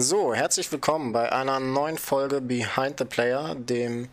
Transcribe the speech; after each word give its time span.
So, 0.00 0.32
herzlich 0.32 0.72
willkommen 0.72 1.12
bei 1.12 1.30
einer 1.30 1.60
neuen 1.60 1.98
Folge 1.98 2.40
Behind 2.40 2.98
the 2.98 3.04
Player, 3.04 3.54
dem 3.54 4.08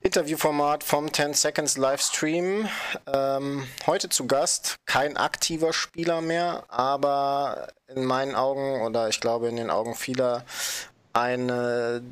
Interviewformat 0.00 0.82
vom 0.82 1.12
10 1.12 1.34
Seconds 1.34 1.76
Livestream. 1.76 2.66
Ähm, 3.06 3.68
heute 3.86 4.08
zu 4.08 4.26
Gast 4.26 4.76
kein 4.86 5.18
aktiver 5.18 5.74
Spieler 5.74 6.22
mehr, 6.22 6.64
aber 6.68 7.68
in 7.94 8.06
meinen 8.06 8.34
Augen 8.34 8.80
oder 8.80 9.10
ich 9.10 9.20
glaube 9.20 9.48
in 9.48 9.56
den 9.56 9.68
Augen 9.68 9.94
vieler 9.94 10.46
eine, 11.12 12.02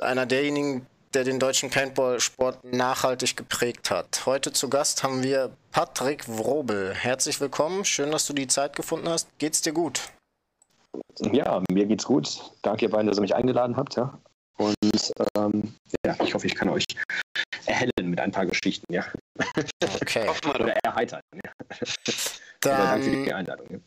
einer 0.00 0.26
derjenigen, 0.26 0.84
der 1.14 1.24
den 1.24 1.38
deutschen 1.38 1.70
Paintball-Sport 1.70 2.64
nachhaltig 2.64 3.34
geprägt 3.34 3.90
hat. 3.90 4.26
Heute 4.26 4.52
zu 4.52 4.68
Gast 4.68 5.02
haben 5.02 5.22
wir 5.22 5.52
Patrick 5.72 6.28
Wrobel. 6.28 6.92
Herzlich 6.92 7.40
willkommen, 7.40 7.86
schön, 7.86 8.10
dass 8.10 8.26
du 8.26 8.34
die 8.34 8.46
Zeit 8.46 8.76
gefunden 8.76 9.08
hast. 9.08 9.26
Geht's 9.38 9.62
dir 9.62 9.72
gut? 9.72 10.02
Ja, 11.32 11.62
mir 11.70 11.86
geht's 11.86 12.04
gut. 12.04 12.40
Danke 12.62 12.86
ihr 12.86 12.90
beiden, 12.90 13.06
dass 13.06 13.18
ihr 13.18 13.22
mich 13.22 13.34
eingeladen 13.34 13.76
habt. 13.76 13.96
Ja. 13.96 14.18
Und 14.56 15.12
ähm, 15.36 15.74
ja, 16.04 16.16
ich 16.22 16.34
hoffe, 16.34 16.46
ich 16.46 16.54
kann 16.54 16.68
euch 16.68 16.84
erhellen 17.66 18.10
mit 18.10 18.20
ein 18.20 18.30
paar 18.30 18.46
Geschichten. 18.46 18.92
Ja. 18.92 19.04
Okay. 20.00 20.28
Oder 20.48 20.74
erheitern. 20.84 21.20
Ja. 21.34 21.50
Dann 22.60 22.76
Danke 22.76 23.04
für 23.04 23.24
die 23.24 23.32
Einladung. 23.32 23.66
Ja. 23.70 23.78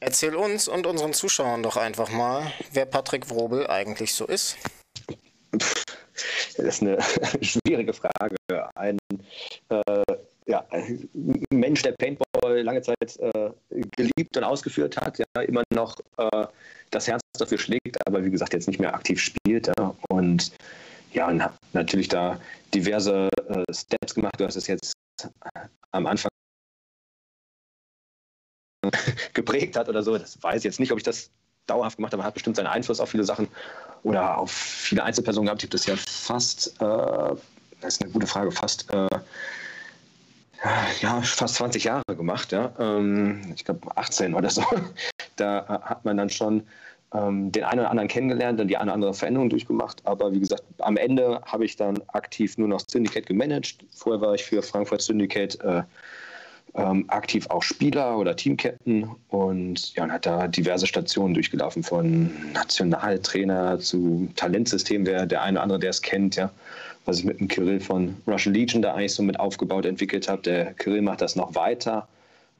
erzähl 0.00 0.34
uns 0.34 0.68
und 0.68 0.86
unseren 0.86 1.12
Zuschauern 1.12 1.62
doch 1.62 1.76
einfach 1.76 2.10
mal, 2.10 2.50
wer 2.72 2.86
Patrick 2.86 3.28
Wrobel 3.28 3.66
eigentlich 3.66 4.14
so 4.14 4.26
ist. 4.26 4.56
Das 5.50 6.58
ist 6.58 6.82
eine 6.82 6.98
schwierige 7.42 7.92
Frage. 7.92 8.36
Ein, 8.74 8.98
äh, 9.68 10.04
ja, 10.48 10.66
Mensch, 11.52 11.82
der 11.82 11.92
Paintball 11.92 12.62
lange 12.62 12.80
Zeit 12.80 13.16
äh, 13.18 13.50
geliebt 13.96 14.36
und 14.36 14.44
ausgeführt 14.44 14.96
hat, 14.96 15.18
ja, 15.18 15.42
immer 15.42 15.62
noch 15.72 15.98
äh, 16.16 16.46
das 16.90 17.06
Herz 17.06 17.20
dafür 17.38 17.58
schlägt, 17.58 17.98
aber 18.06 18.24
wie 18.24 18.30
gesagt, 18.30 18.54
jetzt 18.54 18.66
nicht 18.66 18.80
mehr 18.80 18.94
aktiv 18.94 19.20
spielt. 19.20 19.70
Ja, 19.78 19.94
und 20.08 20.50
ja, 21.12 21.28
und 21.28 21.42
natürlich 21.74 22.08
da 22.08 22.40
diverse 22.74 23.28
äh, 23.48 23.64
Steps 23.72 24.14
gemacht. 24.14 24.34
Du 24.38 24.46
hast 24.46 24.56
es 24.56 24.66
jetzt 24.66 24.94
am 25.92 26.06
Anfang 26.06 26.30
geprägt 29.34 29.76
hat 29.76 29.88
oder 29.88 30.02
so. 30.02 30.16
Das 30.16 30.42
weiß 30.42 30.58
ich 30.58 30.64
jetzt 30.64 30.80
nicht, 30.80 30.92
ob 30.92 30.98
ich 30.98 31.04
das 31.04 31.30
dauerhaft 31.66 31.96
gemacht 31.96 32.14
habe, 32.14 32.24
hat 32.24 32.32
bestimmt 32.32 32.56
seinen 32.56 32.68
Einfluss 32.68 33.00
auf 33.00 33.10
viele 33.10 33.24
Sachen 33.24 33.48
oder 34.02 34.38
auf 34.38 34.50
viele 34.50 35.04
Einzelpersonen 35.04 35.46
gehabt. 35.46 35.62
Ich 35.62 35.68
habe 35.68 35.72
das 35.72 35.86
ja 35.86 35.96
fast, 35.96 36.68
äh, 36.80 37.36
das 37.80 37.94
ist 37.94 38.02
eine 38.02 38.12
gute 38.12 38.26
Frage, 38.26 38.50
fast, 38.50 38.90
äh, 38.90 39.08
ja, 41.00 41.20
fast 41.22 41.56
20 41.56 41.84
Jahre 41.84 42.02
gemacht, 42.08 42.52
ja. 42.52 42.72
Ähm, 42.78 43.52
ich 43.54 43.64
glaube 43.64 43.96
18 43.96 44.34
oder 44.34 44.50
so. 44.50 44.62
Da 45.36 45.82
hat 45.84 46.04
man 46.04 46.16
dann 46.16 46.30
schon 46.30 46.64
ähm, 47.14 47.52
den 47.52 47.62
einen 47.62 47.78
oder 47.78 47.90
anderen 47.90 48.08
kennengelernt 48.08 48.60
und 48.60 48.66
die 48.66 48.76
eine 48.76 48.86
oder 48.86 48.94
andere 48.94 49.14
Veränderung 49.14 49.48
durchgemacht. 49.50 50.04
Aber 50.04 50.32
wie 50.32 50.40
gesagt, 50.40 50.64
am 50.78 50.96
Ende 50.96 51.40
habe 51.44 51.64
ich 51.64 51.76
dann 51.76 52.02
aktiv 52.08 52.58
nur 52.58 52.66
noch 52.66 52.80
Syndicate 52.88 53.26
gemanagt. 53.26 53.76
Vorher 53.94 54.20
war 54.20 54.34
ich 54.34 54.42
für 54.42 54.60
Frankfurt 54.62 55.00
Syndicate 55.00 55.60
äh, 55.60 55.82
ähm, 56.74 57.04
aktiv 57.08 57.46
auch 57.50 57.62
Spieler 57.62 58.18
oder 58.18 58.36
Teamcaptain 58.36 59.10
und 59.28 59.94
ja, 59.94 60.04
und 60.04 60.12
hat 60.12 60.26
da 60.26 60.48
diverse 60.48 60.86
Stationen 60.86 61.34
durchgelaufen, 61.34 61.82
von 61.82 62.30
Nationaltrainer 62.52 63.78
zu 63.78 64.28
Talentsystem, 64.36 65.06
wer 65.06 65.26
der 65.26 65.42
eine 65.42 65.58
oder 65.58 65.62
andere, 65.62 65.78
der 65.78 65.90
es 65.90 66.02
kennt, 66.02 66.36
ja, 66.36 66.50
was 67.08 67.20
ich 67.20 67.24
mit 67.24 67.40
dem 67.40 67.48
Kirill 67.48 67.80
von 67.80 68.14
Russian 68.26 68.54
Legion 68.54 68.82
da 68.82 68.94
eigentlich 68.94 69.14
so 69.14 69.22
mit 69.22 69.40
aufgebaut, 69.40 69.86
entwickelt 69.86 70.28
habe. 70.28 70.42
Der 70.42 70.74
Kirill 70.74 71.00
macht 71.00 71.22
das 71.22 71.36
noch 71.36 71.54
weiter. 71.54 72.06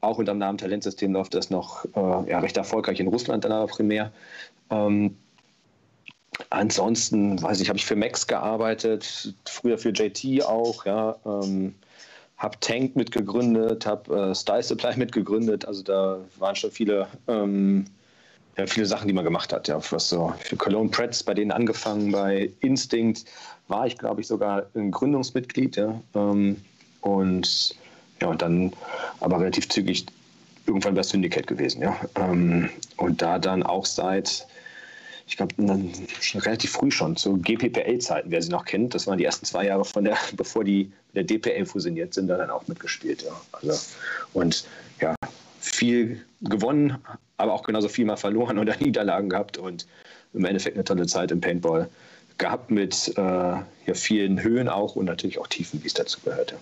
Auch 0.01 0.17
unter 0.17 0.33
dem 0.33 0.39
Namen 0.39 0.57
Talentsystem 0.57 1.13
läuft 1.13 1.35
das 1.35 1.51
noch 1.51 1.85
äh, 1.95 2.31
ja, 2.31 2.39
recht 2.39 2.57
erfolgreich 2.57 2.99
in 2.99 3.09
Russland 3.09 3.45
dann 3.45 3.53
aber 3.53 3.67
primär. 3.67 4.11
Ähm, 4.71 5.17
ansonsten, 6.49 7.43
weiß 7.43 7.61
ich, 7.61 7.69
habe 7.69 7.79
ich 7.79 7.85
für 7.85 7.97
Max 7.97 8.27
gearbeitet, 8.27 9.35
früher 9.45 9.77
für 9.77 9.91
JT 9.91 10.43
auch, 10.45 10.87
ja. 10.87 11.17
Ähm, 11.27 11.75
habe 12.39 12.57
Tank 12.61 12.97
mitgegründet, 12.97 13.85
habe 13.85 14.31
äh, 14.31 14.35
Style 14.35 14.63
Supply 14.63 14.97
mitgegründet. 14.97 15.67
Also 15.67 15.83
da 15.83 16.21
waren 16.39 16.57
schon 16.57 16.71
viele, 16.71 17.09
ähm, 17.27 17.85
ja, 18.59 18.67
viele 18.67 18.87
Sachen, 18.87 19.07
die 19.07 19.15
man 19.15 19.25
gemacht 19.25 19.53
hat. 19.53 19.69
Ja, 19.69 19.81
was 19.91 20.09
so 20.09 20.35
für 20.41 20.57
Cologne 20.57 20.91
Pretz, 20.91 21.23
bei 21.23 21.35
denen 21.35 21.53
angefangen, 21.53 22.13
bei 22.13 22.51
Instinct 22.61 23.25
war 23.69 23.87
ich, 23.87 23.97
glaube 23.97 24.21
ich, 24.21 24.27
sogar 24.27 24.67
ein 24.75 24.91
Gründungsmitglied. 24.91 25.77
Ja, 25.77 26.01
ähm, 26.15 26.57
und 27.01 27.77
ja, 28.21 28.29
und 28.29 28.43
dann 28.43 28.73
aber 29.21 29.41
relativ 29.41 29.69
zügig 29.69 30.07
irgendwann 30.67 30.95
bei 30.95 31.03
Syndicate 31.03 31.47
gewesen. 31.47 31.83
Ja, 31.83 31.97
ähm, 32.17 32.69
und 32.97 33.23
da 33.23 33.39
dann 33.39 33.63
auch 33.63 33.87
seit 33.87 34.47
ich 35.29 35.37
glaube, 35.37 35.55
relativ 36.37 36.73
früh 36.73 36.91
schon, 36.91 37.15
zu 37.17 37.37
GPPL-Zeiten, 37.37 38.31
wer 38.31 38.41
sie 38.41 38.49
noch 38.49 38.65
kennt. 38.65 38.95
Das 38.95 39.07
waren 39.07 39.19
die 39.19 39.25
ersten 39.25 39.45
zwei 39.45 39.67
Jahre 39.67 39.85
von 39.85 40.05
der, 40.05 40.17
bevor 40.37 40.65
die 40.65 40.91
mit 41.13 41.31
der 41.31 41.39
DPL 41.39 41.67
fusioniert 41.67 42.15
sind, 42.15 42.29
da 42.29 42.39
dann 42.39 42.51
auch 42.51 42.67
mitgespielt. 42.67 43.23
Ja. 43.23 43.39
Also, 43.53 43.79
und 44.33 44.65
ja, 45.01 45.15
viel 45.69 46.25
gewonnen, 46.41 46.99
aber 47.37 47.53
auch 47.53 47.63
genauso 47.63 47.89
viel 47.89 48.05
mal 48.05 48.17
verloren 48.17 48.59
oder 48.59 48.77
Niederlagen 48.81 49.29
gehabt 49.29 49.59
und 49.59 49.87
im 50.35 50.45
Endeffekt 50.45 50.77
eine 50.77 50.85
tolle 50.85 51.07
Zeit 51.07 51.31
im 51.31 51.41
Paintball 51.41 51.89
gehabt 52.37 52.71
mit 52.71 53.13
äh, 53.17 53.21
ja, 53.21 53.95
vielen 53.95 54.43
Höhen 54.43 54.69
auch 54.69 54.97
und 54.97 55.07
natürlich 55.07 55.39
auch 55.39 55.47
Tiefen, 55.47 55.83
wie 55.83 55.87
es 55.89 55.95
dazu 55.95 56.21
gehörte. 56.21 56.59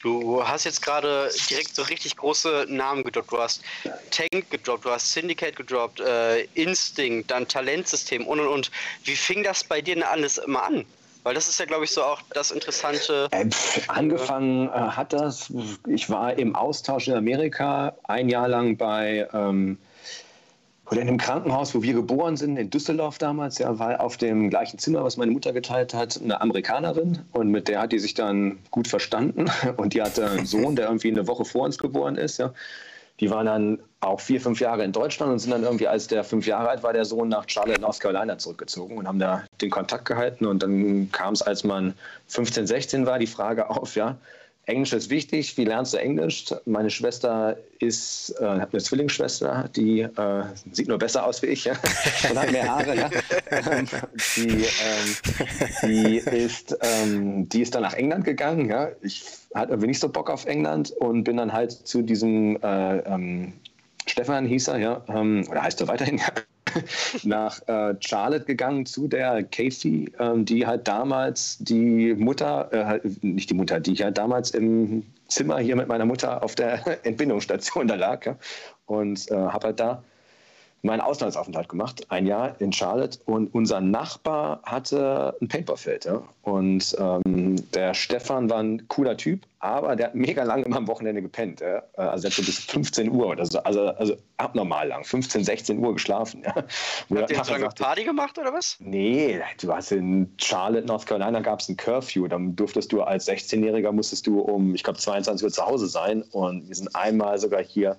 Du 0.00 0.46
hast 0.46 0.64
jetzt 0.64 0.82
gerade 0.82 1.28
direkt 1.50 1.74
so 1.74 1.82
richtig 1.82 2.16
große 2.16 2.66
Namen 2.68 3.02
gedroppt. 3.02 3.32
Du 3.32 3.38
hast 3.38 3.62
Tank 4.10 4.48
gedroppt, 4.50 4.84
du 4.84 4.90
hast 4.90 5.12
Syndicate 5.12 5.56
gedroppt, 5.56 6.00
äh, 6.00 6.42
Instinct, 6.54 7.30
dann 7.30 7.48
Talentsystem 7.48 8.26
und 8.26 8.38
und 8.38 8.46
und. 8.46 8.70
Wie 9.04 9.16
fing 9.16 9.42
das 9.42 9.64
bei 9.64 9.80
dir 9.80 9.94
denn 9.94 10.04
alles 10.04 10.38
immer 10.38 10.62
an? 10.62 10.84
Weil 11.22 11.34
das 11.34 11.48
ist 11.48 11.58
ja, 11.58 11.66
glaube 11.66 11.84
ich, 11.84 11.90
so 11.90 12.02
auch 12.02 12.20
das 12.34 12.50
Interessante. 12.50 13.28
Äh, 13.30 13.46
pf, 13.46 13.88
angefangen 13.88 14.68
äh, 14.68 14.72
hat 14.72 15.12
das, 15.12 15.52
ich 15.86 16.08
war 16.10 16.38
im 16.38 16.54
Austausch 16.54 17.08
in 17.08 17.14
Amerika 17.14 17.94
ein 18.04 18.28
Jahr 18.28 18.48
lang 18.48 18.76
bei 18.76 19.28
ähm, 19.32 19.78
oder 20.90 21.02
in 21.02 21.08
einem 21.08 21.18
Krankenhaus, 21.18 21.74
wo 21.74 21.82
wir 21.82 21.92
geboren 21.92 22.36
sind, 22.36 22.56
in 22.56 22.70
Düsseldorf 22.70 23.18
damals, 23.18 23.58
ja, 23.58 23.78
war 23.78 24.00
auf 24.00 24.16
dem 24.16 24.48
gleichen 24.48 24.78
Zimmer, 24.78 25.04
was 25.04 25.16
meine 25.16 25.32
Mutter 25.32 25.52
geteilt 25.52 25.92
hat, 25.92 26.20
eine 26.22 26.40
Amerikanerin 26.40 27.18
und 27.32 27.50
mit 27.50 27.68
der 27.68 27.82
hat 27.82 27.92
die 27.92 27.98
sich 27.98 28.14
dann 28.14 28.58
gut 28.70 28.88
verstanden 28.88 29.50
und 29.76 29.94
die 29.94 30.02
hatte 30.02 30.30
einen 30.30 30.46
Sohn, 30.46 30.76
der 30.76 30.86
irgendwie 30.86 31.10
eine 31.10 31.26
Woche 31.26 31.44
vor 31.44 31.64
uns 31.64 31.78
geboren 31.78 32.16
ist, 32.16 32.38
ja. 32.38 32.52
Die 33.20 33.30
waren 33.30 33.46
dann 33.46 33.78
auch 34.00 34.20
vier, 34.20 34.40
fünf 34.40 34.60
Jahre 34.60 34.84
in 34.84 34.92
Deutschland 34.92 35.32
und 35.32 35.38
sind 35.40 35.50
dann 35.50 35.64
irgendwie, 35.64 35.88
als 35.88 36.06
der 36.06 36.22
fünf 36.22 36.46
Jahre 36.46 36.68
alt 36.68 36.82
war, 36.82 36.92
der 36.92 37.04
Sohn 37.04 37.28
nach 37.28 37.48
Charlotte, 37.48 37.80
North 37.80 37.98
Carolina 37.98 38.38
zurückgezogen 38.38 38.96
und 38.96 39.08
haben 39.08 39.18
da 39.18 39.42
den 39.60 39.70
Kontakt 39.70 40.04
gehalten. 40.04 40.46
Und 40.46 40.62
dann 40.62 41.10
kam 41.10 41.34
es, 41.34 41.42
als 41.42 41.64
man 41.64 41.94
15, 42.28 42.66
16 42.66 43.06
war, 43.06 43.18
die 43.18 43.26
Frage 43.26 43.68
auf, 43.68 43.96
ja, 43.96 44.16
Englisch 44.68 44.92
ist 44.92 45.08
wichtig. 45.08 45.56
Wie 45.56 45.64
lernst 45.64 45.94
du 45.94 45.96
Englisch? 45.96 46.44
Meine 46.66 46.90
Schwester 46.90 47.56
ist, 47.78 48.34
äh, 48.38 48.44
hat 48.44 48.72
eine 48.72 48.82
Zwillingsschwester, 48.82 49.68
die 49.74 50.00
äh, 50.00 50.44
sieht 50.72 50.88
nur 50.88 50.98
besser 50.98 51.24
aus 51.24 51.40
wie 51.42 51.46
ich 51.46 51.64
ja? 51.64 51.72
und 52.30 52.38
hat 52.38 52.52
mehr 52.52 52.68
Haare. 52.68 52.96
Ja? 52.96 53.10
die, 54.36 54.66
ähm, 54.66 55.16
die, 55.82 56.16
ist, 56.18 56.76
ähm, 56.82 57.48
die 57.48 57.62
ist 57.62 57.74
dann 57.74 57.82
nach 57.82 57.94
England 57.94 58.26
gegangen. 58.26 58.68
Ja? 58.68 58.90
Ich 59.00 59.24
hatte 59.54 59.70
irgendwie 59.70 59.88
nicht 59.88 60.00
so 60.00 60.08
Bock 60.10 60.28
auf 60.28 60.44
England 60.44 60.90
und 60.90 61.24
bin 61.24 61.38
dann 61.38 61.52
halt 61.52 61.72
zu 61.72 62.02
diesem 62.02 62.56
äh, 62.62 62.98
ähm, 62.98 63.54
Stefan 64.06 64.46
hieß 64.46 64.68
er, 64.68 64.78
ja, 64.78 65.02
ähm, 65.08 65.46
oder 65.50 65.62
heißt 65.62 65.80
er 65.80 65.88
weiterhin, 65.88 66.20
nach 67.22 67.60
äh, 67.68 67.94
Charlotte 68.00 68.44
gegangen 68.44 68.86
zu 68.86 69.08
der 69.08 69.42
Casey, 69.44 70.10
ähm, 70.18 70.44
die 70.44 70.66
halt 70.66 70.86
damals 70.88 71.58
die 71.58 72.14
Mutter, 72.14 72.68
äh, 72.72 72.84
halt, 72.84 73.24
nicht 73.24 73.50
die 73.50 73.54
Mutter, 73.54 73.80
die 73.80 73.96
halt 73.96 74.18
damals 74.18 74.50
im 74.50 75.04
Zimmer 75.28 75.58
hier 75.58 75.76
mit 75.76 75.88
meiner 75.88 76.06
Mutter 76.06 76.42
auf 76.42 76.54
der 76.54 76.82
Entbindungsstation 77.06 77.88
da 77.88 77.94
lag. 77.94 78.24
Ja, 78.26 78.36
und 78.86 79.30
äh, 79.30 79.34
habe 79.34 79.68
halt 79.68 79.80
da 79.80 80.02
meinen 80.82 81.00
Auslandsaufenthalt 81.00 81.68
gemacht, 81.68 82.06
ein 82.08 82.26
Jahr 82.26 82.60
in 82.60 82.72
Charlotte. 82.72 83.18
Und 83.26 83.52
unser 83.54 83.80
Nachbar 83.80 84.60
hatte 84.64 85.34
ein 85.40 85.48
Paintballfeld. 85.48 86.04
Ja? 86.04 86.22
Und 86.42 86.96
ähm, 86.98 87.56
der 87.72 87.94
Stefan 87.94 88.48
war 88.48 88.58
ein 88.58 88.86
cooler 88.88 89.16
Typ, 89.16 89.42
aber 89.58 89.96
der 89.96 90.06
hat 90.06 90.14
mega 90.14 90.44
lang 90.44 90.62
immer 90.62 90.76
am 90.76 90.86
Wochenende 90.86 91.20
gepennt. 91.20 91.60
Ja? 91.60 91.82
Also 91.96 92.22
der 92.22 92.30
hat 92.30 92.36
so 92.36 92.42
bis 92.42 92.58
15 92.60 93.10
Uhr 93.10 93.26
oder 93.26 93.44
so, 93.44 93.58
also, 93.60 93.88
also 93.88 94.16
abnormal 94.36 94.88
lang, 94.88 95.04
15, 95.04 95.44
16 95.44 95.78
Uhr 95.78 95.94
geschlafen. 95.94 96.42
Ja? 96.44 96.54
Habt 97.20 97.30
ihr 97.30 97.44
so 97.44 97.52
lange 97.52 97.68
Party 97.68 98.04
gemacht 98.04 98.38
oder 98.38 98.52
was? 98.52 98.76
Nee, 98.78 99.40
du 99.60 99.72
hast 99.72 99.90
in 99.90 100.32
Charlotte, 100.38 100.86
North 100.86 101.06
Carolina 101.06 101.40
gab 101.40 101.60
es 101.60 101.68
ein 101.68 101.76
Curfew. 101.76 102.28
Dann 102.28 102.54
durftest 102.54 102.92
du 102.92 103.02
als 103.02 103.26
16-Jähriger, 103.28 103.90
musstest 103.90 104.26
du 104.26 104.40
um, 104.40 104.74
ich 104.74 104.84
glaube, 104.84 104.98
22 104.98 105.44
Uhr 105.44 105.50
zu 105.50 105.66
Hause 105.66 105.88
sein. 105.88 106.22
Und 106.30 106.68
wir 106.68 106.74
sind 106.74 106.94
einmal 106.94 107.38
sogar 107.38 107.62
hier 107.62 107.96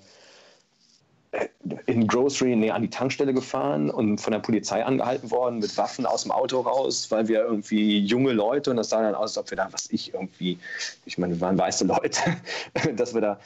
in 1.85 2.07
Grocery 2.07 2.55
nee, 2.55 2.71
an 2.71 2.81
die 2.81 2.89
Tankstelle 2.89 3.33
gefahren 3.33 3.89
und 3.89 4.19
von 4.19 4.31
der 4.31 4.39
Polizei 4.39 4.83
angehalten 4.83 5.29
worden 5.29 5.59
mit 5.59 5.75
Waffen 5.77 6.05
aus 6.05 6.23
dem 6.23 6.31
Auto 6.31 6.61
raus, 6.61 7.11
weil 7.11 7.27
wir 7.27 7.41
irgendwie 7.41 7.99
junge 7.99 8.31
Leute 8.31 8.71
und 8.71 8.77
das 8.77 8.89
sah 8.89 9.01
dann 9.01 9.15
aus, 9.15 9.37
als 9.37 9.37
ob 9.37 9.51
wir 9.51 9.57
da, 9.57 9.67
was 9.71 9.87
ich 9.91 10.13
irgendwie, 10.13 10.57
ich 11.05 11.17
meine, 11.17 11.35
wir 11.35 11.41
waren 11.41 11.57
weiße 11.57 11.85
Leute, 11.85 12.21
dass 12.95 13.13
wir 13.13 13.21
da 13.21 13.39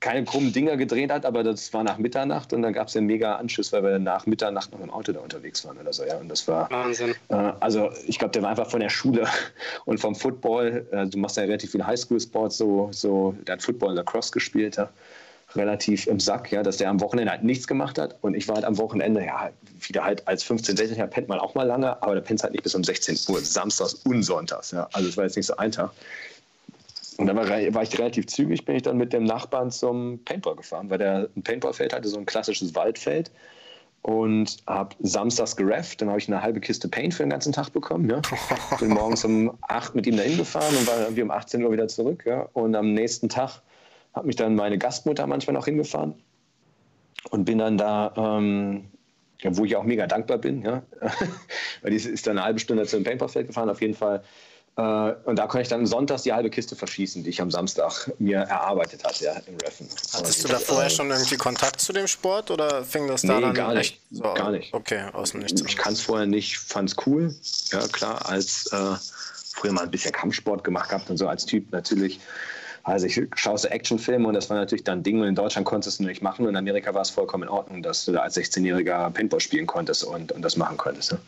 keine 0.00 0.24
krummen 0.24 0.52
Dinger 0.52 0.76
gedreht 0.76 1.10
hat, 1.10 1.26
aber 1.26 1.42
das 1.42 1.72
war 1.72 1.82
nach 1.82 1.98
Mitternacht 1.98 2.52
und 2.52 2.62
dann 2.62 2.72
gab 2.72 2.88
es 2.88 2.96
einen 2.96 3.06
mega 3.06 3.36
Anschluss, 3.36 3.72
weil 3.72 3.82
wir 3.82 3.98
nach 3.98 4.26
Mitternacht 4.26 4.72
noch 4.72 4.80
im 4.80 4.90
Auto 4.90 5.12
da 5.12 5.20
unterwegs 5.20 5.64
waren 5.64 5.76
oder 5.76 5.92
so, 5.92 6.04
ja. 6.04 6.16
Und 6.18 6.28
das 6.28 6.46
war 6.46 6.70
Wahnsinn. 6.70 7.14
Äh, 7.28 7.52
also 7.60 7.90
ich 8.06 8.18
glaube, 8.18 8.32
der 8.32 8.42
war 8.42 8.50
einfach 8.50 8.70
von 8.70 8.80
der 8.80 8.90
Schule 8.90 9.26
und 9.84 9.98
vom 9.98 10.14
Football. 10.14 10.86
Äh, 10.92 11.06
du 11.06 11.18
machst 11.18 11.36
ja 11.36 11.42
relativ 11.42 11.72
viel 11.72 11.84
Highschool-Sports, 11.84 12.58
so, 12.58 12.90
so, 12.92 13.34
der 13.46 13.54
hat 13.54 13.62
Football 13.62 13.90
und 13.90 13.96
Lacrosse 13.96 14.30
gespielt, 14.30 14.76
ja. 14.76 14.88
Relativ 15.54 16.06
im 16.06 16.20
Sack, 16.20 16.50
ja, 16.50 16.62
dass 16.62 16.78
der 16.78 16.88
am 16.88 17.00
Wochenende 17.00 17.30
halt 17.30 17.44
nichts 17.44 17.66
gemacht 17.66 17.98
hat. 17.98 18.16
Und 18.22 18.34
ich 18.34 18.48
war 18.48 18.56
halt 18.56 18.64
am 18.64 18.78
Wochenende, 18.78 19.24
ja, 19.24 19.50
wieder 19.80 20.04
halt 20.04 20.26
als 20.26 20.44
15-, 20.44 20.76
16-Jähriger 20.76 21.06
pennt 21.06 21.28
man 21.28 21.38
auch 21.38 21.54
mal 21.54 21.64
lange, 21.64 22.02
aber 22.02 22.14
der 22.14 22.22
pennt 22.22 22.42
halt 22.42 22.52
nicht 22.52 22.62
bis 22.62 22.74
um 22.74 22.84
16 22.84 23.18
Uhr, 23.28 23.40
samstags 23.40 23.94
und 23.94 24.22
sonntags, 24.22 24.70
ja. 24.70 24.88
Also 24.92 25.08
es 25.08 25.16
war 25.16 25.24
jetzt 25.24 25.36
nicht 25.36 25.46
so 25.46 25.56
ein 25.56 25.72
Tag. 25.72 25.90
Und 27.18 27.26
dann 27.26 27.36
war, 27.36 27.48
war, 27.48 27.82
ich 27.82 27.98
relativ 27.98 28.26
zügig, 28.26 28.64
bin 28.64 28.76
ich 28.76 28.82
dann 28.82 28.96
mit 28.96 29.12
dem 29.12 29.24
Nachbarn 29.24 29.70
zum 29.70 30.20
Paintball 30.24 30.56
gefahren, 30.56 30.88
weil 30.90 30.98
der 30.98 31.28
ein 31.36 31.42
Paintballfeld 31.42 31.92
hatte, 31.92 32.08
so 32.08 32.18
ein 32.18 32.26
klassisches 32.26 32.74
Waldfeld. 32.74 33.30
Und 34.04 34.56
habe 34.66 34.96
samstags 35.00 35.54
gerefft, 35.54 36.00
dann 36.00 36.08
habe 36.08 36.18
ich 36.18 36.26
eine 36.26 36.42
halbe 36.42 36.58
Kiste 36.58 36.88
Paint 36.88 37.14
für 37.14 37.22
den 37.22 37.30
ganzen 37.30 37.52
Tag 37.52 37.70
bekommen. 37.70 38.10
Ja. 38.10 38.20
Bin 38.80 38.88
morgens 38.88 39.24
um 39.24 39.56
8 39.68 39.94
mit 39.94 40.08
ihm 40.08 40.16
dahin 40.16 40.38
gefahren 40.38 40.74
und 40.76 40.88
war 40.88 41.02
irgendwie 41.02 41.22
um 41.22 41.30
18 41.30 41.62
Uhr 41.62 41.70
wieder 41.70 41.86
zurück. 41.86 42.24
Ja. 42.26 42.48
Und 42.52 42.74
am 42.74 42.94
nächsten 42.94 43.28
Tag 43.28 43.60
hat 44.14 44.24
mich 44.24 44.36
dann 44.36 44.54
meine 44.54 44.78
Gastmutter 44.78 45.26
manchmal 45.26 45.54
noch 45.54 45.64
hingefahren 45.64 46.14
und 47.30 47.44
bin 47.44 47.58
dann 47.58 47.78
da, 47.78 48.12
ähm, 48.16 48.84
ja, 49.40 49.56
wo 49.56 49.64
ich 49.64 49.76
auch 49.76 49.84
mega 49.84 50.06
dankbar 50.06 50.38
bin, 50.38 50.62
ja. 50.62 50.82
weil 51.82 51.90
die 51.90 51.96
ist 51.96 52.26
dann 52.26 52.38
eine 52.38 52.44
halbe 52.44 52.60
Stunde 52.60 52.86
zum 52.86 53.04
Paintballfeld 53.04 53.48
gefahren, 53.48 53.70
auf 53.70 53.80
jeden 53.80 53.94
Fall 53.94 54.22
äh, 54.76 55.12
und 55.24 55.36
da 55.36 55.46
konnte 55.46 55.62
ich 55.62 55.68
dann 55.68 55.86
sonntags 55.86 56.22
die 56.22 56.32
halbe 56.32 56.48
Kiste 56.48 56.74
verschießen, 56.74 57.22
die 57.24 57.30
ich 57.30 57.42
am 57.42 57.50
Samstag 57.50 58.10
mir 58.18 58.38
erarbeitet 58.38 59.04
hatte 59.04 59.24
ja, 59.24 59.34
im 59.46 59.56
Reffen. 59.58 59.86
Hattest 60.14 60.44
und, 60.44 60.48
du 60.48 60.54
da 60.54 60.58
vorher 60.58 60.86
äh, 60.86 60.90
schon 60.90 61.10
irgendwie 61.10 61.36
Kontakt 61.36 61.80
zu 61.80 61.92
dem 61.92 62.06
Sport 62.06 62.50
oder 62.50 62.82
fing 62.82 63.06
das 63.06 63.20
da 63.20 63.34
nee, 63.34 63.42
dann 63.42 63.54
gar 63.54 63.74
nicht, 63.74 64.00
so, 64.10 64.22
gar 64.22 64.50
nicht. 64.50 64.72
Okay, 64.72 65.08
aus 65.12 65.32
dem 65.32 65.40
Nichts. 65.40 65.60
Ich 65.60 65.76
kann 65.76 65.92
es 65.92 66.00
vorher 66.00 66.26
nicht, 66.26 66.58
fand 66.58 66.88
es 66.88 66.96
cool. 67.06 67.34
Ja, 67.70 67.86
klar, 67.88 68.26
als 68.26 68.72
äh, 68.72 68.96
früher 69.54 69.72
mal 69.72 69.84
ein 69.84 69.90
bisschen 69.90 70.12
Kampfsport 70.12 70.64
gemacht 70.64 70.88
gehabt 70.88 71.10
und 71.10 71.18
so 71.18 71.28
als 71.28 71.44
Typ 71.44 71.70
natürlich. 71.70 72.18
Also 72.84 73.06
ich 73.06 73.20
schaue 73.36 73.70
Actionfilme 73.70 74.26
und 74.26 74.34
das 74.34 74.50
war 74.50 74.56
natürlich 74.56 74.82
dann 74.82 75.02
Ding 75.02 75.20
und 75.20 75.28
in 75.28 75.34
Deutschland 75.34 75.66
konntest 75.66 76.00
du 76.00 76.04
nicht 76.04 76.22
machen 76.22 76.44
und 76.44 76.50
in 76.50 76.56
Amerika 76.56 76.92
war 76.94 77.02
es 77.02 77.10
vollkommen 77.10 77.44
in 77.44 77.48
Ordnung, 77.48 77.82
dass 77.82 78.04
du 78.04 78.12
da 78.12 78.20
als 78.20 78.36
16-Jähriger 78.36 79.10
Paintball 79.10 79.40
spielen 79.40 79.66
konntest 79.66 80.04
und, 80.04 80.32
und 80.32 80.42
das 80.42 80.56
machen 80.56 80.76
konntest. 80.76 81.12
Ne? 81.12 81.18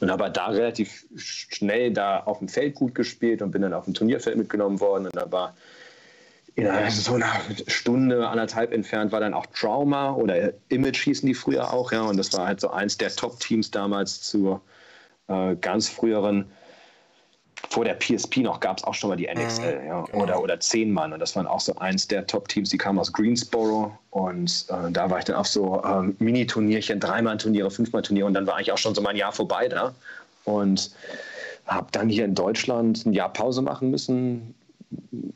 Und 0.00 0.10
habe 0.10 0.30
da 0.30 0.46
relativ 0.46 1.06
schnell 1.16 1.92
da 1.92 2.20
auf 2.20 2.38
dem 2.38 2.48
Feld 2.48 2.74
gut 2.74 2.94
gespielt 2.94 3.42
und 3.42 3.50
bin 3.50 3.62
dann 3.62 3.74
auf 3.74 3.84
dem 3.84 3.94
Turnierfeld 3.94 4.36
mitgenommen 4.36 4.80
worden. 4.80 5.06
Und 5.06 5.16
da 5.16 5.30
war 5.30 5.54
in 6.56 6.68
so 6.90 7.14
einer 7.14 7.32
Stunde, 7.66 8.28
anderthalb 8.28 8.72
entfernt 8.72 9.12
war 9.12 9.20
dann 9.20 9.34
auch 9.34 9.46
Trauma 9.46 10.12
oder 10.14 10.52
Image 10.68 11.02
hießen 11.02 11.26
die 11.26 11.34
früher 11.34 11.72
auch. 11.72 11.92
Ja, 11.92 12.02
und 12.02 12.16
das 12.16 12.32
war 12.32 12.46
halt 12.46 12.60
so 12.60 12.70
eins 12.70 12.96
der 12.96 13.10
Top-Teams 13.10 13.70
damals 13.70 14.22
zur 14.22 14.60
äh, 15.28 15.56
ganz 15.56 15.88
früheren 15.88 16.46
vor 17.70 17.84
der 17.84 17.94
PSP 17.94 18.38
noch 18.38 18.60
gab 18.60 18.78
es 18.78 18.84
auch 18.84 18.94
schon 18.94 19.10
mal 19.10 19.16
die 19.16 19.26
NXL 19.26 19.80
mhm, 19.80 19.86
ja, 19.86 20.00
genau. 20.02 20.22
oder, 20.22 20.42
oder 20.42 20.60
zehn 20.60 20.92
Mann. 20.92 21.12
Und 21.12 21.20
das 21.20 21.34
waren 21.36 21.46
auch 21.46 21.60
so 21.60 21.74
eins 21.76 22.06
der 22.08 22.26
Top-Teams, 22.26 22.70
die 22.70 22.78
kamen 22.78 22.98
aus 22.98 23.12
Greensboro. 23.12 23.96
Und 24.10 24.66
äh, 24.68 24.90
da 24.90 25.10
war 25.10 25.18
ich 25.18 25.24
dann 25.24 25.36
auf 25.36 25.46
so 25.46 25.82
ähm, 25.84 26.16
Mini-Turnierchen, 26.18 27.00
Dreimann-Turniere, 27.00 27.70
Fünfmann-Turniere. 27.70 28.26
Und 28.26 28.34
dann 28.34 28.46
war 28.46 28.60
ich 28.60 28.70
auch 28.72 28.78
schon 28.78 28.94
so 28.94 29.02
mein 29.02 29.16
Jahr 29.16 29.32
vorbei 29.32 29.68
da. 29.68 29.94
Und 30.44 30.90
habe 31.66 31.86
dann 31.92 32.08
hier 32.08 32.24
in 32.24 32.34
Deutschland 32.34 33.06
ein 33.06 33.12
Jahr 33.12 33.32
Pause 33.32 33.62
machen 33.62 33.90
müssen, 33.90 34.54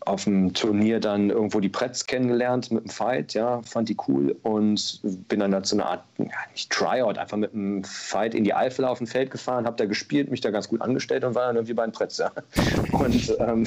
auf 0.00 0.25
dem 0.25 0.52
Turnier 0.55 1.00
dann 1.00 1.31
irgendwo 1.31 1.60
die 1.60 1.69
Pretz 1.69 2.06
kennengelernt 2.06 2.70
mit 2.70 2.84
dem 2.84 2.90
Fight, 2.90 3.34
ja, 3.34 3.60
fand 3.62 3.88
die 3.88 3.96
cool 4.08 4.37
und 4.43 5.00
bin 5.28 5.40
dann 5.40 5.50
da 5.50 5.62
zu 5.62 5.76
einer 5.76 5.87
Art, 5.87 6.05
ja, 6.19 6.26
nicht 6.52 6.70
Tryout, 6.70 7.19
einfach 7.19 7.37
mit 7.37 7.52
einem 7.52 7.84
Fight 7.84 8.34
in 8.34 8.44
die 8.44 8.55
Eifel 8.55 8.84
auf 8.84 8.99
dem 8.99 9.06
Feld 9.06 9.31
gefahren, 9.31 9.66
habe 9.66 9.76
da 9.76 9.87
gespielt, 9.87 10.31
mich 10.31 10.40
da 10.40 10.50
ganz 10.50 10.69
gut 10.69 10.81
angestellt 10.81 11.25
und 11.25 11.34
war 11.34 11.46
dann 11.46 11.56
irgendwie 11.56 11.75
bei 11.75 11.84
den 11.84 11.93
Pretz, 11.93 12.19
ja. 12.19 12.31
Und, 12.93 13.37
ähm, 13.38 13.66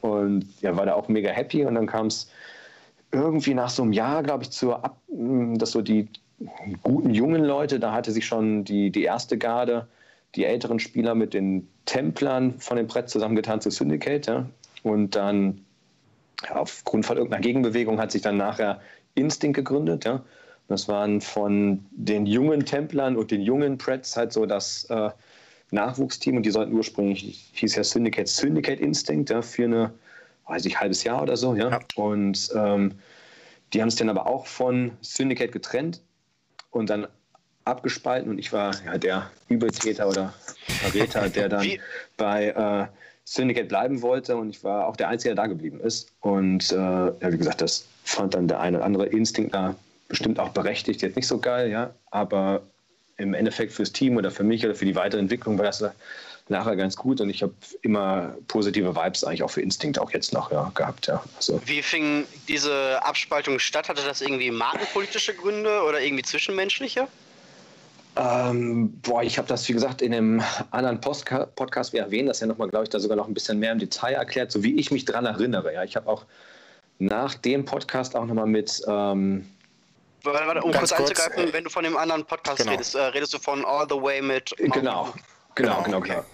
und 0.00 0.44
ja, 0.60 0.76
war 0.76 0.86
da 0.86 0.94
auch 0.94 1.08
mega 1.08 1.30
happy 1.30 1.64
und 1.64 1.74
dann 1.74 1.86
kam 1.86 2.06
es 2.06 2.30
irgendwie 3.12 3.54
nach 3.54 3.70
so 3.70 3.82
einem 3.82 3.92
Jahr, 3.92 4.22
glaube 4.22 4.44
ich, 4.44 4.50
zur 4.50 4.84
Ab 4.84 4.96
dass 5.08 5.72
so 5.72 5.82
die 5.82 6.08
guten 6.82 7.10
jungen 7.10 7.44
Leute, 7.44 7.80
da 7.80 7.92
hatte 7.92 8.12
sich 8.12 8.26
schon 8.26 8.64
die, 8.64 8.90
die 8.90 9.02
erste 9.02 9.36
Garde, 9.36 9.86
die 10.34 10.44
älteren 10.44 10.78
Spieler 10.78 11.14
mit 11.14 11.34
den 11.34 11.68
Templern 11.86 12.58
von 12.58 12.76
dem 12.76 12.86
Brett 12.86 13.08
zusammengetan 13.08 13.60
zu 13.60 13.70
Syndicate, 13.70 14.26
ja. 14.26 14.46
Und 14.82 15.14
dann 15.14 15.64
aufgrund 16.48 17.06
von 17.06 17.16
irgendeiner 17.16 17.42
Gegenbewegung 17.42 18.00
hat 18.00 18.12
sich 18.12 18.22
dann 18.22 18.36
nachher 18.36 18.80
Instinct 19.14 19.56
gegründet. 19.56 20.04
Ja? 20.04 20.24
Das 20.68 20.88
waren 20.88 21.20
von 21.20 21.84
den 21.90 22.26
jungen 22.26 22.64
Templern 22.64 23.16
und 23.16 23.30
den 23.30 23.42
jungen 23.42 23.76
Preds 23.78 24.16
halt 24.16 24.32
so 24.32 24.46
das 24.46 24.84
äh, 24.84 25.10
Nachwuchsteam 25.70 26.36
und 26.36 26.44
die 26.44 26.50
sollten 26.50 26.72
ursprünglich, 26.72 27.50
hieß 27.54 27.76
ja 27.76 27.84
Syndicate, 27.84 28.28
Syndicate 28.28 28.80
Instinct, 28.80 29.30
ja, 29.30 29.42
für 29.42 29.64
eine, 29.64 29.92
weiß 30.46 30.64
ich, 30.66 30.80
halbes 30.80 31.04
Jahr 31.04 31.22
oder 31.22 31.36
so. 31.36 31.54
Ja? 31.54 31.70
ja. 31.70 31.80
Und 31.96 32.50
ähm, 32.54 32.92
die 33.72 33.80
haben 33.80 33.88
es 33.88 33.96
dann 33.96 34.08
aber 34.08 34.26
auch 34.26 34.46
von 34.46 34.92
Syndicate 35.00 35.52
getrennt 35.52 36.02
und 36.70 36.90
dann 36.90 37.06
abgespalten 37.64 38.30
und 38.30 38.38
ich 38.38 38.52
war 38.52 38.74
ja 38.84 38.98
der 38.98 39.30
Übeltäter 39.48 40.08
oder 40.08 40.34
Verräter, 40.66 41.28
der 41.34 41.48
dann 41.48 41.68
bei 42.16 42.48
äh, 42.48 42.86
Syndicate 43.24 43.68
bleiben 43.68 44.02
wollte 44.02 44.36
und 44.36 44.50
ich 44.50 44.64
war 44.64 44.86
auch 44.86 44.96
der 44.96 45.08
Einzige, 45.08 45.34
der 45.34 45.44
da 45.44 45.46
geblieben 45.48 45.80
ist. 45.80 46.10
Und 46.20 46.72
äh, 46.72 46.76
ja, 46.76 47.32
wie 47.32 47.38
gesagt, 47.38 47.60
das 47.60 47.86
fand 48.04 48.34
dann 48.34 48.48
der 48.48 48.60
eine 48.60 48.78
oder 48.78 48.86
andere 48.86 49.06
Instinkt 49.06 49.54
da 49.54 49.76
bestimmt 50.08 50.40
auch 50.40 50.48
berechtigt, 50.50 51.02
jetzt 51.02 51.16
nicht 51.16 51.28
so 51.28 51.38
geil, 51.38 51.70
ja, 51.70 51.94
aber 52.10 52.62
im 53.16 53.34
Endeffekt 53.34 53.72
fürs 53.72 53.92
Team 53.92 54.16
oder 54.16 54.30
für 54.30 54.42
mich 54.42 54.64
oder 54.64 54.74
für 54.74 54.86
die 54.86 54.96
weitere 54.96 55.20
Entwicklung 55.20 55.58
war 55.58 55.66
das 55.66 55.84
nachher 56.48 56.74
ganz 56.74 56.96
gut 56.96 57.20
und 57.20 57.30
ich 57.30 57.42
habe 57.42 57.54
immer 57.82 58.34
positive 58.48 58.96
Vibes 58.96 59.22
eigentlich 59.22 59.42
auch 59.42 59.50
für 59.50 59.62
Instinct 59.62 59.98
auch 59.98 60.10
jetzt 60.10 60.32
noch 60.32 60.50
ja, 60.50 60.72
gehabt. 60.74 61.06
Ja. 61.06 61.22
Also. 61.36 61.60
Wie 61.64 61.80
fing 61.80 62.26
diese 62.48 63.00
Abspaltung 63.04 63.58
statt? 63.58 63.88
Hatte 63.88 64.02
das 64.02 64.20
irgendwie 64.20 64.50
markenpolitische 64.50 65.34
Gründe 65.34 65.82
oder 65.82 66.00
irgendwie 66.00 66.24
zwischenmenschliche? 66.24 67.06
Ähm, 68.16 68.92
boah, 69.02 69.22
ich 69.22 69.38
habe 69.38 69.46
das, 69.46 69.68
wie 69.68 69.72
gesagt, 69.72 70.02
in 70.02 70.12
einem 70.12 70.42
anderen 70.72 71.00
Postka 71.00 71.46
Podcast, 71.46 71.92
wir 71.92 72.00
erwähnen 72.00 72.28
das 72.28 72.40
ja 72.40 72.46
nochmal, 72.46 72.68
glaube 72.68 72.84
ich, 72.84 72.90
da 72.90 72.98
sogar 72.98 73.16
noch 73.16 73.28
ein 73.28 73.34
bisschen 73.34 73.58
mehr 73.58 73.72
im 73.72 73.78
Detail 73.78 74.14
erklärt, 74.14 74.50
so 74.50 74.62
wie 74.62 74.78
ich 74.78 74.90
mich 74.90 75.04
daran 75.04 75.26
erinnere. 75.26 75.72
Ja, 75.72 75.84
ich 75.84 75.96
habe 75.96 76.08
auch 76.08 76.24
nach 76.98 77.34
dem 77.34 77.64
Podcast 77.64 78.16
auch 78.16 78.24
nochmal 78.26 78.46
mit. 78.46 78.82
Ähm, 78.86 79.48
warte, 80.24 80.46
warte, 80.46 80.62
um 80.62 80.72
kurz, 80.72 80.90
kurz 80.90 80.92
einzugreifen, 80.92 81.48
äh, 81.48 81.52
wenn 81.52 81.64
du 81.64 81.70
von 81.70 81.84
dem 81.84 81.96
anderen 81.96 82.24
Podcast 82.24 82.58
genau. 82.58 82.72
redest, 82.72 82.94
äh, 82.94 83.00
redest 83.00 83.32
du 83.32 83.38
von 83.38 83.64
All 83.64 83.86
the 83.88 83.96
Way 83.96 84.22
mit. 84.22 84.54
Genau, 84.58 84.72
genau, 84.72 85.12
genau, 85.54 85.82
genau. 85.82 85.98
Okay. 85.98 86.08
genau. 86.08 86.24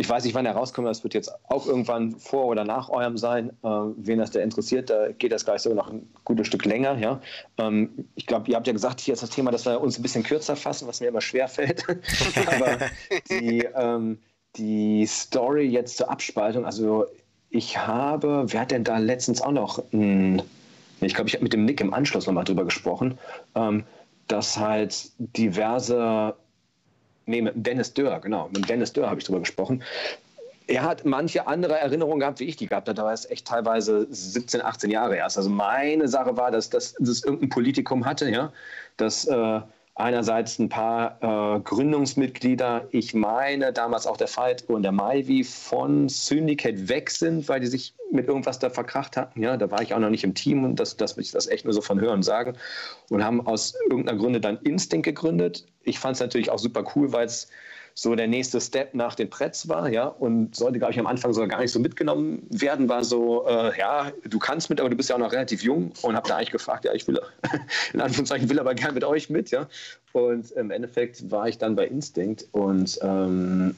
Ich 0.00 0.08
weiß 0.08 0.24
nicht, 0.24 0.34
wann 0.34 0.46
er 0.46 0.52
rauskommt, 0.52 0.88
das 0.88 1.02
wird 1.02 1.12
jetzt 1.12 1.30
auch 1.50 1.66
irgendwann 1.66 2.12
vor 2.18 2.46
oder 2.46 2.64
nach 2.64 2.88
eurem 2.88 3.18
sein. 3.18 3.50
Äh, 3.62 3.68
wen 3.68 4.18
das 4.18 4.30
der 4.30 4.42
interessiert, 4.42 4.88
da 4.88 5.12
geht 5.12 5.30
das 5.30 5.44
gleich 5.44 5.60
sogar 5.60 5.76
noch 5.76 5.92
ein 5.92 6.08
gutes 6.24 6.46
Stück 6.46 6.64
länger. 6.64 6.96
Ja? 6.96 7.20
Ähm, 7.58 8.06
ich 8.14 8.26
glaube, 8.26 8.50
ihr 8.50 8.56
habt 8.56 8.66
ja 8.66 8.72
gesagt, 8.72 8.98
hier 8.98 9.12
ist 9.12 9.22
das 9.22 9.28
Thema, 9.28 9.50
dass 9.50 9.66
wir 9.66 9.78
uns 9.78 9.98
ein 9.98 10.02
bisschen 10.02 10.22
kürzer 10.22 10.56
fassen, 10.56 10.88
was 10.88 11.02
mir 11.02 11.08
immer 11.08 11.20
schwer 11.20 11.48
fällt. 11.48 11.84
Aber 12.46 12.78
die, 13.28 13.68
ähm, 13.76 14.18
die 14.56 15.04
Story 15.04 15.66
jetzt 15.66 15.98
zur 15.98 16.10
Abspaltung, 16.10 16.64
also 16.64 17.04
ich 17.50 17.76
habe, 17.76 18.46
wer 18.46 18.60
hat 18.60 18.70
denn 18.70 18.84
da 18.84 18.96
letztens 18.96 19.42
auch 19.42 19.52
noch, 19.52 19.84
mh, 19.90 20.42
ich 21.02 21.12
glaube, 21.12 21.28
ich 21.28 21.34
habe 21.34 21.44
mit 21.44 21.52
dem 21.52 21.66
Nick 21.66 21.82
im 21.82 21.92
Anschluss 21.92 22.26
nochmal 22.26 22.44
drüber 22.44 22.64
gesprochen, 22.64 23.18
ähm, 23.54 23.84
dass 24.28 24.56
halt 24.56 25.10
diverse 25.18 26.34
nee, 27.30 27.42
mit 27.42 27.54
Dennis 27.56 27.94
Dörr, 27.94 28.20
genau, 28.20 28.48
mit 28.52 28.68
Dennis 28.68 28.92
Dörr 28.92 29.08
habe 29.08 29.20
ich 29.20 29.26
drüber 29.26 29.40
gesprochen. 29.40 29.82
Er 30.66 30.82
hat 30.82 31.04
manche 31.04 31.46
andere 31.46 31.78
Erinnerungen 31.78 32.20
gehabt, 32.20 32.38
wie 32.38 32.44
ich 32.44 32.56
die 32.56 32.66
gehabt 32.66 32.86
habe. 32.86 32.94
Da 32.94 33.04
war 33.04 33.12
es 33.12 33.28
echt 33.28 33.46
teilweise 33.46 34.06
17, 34.08 34.62
18 34.62 34.90
Jahre 34.90 35.16
erst. 35.16 35.36
Also 35.36 35.50
meine 35.50 36.06
Sache 36.06 36.36
war, 36.36 36.50
dass 36.52 36.70
das 36.70 36.94
irgendein 36.98 37.48
Politikum 37.48 38.04
hatte, 38.04 38.30
ja, 38.30 38.52
dass 38.96 39.26
äh, 39.26 39.60
einerseits 40.00 40.58
ein 40.58 40.68
paar 40.68 41.18
äh, 41.20 41.60
Gründungsmitglieder, 41.60 42.88
ich 42.90 43.14
meine 43.14 43.72
damals 43.72 44.06
auch 44.06 44.16
der 44.16 44.28
Fight 44.28 44.68
und 44.68 44.82
der 44.82 44.92
Maivi 44.92 45.44
von 45.44 46.08
Syndicate 46.08 46.88
weg 46.88 47.10
sind, 47.10 47.48
weil 47.48 47.60
die 47.60 47.66
sich 47.66 47.94
mit 48.10 48.26
irgendwas 48.26 48.58
da 48.58 48.70
verkracht 48.70 49.16
hatten. 49.16 49.42
Ja, 49.42 49.56
da 49.56 49.70
war 49.70 49.82
ich 49.82 49.94
auch 49.94 49.98
noch 49.98 50.10
nicht 50.10 50.24
im 50.24 50.34
Team 50.34 50.64
und 50.64 50.80
das, 50.80 50.96
das 50.96 51.16
ich 51.16 51.30
das 51.30 51.46
echt 51.46 51.64
nur 51.64 51.74
so 51.74 51.80
von 51.80 52.00
hören 52.00 52.22
sagen. 52.22 52.54
Und 53.08 53.24
haben 53.24 53.46
aus 53.46 53.74
irgendeiner 53.88 54.18
Gründe 54.18 54.40
dann 54.40 54.58
Instinct 54.62 55.04
gegründet. 55.04 55.66
Ich 55.84 55.98
fand 55.98 56.14
es 56.14 56.20
natürlich 56.20 56.50
auch 56.50 56.58
super 56.58 56.84
cool, 56.94 57.12
weil 57.12 57.26
es 57.26 57.48
so 57.94 58.14
der 58.14 58.26
nächste 58.26 58.60
Step 58.60 58.94
nach 58.94 59.14
den 59.14 59.30
Pretz 59.30 59.68
war, 59.68 59.88
ja, 59.88 60.06
und 60.06 60.54
sollte, 60.54 60.78
glaube 60.78 60.92
ich, 60.92 60.98
am 60.98 61.06
Anfang 61.06 61.32
sogar 61.32 61.48
gar 61.48 61.60
nicht 61.60 61.72
so 61.72 61.80
mitgenommen 61.80 62.46
werden, 62.50 62.88
war 62.88 63.04
so, 63.04 63.46
äh, 63.46 63.78
ja, 63.78 64.12
du 64.24 64.38
kannst 64.38 64.70
mit, 64.70 64.80
aber 64.80 64.90
du 64.90 64.96
bist 64.96 65.08
ja 65.10 65.16
auch 65.16 65.20
noch 65.20 65.32
relativ 65.32 65.62
jung 65.62 65.92
und 66.02 66.16
habe 66.16 66.28
da 66.28 66.36
eigentlich 66.36 66.50
gefragt, 66.50 66.84
ja, 66.84 66.92
ich 66.92 67.06
will, 67.06 67.20
in 67.92 68.00
Anführungszeichen, 68.00 68.48
will 68.48 68.58
aber 68.58 68.74
gern 68.74 68.94
mit 68.94 69.04
euch 69.04 69.30
mit, 69.30 69.50
ja, 69.50 69.68
und 70.12 70.50
im 70.52 70.70
Endeffekt 70.70 71.30
war 71.30 71.48
ich 71.48 71.58
dann 71.58 71.76
bei 71.76 71.86
Instinct 71.86 72.46
und 72.52 72.98
ähm, 73.02 73.74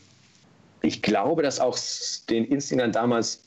ich 0.83 1.03
glaube, 1.03 1.43
dass 1.43 1.61
auch 1.61 1.79
den 2.29 2.45
Instinktern 2.45 2.93
damals 2.93 3.43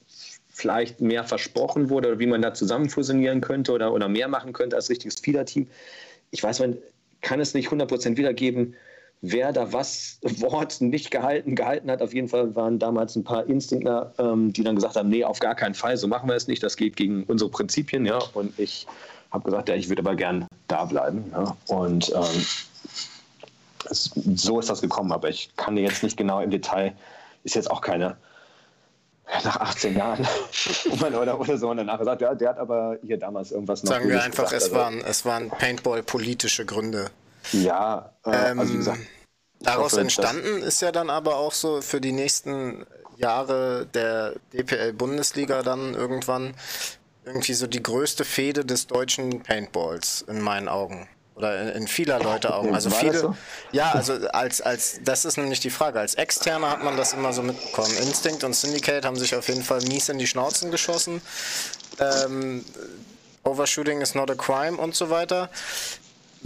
vielleicht 0.49 1.01
mehr 1.01 1.25
versprochen 1.25 1.89
wurde 1.89 2.07
oder 2.09 2.19
wie 2.19 2.27
man 2.27 2.41
da 2.41 2.53
zusammen 2.53 2.89
fusionieren 2.89 3.41
könnte 3.41 3.73
oder, 3.73 3.93
oder 3.93 4.07
mehr 4.07 4.29
machen 4.29 4.53
könnte 4.53 4.77
als 4.77 4.89
richtiges 4.89 5.19
Feeder-Team. 5.19 5.67
Ich 6.31 6.41
weiß, 6.41 6.59
man 6.59 6.77
kann 7.19 7.41
es 7.41 7.53
nicht 7.53 7.67
100% 7.69 8.15
wiedergeben, 8.15 8.75
wer 9.31 9.53
da 9.53 9.71
was 9.73 10.19
Wort 10.39 10.81
nicht 10.81 11.11
gehalten, 11.11 11.55
gehalten 11.55 11.89
hat. 11.91 12.01
Auf 12.01 12.13
jeden 12.13 12.27
Fall 12.27 12.55
waren 12.55 12.79
damals 12.79 13.15
ein 13.15 13.23
paar 13.23 13.45
Instinktler, 13.47 14.13
ähm, 14.17 14.53
die 14.53 14.63
dann 14.63 14.75
gesagt 14.75 14.95
haben, 14.95 15.09
nee, 15.09 15.23
auf 15.23 15.39
gar 15.39 15.55
keinen 15.55 15.75
Fall, 15.75 15.97
so 15.97 16.07
machen 16.07 16.29
wir 16.29 16.35
es 16.35 16.47
nicht, 16.47 16.63
das 16.63 16.77
geht 16.77 16.95
gegen 16.95 17.23
unsere 17.23 17.49
Prinzipien. 17.49 18.05
Ja. 18.05 18.19
Und 18.33 18.57
ich 18.59 18.87
habe 19.31 19.43
gesagt, 19.43 19.69
ja, 19.69 19.75
ich 19.75 19.89
würde 19.89 20.01
aber 20.01 20.15
gern 20.15 20.47
da 20.67 20.85
bleiben. 20.85 21.25
Ja. 21.31 21.55
Und 21.67 22.09
ähm, 22.09 22.45
es, 23.89 24.11
so 24.35 24.59
ist 24.59 24.69
das 24.69 24.81
gekommen, 24.81 25.11
aber 25.11 25.29
ich 25.29 25.55
kann 25.55 25.75
dir 25.75 25.83
jetzt 25.83 26.03
nicht 26.03 26.17
genau 26.17 26.41
im 26.41 26.49
Detail, 26.49 26.93
ist 27.43 27.55
jetzt 27.55 27.69
auch 27.69 27.81
keine 27.81 28.17
nach 29.43 29.59
18 29.59 29.97
Jahren 29.97 30.27
oder, 31.01 31.39
oder 31.39 31.57
so 31.57 31.69
und 31.69 31.77
danach 31.77 31.97
gesagt, 31.97 32.21
ja, 32.21 32.35
der 32.35 32.49
hat 32.49 32.59
aber 32.59 32.97
hier 33.01 33.17
damals 33.17 33.51
irgendwas 33.51 33.83
noch 33.83 33.91
Sagen 33.91 34.07
wir 34.07 34.21
einfach, 34.21 34.43
gesagt, 34.43 34.61
es, 34.61 34.63
also, 34.65 34.75
waren, 34.75 35.01
es 35.01 35.25
waren 35.25 35.49
Paintball-politische 35.49 36.65
Gründe. 36.65 37.09
Ja, 37.51 38.11
äh, 38.25 38.51
ähm, 38.51 38.59
also 38.59 38.73
wie 38.73 38.77
gesagt. 38.77 38.99
Daraus 39.65 39.93
hoffe, 39.93 40.01
entstanden 40.01 40.61
ist 40.61 40.81
ja 40.81 40.91
dann 40.91 41.09
aber 41.09 41.37
auch 41.37 41.53
so 41.53 41.81
für 41.81 42.01
die 42.01 42.11
nächsten 42.11 42.85
Jahre 43.17 43.87
der 43.93 44.33
DPL-Bundesliga 44.53 45.63
dann 45.63 45.93
irgendwann 45.93 46.53
irgendwie 47.25 47.53
so 47.53 47.67
die 47.67 47.81
größte 47.81 48.23
Fehde 48.23 48.65
des 48.65 48.87
deutschen 48.87 49.41
Paintballs 49.41 50.25
in 50.27 50.41
meinen 50.41 50.67
Augen. 50.67 51.07
Oder 51.35 51.61
in, 51.61 51.81
in 51.81 51.87
vieler 51.87 52.19
Leute 52.19 52.53
Augen. 52.53 52.73
Also 52.73 52.91
War 52.91 52.99
viele. 52.99 53.19
So? 53.19 53.35
Ja, 53.71 53.91
also 53.91 54.13
als, 54.29 54.61
als, 54.61 54.99
das 55.03 55.25
ist 55.25 55.37
nämlich 55.37 55.59
die 55.59 55.69
Frage. 55.69 55.99
Als 55.99 56.15
Externer 56.15 56.69
hat 56.69 56.83
man 56.83 56.95
das 56.95 57.13
immer 57.13 57.33
so 57.33 57.41
mitbekommen. 57.41 57.95
Instinct 57.97 58.43
und 58.43 58.55
Syndicate 58.55 59.03
haben 59.03 59.17
sich 59.17 59.35
auf 59.35 59.47
jeden 59.49 59.63
Fall 59.63 59.81
mies 59.81 60.07
in 60.07 60.17
die 60.17 60.27
Schnauzen 60.27 60.71
geschossen. 60.71 61.21
Ähm, 61.99 62.63
Overshooting 63.43 64.01
is 64.01 64.15
not 64.15 64.31
a 64.31 64.35
crime 64.35 64.77
und 64.77 64.95
so 64.95 65.09
weiter. 65.09 65.49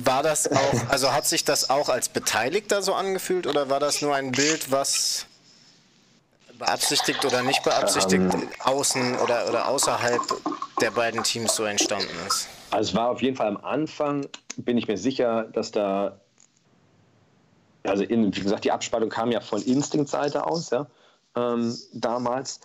War 0.02 0.24
das 0.24 0.50
auch, 0.50 0.90
also 0.90 1.12
hat 1.12 1.26
sich 1.26 1.44
das 1.44 1.70
auch 1.70 1.90
als 1.90 2.08
Beteiligter 2.08 2.82
so 2.82 2.94
angefühlt 2.94 3.48
oder 3.48 3.70
war 3.70 3.82
das 3.82 4.02
nur 4.02 4.16
ein 4.16 4.32
Bild, 4.32 4.72
was 4.72 5.26
beabsichtigt 6.58 7.26
oder 7.26 7.42
nicht 7.44 7.64
beabsichtigt 7.64 8.34
ähm, 8.34 8.50
außen 8.60 9.18
oder, 9.20 9.50
oder 9.50 9.68
außerhalb 9.68 10.22
der 10.80 10.92
beiden 10.92 11.24
Teams 11.24 11.56
so 11.56 11.64
entstanden 11.66 12.14
ist? 12.28 12.48
Also 12.72 12.92
es 12.92 12.96
war 12.96 13.10
auf 13.10 13.22
jeden 13.22 13.36
Fall 13.36 13.48
am 13.48 13.58
Anfang, 13.58 14.28
bin 14.58 14.78
ich 14.78 14.88
mir 14.88 14.98
sicher, 14.98 15.44
dass 15.44 15.72
da, 15.72 16.20
also 17.84 18.04
in, 18.04 18.34
wie 18.36 18.42
gesagt, 18.42 18.64
die 18.64 18.72
Abspaltung 18.72 19.10
kam 19.10 19.32
ja 19.32 19.42
von 19.42 19.62
Instinct-Seite 19.62 20.46
aus, 20.46 20.70
ja, 20.70 20.88
ähm, 21.36 21.76
damals. 21.94 22.62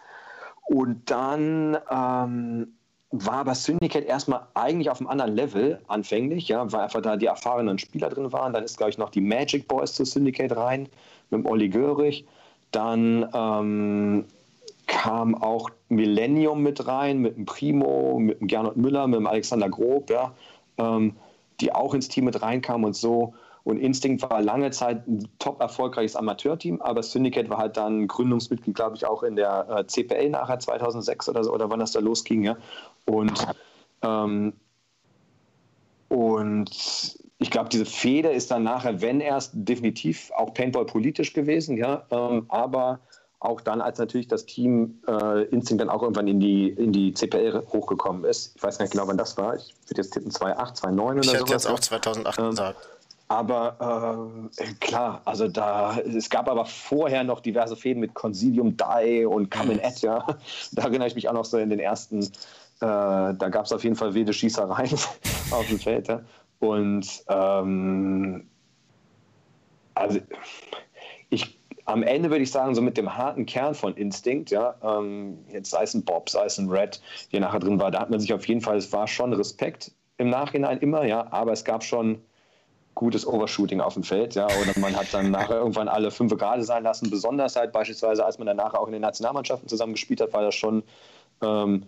Und 0.67 1.11
dann 1.11 1.79
ähm, 1.91 2.74
war 3.23 3.35
aber 3.35 3.55
Syndicate 3.55 4.07
erstmal 4.07 4.47
eigentlich 4.55 4.91
auf 4.91 5.01
einem 5.01 5.09
anderen 5.09 5.35
Level 5.35 5.81
anfänglich, 5.87 6.49
ja, 6.49 6.71
weil 6.73 6.81
einfach 6.81 7.01
da 7.01 7.17
die 7.17 7.27
erfahrenen 7.27 7.79
Spieler 7.79 8.09
drin 8.09 8.33
waren. 8.33 8.53
Dann 8.53 8.65
ist, 8.65 8.77
glaube 8.77 8.91
ich, 8.91 8.99
noch 8.99 9.11
die 9.11 9.21
Magic 9.21 9.69
Boys 9.69 9.93
zu 9.95 10.05
Syndicate 10.05 10.57
rein 10.57 10.89
mit 11.31 11.41
dem 11.41 11.47
Olli 11.47 11.69
Görig. 11.69 12.25
Dann 12.73 13.29
ähm, 13.33 14.25
kam 14.87 15.35
auch 15.37 15.71
Millennium 15.89 16.63
mit 16.63 16.87
rein, 16.87 17.19
mit 17.19 17.37
dem 17.37 17.47
Primo, 17.47 18.19
mit 18.19 18.41
dem 18.41 18.49
Gernot 18.49 18.77
Müller, 18.77 19.07
mit 19.07 19.21
dem 19.21 19.27
Alexander 19.27 19.69
Grob, 19.69 20.11
ja, 20.11 20.33
ähm, 20.79 21.15
die 21.61 21.73
auch 21.73 21.95
ins 21.95 22.09
Team 22.09 22.25
mit 22.25 22.43
reinkamen 22.43 22.85
und 22.85 22.97
so. 22.97 23.35
Und 23.65 23.79
Instinct 23.79 24.23
war 24.23 24.43
lange 24.43 24.71
Zeit 24.71 25.09
ein 25.09 25.27
top 25.39 25.61
erfolgreiches 25.61 26.17
Amateurteam, 26.17 26.83
aber 26.83 27.03
Syndicate 27.03 27.49
war 27.49 27.57
halt 27.57 27.79
dann 27.79 28.07
Gründungsmitglied, 28.07 28.77
glaube 28.77 28.97
ich, 28.97 29.07
auch 29.07 29.23
in 29.23 29.37
der 29.37 29.67
äh, 29.71 29.87
CPL 29.87 30.29
nachher 30.29 30.59
2006 30.59 31.31
oder 31.31 31.43
so, 31.45 31.53
oder 31.53 31.71
wann 31.71 31.81
das 31.81 31.93
da 31.93 32.01
losging, 32.01 32.45
ja. 32.45 32.59
Und, 33.07 33.47
ähm, 34.03 34.53
und 36.09 37.17
ich 37.39 37.51
glaube, 37.51 37.71
diese 37.71 37.87
Fehde 37.87 38.29
ist 38.29 38.51
dann 38.51 38.65
nachher, 38.65 39.01
wenn 39.01 39.21
erst, 39.21 39.53
definitiv 39.55 40.31
auch 40.37 40.53
Paintball 40.53 40.85
politisch 40.85 41.33
gewesen, 41.33 41.79
ja, 41.79 42.05
ähm, 42.11 42.45
aber 42.49 43.01
auch 43.41 43.63
dann, 43.63 43.81
als 43.81 43.99
natürlich 43.99 44.29
das 44.29 44.45
Team 44.45 45.03
äh, 45.07 45.45
Instinct 45.45 45.81
dann 45.81 45.91
auch 45.91 46.03
irgendwann 46.03 46.29
in 46.29 46.41
die, 46.41 46.69
in 46.69 46.93
die 46.93 47.13
CPL 47.15 47.67
hochgekommen 47.73 48.25
ist. 48.25 48.57
Ich 48.57 48.63
weiß 48.63 48.79
nicht 48.79 48.93
genau, 48.93 49.07
wann 49.07 49.19
das 49.19 49.37
war. 49.37 49.57
Ich 49.57 49.75
würde 49.87 50.03
jetzt 50.03 50.13
tippen 50.13 50.31
2008, 50.31 50.77
2009 50.79 51.15
oder 51.15 51.23
so. 51.25 51.31
Ich 51.31 51.41
hätte 51.41 51.53
jetzt 51.53 51.67
auch 51.67 51.81
2008 51.81 52.39
ähm, 52.39 52.51
gesagt. 52.51 52.89
Aber 53.29 54.51
äh, 54.59 54.65
klar, 54.81 55.23
also 55.25 55.49
da, 55.49 55.99
es 55.99 56.29
gab 56.29 56.49
aber 56.49 56.67
vorher 56.67 57.25
noch 57.25 57.41
diverse 57.41 57.75
Fäden 57.75 58.01
mit 58.01 58.15
Consilium 58.15 58.77
Die 58.77 59.25
und 59.25 59.55
Ed, 59.55 60.01
ja. 60.03 60.27
Da 60.73 60.83
erinnere 60.83 61.09
ich 61.09 61.15
mich 61.15 61.29
auch 61.29 61.33
noch 61.33 61.45
so 61.45 61.57
in 61.59 61.71
den 61.71 61.79
ersten, 61.79 62.21
äh, 62.23 62.29
da 62.81 63.49
gab 63.51 63.65
es 63.65 63.73
auf 63.73 63.83
jeden 63.83 63.97
Fall 63.97 64.13
wilde 64.15 64.33
Schießereien 64.33 64.99
auf 65.51 65.67
dem 65.69 65.79
Feld. 65.79 66.09
Ja. 66.09 66.21
Und 66.61 67.25
ähm, 67.29 68.47
also 69.95 70.21
ich 71.31 71.59
am 71.87 72.03
Ende 72.03 72.31
würde 72.31 72.43
ich 72.43 72.51
sagen, 72.51 72.75
so 72.75 72.83
mit 72.83 72.97
dem 72.97 73.15
harten 73.15 73.47
Kern 73.47 73.75
von 73.75 73.95
Instinct, 73.95 74.51
ja, 74.51 74.75
ähm, 74.83 75.39
jetzt 75.53 75.71
sei 75.71 75.83
es 75.83 75.95
ein 75.95 76.05
Bob, 76.05 76.31
sei 76.31 76.47
es 76.47 76.59
ein 76.59 76.71
Red, 76.71 77.01
der 77.33 77.41
nachher 77.41 77.59
drin 77.59 77.79
war, 77.79 77.91
da 77.91 78.01
hat 78.01 78.11
man 78.11 78.21
sich 78.21 78.33
auf 78.33 78.47
jeden 78.49 78.63
Fall, 78.63 78.77
es 78.77 78.91
war 78.93 79.07
schon 79.07 79.33
Respekt 79.35 79.93
im 80.17 80.31
Nachhinein 80.31 80.79
immer, 80.79 81.05
ja, 81.05 81.31
aber 81.31 81.53
es 81.53 81.65
gab 81.65 81.85
schon 81.85 82.23
gutes 82.95 83.27
Overshooting 83.27 83.81
auf 83.81 83.95
dem 83.95 84.03
Feld, 84.03 84.35
ja, 84.35 84.47
oder 84.47 84.73
man 84.79 84.97
hat 84.97 85.13
dann 85.13 85.31
nachher 85.31 85.59
irgendwann 85.59 85.89
alle 85.89 86.11
fünf 86.11 86.37
gerade 86.37 86.63
sein 86.63 86.85
lassen, 86.85 87.11
besonders 87.11 87.57
halt 87.57 87.73
beispielsweise, 87.73 88.25
als 88.25 88.39
man 88.39 88.47
dann 88.47 88.57
nachher 88.57 88.81
auch 88.81 88.87
in 88.87 88.93
den 88.93 89.03
Nationalmannschaften 89.03 89.69
zusammen 89.69 89.95
gespielt 89.95 90.21
hat, 90.21 90.33
war 90.33 90.43
das 90.43 90.55
schon, 90.55 90.83
ähm, 91.43 91.85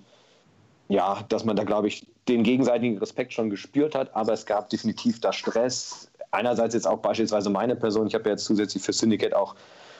ja, 0.89 1.25
dass 1.29 1.45
man 1.45 1.57
da, 1.57 1.65
glaube 1.65 1.89
ich, 1.89 2.07
den 2.29 2.43
gegenseitigen 2.43 2.99
Respekt 2.99 3.33
schon 3.33 3.51
gespürt 3.51 3.95
hat, 3.95 4.15
aber 4.15 4.33
es 4.33 4.47
gab 4.47 4.69
definitiv 4.71 5.21
da 5.21 5.33
Stress. 5.33 6.11
Einerseits 6.33 6.75
jetzt 6.75 6.87
auch 6.87 6.99
beispielsweise 6.99 7.51
meine 7.51 7.77
Person, 7.77 8.09
ich 8.09 8.15
habe 8.15 8.25
ja 8.25 8.31
jetzt 8.33 8.45
zusätzlich 8.45 8.83
für 8.83 8.93
Syndicate 8.93 9.35
auch 9.35 9.55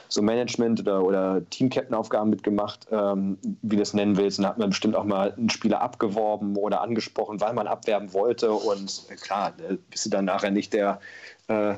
so 0.09 0.21
Management- 0.21 0.81
oder, 0.81 1.03
oder 1.03 1.49
Team-Captain-Aufgaben 1.49 2.29
mitgemacht, 2.29 2.87
ähm, 2.91 3.37
wie 3.61 3.75
du 3.75 3.81
es 3.81 3.93
nennen 3.93 4.17
willst. 4.17 4.39
Und 4.39 4.43
da 4.43 4.49
hat 4.49 4.57
man 4.57 4.69
bestimmt 4.69 4.95
auch 4.95 5.03
mal 5.03 5.33
einen 5.33 5.49
Spieler 5.49 5.81
abgeworben 5.81 6.55
oder 6.55 6.81
angesprochen, 6.81 7.41
weil 7.41 7.53
man 7.53 7.67
abwerben 7.67 8.13
wollte. 8.13 8.51
Und 8.51 9.03
äh, 9.09 9.15
klar, 9.15 9.53
äh, 9.69 9.77
bist 9.89 10.05
du 10.05 10.09
dann 10.09 10.25
nachher 10.25 10.51
nicht 10.51 10.73
der 10.73 10.99
äh, 11.47 11.75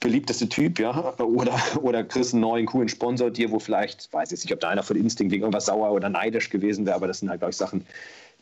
beliebteste 0.00 0.48
Typ, 0.48 0.78
ja, 0.78 1.14
oder, 1.18 1.58
oder 1.82 2.04
kriegst 2.04 2.32
einen 2.32 2.42
neuen, 2.42 2.66
coolen 2.66 2.88
Sponsor 2.88 3.30
dir, 3.30 3.50
wo 3.50 3.58
vielleicht, 3.58 4.12
weiß 4.12 4.32
ich 4.32 4.44
nicht, 4.44 4.52
ob 4.52 4.60
da 4.60 4.68
einer 4.68 4.82
von 4.82 4.96
Instinct 4.96 5.32
wegen 5.32 5.42
irgendwas 5.42 5.66
sauer 5.66 5.90
oder 5.90 6.08
neidisch 6.08 6.50
gewesen 6.50 6.86
wäre, 6.86 6.96
aber 6.96 7.08
das 7.08 7.18
sind 7.18 7.30
halt, 7.30 7.40
glaube 7.40 7.50
ich, 7.50 7.56
Sachen, 7.56 7.84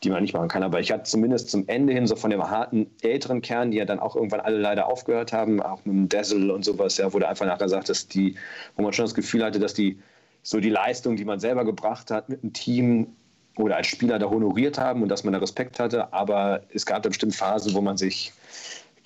die 0.02 0.10
man 0.10 0.22
nicht 0.22 0.34
machen 0.34 0.48
kann. 0.48 0.62
Aber 0.62 0.80
ich 0.80 0.92
hatte 0.92 1.04
zumindest 1.04 1.50
zum 1.50 1.66
Ende 1.68 1.92
hin 1.92 2.06
so 2.06 2.16
von 2.16 2.30
dem 2.30 2.42
harten 2.42 2.90
älteren 3.02 3.40
Kern, 3.40 3.70
die 3.70 3.78
ja 3.78 3.84
dann 3.84 3.98
auch 3.98 4.14
irgendwann 4.14 4.40
alle 4.40 4.58
leider 4.58 4.86
aufgehört 4.86 5.32
haben, 5.32 5.60
auch 5.62 5.84
mit 5.84 5.94
dem 5.94 6.08
Dazzle 6.08 6.52
und 6.52 6.64
sowas, 6.64 6.98
ja, 6.98 7.08
der 7.08 7.28
einfach 7.28 7.46
nachher 7.46 7.68
sagt, 7.68 7.88
dass 7.88 8.06
die, 8.06 8.36
wo 8.76 8.82
man 8.82 8.92
schon 8.92 9.06
das 9.06 9.14
Gefühl 9.14 9.44
hatte, 9.44 9.58
dass 9.58 9.74
die 9.74 9.98
so 10.42 10.60
die 10.60 10.70
Leistung, 10.70 11.16
die 11.16 11.24
man 11.24 11.40
selber 11.40 11.64
gebracht 11.64 12.10
hat 12.10 12.28
mit 12.28 12.42
dem 12.42 12.52
Team 12.52 13.08
oder 13.56 13.76
als 13.76 13.86
Spieler 13.86 14.18
da 14.18 14.28
honoriert 14.28 14.78
haben 14.78 15.02
und 15.02 15.08
dass 15.08 15.24
man 15.24 15.32
da 15.32 15.38
Respekt 15.38 15.80
hatte. 15.80 16.12
Aber 16.12 16.62
es 16.72 16.84
gab 16.84 17.02
da 17.02 17.08
bestimmt 17.08 17.34
Phasen, 17.34 17.74
wo 17.74 17.80
man 17.80 17.96
sich 17.96 18.32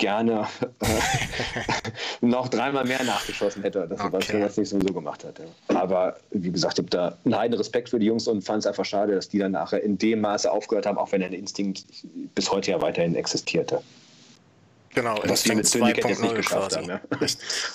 gerne 0.00 0.48
äh, 0.80 0.86
noch 2.26 2.48
dreimal 2.48 2.84
mehr 2.84 3.04
nachgeschossen 3.04 3.62
hätte, 3.62 3.86
das, 3.88 4.00
okay. 4.00 4.32
er 4.32 4.38
jetzt 4.40 4.58
nicht 4.58 4.70
sowieso 4.70 4.92
gemacht 4.92 5.24
hat. 5.24 5.40
Aber 5.68 6.16
wie 6.30 6.50
gesagt, 6.50 6.78
ich 6.78 6.84
habe 6.84 6.90
da 6.90 7.18
einen 7.24 7.36
heiden 7.36 7.56
Respekt 7.56 7.90
für 7.90 8.00
die 8.00 8.06
Jungs 8.06 8.26
und 8.26 8.42
fand 8.42 8.60
es 8.60 8.66
einfach 8.66 8.84
schade, 8.84 9.14
dass 9.14 9.28
die 9.28 9.38
dann 9.38 9.52
nachher 9.52 9.82
in 9.82 9.98
dem 9.98 10.22
Maße 10.22 10.50
aufgehört 10.50 10.86
haben, 10.86 10.98
auch 10.98 11.12
wenn 11.12 11.20
der 11.20 11.30
Instinkt 11.32 11.84
bis 12.34 12.50
heute 12.50 12.72
ja 12.72 12.82
weiterhin 12.82 13.14
existierte. 13.14 13.82
Genau, 14.92 15.20
was 15.24 15.44
wir 15.46 15.54
mit 15.54 15.66
Syndicate 15.66 16.08
jetzt 16.08 16.22
nicht 16.22 16.34
geschafft 16.34 16.76
haben. 16.76 16.88
Ja. 16.88 17.00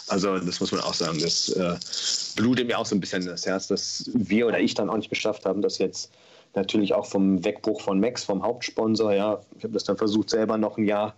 Also 0.08 0.38
das 0.38 0.60
muss 0.60 0.72
man 0.72 0.82
auch 0.82 0.94
sagen, 0.94 1.18
das 1.22 1.50
äh, 1.50 1.76
blutet 2.36 2.68
mir 2.68 2.78
auch 2.78 2.86
so 2.86 2.96
ein 2.96 3.00
bisschen 3.00 3.26
das 3.26 3.46
Herz, 3.46 3.68
dass 3.68 4.10
wir 4.14 4.48
oder 4.48 4.60
ich 4.60 4.74
dann 4.74 4.90
auch 4.90 4.98
nicht 4.98 5.10
geschafft 5.10 5.46
haben, 5.46 5.62
das 5.62 5.78
jetzt 5.78 6.12
natürlich 6.56 6.94
auch 6.94 7.06
vom 7.06 7.44
Wegbruch 7.46 7.82
von 7.82 8.00
Max, 8.00 8.24
vom 8.26 8.44
Hauptsponsor, 8.44 9.14
ja, 9.14 9.40
ich 9.58 9.64
habe 9.64 9.74
das 9.74 9.86
dann 9.86 9.98
versucht 9.98 10.30
selber 10.30 10.58
noch 10.58 10.78
ein 10.78 10.86
Jahr 10.86 11.16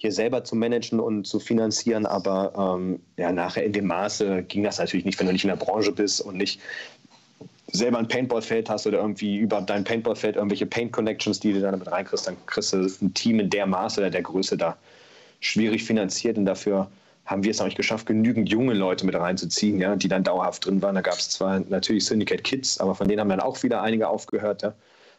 hier 0.00 0.12
selber 0.12 0.44
zu 0.44 0.56
managen 0.56 0.98
und 0.98 1.26
zu 1.26 1.38
finanzieren. 1.38 2.06
Aber 2.06 2.78
ähm, 2.78 3.00
ja, 3.18 3.30
nachher 3.32 3.64
in 3.64 3.74
dem 3.74 3.86
Maße 3.86 4.44
ging 4.44 4.62
das 4.62 4.78
natürlich 4.78 5.04
nicht, 5.04 5.20
wenn 5.20 5.26
du 5.26 5.32
nicht 5.34 5.44
in 5.44 5.50
der 5.50 5.56
Branche 5.56 5.92
bist 5.92 6.22
und 6.22 6.38
nicht 6.38 6.58
selber 7.70 7.98
ein 7.98 8.08
Paintballfeld 8.08 8.70
hast 8.70 8.86
oder 8.86 8.98
irgendwie 8.98 9.36
über 9.36 9.60
dein 9.60 9.84
Paintballfeld 9.84 10.36
irgendwelche 10.36 10.64
Paint-Connections, 10.64 11.40
die 11.40 11.52
du 11.52 11.60
dann 11.60 11.72
damit 11.72 11.92
reinkriegst, 11.92 12.26
dann 12.26 12.36
kriegst 12.46 12.72
du 12.72 12.78
ein 12.78 13.12
Team 13.12 13.40
in 13.40 13.50
der 13.50 13.66
Maße 13.66 14.00
oder 14.00 14.08
der 14.08 14.22
Größe 14.22 14.56
da 14.56 14.78
schwierig 15.40 15.84
finanziert 15.84 16.38
und 16.38 16.46
dafür 16.46 16.90
haben 17.26 17.44
wir 17.44 17.50
es 17.50 17.60
auch 17.60 17.66
nicht 17.66 17.76
geschafft, 17.76 18.06
genügend 18.06 18.48
junge 18.48 18.72
Leute 18.72 19.04
mit 19.04 19.14
reinzuziehen, 19.14 19.78
ja, 19.78 19.94
die 19.96 20.08
dann 20.08 20.24
dauerhaft 20.24 20.64
drin 20.64 20.80
waren. 20.80 20.94
Da 20.94 21.02
gab 21.02 21.18
es 21.18 21.28
zwar 21.28 21.60
natürlich 21.60 22.06
Syndicate 22.06 22.42
Kids, 22.42 22.80
aber 22.80 22.94
von 22.94 23.06
denen 23.06 23.20
haben 23.20 23.28
dann 23.28 23.40
auch 23.40 23.62
wieder 23.62 23.82
einige 23.82 24.08
aufgehört. 24.08 24.62
Ja. 24.62 24.68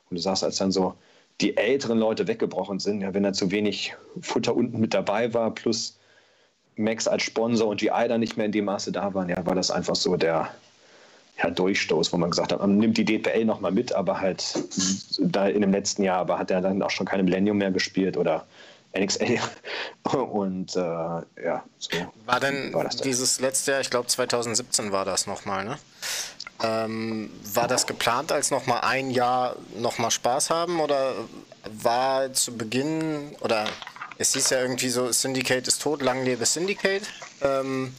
Und 0.09 0.17
du 0.17 0.21
sagst, 0.21 0.43
als 0.43 0.57
dann 0.57 0.71
so 0.71 0.95
die 1.39 1.57
älteren 1.57 1.97
Leute 1.97 2.27
weggebrochen 2.27 2.79
sind, 2.79 3.01
ja, 3.01 3.13
wenn 3.13 3.23
da 3.23 3.33
zu 3.33 3.51
wenig 3.51 3.95
Futter 4.21 4.55
unten 4.55 4.79
mit 4.79 4.93
dabei 4.93 5.33
war, 5.33 5.51
plus 5.51 5.97
Max 6.75 7.07
als 7.07 7.23
Sponsor 7.23 7.67
und 7.67 7.81
die 7.81 7.91
Eider 7.91 8.17
nicht 8.17 8.37
mehr 8.37 8.45
in 8.45 8.51
dem 8.51 8.65
Maße 8.65 8.91
da 8.91 9.13
waren, 9.13 9.29
ja, 9.29 9.45
war 9.45 9.55
das 9.55 9.71
einfach 9.71 9.95
so 9.95 10.15
der, 10.15 10.49
ja, 11.41 11.49
Durchstoß, 11.49 12.13
wo 12.13 12.17
man 12.17 12.31
gesagt 12.31 12.51
hat, 12.51 12.59
man 12.59 12.77
nimmt 12.77 12.97
die 12.97 13.05
DPL 13.05 13.45
nochmal 13.45 13.71
mit, 13.71 13.93
aber 13.93 14.19
halt 14.19 14.43
da 15.19 15.47
in 15.47 15.61
dem 15.61 15.71
letzten 15.71 16.03
Jahr, 16.03 16.19
aber 16.19 16.37
hat 16.37 16.51
er 16.51 16.61
dann 16.61 16.81
auch 16.81 16.91
schon 16.91 17.05
keine 17.05 17.23
Millennium 17.23 17.57
mehr 17.57 17.71
gespielt 17.71 18.17
oder 18.17 18.45
NXL. 18.97 19.39
Und 20.31 20.75
äh, 20.75 20.79
ja, 20.79 21.63
so. 21.79 21.89
War 22.25 22.39
denn 22.39 22.73
war 22.73 22.87
dieses 22.89 23.39
letzte 23.39 23.71
Jahr, 23.71 23.81
ich 23.81 23.89
glaube 23.89 24.07
2017 24.07 24.91
war 24.91 25.05
das 25.05 25.27
nochmal, 25.27 25.65
ne? 25.65 25.77
Ähm, 26.63 27.31
war 27.53 27.67
das 27.67 27.87
geplant 27.87 28.31
als 28.31 28.51
nochmal 28.51 28.81
ein 28.81 29.09
Jahr 29.09 29.55
nochmal 29.77 30.11
Spaß 30.11 30.49
haben 30.49 30.79
oder 30.79 31.15
war 31.81 32.31
zu 32.33 32.55
Beginn 32.55 33.35
oder 33.41 33.67
es 34.17 34.33
hieß 34.33 34.51
ja 34.51 34.61
irgendwie 34.61 34.89
so, 34.89 35.11
Syndicate 35.11 35.67
ist 35.67 35.81
tot, 35.81 36.01
lang 36.01 36.23
lebe 36.23 36.45
Syndicate. 36.45 37.03
Ähm, 37.41 37.93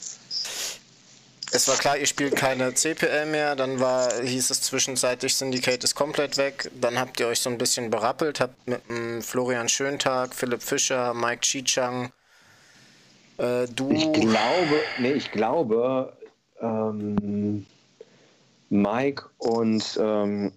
es 1.55 1.69
war 1.69 1.77
klar, 1.77 1.99
ihr 1.99 2.07
spielt 2.07 2.37
keine 2.37 2.73
CPL 2.73 3.27
mehr, 3.27 3.57
dann 3.57 3.81
war, 3.81 4.23
hieß 4.23 4.51
es 4.51 4.63
zwischenzeitlich, 4.63 5.35
Syndicate 5.35 5.85
ist 5.85 5.95
komplett 5.95 6.39
weg. 6.39 6.71
Dann 6.81 6.99
habt 6.99 7.21
ihr 7.21 7.27
euch 7.27 7.41
so 7.41 7.51
ein 7.51 7.59
bisschen 7.59 7.91
berappelt, 7.91 8.41
habt 8.41 8.67
mit 8.67 8.81
Florian 9.23 9.69
Schöntag, 9.69 10.35
Philipp 10.35 10.63
Fischer, 10.63 11.13
Mike 11.13 11.41
Chichang, 11.43 12.13
äh, 13.39 13.67
du. 13.67 13.91
Ich 13.91 14.13
glaube, 14.13 14.81
nee, 14.99 15.13
ich 15.13 15.31
glaube, 15.31 16.13
ähm, 16.61 17.67
Mike 18.73 19.25
und 19.37 19.99
ähm, 20.01 20.53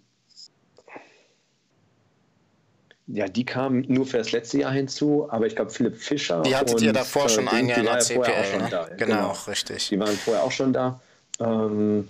ja, 3.07 3.27
die 3.27 3.45
kamen 3.45 3.85
nur 3.87 4.05
für 4.05 4.17
das 4.17 4.31
letzte 4.31 4.59
Jahr 4.59 4.71
hinzu, 4.71 5.27
aber 5.29 5.45
ich 5.45 5.55
glaube 5.55 5.69
Philipp 5.69 5.97
Fischer. 5.97 6.41
Die 6.41 6.55
hattet 6.55 6.75
und, 6.75 6.81
ihr 6.81 6.93
davor 6.93 7.27
schon 7.27 7.47
ein 7.47 7.67
Jahr 7.67 7.79
in 7.79 7.85
der 7.85 7.99
CPL, 7.99 8.57
ne? 8.57 8.67
da, 8.71 8.85
genau, 8.85 8.97
genau, 8.97 9.31
richtig. 9.47 9.89
Die 9.89 9.99
waren 9.99 10.15
vorher 10.15 10.43
auch 10.43 10.51
schon 10.51 10.71
da. 10.71 10.99
Ähm, 11.39 12.07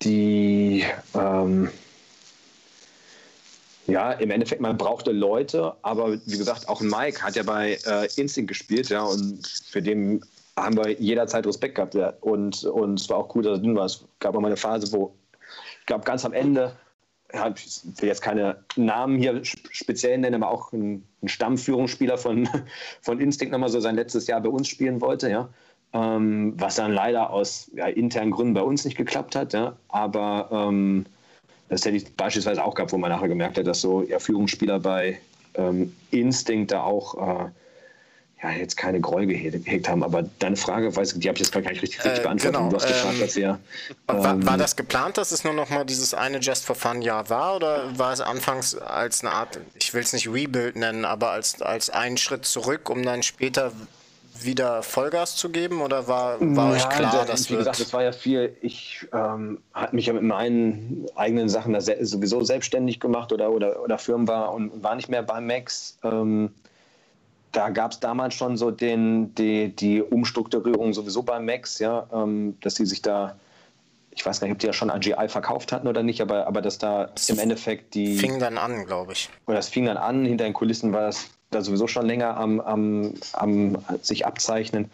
die, 0.00 0.84
ähm, 1.14 1.70
ja, 3.86 4.12
im 4.12 4.30
Endeffekt, 4.30 4.62
man 4.62 4.78
brauchte 4.78 5.12
Leute, 5.12 5.74
aber 5.82 6.18
wie 6.24 6.38
gesagt, 6.38 6.68
auch 6.68 6.80
Mike 6.80 7.22
hat 7.22 7.36
ja 7.36 7.42
bei 7.42 7.78
äh, 7.84 8.08
Instinct 8.16 8.48
gespielt, 8.48 8.88
ja, 8.88 9.02
und 9.02 9.46
für 9.46 9.82
den 9.82 10.24
haben 10.62 10.76
wir 10.76 10.92
jederzeit 10.92 11.46
Respekt 11.46 11.76
gehabt, 11.76 11.94
ja, 11.94 12.12
und, 12.20 12.64
und 12.64 13.00
es 13.00 13.08
war 13.08 13.18
auch 13.18 13.34
cool, 13.34 13.42
dass 13.42 13.58
er 13.58 13.62
dünn 13.62 13.76
war. 13.76 13.86
Es 13.86 14.04
gab 14.20 14.36
auch 14.36 14.40
mal 14.40 14.48
eine 14.48 14.56
Phase, 14.56 14.92
wo, 14.92 15.14
ich 15.80 15.86
glaube, 15.86 16.04
ganz 16.04 16.24
am 16.24 16.32
Ende 16.32 16.72
ich 17.54 17.82
will 18.00 18.08
jetzt 18.08 18.22
keine 18.22 18.56
Namen 18.76 19.18
hier 19.18 19.40
speziell 19.42 20.18
nennen, 20.18 20.42
aber 20.42 20.52
auch 20.52 20.72
ein, 20.72 21.04
ein 21.22 21.28
Stammführungsspieler 21.28 22.18
von, 22.18 22.48
von 23.00 23.20
Instinct 23.20 23.52
nochmal 23.52 23.70
so 23.70 23.80
sein 23.80 23.96
letztes 23.96 24.26
Jahr 24.26 24.40
bei 24.40 24.48
uns 24.48 24.68
spielen 24.68 25.00
wollte, 25.00 25.30
ja. 25.30 25.48
Ähm, 25.94 26.54
was 26.56 26.76
dann 26.76 26.92
leider 26.92 27.30
aus 27.30 27.70
ja, 27.74 27.86
internen 27.86 28.30
Gründen 28.30 28.54
bei 28.54 28.62
uns 28.62 28.84
nicht 28.84 28.96
geklappt 28.96 29.36
hat, 29.36 29.52
ja. 29.52 29.76
Aber 29.88 30.48
ähm, 30.50 31.04
das 31.68 31.84
hätte 31.84 31.96
ich 31.96 32.16
beispielsweise 32.16 32.64
auch 32.64 32.74
gehabt, 32.74 32.92
wo 32.92 32.98
man 32.98 33.10
nachher 33.10 33.28
gemerkt 33.28 33.58
hat, 33.58 33.66
dass 33.66 33.80
so 33.80 34.02
ja, 34.02 34.18
Führungsspieler 34.18 34.80
bei 34.80 35.18
ähm, 35.54 35.94
Instinct 36.10 36.72
da 36.72 36.82
auch 36.82 37.44
äh, 37.44 37.50
ja, 38.42 38.50
jetzt 38.50 38.76
keine 38.76 39.00
Gräuel 39.00 39.26
gehegt 39.26 39.88
haben. 39.88 40.02
Aber 40.02 40.24
deine 40.40 40.56
Frage, 40.56 40.94
weiß, 40.94 41.14
die 41.14 41.28
habe 41.28 41.36
ich 41.36 41.44
jetzt 41.44 41.52
gar 41.52 41.60
nicht 41.60 41.82
richtig, 41.82 42.04
richtig 42.04 42.20
äh, 42.20 42.22
beantwortet. 42.22 42.54
Genau, 42.54 42.70
du 42.70 42.76
hast 42.76 42.86
gefragt, 42.88 43.14
ähm, 43.14 43.20
dass 43.20 43.36
wir, 43.36 43.58
war, 44.06 44.44
war, 44.44 44.54
ähm, 44.54 44.58
das 44.58 44.74
geplant, 44.74 45.16
dass 45.16 45.30
es 45.30 45.44
nur 45.44 45.52
noch 45.52 45.70
mal 45.70 45.84
dieses 45.84 46.12
eine 46.12 46.38
Just 46.38 46.64
for 46.64 46.74
Fun 46.74 47.02
Jahr 47.02 47.30
war? 47.30 47.56
Oder 47.56 47.96
war 47.96 48.12
es 48.12 48.20
anfangs 48.20 48.76
als 48.76 49.22
eine 49.22 49.32
Art, 49.32 49.60
ich 49.78 49.94
will 49.94 50.02
es 50.02 50.12
nicht 50.12 50.28
Rebuild 50.28 50.74
nennen, 50.74 51.04
aber 51.04 51.30
als, 51.30 51.62
als 51.62 51.90
einen 51.90 52.16
Schritt 52.16 52.44
zurück, 52.44 52.90
um 52.90 53.04
dann 53.04 53.22
später 53.22 53.70
wieder 54.40 54.82
Vollgas 54.82 55.36
zu 55.36 55.50
geben? 55.50 55.80
Oder 55.80 56.08
war, 56.08 56.40
war 56.40 56.70
ja, 56.70 56.74
euch 56.74 56.88
klar, 56.88 57.24
dass 57.24 57.48
Wie 57.48 57.56
gesagt, 57.56 57.78
das 57.78 57.92
war 57.92 58.02
ja 58.02 58.10
viel. 58.10 58.56
Ich 58.60 59.06
ähm, 59.12 59.58
hatte 59.72 59.94
mich 59.94 60.06
ja 60.06 60.14
mit 60.14 60.24
meinen 60.24 61.06
eigenen 61.14 61.48
Sachen 61.48 61.80
sowieso 61.80 62.42
selbstständig 62.42 62.98
gemacht 62.98 63.32
oder, 63.32 63.52
oder, 63.52 63.80
oder 63.84 63.98
Firmen 63.98 64.26
war 64.26 64.52
und 64.52 64.82
war 64.82 64.96
nicht 64.96 65.08
mehr 65.08 65.22
bei 65.22 65.40
Max. 65.40 65.96
Ähm, 66.02 66.50
da 67.52 67.68
gab 67.68 67.92
es 67.92 68.00
damals 68.00 68.34
schon 68.34 68.56
so 68.56 68.70
den, 68.70 69.34
die, 69.34 69.68
die 69.74 70.02
Umstrukturierung 70.02 70.94
sowieso 70.94 71.22
bei 71.22 71.38
Max, 71.38 71.78
ja, 71.78 72.06
ähm, 72.12 72.56
dass 72.60 72.74
sie 72.74 72.86
sich 72.86 73.02
da, 73.02 73.36
ich 74.10 74.24
weiß 74.24 74.40
gar 74.40 74.46
nicht, 74.46 74.54
ob 74.54 74.58
die 74.58 74.66
ja 74.66 74.72
schon 74.72 74.90
AGI 74.90 75.28
verkauft 75.28 75.70
hatten 75.70 75.86
oder 75.86 76.02
nicht, 76.02 76.20
aber, 76.20 76.46
aber 76.46 76.62
dass 76.62 76.78
da 76.78 77.06
das 77.14 77.28
im 77.28 77.38
Endeffekt 77.38 77.94
die. 77.94 78.16
Fing 78.16 78.38
dann 78.38 78.58
an, 78.58 78.86
glaube 78.86 79.12
ich. 79.12 79.28
Oder 79.46 79.56
das 79.56 79.68
fing 79.68 79.84
dann 79.84 79.98
an, 79.98 80.24
hinter 80.24 80.44
den 80.44 80.54
Kulissen 80.54 80.92
war 80.92 81.02
das 81.02 81.30
da 81.50 81.60
sowieso 81.60 81.86
schon 81.86 82.06
länger 82.06 82.36
am, 82.38 82.60
am, 82.60 83.14
am 83.34 83.78
sich 84.00 84.26
abzeichnen, 84.26 84.90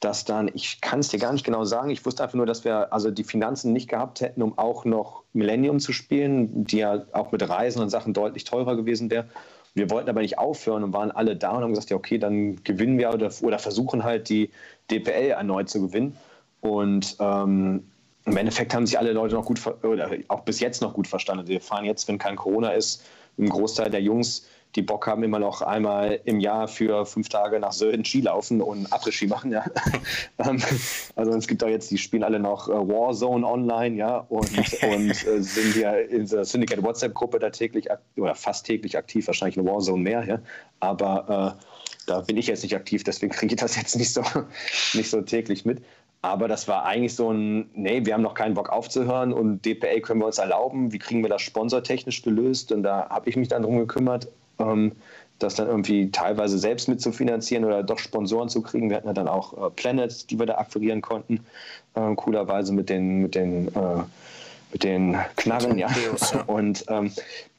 dass 0.00 0.26
dann, 0.26 0.50
ich 0.52 0.82
kann 0.82 1.00
es 1.00 1.08
dir 1.08 1.18
gar 1.18 1.32
nicht 1.32 1.46
genau 1.46 1.64
sagen, 1.64 1.88
ich 1.88 2.04
wusste 2.04 2.22
einfach 2.22 2.36
nur, 2.36 2.44
dass 2.44 2.64
wir 2.64 2.92
also 2.92 3.10
die 3.10 3.24
Finanzen 3.24 3.72
nicht 3.72 3.88
gehabt 3.88 4.20
hätten, 4.20 4.42
um 4.42 4.58
auch 4.58 4.84
noch 4.84 5.22
Millennium 5.32 5.80
zu 5.80 5.92
spielen, 5.94 6.66
die 6.66 6.78
ja 6.78 7.04
auch 7.12 7.32
mit 7.32 7.48
Reisen 7.48 7.80
und 7.80 7.88
Sachen 7.88 8.12
deutlich 8.12 8.44
teurer 8.44 8.76
gewesen 8.76 9.10
wäre. 9.10 9.26
Wir 9.74 9.90
wollten 9.90 10.08
aber 10.08 10.20
nicht 10.22 10.38
aufhören 10.38 10.84
und 10.84 10.92
waren 10.92 11.10
alle 11.10 11.36
da 11.36 11.50
und 11.50 11.62
haben 11.62 11.70
gesagt, 11.70 11.90
ja, 11.90 11.96
okay, 11.96 12.18
dann 12.18 12.62
gewinnen 12.62 12.96
wir 12.96 13.12
oder, 13.12 13.30
oder 13.42 13.58
versuchen 13.58 14.04
halt 14.04 14.28
die 14.28 14.50
DPL 14.90 15.30
erneut 15.30 15.68
zu 15.68 15.80
gewinnen. 15.80 16.16
Und 16.60 17.16
ähm, 17.18 17.84
im 18.24 18.36
Endeffekt 18.36 18.72
haben 18.74 18.86
sich 18.86 18.98
alle 18.98 19.12
Leute 19.12 19.34
noch 19.34 19.44
gut, 19.44 19.60
oder 19.82 20.10
auch 20.28 20.40
bis 20.40 20.60
jetzt 20.60 20.80
noch 20.80 20.94
gut 20.94 21.08
verstanden. 21.08 21.48
Wir 21.48 21.60
fahren 21.60 21.84
jetzt, 21.84 22.08
wenn 22.08 22.18
kein 22.18 22.36
Corona 22.36 22.70
ist, 22.70 23.04
ein 23.38 23.48
Großteil 23.48 23.90
der 23.90 24.00
Jungs 24.00 24.46
die 24.76 24.82
Bock 24.82 25.06
haben, 25.06 25.22
immer 25.22 25.38
noch 25.38 25.62
einmal 25.62 26.20
im 26.24 26.40
Jahr 26.40 26.66
für 26.66 27.06
fünf 27.06 27.28
Tage 27.28 27.60
nach 27.60 27.72
Sölden 27.72 28.04
Ski 28.04 28.22
laufen 28.22 28.60
und 28.60 28.92
Après-Ski 28.92 29.26
machen, 29.26 29.52
ja. 29.52 29.64
Ähm, 30.38 30.60
also 31.14 31.32
es 31.32 31.46
gibt 31.46 31.62
auch 31.62 31.68
jetzt, 31.68 31.90
die 31.90 31.98
spielen 31.98 32.24
alle 32.24 32.40
noch 32.40 32.68
äh, 32.68 32.72
Warzone 32.72 33.46
online, 33.46 33.96
ja, 33.96 34.18
und, 34.28 34.50
und 34.82 35.10
äh, 35.10 35.42
sind 35.42 35.74
hier 35.74 36.08
in 36.10 36.26
der 36.26 36.44
Syndicate 36.44 36.82
WhatsApp-Gruppe 36.82 37.38
da 37.38 37.50
täglich 37.50 37.88
oder 38.16 38.34
fast 38.34 38.66
täglich 38.66 38.98
aktiv, 38.98 39.26
wahrscheinlich 39.26 39.56
in 39.56 39.66
Warzone 39.66 40.02
mehr, 40.02 40.24
ja. 40.24 40.38
Aber 40.80 41.56
äh, 41.56 41.64
da 42.06 42.20
bin 42.20 42.36
ich 42.36 42.48
jetzt 42.48 42.62
nicht 42.62 42.74
aktiv, 42.74 43.04
deswegen 43.04 43.32
kriege 43.32 43.54
ich 43.54 43.60
das 43.60 43.76
jetzt 43.80 43.96
nicht 43.96 44.12
so, 44.12 44.22
nicht 44.94 45.08
so 45.10 45.20
täglich 45.22 45.64
mit. 45.64 45.82
Aber 46.22 46.48
das 46.48 46.66
war 46.68 46.86
eigentlich 46.86 47.14
so 47.14 47.30
ein, 47.30 47.68
nee, 47.74 48.06
wir 48.06 48.14
haben 48.14 48.22
noch 48.22 48.32
keinen 48.32 48.54
Bock 48.54 48.70
aufzuhören 48.70 49.32
und 49.34 49.62
DPA 49.66 50.00
können 50.00 50.20
wir 50.20 50.26
uns 50.26 50.38
erlauben. 50.38 50.90
Wie 50.90 50.98
kriegen 50.98 51.22
wir 51.22 51.28
das 51.28 51.42
sponsortechnisch 51.42 52.22
gelöst? 52.22 52.72
Und 52.72 52.82
da 52.82 53.10
habe 53.10 53.28
ich 53.28 53.36
mich 53.36 53.48
dann 53.48 53.62
drum 53.62 53.78
gekümmert 53.78 54.28
ähm, 54.58 54.92
das 55.38 55.54
dann 55.56 55.66
irgendwie 55.66 56.10
teilweise 56.10 56.58
selbst 56.58 56.88
mitzufinanzieren 56.88 57.64
oder 57.64 57.82
doch 57.82 57.98
Sponsoren 57.98 58.48
zu 58.48 58.62
kriegen. 58.62 58.88
Wir 58.88 58.96
hatten 58.96 59.08
ja 59.08 59.12
dann 59.12 59.28
auch 59.28 59.66
äh, 59.66 59.70
Planets, 59.70 60.26
die 60.26 60.38
wir 60.38 60.46
da 60.46 60.56
akquirieren 60.56 61.00
konnten, 61.00 61.40
äh, 61.94 62.14
coolerweise 62.14 62.72
mit 62.72 62.88
den, 62.88 63.22
mit 63.22 63.34
den, 63.34 63.68
äh, 63.68 64.02
mit 64.72 64.84
den 64.84 65.16
Knarren, 65.36 65.78
ja. 65.78 65.88
Und 66.46 66.84
ähm, 66.88 67.12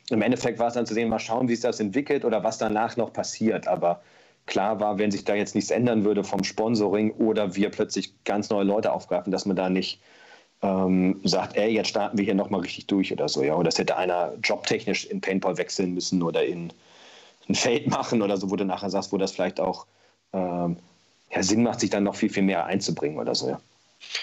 im 0.10 0.22
Endeffekt 0.22 0.60
war 0.60 0.68
es 0.68 0.76
dann 0.76 0.86
zu 0.86 0.94
sehen, 0.94 1.10
mal 1.10 1.20
schauen, 1.20 1.48
wie 1.48 1.56
sich 1.56 1.64
das 1.64 1.80
entwickelt 1.80 2.26
oder 2.26 2.44
was 2.44 2.58
danach 2.58 2.96
noch 2.98 3.12
passiert. 3.12 3.68
Aber 3.68 4.02
klar 4.46 4.80
war, 4.80 4.98
wenn 4.98 5.12
sich 5.12 5.26
da 5.26 5.36
jetzt 5.36 5.56
nichts 5.56 5.72
ändern 5.72 6.04
würde 6.04 6.24
vom 6.24 6.44
Sponsoring 6.44 7.12
oder 7.12 7.56
wir 7.56 7.70
plötzlich 7.70 8.14
ganz 8.24 8.50
neue 8.50 8.66
Leute 8.66 8.92
aufgreifen, 8.92 9.32
dass 9.32 9.46
man 9.46 9.56
da 9.56 9.70
nicht 9.70 10.00
ähm, 10.62 11.20
sagt, 11.24 11.58
ey, 11.58 11.72
jetzt 11.74 11.90
starten 11.90 12.18
wir 12.18 12.26
hier 12.26 12.36
nochmal 12.36 12.62
richtig 12.62 12.88
durch 12.88 13.12
oder 13.12 13.28
so, 13.28 13.44
ja. 13.44 13.56
Oder 13.56 13.66
das 13.66 13.80
hätte 13.80 13.98
einer 13.98 14.34
jobtechnisch 14.44 15.06
in 15.06 15.22
Paintball 15.22 15.58
wechseln 15.58 15.94
müssen 15.94 16.22
oder 16.22 16.46
in 16.46 16.72
ein 17.50 17.56
Feld 17.56 17.88
machen 17.92 18.22
oder 18.22 18.38
so, 18.38 18.50
wo 18.50 18.56
du 18.56 18.66
nachher 18.66 18.90
sagst, 18.90 19.12
wo 19.12 19.18
das 19.18 19.32
vielleicht 19.32 19.60
auch 19.60 19.86
ähm, 20.34 20.78
ja, 21.32 21.44
Sinn 21.44 21.64
macht, 21.64 21.80
sich 21.80 21.90
dann 21.90 22.04
noch 22.04 22.16
viel, 22.16 22.30
viel 22.30 22.44
mehr 22.44 22.66
einzubringen 22.66 23.20
oder 23.20 23.36
so, 23.36 23.50
ja. 23.50 23.62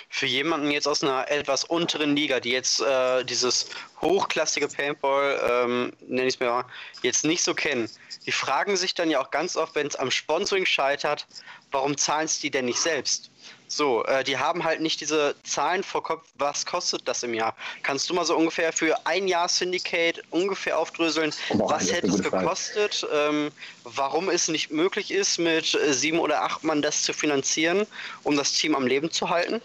Für 0.08 0.26
jemanden 0.26 0.70
jetzt 0.70 0.86
aus 0.86 1.02
einer 1.02 1.28
etwas 1.28 1.64
unteren 1.64 2.14
Liga, 2.14 2.38
die 2.38 2.50
jetzt 2.50 2.80
äh, 2.80 3.24
dieses 3.24 3.70
hochklassige 4.00 4.68
Paintball, 4.68 5.40
ähm, 5.50 5.92
nenne 6.06 6.28
ich 6.28 6.34
es 6.34 6.40
mir 6.40 6.50
mal, 6.50 6.64
jetzt 7.02 7.24
nicht 7.24 7.42
so 7.42 7.54
kennen, 7.54 7.88
die 8.26 8.32
fragen 8.32 8.76
sich 8.76 8.94
dann 8.94 9.10
ja 9.10 9.20
auch 9.20 9.30
ganz 9.30 9.56
oft, 9.56 9.74
wenn 9.74 9.86
es 9.86 9.96
am 9.96 10.10
Sponsoring 10.10 10.66
scheitert, 10.66 11.26
warum 11.72 11.96
zahlen 11.96 12.26
es 12.26 12.38
die 12.38 12.50
denn 12.50 12.66
nicht 12.66 12.78
selbst? 12.78 13.30
So, 13.74 14.04
äh, 14.04 14.22
die 14.22 14.36
haben 14.36 14.64
halt 14.64 14.82
nicht 14.82 15.00
diese 15.00 15.34
Zahlen 15.44 15.82
vor 15.82 16.02
Kopf, 16.02 16.28
was 16.36 16.66
kostet 16.66 17.08
das 17.08 17.22
im 17.22 17.32
Jahr? 17.32 17.56
Kannst 17.82 18.10
du 18.10 18.12
mal 18.12 18.26
so 18.26 18.36
ungefähr 18.36 18.70
für 18.70 18.94
ein 19.06 19.28
Jahr 19.28 19.48
Syndicate 19.48 20.22
ungefähr 20.28 20.78
aufdröseln, 20.78 21.32
Boah, 21.54 21.70
was 21.70 21.90
hätte 21.90 22.08
es 22.08 22.22
gekostet, 22.22 23.06
ähm, 23.14 23.50
warum 23.84 24.28
es 24.28 24.48
nicht 24.48 24.70
möglich 24.70 25.10
ist, 25.10 25.38
mit 25.38 25.74
äh, 25.74 25.94
sieben 25.94 26.18
oder 26.18 26.42
acht 26.42 26.62
Mann 26.64 26.82
das 26.82 27.02
zu 27.02 27.14
finanzieren, 27.14 27.86
um 28.24 28.36
das 28.36 28.52
Team 28.52 28.74
am 28.74 28.86
Leben 28.86 29.10
zu 29.10 29.30
halten? 29.30 29.62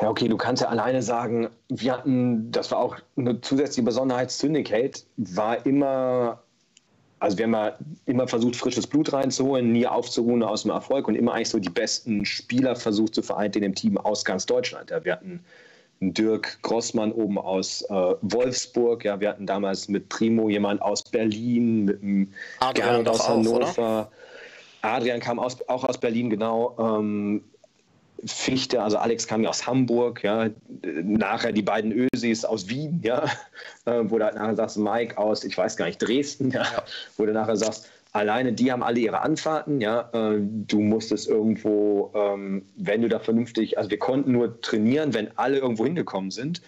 Ja, 0.00 0.08
okay, 0.08 0.28
du 0.28 0.36
kannst 0.36 0.62
ja 0.62 0.68
alleine 0.68 1.02
sagen, 1.02 1.50
wir 1.68 1.92
hatten, 1.92 2.52
das 2.52 2.70
war 2.70 2.78
auch 2.78 2.98
eine 3.16 3.40
zusätzliche 3.40 3.82
Besonderheit, 3.82 4.30
Syndicate 4.30 5.04
war 5.16 5.66
immer 5.66 6.40
also 7.20 7.36
wir 7.36 7.44
haben 7.44 7.52
ja 7.52 7.78
immer 8.06 8.26
versucht, 8.26 8.56
frisches 8.56 8.86
Blut 8.86 9.12
reinzuholen, 9.12 9.72
nie 9.72 9.86
aufzuruhen 9.86 10.42
aus 10.42 10.62
dem 10.62 10.70
Erfolg 10.70 11.06
und 11.06 11.14
immer 11.14 11.34
eigentlich 11.34 11.50
so 11.50 11.58
die 11.58 11.68
besten 11.68 12.24
Spieler 12.24 12.74
versucht 12.74 13.14
zu 13.14 13.22
vereinen 13.22 13.52
in 13.54 13.62
dem 13.62 13.74
Team 13.74 13.98
aus 13.98 14.24
ganz 14.24 14.46
Deutschland. 14.46 14.90
Ja, 14.90 15.04
wir 15.04 15.12
hatten 15.12 15.44
Dirk 16.00 16.58
Grossmann 16.62 17.12
oben 17.12 17.36
aus 17.36 17.82
äh, 17.82 18.14
Wolfsburg, 18.22 19.04
ja, 19.04 19.20
wir 19.20 19.28
hatten 19.28 19.46
damals 19.46 19.88
mit 19.88 20.08
Primo 20.08 20.48
jemand 20.48 20.80
aus 20.80 21.02
Berlin, 21.02 21.84
mit 21.84 22.02
dem 22.02 22.32
Adrian 22.60 23.06
aus 23.06 23.28
Hannover. 23.28 24.08
Auch, 24.10 24.88
Adrian 24.88 25.20
kam 25.20 25.38
aus, 25.38 25.58
auch 25.68 25.84
aus 25.84 25.98
Berlin, 25.98 26.30
genau. 26.30 26.74
Ähm, 26.78 27.44
Fichte, 28.24 28.82
also 28.82 28.98
Alex 28.98 29.26
kam 29.26 29.42
ja 29.42 29.48
aus 29.48 29.66
Hamburg, 29.66 30.22
ja, 30.22 30.50
nachher 31.02 31.52
die 31.52 31.62
beiden 31.62 32.08
Ösis 32.12 32.44
aus 32.44 32.68
Wien, 32.68 33.00
ja, 33.02 33.24
äh, 33.86 34.02
wo 34.04 34.18
du 34.18 34.24
halt 34.24 34.34
nachher 34.34 34.56
sagst, 34.56 34.76
Mike 34.76 35.16
aus, 35.16 35.44
ich 35.44 35.56
weiß 35.56 35.76
gar 35.76 35.86
nicht, 35.86 35.98
Dresden, 35.98 36.50
ja, 36.50 36.62
ja. 36.62 36.82
wo 37.16 37.24
du 37.24 37.32
nachher 37.32 37.56
sagst, 37.56 37.88
alleine 38.12 38.52
die 38.52 38.70
haben 38.70 38.82
alle 38.82 39.00
ihre 39.00 39.20
Anfahrten, 39.22 39.80
ja, 39.80 40.10
äh, 40.12 40.38
du 40.40 40.80
musstest 40.80 41.28
irgendwo, 41.28 42.12
ähm, 42.14 42.66
wenn 42.76 43.02
du 43.02 43.08
da 43.08 43.20
vernünftig, 43.20 43.78
also 43.78 43.90
wir 43.90 43.98
konnten 43.98 44.32
nur 44.32 44.60
trainieren, 44.60 45.14
wenn 45.14 45.36
alle 45.38 45.58
irgendwo 45.58 45.84
hingekommen 45.84 46.30
sind. 46.30 46.60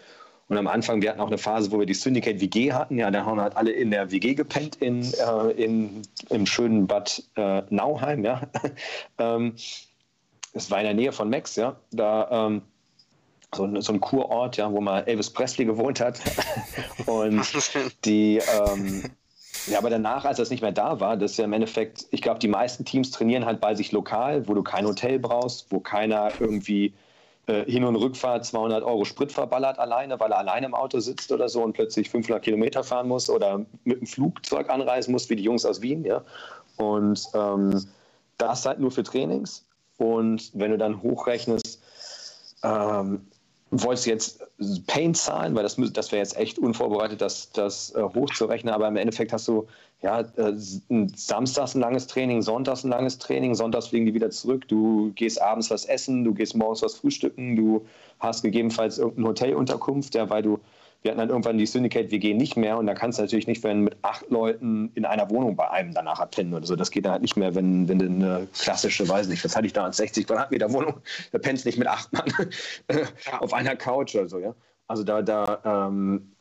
Und 0.48 0.58
am 0.58 0.66
Anfang, 0.66 1.00
wir 1.00 1.08
hatten 1.08 1.20
auch 1.20 1.28
eine 1.28 1.38
Phase, 1.38 1.72
wo 1.72 1.78
wir 1.78 1.86
die 1.86 1.94
Syndicate 1.94 2.38
WG 2.40 2.72
hatten. 2.72 2.98
Ja, 2.98 3.10
da 3.10 3.24
haben 3.24 3.38
wir 3.38 3.42
halt 3.42 3.56
alle 3.56 3.70
in 3.70 3.90
der 3.90 4.10
WG 4.10 4.34
gepennt 4.34 4.76
in, 4.76 5.02
äh, 5.02 5.50
in, 5.52 6.02
im 6.28 6.44
schönen 6.44 6.86
Bad 6.86 7.22
äh, 7.36 7.62
Nauheim. 7.70 8.22
Ja. 8.22 8.42
ähm, 9.18 9.54
es 10.52 10.70
war 10.70 10.78
in 10.78 10.84
der 10.84 10.94
Nähe 10.94 11.12
von 11.12 11.30
Max, 11.30 11.56
ja. 11.56 11.76
Da 11.90 12.28
ähm, 12.30 12.62
so, 13.54 13.64
ein, 13.64 13.80
so 13.80 13.92
ein 13.92 14.00
Kurort, 14.00 14.56
ja, 14.56 14.70
wo 14.70 14.80
mal 14.80 15.00
Elvis 15.00 15.30
Presley 15.30 15.64
gewohnt 15.64 16.00
hat. 16.00 16.20
und 17.06 17.42
die, 18.04 18.38
ähm, 18.38 19.02
ja, 19.66 19.78
aber 19.78 19.90
danach, 19.90 20.24
als 20.24 20.38
das 20.38 20.50
nicht 20.50 20.62
mehr 20.62 20.72
da 20.72 21.00
war, 21.00 21.16
das 21.16 21.32
ist 21.32 21.36
ja 21.36 21.44
im 21.44 21.52
Endeffekt, 21.52 22.06
ich 22.10 22.22
glaube, 22.22 22.38
die 22.38 22.48
meisten 22.48 22.84
Teams 22.84 23.10
trainieren 23.10 23.44
halt 23.44 23.60
bei 23.60 23.74
sich 23.74 23.92
lokal, 23.92 24.48
wo 24.48 24.54
du 24.54 24.62
kein 24.62 24.86
Hotel 24.86 25.18
brauchst, 25.18 25.70
wo 25.70 25.80
keiner 25.80 26.30
irgendwie 26.40 26.92
äh, 27.46 27.64
Hin- 27.64 27.84
und 27.84 27.96
Rückfahrt 27.96 28.44
200 28.44 28.82
Euro 28.82 29.04
Sprit 29.04 29.32
verballert 29.32 29.78
alleine, 29.78 30.18
weil 30.20 30.32
er 30.32 30.38
alleine 30.38 30.66
im 30.66 30.74
Auto 30.74 31.00
sitzt 31.00 31.30
oder 31.32 31.48
so 31.48 31.62
und 31.62 31.74
plötzlich 31.74 32.10
500 32.10 32.42
Kilometer 32.42 32.82
fahren 32.82 33.08
muss 33.08 33.28
oder 33.28 33.64
mit 33.84 34.00
dem 34.00 34.06
Flugzeug 34.06 34.70
anreisen 34.70 35.12
muss, 35.12 35.28
wie 35.28 35.36
die 35.36 35.42
Jungs 35.42 35.64
aus 35.64 35.82
Wien, 35.82 36.04
ja. 36.04 36.22
Und 36.76 37.28
ähm, 37.34 37.84
das 38.38 38.64
halt 38.64 38.80
nur 38.80 38.90
für 38.90 39.02
Trainings. 39.02 39.64
Und 40.02 40.50
wenn 40.54 40.72
du 40.72 40.78
dann 40.78 41.00
hochrechnest, 41.00 41.80
ähm, 42.64 43.20
wolltest 43.70 44.06
du 44.06 44.10
jetzt 44.10 44.40
Paint 44.86 45.16
zahlen, 45.16 45.54
weil 45.54 45.62
das, 45.62 45.76
das 45.92 46.12
wäre 46.12 46.20
jetzt 46.20 46.36
echt 46.36 46.58
unvorbereitet, 46.58 47.20
das, 47.20 47.52
das 47.52 47.94
äh, 47.94 48.02
hochzurechnen, 48.02 48.74
aber 48.74 48.88
im 48.88 48.96
Endeffekt 48.96 49.32
hast 49.32 49.48
du 49.48 49.66
ja, 50.02 50.20
äh, 50.20 50.52
samstags 51.14 51.74
ein 51.74 51.80
langes 51.80 52.08
Training, 52.08 52.42
sonntags 52.42 52.84
ein 52.84 52.90
langes 52.90 53.18
Training, 53.18 53.54
sonntags 53.54 53.88
fliegen 53.88 54.06
die 54.06 54.14
wieder 54.14 54.30
zurück, 54.30 54.66
du 54.68 55.12
gehst 55.14 55.40
abends 55.40 55.70
was 55.70 55.84
essen, 55.84 56.24
du 56.24 56.34
gehst 56.34 56.56
morgens 56.56 56.82
was 56.82 56.96
frühstücken, 56.96 57.56
du 57.56 57.86
hast 58.18 58.42
gegebenenfalls 58.42 58.98
irgendeine 58.98 59.28
Hotelunterkunft, 59.28 60.14
ja, 60.16 60.28
weil 60.28 60.42
du 60.42 60.58
wir 61.02 61.10
hatten 61.10 61.18
dann 61.18 61.30
irgendwann 61.30 61.58
die 61.58 61.66
Syndicate-WG 61.66 62.34
nicht 62.34 62.56
mehr 62.56 62.78
und 62.78 62.86
da 62.86 62.94
kannst 62.94 63.18
du 63.18 63.22
natürlich 63.22 63.46
nicht, 63.46 63.62
wenn 63.64 63.80
mit 63.80 63.96
acht 64.02 64.30
Leuten 64.30 64.90
in 64.94 65.04
einer 65.04 65.28
Wohnung 65.30 65.56
bei 65.56 65.68
einem 65.68 65.92
danach 65.92 66.20
abpennen 66.20 66.54
oder 66.54 66.64
so. 66.64 66.76
Das 66.76 66.90
geht 66.90 67.04
dann 67.04 67.12
halt 67.12 67.22
nicht 67.22 67.36
mehr, 67.36 67.54
wenn, 67.54 67.88
wenn 67.88 67.98
du 67.98 68.06
eine 68.06 68.46
klassische, 68.56 69.08
weiß 69.08 69.26
nicht, 69.26 69.44
was 69.44 69.56
hatte 69.56 69.66
ich 69.66 69.72
da 69.72 69.84
als 69.84 69.96
60 69.96 70.26
Quadratmeter 70.26 70.72
Wohnung, 70.72 70.94
da 71.32 71.38
pennst 71.38 71.66
nicht 71.66 71.78
mit 71.78 71.88
acht 71.88 72.12
Mann 72.12 72.32
auf 73.40 73.52
einer 73.52 73.74
Couch 73.74 74.14
oder 74.14 74.28
so, 74.28 74.38
ja. 74.38 74.54
Also 74.86 75.02
da, 75.02 75.22
da, 75.22 75.88
ähm, 75.88 76.32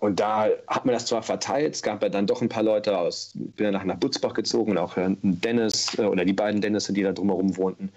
und 0.00 0.20
da 0.20 0.48
hat 0.68 0.84
man 0.84 0.94
das 0.94 1.06
zwar 1.06 1.22
verteilt, 1.22 1.74
es 1.74 1.82
gab 1.82 2.02
ja 2.02 2.08
dann 2.08 2.26
doch 2.26 2.40
ein 2.40 2.48
paar 2.48 2.62
Leute 2.62 2.96
aus, 2.96 3.32
bin 3.34 3.66
ja 3.66 3.70
nach, 3.72 3.84
nach 3.84 3.96
Butzbach 3.96 4.34
gezogen 4.34 4.72
und 4.72 4.78
auch 4.78 4.96
Dennis 4.96 5.96
äh, 5.98 6.02
oder 6.02 6.24
die 6.24 6.32
beiden 6.32 6.60
Dennisse, 6.60 6.92
die 6.92 7.02
da 7.02 7.12
drumherum 7.12 7.56
wohnten. 7.56 7.90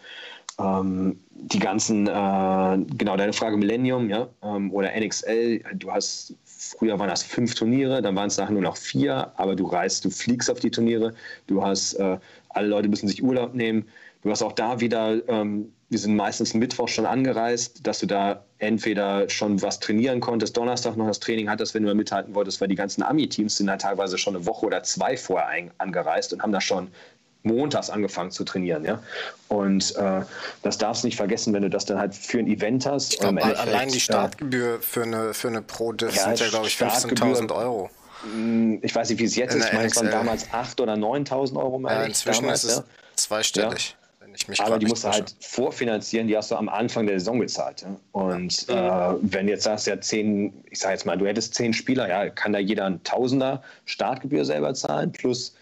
Ähm, 0.59 1.19
die 1.33 1.59
ganzen, 1.59 2.07
äh, 2.07 2.77
genau, 2.97 3.17
deine 3.17 3.33
Frage 3.33 3.57
Millennium, 3.57 4.09
ja, 4.09 4.27
ähm, 4.43 4.71
oder 4.71 4.91
NXL, 4.95 5.63
du 5.75 5.91
hast, 5.91 6.35
früher 6.45 6.99
waren 6.99 7.09
das 7.09 7.23
fünf 7.23 7.55
Turniere, 7.55 8.01
dann 8.01 8.15
waren 8.15 8.27
es 8.27 8.37
nachher 8.37 8.51
nur 8.51 8.61
noch 8.61 8.77
vier, 8.77 9.31
aber 9.37 9.55
du 9.55 9.65
reist, 9.65 10.05
du 10.05 10.09
fliegst 10.09 10.49
auf 10.51 10.59
die 10.59 10.71
Turniere, 10.71 11.13
du 11.47 11.63
hast, 11.63 11.93
äh, 11.95 12.17
alle 12.49 12.67
Leute 12.67 12.89
müssen 12.89 13.07
sich 13.07 13.23
Urlaub 13.23 13.55
nehmen, 13.55 13.87
du 14.21 14.29
hast 14.29 14.43
auch 14.43 14.51
da 14.51 14.79
wieder, 14.79 15.27
ähm, 15.27 15.73
wir 15.89 15.99
sind 15.99 16.15
meistens 16.15 16.53
Mittwoch 16.53 16.87
schon 16.87 17.05
angereist, 17.05 17.85
dass 17.85 17.99
du 17.99 18.05
da 18.05 18.45
entweder 18.59 19.27
schon 19.29 19.61
was 19.61 19.79
trainieren 19.79 20.19
konntest, 20.19 20.55
Donnerstag 20.55 20.95
noch 20.95 21.07
das 21.07 21.19
Training 21.19 21.49
hattest, 21.49 21.73
wenn 21.73 21.83
du 21.83 21.93
mithalten 21.95 22.35
wolltest, 22.35 22.61
weil 22.61 22.67
die 22.67 22.75
ganzen 22.75 23.03
Ami-Teams 23.03 23.57
sind 23.57 23.67
da 23.67 23.77
teilweise 23.77 24.17
schon 24.17 24.35
eine 24.35 24.45
Woche 24.45 24.67
oder 24.67 24.83
zwei 24.83 25.17
vorher 25.17 25.69
angereist 25.79 26.33
und 26.33 26.43
haben 26.43 26.51
da 26.51 26.61
schon 26.61 26.89
montags 27.43 27.89
angefangen 27.89 28.32
zu 28.32 28.43
trainieren. 28.43 28.86
Ja? 28.86 29.01
Und 29.47 29.95
äh, 29.95 30.21
das 30.62 30.77
darfst 30.77 31.04
du 31.04 31.08
nicht 31.08 31.17
vergessen, 31.17 31.54
wenn 31.54 31.63
du 31.63 31.69
das 31.69 31.86
dann 31.86 31.97
halt 31.97 32.15
für 32.15 32.39
ein 32.39 32.47
Event 32.47 32.86
hast. 32.86 33.13
Ich 33.13 33.19
glaub, 33.19 33.43
allein 33.43 33.89
die 33.89 33.99
Startgebühr 33.99 34.80
für 34.82 35.04
eine, 35.04 35.34
für 35.34 35.47
eine 35.47 35.62
Pro-Div 35.62 36.15
ja, 36.15 36.23
sind 36.23 36.39
ja, 36.39 36.49
glaube 36.49 36.67
ich, 36.67 36.75
15.000 36.75 37.54
Euro. 37.54 37.89
Hm, 38.23 38.80
ich 38.82 38.93
weiß 38.93 39.10
nicht, 39.10 39.19
wie 39.19 39.25
es 39.25 39.36
jetzt 39.36 39.56
ist. 39.56 39.65
Ich 39.65 39.73
meine, 39.73 39.88
es 39.88 39.95
waren 39.95 40.12
damals 40.12 40.47
8.000 40.49 40.82
oder 40.82 40.93
9.000 40.93 41.58
Euro. 41.58 41.82
Ja, 41.88 42.04
inzwischen 42.04 42.43
damals, 42.43 42.63
ist 42.63 42.71
es 42.71 42.77
ja? 42.77 42.84
zweistellig. 43.15 43.95
Aber 44.60 44.80
die 44.80 44.86
musst 44.86 45.04
du 45.04 45.10
halt 45.10 45.36
vorfinanzieren, 45.41 46.27
die 46.27 46.38
hast 46.38 46.51
du 46.51 46.56
am 46.56 46.69
Anfang 46.69 47.06
der 47.06 47.19
Saison 47.19 47.39
gezahlt. 47.39 47.82
Ja? 47.82 47.97
Und 48.13 48.67
ja. 48.67 49.13
äh, 49.13 49.17
wenn 49.21 49.47
jetzt 49.47 49.63
sagst, 49.63 49.88
ja 49.88 49.99
zehn, 49.99 50.54
ich 50.69 50.80
sag 50.80 50.91
jetzt 50.91 51.06
mal, 51.06 51.17
du 51.17 51.25
hättest 51.25 51.56
zehn 51.56 51.73
Spieler, 51.73 52.08
ja, 52.08 52.30
kann 52.30 52.54
da 52.54 52.60
jeder 52.60 52.86
ein 52.86 53.04
Tausender 53.04 53.62
Startgebühr 53.86 54.45
selber 54.45 54.73
zahlen, 54.73 55.12
plus 55.12 55.54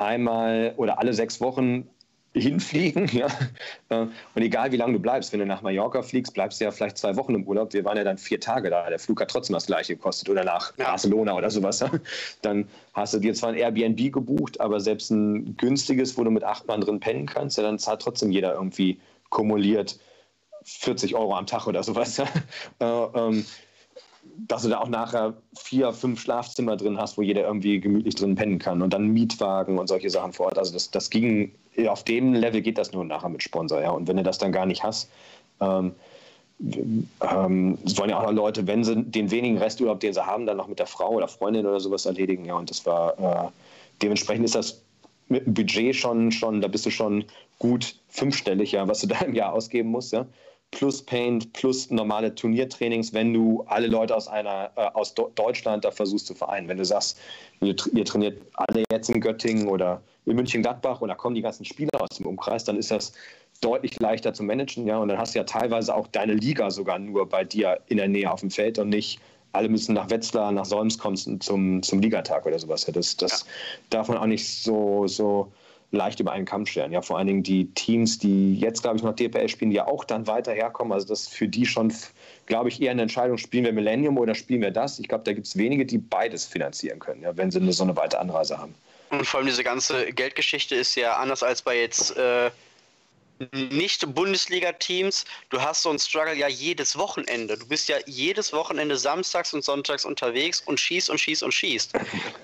einmal 0.00 0.74
oder 0.76 0.98
alle 0.98 1.12
sechs 1.12 1.40
Wochen 1.40 1.88
hinfliegen. 2.32 3.08
Ja? 3.12 3.26
Äh, 3.88 4.06
und 4.34 4.42
egal 4.42 4.72
wie 4.72 4.76
lange 4.76 4.94
du 4.94 4.98
bleibst, 5.00 5.32
wenn 5.32 5.40
du 5.40 5.46
nach 5.46 5.62
Mallorca 5.62 6.02
fliegst, 6.02 6.34
bleibst 6.34 6.60
du 6.60 6.64
ja 6.64 6.70
vielleicht 6.70 6.98
zwei 6.98 7.16
Wochen 7.16 7.34
im 7.34 7.44
Urlaub. 7.44 7.72
Wir 7.72 7.84
waren 7.84 7.96
ja 7.96 8.04
dann 8.04 8.18
vier 8.18 8.40
Tage 8.40 8.70
da. 8.70 8.88
Der 8.88 8.98
Flug 8.98 9.20
hat 9.20 9.30
trotzdem 9.30 9.54
das 9.54 9.66
gleiche 9.66 9.96
gekostet 9.96 10.28
oder 10.28 10.44
nach. 10.44 10.72
Barcelona 10.76 11.34
oder 11.34 11.50
sowas. 11.50 11.84
Dann 12.42 12.68
hast 12.94 13.14
du 13.14 13.18
dir 13.18 13.34
zwar 13.34 13.50
ein 13.50 13.56
Airbnb 13.56 14.12
gebucht, 14.12 14.60
aber 14.60 14.80
selbst 14.80 15.10
ein 15.10 15.56
günstiges, 15.56 16.16
wo 16.16 16.24
du 16.24 16.30
mit 16.30 16.44
acht 16.44 16.66
Mann 16.66 16.80
drin 16.80 17.00
pennen 17.00 17.26
kannst, 17.26 17.58
ja, 17.58 17.64
dann 17.64 17.78
zahlt 17.78 18.00
trotzdem 18.00 18.30
jeder 18.30 18.54
irgendwie 18.54 19.00
kumuliert 19.28 19.98
40 20.64 21.14
Euro 21.14 21.34
am 21.34 21.46
Tag 21.46 21.66
oder 21.66 21.82
sowas. 21.82 22.22
Dass 24.36 24.62
du 24.62 24.68
da 24.68 24.78
auch 24.80 24.88
nachher 24.88 25.34
vier, 25.56 25.92
fünf 25.92 26.20
Schlafzimmer 26.20 26.76
drin 26.76 26.98
hast, 26.98 27.18
wo 27.18 27.22
jeder 27.22 27.42
irgendwie 27.42 27.80
gemütlich 27.80 28.14
drin 28.14 28.34
pennen 28.34 28.58
kann 28.58 28.82
und 28.82 28.92
dann 28.92 29.08
Mietwagen 29.08 29.78
und 29.78 29.86
solche 29.86 30.10
Sachen 30.10 30.32
vor 30.32 30.46
Ort. 30.46 30.58
Also 30.58 30.72
das, 30.72 30.90
das 30.90 31.10
ging, 31.10 31.52
auf 31.88 32.04
dem 32.04 32.34
Level 32.34 32.60
geht 32.60 32.78
das 32.78 32.92
nur 32.92 33.04
nachher 33.04 33.28
mit 33.28 33.42
Sponsor, 33.42 33.80
ja. 33.80 33.90
Und 33.90 34.08
wenn 34.08 34.16
du 34.16 34.22
das 34.22 34.38
dann 34.38 34.52
gar 34.52 34.66
nicht 34.66 34.82
hast, 34.82 35.10
ähm, 35.60 35.92
ähm, 36.60 37.78
wollen 37.96 38.10
ja 38.10 38.18
auch 38.18 38.24
noch 38.24 38.32
Leute, 38.32 38.66
wenn 38.66 38.84
sie 38.84 39.02
den 39.02 39.30
wenigen 39.30 39.58
Resturlaub, 39.58 40.00
den 40.00 40.12
sie 40.12 40.26
haben, 40.26 40.46
dann 40.46 40.56
noch 40.56 40.68
mit 40.68 40.78
der 40.78 40.86
Frau 40.86 41.10
oder 41.10 41.28
Freundin 41.28 41.66
oder 41.66 41.80
sowas 41.80 42.06
erledigen, 42.06 42.44
ja. 42.44 42.54
Und 42.54 42.70
das 42.70 42.84
war, 42.86 43.18
äh, 43.18 43.48
dementsprechend 44.02 44.44
ist 44.44 44.54
das 44.54 44.82
mit 45.28 45.46
dem 45.46 45.54
Budget 45.54 45.94
schon, 45.94 46.32
schon, 46.32 46.60
da 46.60 46.68
bist 46.68 46.86
du 46.86 46.90
schon 46.90 47.24
gut 47.58 47.94
fünfstellig, 48.08 48.72
ja, 48.72 48.86
was 48.88 49.00
du 49.00 49.06
da 49.06 49.20
im 49.20 49.34
Jahr 49.34 49.52
ausgeben 49.52 49.90
musst, 49.90 50.12
ja 50.12 50.26
plus 50.70 51.02
Paint, 51.02 51.52
plus 51.52 51.90
normale 51.90 52.34
Turniertrainings, 52.34 53.12
wenn 53.12 53.32
du 53.32 53.64
alle 53.66 53.88
Leute 53.88 54.14
aus 54.14 54.28
einer 54.28 54.70
äh, 54.76 54.86
aus 54.94 55.14
Do 55.14 55.30
Deutschland 55.34 55.84
da 55.84 55.90
versuchst 55.90 56.26
zu 56.26 56.34
vereinen. 56.34 56.68
Wenn 56.68 56.78
du 56.78 56.84
sagst, 56.84 57.18
ihr, 57.60 57.74
ihr, 57.92 58.04
trainiert 58.04 58.40
alle 58.54 58.84
jetzt 58.90 59.10
in 59.10 59.20
Göttingen 59.20 59.68
oder 59.68 60.00
in 60.26 60.36
München-Gladbach 60.36 61.00
und 61.00 61.08
da 61.08 61.14
kommen 61.14 61.34
die 61.34 61.42
ganzen 61.42 61.64
Spieler 61.64 61.90
aus 62.00 62.16
dem 62.16 62.26
Umkreis, 62.26 62.64
dann 62.64 62.76
ist 62.76 62.90
das 62.90 63.12
deutlich 63.60 63.98
leichter 63.98 64.32
zu 64.32 64.42
managen, 64.42 64.86
ja. 64.86 64.98
Und 64.98 65.08
dann 65.08 65.18
hast 65.18 65.34
du 65.34 65.38
ja 65.38 65.44
teilweise 65.44 65.94
auch 65.94 66.06
deine 66.08 66.34
Liga 66.34 66.70
sogar 66.70 66.98
nur 66.98 67.28
bei 67.28 67.44
dir 67.44 67.80
in 67.88 67.96
der 67.96 68.08
Nähe 68.08 68.30
auf 68.30 68.40
dem 68.40 68.50
Feld 68.50 68.78
und 68.78 68.90
nicht 68.90 69.20
alle 69.52 69.68
müssen 69.68 69.94
nach 69.94 70.08
Wetzlar, 70.10 70.52
nach 70.52 70.64
Solms 70.64 70.98
kommen 70.98 71.16
zum, 71.16 71.82
zum 71.82 72.00
Ligatag 72.00 72.46
oder 72.46 72.58
sowas. 72.58 72.84
Das, 72.86 73.16
das 73.16 73.40
ja. 73.40 73.46
darf 73.90 74.08
man 74.08 74.16
auch 74.18 74.26
nicht 74.26 74.48
so, 74.48 75.06
so 75.08 75.50
leicht 75.92 76.20
über 76.20 76.32
einen 76.32 76.44
Kamm 76.44 76.66
stellen. 76.66 76.92
Ja, 76.92 77.02
vor 77.02 77.18
allen 77.18 77.26
Dingen 77.26 77.42
die 77.42 77.66
Teams, 77.74 78.18
die 78.18 78.58
jetzt, 78.58 78.82
glaube 78.82 78.96
ich, 78.96 79.02
noch 79.02 79.14
DPL 79.14 79.48
spielen, 79.48 79.70
die 79.70 79.76
ja 79.76 79.86
auch 79.86 80.04
dann 80.04 80.26
weiter 80.26 80.52
herkommen. 80.52 80.92
Also 80.92 81.08
das 81.08 81.22
ist 81.22 81.34
für 81.34 81.48
die 81.48 81.66
schon, 81.66 81.92
glaube 82.46 82.68
ich, 82.68 82.80
eher 82.80 82.92
eine 82.92 83.02
Entscheidung, 83.02 83.38
spielen 83.38 83.64
wir 83.64 83.72
Millennium 83.72 84.16
oder 84.18 84.34
spielen 84.34 84.62
wir 84.62 84.70
das? 84.70 84.98
Ich 84.98 85.08
glaube, 85.08 85.24
da 85.24 85.32
gibt 85.32 85.46
es 85.46 85.56
wenige, 85.56 85.84
die 85.84 85.98
beides 85.98 86.46
finanzieren 86.46 86.98
können, 86.98 87.22
ja, 87.22 87.36
wenn 87.36 87.50
sie 87.50 87.60
eine, 87.60 87.72
so 87.72 87.82
eine 87.82 87.96
weite 87.96 88.20
Anreise 88.20 88.58
haben. 88.58 88.74
Und 89.10 89.26
vor 89.26 89.38
allem 89.38 89.48
diese 89.48 89.64
ganze 89.64 90.12
Geldgeschichte 90.12 90.76
ist 90.76 90.94
ja 90.94 91.16
anders 91.16 91.42
als 91.42 91.62
bei 91.62 91.76
jetzt 91.80 92.16
äh, 92.16 92.50
nicht 93.52 94.14
Bundesliga-Teams, 94.14 95.24
du 95.48 95.60
hast 95.60 95.82
so 95.82 95.90
einen 95.90 95.98
Struggle 95.98 96.36
ja 96.36 96.48
jedes 96.48 96.96
Wochenende. 96.96 97.56
Du 97.56 97.66
bist 97.66 97.88
ja 97.88 97.96
jedes 98.06 98.52
Wochenende 98.52 98.96
samstags 98.96 99.54
und 99.54 99.64
sonntags 99.64 100.04
unterwegs 100.04 100.60
und 100.60 100.78
schießt 100.78 101.10
und 101.10 101.18
schießt 101.18 101.42
und 101.42 101.52
schießt. 101.52 101.92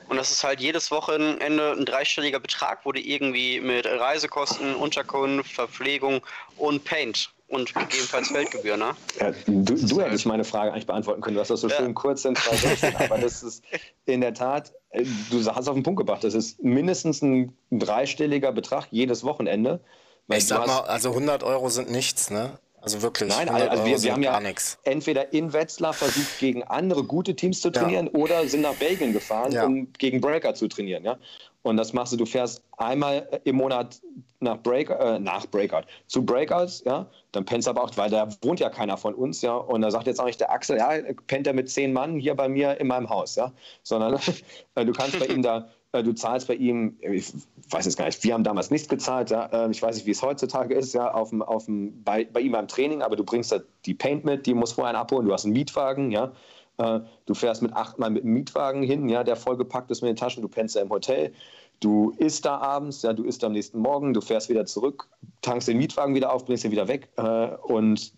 Und 0.09 0.17
das 0.17 0.31
ist 0.31 0.43
halt 0.45 0.61
jedes 0.61 0.91
Wochenende 0.91 1.73
ein 1.73 1.85
dreistelliger 1.85 2.41
Betrag, 2.41 2.81
wo 2.85 2.93
du 2.93 3.01
irgendwie 3.01 3.61
mit 3.61 3.87
Reisekosten, 3.87 4.75
Unterkunft, 4.75 5.53
Verpflegung 5.53 6.23
und 6.57 6.85
Paint 6.85 7.31
und 7.49 7.73
gegebenenfalls 7.75 8.29
Feldgebühr, 8.29 8.77
ne? 8.77 8.97
Ja, 9.21 9.33
du, 9.47 9.75
du 9.75 10.01
hättest 10.01 10.27
meine 10.27 10.45
Frage 10.45 10.73
eigentlich 10.73 10.87
beantworten 10.87 11.21
können. 11.21 11.37
Du 11.37 11.41
hast 11.41 11.51
das 11.51 11.61
so 11.61 11.69
ja. 11.69 11.77
schön 11.77 11.95
kurz 11.95 12.25
in 12.25 12.35
zwei 12.35 12.57
Sätzen, 12.57 12.97
aber 12.99 13.19
das 13.19 13.43
ist 13.43 13.63
in 14.07 14.21
der 14.21 14.35
Tat, 14.35 14.73
äh, 14.91 15.05
du 15.31 15.45
hast 15.45 15.69
auf 15.69 15.75
den 15.75 15.85
Punkt 15.85 15.99
gebracht, 15.99 16.25
das 16.25 16.35
ist 16.35 16.63
mindestens 16.63 17.23
ein 17.23 17.57
dreistelliger 17.71 18.51
Betrag 18.51 18.87
jedes 18.91 19.23
Wochenende. 19.23 19.81
Weil 20.27 20.39
ich 20.39 20.47
sag 20.47 20.67
mal, 20.67 20.81
also 20.81 21.11
100 21.11 21.43
Euro 21.43 21.69
sind 21.69 21.91
nichts, 21.91 22.31
ne? 22.31 22.59
Also 22.81 23.03
wirklich. 23.03 23.31
Nein, 23.31 23.49
also 23.49 23.85
wir, 23.85 24.01
wir 24.01 24.12
haben 24.12 24.23
ja 24.23 24.39
nix. 24.39 24.79
entweder 24.85 25.33
in 25.33 25.53
Wetzlar 25.53 25.93
versucht, 25.93 26.39
gegen 26.39 26.62
andere 26.62 27.03
gute 27.03 27.35
Teams 27.35 27.61
zu 27.61 27.71
trainieren 27.71 28.11
ja. 28.12 28.21
oder 28.21 28.47
sind 28.49 28.61
nach 28.61 28.75
Belgien 28.75 29.12
gefahren, 29.12 29.51
ja. 29.51 29.67
um 29.67 29.93
gegen 29.95 30.21
Breaker 30.21 30.55
zu 30.55 30.69
trainieren. 30.69 31.03
Ja? 31.03 31.19
Und 31.67 31.79
das 31.79 31.93
machst 31.93 32.12
du, 32.12 32.17
du 32.17 32.27
fährst 32.27 32.62
einmal 32.77 33.41
im 33.43 33.57
Monat 33.57 34.01
nach, 34.39 34.62
Break, 34.62 34.89
äh, 34.89 35.19
nach 35.19 35.47
Breakout 35.47 35.83
zu 36.07 36.25
Breakouts, 36.25 36.85
ja, 36.87 37.07
dann 37.33 37.45
pennst 37.45 37.67
du 37.67 37.73
aber 37.73 37.83
auch, 37.83 37.91
weil 37.97 38.09
da 38.09 38.29
wohnt 38.43 38.61
ja 38.61 38.71
keiner 38.71 38.97
von 38.97 39.15
uns, 39.15 39.43
ja, 39.43 39.57
und 39.57 39.83
da 39.83 39.91
sagt 39.91 40.07
jetzt 40.07 40.21
auch 40.21 40.27
nicht 40.27 40.39
der 40.39 40.53
Axel, 40.53 40.77
ja, 40.77 40.93
pennt 41.27 41.49
er 41.49 41.55
mit 41.55 41.69
zehn 41.69 41.93
Mann 41.93 42.21
hier 42.21 42.37
bei 42.37 42.49
mir 42.49 42.79
in 42.79 42.87
meinem 42.87 43.09
Haus, 43.09 43.35
ja, 43.35 43.53
sondern 43.83 44.17
du 44.77 44.93
kannst 44.93 45.19
bei 45.19 45.27
ihm 45.27 45.43
da, 45.43 45.69
du 45.92 46.12
zahlst 46.12 46.49
bei 46.49 46.55
ihm, 46.55 46.96
ich 47.01 47.33
weiß 47.70 47.85
jetzt 47.85 47.96
gar 47.96 48.07
nicht, 48.07 48.22
wir 48.22 48.35
haben 48.35 48.44
damals 48.44 48.70
nichts 48.70 48.88
gezahlt, 48.88 49.31
ja, 49.31 49.46
äh, 49.46 49.70
ich 49.70 49.83
weiß 49.83 49.96
nicht, 49.96 50.07
wie 50.07 50.11
es 50.11 50.22
heutzutage 50.22 50.75
ist, 50.75 50.92
ja, 50.94 51.12
auf 51.12 51.31
dem, 51.31 51.42
auf 51.42 51.66
dem, 51.66 52.03
bei, 52.05 52.25
bei 52.25 52.40
ihm 52.40 52.53
beim 52.53 52.68
Training, 52.68 53.03
aber 53.03 53.16
du 53.16 53.25
bringst 53.25 53.53
da 53.53 53.61
die 53.85 53.94
Paint 53.94 54.25
mit, 54.25 54.46
die 54.46 54.55
muss 54.55 54.72
vorher 54.72 54.96
abholen, 54.99 55.27
du 55.27 55.33
hast 55.33 55.44
einen 55.44 55.55
Mietwagen, 55.55 56.11
ja, 56.11 56.33
äh, 56.79 57.01
du 57.25 57.35
fährst 57.35 57.62
mit 57.62 57.72
achtmal 57.72 58.11
mit 58.11 58.25
einem 58.25 58.35
Mietwagen 58.35 58.83
hin, 58.83 59.09
ja, 59.09 59.25
der 59.25 59.37
vollgepackt 59.37 59.90
ist 59.90 60.03
mit 60.03 60.11
den 60.11 60.16
Taschen, 60.16 60.42
du 60.42 60.49
pennst 60.49 60.75
ja 60.75 60.83
im 60.83 60.90
Hotel. 60.90 61.33
Du 61.81 62.14
isst 62.16 62.46
da 62.46 62.57
abends, 62.57 63.03
ja, 63.03 63.12
du 63.12 63.25
isst 63.25 63.44
am 63.44 63.53
nächsten 63.53 63.79
Morgen, 63.79 64.14
du 64.14 64.22
fährst 64.22 64.49
wieder 64.49 64.64
zurück, 64.64 65.09
tankst 65.42 65.68
den 65.68 65.77
Mietwagen 65.77 66.14
wieder 66.14 66.33
auf, 66.33 66.46
bringst 66.46 66.64
ihn 66.64 66.70
wieder 66.70 66.88
weg 66.88 67.11
äh, 67.16 67.49
und 67.49 68.14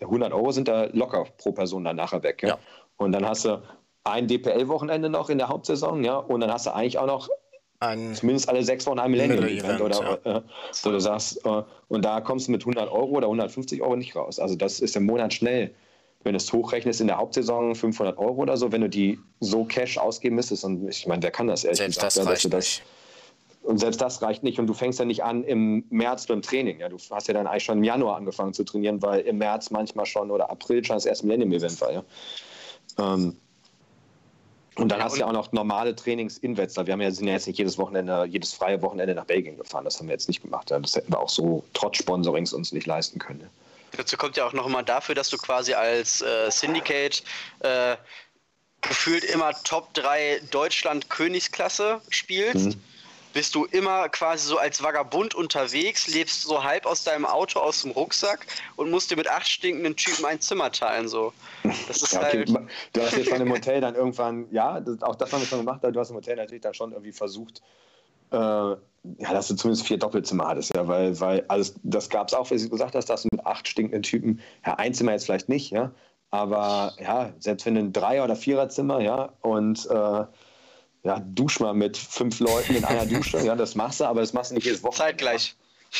100 0.00 0.32
Euro 0.32 0.52
sind 0.52 0.68
da 0.68 0.84
locker 0.92 1.24
pro 1.38 1.50
Person 1.50 1.82
dann 1.82 1.96
nachher 1.96 2.22
weg. 2.22 2.42
Ja? 2.42 2.50
ja. 2.50 2.58
Und 2.96 3.10
dann 3.10 3.26
hast 3.28 3.46
du 3.46 3.60
ein 4.04 4.28
DPL-Wochenende 4.28 5.08
noch 5.08 5.30
in 5.30 5.38
der 5.38 5.48
Hauptsaison, 5.48 6.04
ja, 6.04 6.16
und 6.16 6.40
dann 6.40 6.52
hast 6.52 6.66
du 6.66 6.74
eigentlich 6.74 6.98
auch 6.98 7.06
noch 7.06 7.28
ein 7.80 8.14
zumindest 8.14 8.48
alle 8.48 8.62
sechs 8.62 8.86
Wochen 8.86 8.98
ein 8.98 9.10
Millennium-Event 9.10 9.80
oder 9.80 10.18
ja. 10.24 10.36
äh, 10.36 10.42
so 10.72 10.90
du 10.90 11.00
sagst, 11.00 11.44
äh, 11.44 11.62
und 11.88 12.04
da 12.04 12.20
kommst 12.20 12.46
du 12.48 12.52
mit 12.52 12.62
100 12.62 12.90
Euro 12.90 13.10
oder 13.10 13.26
150 13.26 13.82
Euro 13.82 13.96
nicht 13.96 14.14
raus. 14.16 14.38
Also 14.38 14.54
das 14.54 14.80
ist 14.80 14.96
im 14.96 15.04
Monat 15.04 15.34
schnell 15.34 15.74
wenn 16.24 16.32
du 16.32 16.38
es 16.38 16.52
hochrechnest 16.52 17.00
in 17.00 17.06
der 17.06 17.18
Hauptsaison 17.18 17.74
500 17.74 18.18
Euro 18.18 18.42
oder 18.42 18.56
so, 18.56 18.72
wenn 18.72 18.80
du 18.80 18.88
die 18.88 19.20
so 19.40 19.64
Cash 19.64 19.98
ausgeben 19.98 20.36
müsstest, 20.36 20.64
und 20.64 20.88
ich 20.88 21.06
meine, 21.06 21.22
wer 21.22 21.30
kann 21.30 21.46
das 21.46 21.64
ehrlich 21.64 21.78
Selbst 21.78 22.00
gesagt? 22.00 22.16
Das 22.16 22.26
reicht 22.26 22.52
das, 22.52 22.64
nicht. 22.64 22.82
Und 23.62 23.78
selbst 23.78 24.00
das 24.00 24.20
reicht 24.20 24.42
nicht. 24.42 24.58
Und 24.58 24.66
du 24.66 24.74
fängst 24.74 24.98
ja 24.98 25.04
nicht 25.04 25.22
an 25.22 25.44
im 25.44 25.84
März 25.90 26.26
beim 26.26 26.42
Training. 26.42 26.80
Ja, 26.80 26.88
du 26.88 26.96
hast 27.10 27.28
ja 27.28 27.34
dann 27.34 27.46
eigentlich 27.46 27.64
schon 27.64 27.78
im 27.78 27.84
Januar 27.84 28.16
angefangen 28.16 28.52
zu 28.52 28.64
trainieren, 28.64 29.00
weil 29.02 29.20
im 29.20 29.38
März 29.38 29.70
manchmal 29.70 30.06
schon 30.06 30.30
oder 30.30 30.50
April 30.50 30.84
schon 30.84 30.96
das 30.96 31.06
erste 31.06 31.26
Millennium-Event 31.26 31.80
war. 31.80 31.92
Ja. 31.92 32.04
Ähm, 32.98 33.36
und 34.76 34.88
dann 34.88 34.98
ja, 34.98 35.04
hast 35.04 35.16
du 35.16 35.20
ja 35.20 35.26
auch 35.26 35.32
noch 35.32 35.52
normale 35.52 35.94
Trainings 35.94 36.38
in 36.38 36.56
Wetzlar. 36.56 36.86
Wir 36.86 36.94
haben 36.94 37.00
ja, 37.00 37.10
sind 37.10 37.28
ja 37.28 37.34
jetzt 37.34 37.46
nicht 37.46 37.58
jedes 37.58 37.78
Wochenende, 37.78 38.24
jedes 38.24 38.52
freie 38.52 38.82
Wochenende 38.82 39.14
nach 39.14 39.24
Belgien 39.24 39.56
gefahren. 39.56 39.84
Das 39.84 39.98
haben 39.98 40.08
wir 40.08 40.14
jetzt 40.14 40.28
nicht 40.28 40.42
gemacht. 40.42 40.70
Das 40.70 40.96
hätten 40.96 41.12
wir 41.12 41.20
auch 41.20 41.28
so 41.28 41.64
trotz 41.74 41.98
Sponsorings 41.98 42.52
uns 42.52 42.72
nicht 42.72 42.86
leisten 42.86 43.18
können. 43.18 43.40
Ja. 43.40 43.46
Dazu 43.96 44.16
kommt 44.16 44.36
ja 44.36 44.46
auch 44.46 44.52
noch 44.52 44.68
mal 44.68 44.82
dafür, 44.82 45.14
dass 45.14 45.30
du 45.30 45.36
quasi 45.36 45.74
als 45.74 46.20
äh, 46.22 46.50
Syndicate 46.50 47.22
äh, 47.60 47.96
gefühlt 48.80 49.22
immer 49.24 49.52
Top 49.62 49.94
3 49.94 50.40
Deutschland 50.50 51.08
Königsklasse 51.08 52.00
spielst. 52.08 52.66
Mhm. 52.66 52.82
Bist 53.34 53.54
du 53.54 53.64
immer 53.66 54.08
quasi 54.08 54.48
so 54.48 54.58
als 54.58 54.82
Vagabund 54.82 55.34
unterwegs, 55.34 56.06
lebst 56.08 56.42
so 56.42 56.62
halb 56.62 56.86
aus 56.86 57.04
deinem 57.04 57.26
Auto, 57.26 57.58
aus 57.60 57.82
dem 57.82 57.90
Rucksack 57.90 58.46
und 58.76 58.90
musst 58.90 59.10
dir 59.10 59.16
mit 59.16 59.28
acht 59.28 59.48
stinkenden 59.48 59.96
Typen 59.96 60.24
ein 60.24 60.40
Zimmer 60.40 60.70
teilen. 60.70 61.08
So. 61.08 61.32
Das 61.88 62.02
ist 62.02 62.12
ja, 62.12 62.20
okay. 62.20 62.38
halt 62.38 62.48
du 62.92 63.02
hast 63.02 63.16
jetzt 63.16 63.28
schon 63.28 63.40
im 63.40 63.52
Hotel 63.52 63.80
dann 63.80 63.94
irgendwann, 63.94 64.46
ja, 64.50 64.80
das, 64.80 65.02
auch 65.02 65.16
das 65.16 65.32
haben 65.32 65.40
wir 65.40 65.46
schon 65.46 65.58
gemacht, 65.58 65.80
aber 65.82 65.92
du 65.92 66.00
hast 66.00 66.10
im 66.10 66.16
Hotel 66.16 66.36
natürlich 66.36 66.62
dann 66.62 66.74
schon 66.74 66.92
irgendwie 66.92 67.12
versucht, 67.12 67.60
äh, 68.30 68.36
ja, 68.36 68.78
dass 69.32 69.48
du 69.48 69.56
zumindest 69.56 69.86
vier 69.86 69.98
Doppelzimmer 69.98 70.46
hattest, 70.46 70.74
ja, 70.74 70.86
weil, 70.88 71.18
weil 71.20 71.44
also 71.48 71.74
das 71.82 72.08
gab 72.08 72.28
es 72.28 72.34
auch, 72.34 72.50
wie 72.50 72.56
du 72.56 72.68
gesagt 72.68 72.94
hast, 72.94 73.10
dass 73.10 73.22
du 73.22 73.28
mit 73.32 73.44
acht 73.44 73.68
stinkenden 73.68 74.02
Typen, 74.02 74.40
ja, 74.64 74.74
ein 74.74 74.94
Zimmer 74.94 75.12
jetzt 75.12 75.24
vielleicht 75.26 75.48
nicht, 75.48 75.70
ja, 75.70 75.90
aber 76.30 76.94
ja, 77.00 77.32
selbst 77.38 77.66
wenn 77.66 77.74
du 77.74 77.80
ein 77.80 77.92
Dreier- 77.92 78.24
oder 78.24 78.36
Viererzimmer, 78.36 79.00
ja, 79.00 79.30
und 79.42 79.86
äh, 79.90 80.24
ja, 81.04 81.20
dusch 81.20 81.60
mal 81.60 81.74
mit 81.74 81.96
fünf 81.96 82.40
Leuten 82.40 82.76
in 82.76 82.84
einer 82.84 83.06
Dusche, 83.06 83.38
ja, 83.38 83.54
das 83.54 83.74
machst 83.74 84.00
du, 84.00 84.04
aber 84.04 84.20
das 84.20 84.32
machst 84.32 84.50
du 84.50 84.54
nicht 84.56 84.64
jedes 84.64 84.82
Wochenende. 84.82 85.16
Zeitgleich. 85.18 85.54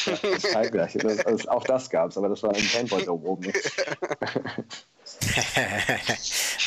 Ja, 0.07 0.39
zeitgleich. 0.39 0.95
Das, 0.95 1.17
das, 1.19 1.47
auch 1.47 1.65
das 1.65 1.89
gab 1.91 2.11
es, 2.11 2.19
aber 2.19 2.29
das 2.31 2.43
war 2.43 2.55
ein 2.55 2.63
Fanboy 2.63 3.05
da 3.05 3.13
oben 3.13 3.45
nicht. 3.45 3.73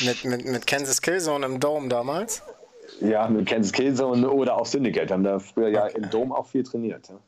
mit, 0.00 0.24
mit, 0.24 0.44
mit 0.46 0.66
Kansas 0.66 1.02
Killzone 1.02 1.44
im 1.44 1.60
Dome 1.60 1.88
damals? 1.88 2.42
Ja, 3.00 3.28
mit 3.28 3.46
Kansas 3.46 3.72
Killzone 3.72 4.30
oder 4.30 4.56
auch 4.56 4.66
Syndicate. 4.66 5.08
Wir 5.08 5.14
haben 5.14 5.24
da 5.24 5.38
früher 5.38 5.68
ja 5.68 5.86
im 5.88 6.08
Dom 6.08 6.32
auch 6.32 6.46
viel 6.46 6.62
trainiert. 6.62 7.08
Ja. 7.08 7.20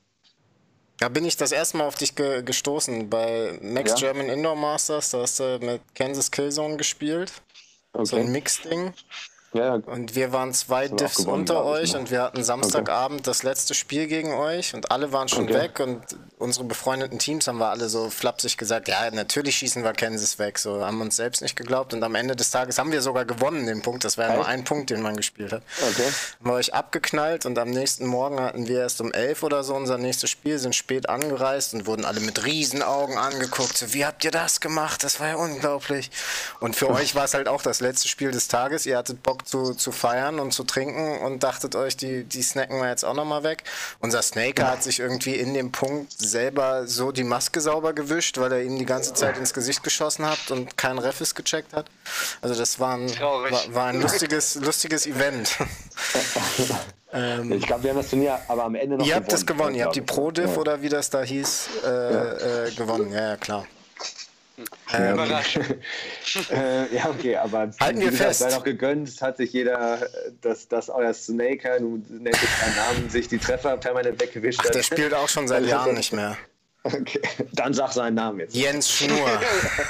Da 0.99 1.09
bin 1.09 1.25
ich 1.25 1.37
das 1.37 1.53
erste 1.53 1.79
Mal 1.79 1.87
auf 1.87 1.97
dich 1.97 2.15
ge 2.15 2.43
gestoßen 2.43 3.11
bei 3.11 3.59
Max 3.63 4.01
ja? 4.01 4.13
German 4.13 4.29
Indoor 4.29 4.57
Masters. 4.57 5.11
Da 5.11 5.21
hast 5.21 5.41
du 5.41 5.59
mit 5.61 5.81
Kansas 5.95 6.31
Killzone 6.31 6.77
gespielt. 6.77 7.33
Okay. 7.93 8.05
So 8.05 8.17
ein 8.17 8.31
Mix-Ding. 8.31 8.93
Ja, 9.53 9.75
und 9.75 10.15
wir 10.15 10.33
waren 10.33 10.55
zwei 10.55 10.87
Diffs 10.87 11.27
unter 11.27 11.65
euch 11.65 11.97
und 11.97 12.13
wir 12.13 12.23
hatten 12.23 12.45
Samstagabend 12.45 13.21
okay. 13.21 13.31
das 13.31 13.43
letzte 13.43 13.75
Spiel 13.75 14.07
gegen 14.07 14.33
euch 14.33 14.75
und 14.75 14.93
alle 14.93 15.13
waren 15.13 15.29
schon 15.29 15.45
okay. 15.45 15.55
weg 15.55 15.81
und 15.81 16.01
unsere 16.39 16.65
befreundeten 16.65 17.19
Teams 17.19 17.49
haben 17.49 17.59
wir 17.59 17.69
alle 17.69 17.89
so 17.89 18.11
flapsig 18.11 18.57
gesagt, 18.57 18.87
ja, 18.87 19.11
natürlich 19.11 19.57
schießen 19.57 19.83
wir 19.83 19.93
Kansas 19.93 20.39
weg, 20.39 20.59
so 20.59 20.85
haben 20.85 21.01
uns 21.01 21.17
selbst 21.17 21.43
nicht 21.43 21.57
geglaubt 21.57 21.93
und 21.95 22.03
am 22.05 22.15
Ende 22.15 22.37
des 22.37 22.51
Tages 22.51 22.79
haben 22.79 22.93
wir 22.93 23.03
sogar 23.03 23.25
gewonnen 23.25 23.67
den 23.67 23.83
Punkt, 23.83 24.05
das 24.05 24.17
war 24.17 24.29
ja 24.29 24.35
nur 24.37 24.47
ein 24.47 24.63
Punkt, 24.63 24.91
den 24.91 25.03
man 25.03 25.17
gespielt 25.17 25.53
hat. 25.53 25.63
Okay. 25.83 26.09
Haben 26.39 26.51
wir 26.51 26.55
euch 26.55 26.73
abgeknallt 26.73 27.45
und 27.45 27.59
am 27.59 27.71
nächsten 27.71 28.07
Morgen 28.07 28.41
hatten 28.41 28.69
wir 28.69 28.79
erst 28.79 29.01
um 29.01 29.13
elf 29.13 29.43
oder 29.43 29.65
so 29.65 29.75
unser 29.75 29.99
nächstes 29.99 30.31
Spiel, 30.31 30.61
sind 30.61 30.77
spät 30.77 31.09
angereist 31.09 31.75
und 31.75 31.87
wurden 31.87 32.05
alle 32.05 32.21
mit 32.21 32.45
Riesenaugen 32.45 33.19
angeguckt, 33.19 33.77
so, 33.77 33.93
wie 33.93 34.07
habt 34.07 34.25
ihr 34.25 34.31
das 34.31 34.61
gemacht? 34.61 35.03
Das 35.03 35.19
war 35.19 35.29
ja 35.29 35.37
unglaublich. 35.37 36.11
Und 36.61 36.77
für 36.77 36.89
euch 36.91 37.17
war 37.17 37.25
es 37.25 37.35
halt 37.35 37.49
auch 37.49 37.63
das 37.63 37.81
letzte 37.81 38.07
Spiel 38.07 38.31
des 38.31 38.47
Tages, 38.47 38.87
ihr 38.87 38.97
hattet 38.97 39.25
Bock 39.25 39.40
zu, 39.45 39.75
zu 39.75 39.93
feiern 39.93 40.41
und 40.41 40.53
zu 40.53 40.65
trinken 40.65 41.19
und 41.19 41.43
dachtet 41.43 41.75
euch, 41.75 41.97
die, 41.97 42.25
die 42.25 42.43
snacken 42.43 42.79
wir 42.81 42.89
jetzt 42.89 43.05
auch 43.05 43.15
nochmal 43.15 43.43
weg. 43.43 43.65
Unser 44.01 44.23
Snaker 44.23 44.69
hat 44.69 44.83
sich 44.83 45.01
irgendwie 45.01 45.35
in 45.35 45.55
dem 45.55 45.73
Punkt 45.73 46.13
selber 46.13 46.87
so 46.87 47.13
die 47.13 47.25
Maske 47.25 47.61
sauber 47.61 47.93
gewischt, 47.93 48.39
weil 48.39 48.53
er 48.53 48.63
ihm 48.63 48.79
die 48.79 48.87
ganze 48.87 49.15
Zeit 49.15 49.39
ins 49.39 49.53
Gesicht 49.53 49.83
geschossen 49.83 50.27
hat 50.27 50.51
und 50.51 50.77
kein 50.77 50.99
Refis 50.99 51.35
gecheckt 51.35 51.73
hat. 51.73 51.87
Also 52.41 52.55
das 52.55 52.81
war 52.81 52.97
ein, 52.97 53.09
war, 53.21 53.75
war 53.75 53.87
ein 53.87 54.01
lustiges, 54.01 54.57
lustiges 54.57 55.07
Event. 55.07 55.57
ähm, 57.13 57.53
ich 57.53 57.67
glaube, 57.67 57.85
wir 57.85 57.91
haben 57.91 57.99
das 57.99 58.11
Turnier 58.11 58.39
aber 58.49 58.65
am 58.65 58.75
Ende 58.75 58.97
noch 58.97 59.07
Ihr 59.07 59.15
habt 59.15 59.27
gewonnen, 59.27 59.41
das 59.41 59.47
gewonnen, 59.47 59.75
ihr 59.75 59.85
habt 59.85 59.97
die 59.97 60.03
Pro-Diff 60.03 60.55
ja. 60.55 60.57
oder 60.57 60.83
wie 60.83 60.89
das 60.89 61.11
da 61.11 61.23
hieß, 61.23 61.69
äh, 61.85 61.89
ja. 61.89 62.65
äh, 62.67 62.71
gewonnen. 62.73 63.13
Ja, 63.13 63.31
ja, 63.31 63.37
klar. 63.37 63.67
Ähm, 64.93 65.19
äh, 66.51 66.95
ja, 66.95 67.09
okay, 67.09 67.37
aber 67.37 67.71
halten 67.81 68.01
wir 68.01 68.13
fest. 68.13 68.41
Sei 68.41 68.51
noch 68.51 68.65
gegönnt, 68.65 69.21
hat 69.21 69.37
sich 69.37 69.53
jeder, 69.53 70.09
dass, 70.41 70.69
dass 70.69 70.89
euer 70.89 71.15
Snaker, 71.15 71.79
du 71.79 72.03
nennst 72.09 72.41
deinen 72.43 72.77
Namen, 72.77 73.11
sich 73.11 73.29
die 73.29 73.39
Treffer 73.39 73.77
permanent 73.77 74.21
weggewischt 74.21 74.65
hat. 74.65 74.75
Der 74.75 74.83
spielt 74.83 75.15
auch 75.15 75.29
schon 75.29 75.49
seit 75.49 75.65
Jahren 75.67 75.95
nicht 75.95 76.13
mehr. 76.13 76.37
Okay, 76.83 77.21
dann 77.53 77.75
sag 77.75 77.93
seinen 77.93 78.15
Namen 78.15 78.41
jetzt. 78.41 78.55
Jens 78.57 78.91
Schnur. 78.91 79.39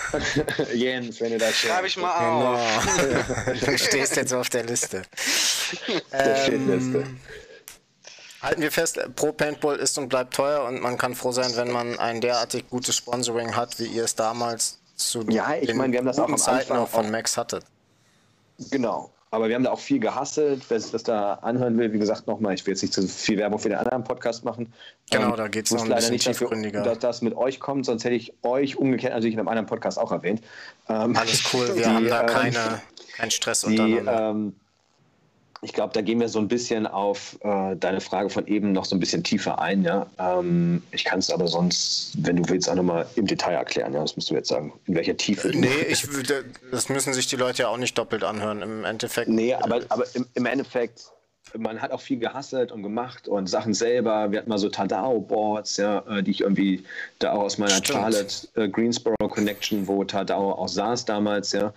Jens, 0.75 1.21
wenn 1.21 1.31
du 1.31 1.39
das 1.39 1.55
Schreibe 1.55 1.87
ich 1.87 1.97
mal 1.97 2.11
auf. 2.19 2.85
Genau. 2.97 3.55
Du 3.65 3.79
stehst 3.79 4.17
jetzt 4.17 4.35
auf 4.35 4.49
der 4.49 4.65
Liste. 4.65 5.03
Der 6.13 6.53
ähm, 6.53 6.69
Liste. 6.69 7.07
Halten 8.43 8.63
wir 8.63 8.73
fest, 8.73 8.99
Pro 9.17 9.33
Paintball 9.33 9.77
ist 9.77 9.99
und 9.99 10.09
bleibt 10.09 10.35
teuer 10.35 10.65
und 10.65 10.81
man 10.81 10.97
kann 10.97 11.15
froh 11.15 11.33
sein, 11.33 11.53
wenn 11.57 11.71
man 11.71 11.99
ein 11.99 12.21
derartig 12.21 12.69
gutes 12.71 12.97
Sponsoring 12.97 13.55
hat, 13.55 13.79
wie 13.79 13.87
ihr 13.87 14.05
es 14.05 14.15
damals 14.15 14.79
zu 14.97 15.23
ja, 15.29 15.55
ich 15.55 15.67
den 15.67 15.77
meine, 15.77 15.93
wir 15.93 15.99
haben 15.99 16.07
das 16.07 16.19
auch 16.19 16.29
am 16.29 16.39
Zeiten 16.39 16.73
auch 16.73 16.89
von 16.89 17.11
Max 17.11 17.37
hattet. 17.37 17.65
Genau. 18.71 19.11
Aber 19.33 19.49
wir 19.49 19.55
haben 19.55 19.63
da 19.63 19.71
auch 19.71 19.79
viel 19.79 20.01
gehasselt. 20.01 20.65
Wer 20.69 20.81
sich 20.81 20.91
das 20.91 21.05
da 21.05 21.35
anhören 21.35 21.79
will, 21.79 21.93
wie 21.93 22.01
gesagt, 22.01 22.27
nochmal, 22.27 22.55
ich 22.55 22.67
will 22.67 22.73
jetzt 22.73 22.83
nicht 22.83 22.93
zu 22.93 23.07
viel 23.07 23.39
Werbung 23.39 23.61
für 23.61 23.69
den 23.69 23.79
anderen 23.79 24.03
Podcast 24.03 24.45
machen. 24.45 24.73
Genau, 25.11 25.31
ähm, 25.31 25.37
da 25.37 25.49
geht 25.49 25.67
es 25.67 25.71
noch 25.71 25.83
ein 25.83 25.89
leider 25.89 26.11
nicht 26.11 26.27
dafür, 26.27 26.51
dass 26.73 26.99
das 26.99 27.23
mit 27.23 27.37
euch 27.37 27.61
kommt, 27.61 27.87
sonst 27.87 28.03
hätte 28.05 28.17
ich 28.17 28.35
euch 28.43 28.77
umgekehrt 28.77 29.13
natürlich 29.13 29.35
in 29.35 29.39
einem 29.39 29.49
anderen 29.49 29.67
Podcast 29.67 30.01
auch 30.01 30.11
erwähnt. 30.11 30.43
Ähm, 30.89 31.17
Alles 31.17 31.45
cool, 31.53 31.69
wir 31.77 31.85
die, 31.85 31.85
haben 31.85 32.09
da 32.09 32.23
ähm, 32.23 32.27
keine, 32.27 32.83
keinen 33.15 33.31
Stress 33.31 33.61
die, 33.61 33.67
untereinander. 33.69 34.31
Ähm, 34.31 34.57
ich 35.63 35.75
glaube, 35.75 35.93
da 35.93 36.01
gehen 36.01 36.21
wir 36.21 36.29
so 36.29 36.39
ein 36.39 36.49
bisschen 36.49 36.87
auf 36.87 37.39
äh, 37.43 37.77
deine 37.77 38.01
Frage 38.01 38.31
von 38.31 38.47
eben 38.47 38.73
noch 38.73 38.87
so 38.87 38.97
ein 38.97 39.01
bisschen 39.01 39.23
tiefer 39.23 39.61
ein. 39.61 39.83
Ja? 39.83 40.07
Ähm, 40.19 40.83
ich 40.91 41.05
kann 41.05 41.19
es 41.19 41.31
aber 41.31 41.49
sonst, 41.49 42.13
wenn 42.19 42.37
du 42.37 42.49
willst, 42.49 42.69
auch 42.71 42.75
nochmal 42.75 43.07
im 43.17 43.27
Detail 43.27 43.55
erklären. 43.55 43.93
Ja? 43.93 44.01
Das 44.01 44.17
musst 44.17 44.31
du 44.31 44.35
jetzt 44.35 44.49
sagen, 44.49 44.73
in 44.87 44.95
welcher 44.95 45.17
Tiefe. 45.17 45.49
Nee, 45.49 45.69
ich, 45.89 46.09
das 46.71 46.89
müssen 46.89 47.13
sich 47.13 47.27
die 47.27 47.37
Leute 47.37 47.63
ja 47.63 47.69
auch 47.69 47.77
nicht 47.77 47.99
doppelt 47.99 48.25
anhören. 48.25 48.63
Im 48.63 48.85
Endeffekt. 48.85 49.29
Nee, 49.29 49.53
aber, 49.53 49.81
aber 49.91 50.05
im, 50.15 50.27
im 50.33 50.47
Endeffekt, 50.47 51.11
man 51.59 51.83
hat 51.83 51.91
auch 51.91 52.01
viel 52.01 52.19
gehasselt 52.19 52.73
und 52.73 52.83
gemacht 52.83 53.29
und 53.29 53.47
Sachen 53.47 53.75
selber. 53.75 54.33
Wir 54.33 54.39
hatten 54.39 54.49
mal 54.49 54.59
so 54.59 54.71
Tadao-Boards, 54.71 55.77
ja, 55.77 55.99
äh, 56.09 56.23
die 56.23 56.31
ich 56.31 56.41
irgendwie 56.41 56.85
da 57.19 57.33
auch 57.33 57.43
aus 57.43 57.59
meiner 57.59 57.73
Stimmt. 57.73 57.99
Charlotte 57.99 58.49
äh, 58.55 58.67
Greensboro 58.67 59.29
Connection, 59.29 59.87
wo 59.87 60.05
Tadao 60.05 60.53
auch 60.53 60.69
saß 60.69 61.05
damals, 61.05 61.53
ja 61.53 61.75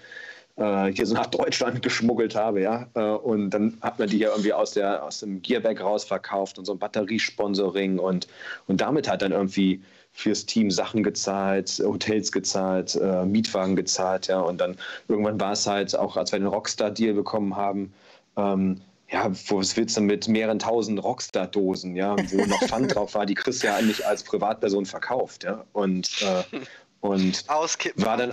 äh, 0.55 0.91
hier 0.91 1.05
so 1.05 1.15
nach 1.15 1.27
Deutschland 1.27 1.81
geschmuggelt 1.81 2.35
habe, 2.35 2.61
ja. 2.61 2.87
Äh, 2.93 3.01
und 3.01 3.49
dann 3.49 3.77
hat 3.81 3.99
man 3.99 4.09
die 4.09 4.19
ja 4.19 4.29
irgendwie 4.29 4.53
aus, 4.53 4.71
der, 4.71 5.03
aus 5.03 5.19
dem 5.19 5.41
Gearback 5.41 5.81
rausverkauft 5.81 6.59
und 6.59 6.65
so 6.65 6.73
ein 6.73 6.79
Batteriesponsoring 6.79 7.99
und, 7.99 8.27
und 8.67 8.81
damit 8.81 9.09
hat 9.09 9.21
dann 9.21 9.31
irgendwie 9.31 9.81
fürs 10.11 10.45
Team 10.45 10.69
Sachen 10.69 11.01
gezahlt, 11.01 11.81
Hotels 11.83 12.31
gezahlt, 12.31 12.95
äh, 12.95 13.25
Mietwagen 13.25 13.75
gezahlt, 13.75 14.27
ja. 14.27 14.39
Und 14.39 14.61
dann 14.61 14.77
irgendwann 15.07 15.39
war 15.39 15.53
es 15.53 15.65
halt 15.65 15.97
auch, 15.97 16.17
als 16.17 16.31
wir 16.31 16.39
den 16.39 16.47
Rockstar-Deal 16.47 17.15
bekommen 17.15 17.55
haben, 17.55 17.93
ähm, 18.37 18.81
ja, 19.09 19.31
was 19.49 19.77
willst 19.77 19.97
du 19.97 20.01
mit 20.01 20.27
mehreren 20.27 20.59
tausend 20.59 21.03
Rockstar-Dosen, 21.03 21.95
ja, 21.95 22.15
wo 22.31 22.45
noch 22.45 22.61
Pfand 22.63 22.95
drauf 22.95 23.13
war, 23.15 23.25
die 23.25 23.35
kriegst 23.35 23.61
du 23.63 23.67
ja 23.67 23.75
eigentlich 23.75 24.05
als 24.05 24.23
Privatperson 24.23 24.85
verkauft, 24.85 25.43
ja. 25.43 25.63
Und, 25.73 26.09
äh, 26.21 26.57
und 27.01 27.43
Auskippen. 27.47 28.05
war 28.05 28.17
dann. 28.17 28.31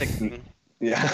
Ja. 0.80 0.98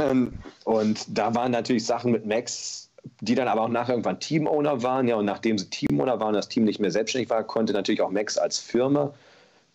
Ähm, 0.00 0.32
und 0.64 1.04
da 1.08 1.34
waren 1.34 1.52
natürlich 1.52 1.84
Sachen 1.84 2.12
mit 2.12 2.24
Max, 2.24 2.88
die 3.20 3.34
dann 3.34 3.48
aber 3.48 3.62
auch 3.62 3.68
nachher 3.68 3.92
irgendwann 3.92 4.20
Teamowner 4.20 4.82
waren, 4.82 5.08
ja, 5.08 5.16
und 5.16 5.24
nachdem 5.24 5.58
sie 5.58 5.68
Teamowner 5.68 6.20
waren, 6.20 6.32
das 6.32 6.48
Team 6.48 6.64
nicht 6.64 6.80
mehr 6.80 6.90
selbstständig 6.90 7.28
war, 7.28 7.42
konnte 7.42 7.72
natürlich 7.72 8.00
auch 8.00 8.10
Max 8.10 8.38
als 8.38 8.58
Firma 8.58 9.12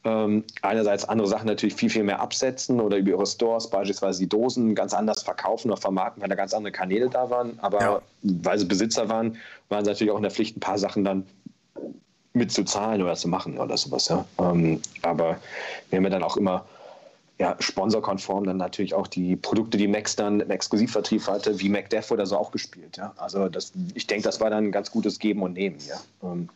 ähm, 0.06 0.44
einerseits 0.62 1.06
andere 1.06 1.28
Sachen 1.28 1.48
natürlich 1.48 1.76
viel, 1.76 1.90
viel 1.90 2.04
mehr 2.04 2.20
absetzen 2.20 2.80
oder 2.82 2.98
über 2.98 3.12
ihre 3.12 3.26
Stores 3.26 3.70
beispielsweise 3.70 4.20
die 4.20 4.30
Dosen 4.30 4.76
ganz 4.76 4.94
anders 4.94 5.24
verkaufen 5.24 5.72
oder 5.72 5.80
vermarkten, 5.80 6.22
weil 6.22 6.30
da 6.30 6.36
ganz 6.36 6.54
andere 6.54 6.72
Kanäle 6.72 7.10
da 7.10 7.30
waren. 7.30 7.58
Aber 7.62 7.82
ja. 7.82 8.02
weil 8.24 8.60
sie 8.60 8.66
Besitzer 8.66 9.08
waren, 9.10 9.38
waren 9.70 9.86
sie 9.86 9.92
natürlich 9.92 10.12
auch 10.12 10.18
in 10.18 10.24
der 10.24 10.32
Pflicht, 10.32 10.58
ein 10.58 10.60
paar 10.60 10.78
Sachen 10.78 11.04
dann 11.04 11.26
mitzuzahlen 12.34 13.02
oder 13.02 13.16
zu 13.16 13.28
machen 13.28 13.58
oder 13.58 13.78
sowas. 13.78 14.10
Ja. 14.10 14.26
Ähm, 14.40 14.82
aber 15.04 15.38
wir 15.90 15.98
haben 15.98 16.04
ja 16.04 16.10
dann 16.10 16.24
auch 16.24 16.36
immer 16.36 16.66
ja, 17.44 17.58
sponsorkonform 17.60 18.46
dann 18.46 18.56
natürlich 18.56 18.94
auch 18.94 19.06
die 19.06 19.36
Produkte, 19.36 19.78
die 19.78 19.90
Max 19.90 20.16
dann 20.16 20.40
im 20.40 20.50
Exklusivvertrieb 20.50 21.28
hatte, 21.28 21.60
wie 21.60 21.68
MacDev 21.68 22.10
oder 22.10 22.26
so 22.26 22.38
auch 22.38 22.52
gespielt. 22.52 22.96
Ja. 22.96 23.14
Also 23.18 23.50
das, 23.50 23.74
ich 23.96 24.08
denke, 24.08 24.24
das 24.24 24.40
war 24.40 24.50
dann 24.50 24.68
ein 24.68 24.72
ganz 24.72 24.92
gutes 24.92 25.20
Geben 25.20 25.44
und 25.44 25.52
Nehmen. 25.52 25.78
Ja. 25.86 26.00
Ähm, 26.24 26.48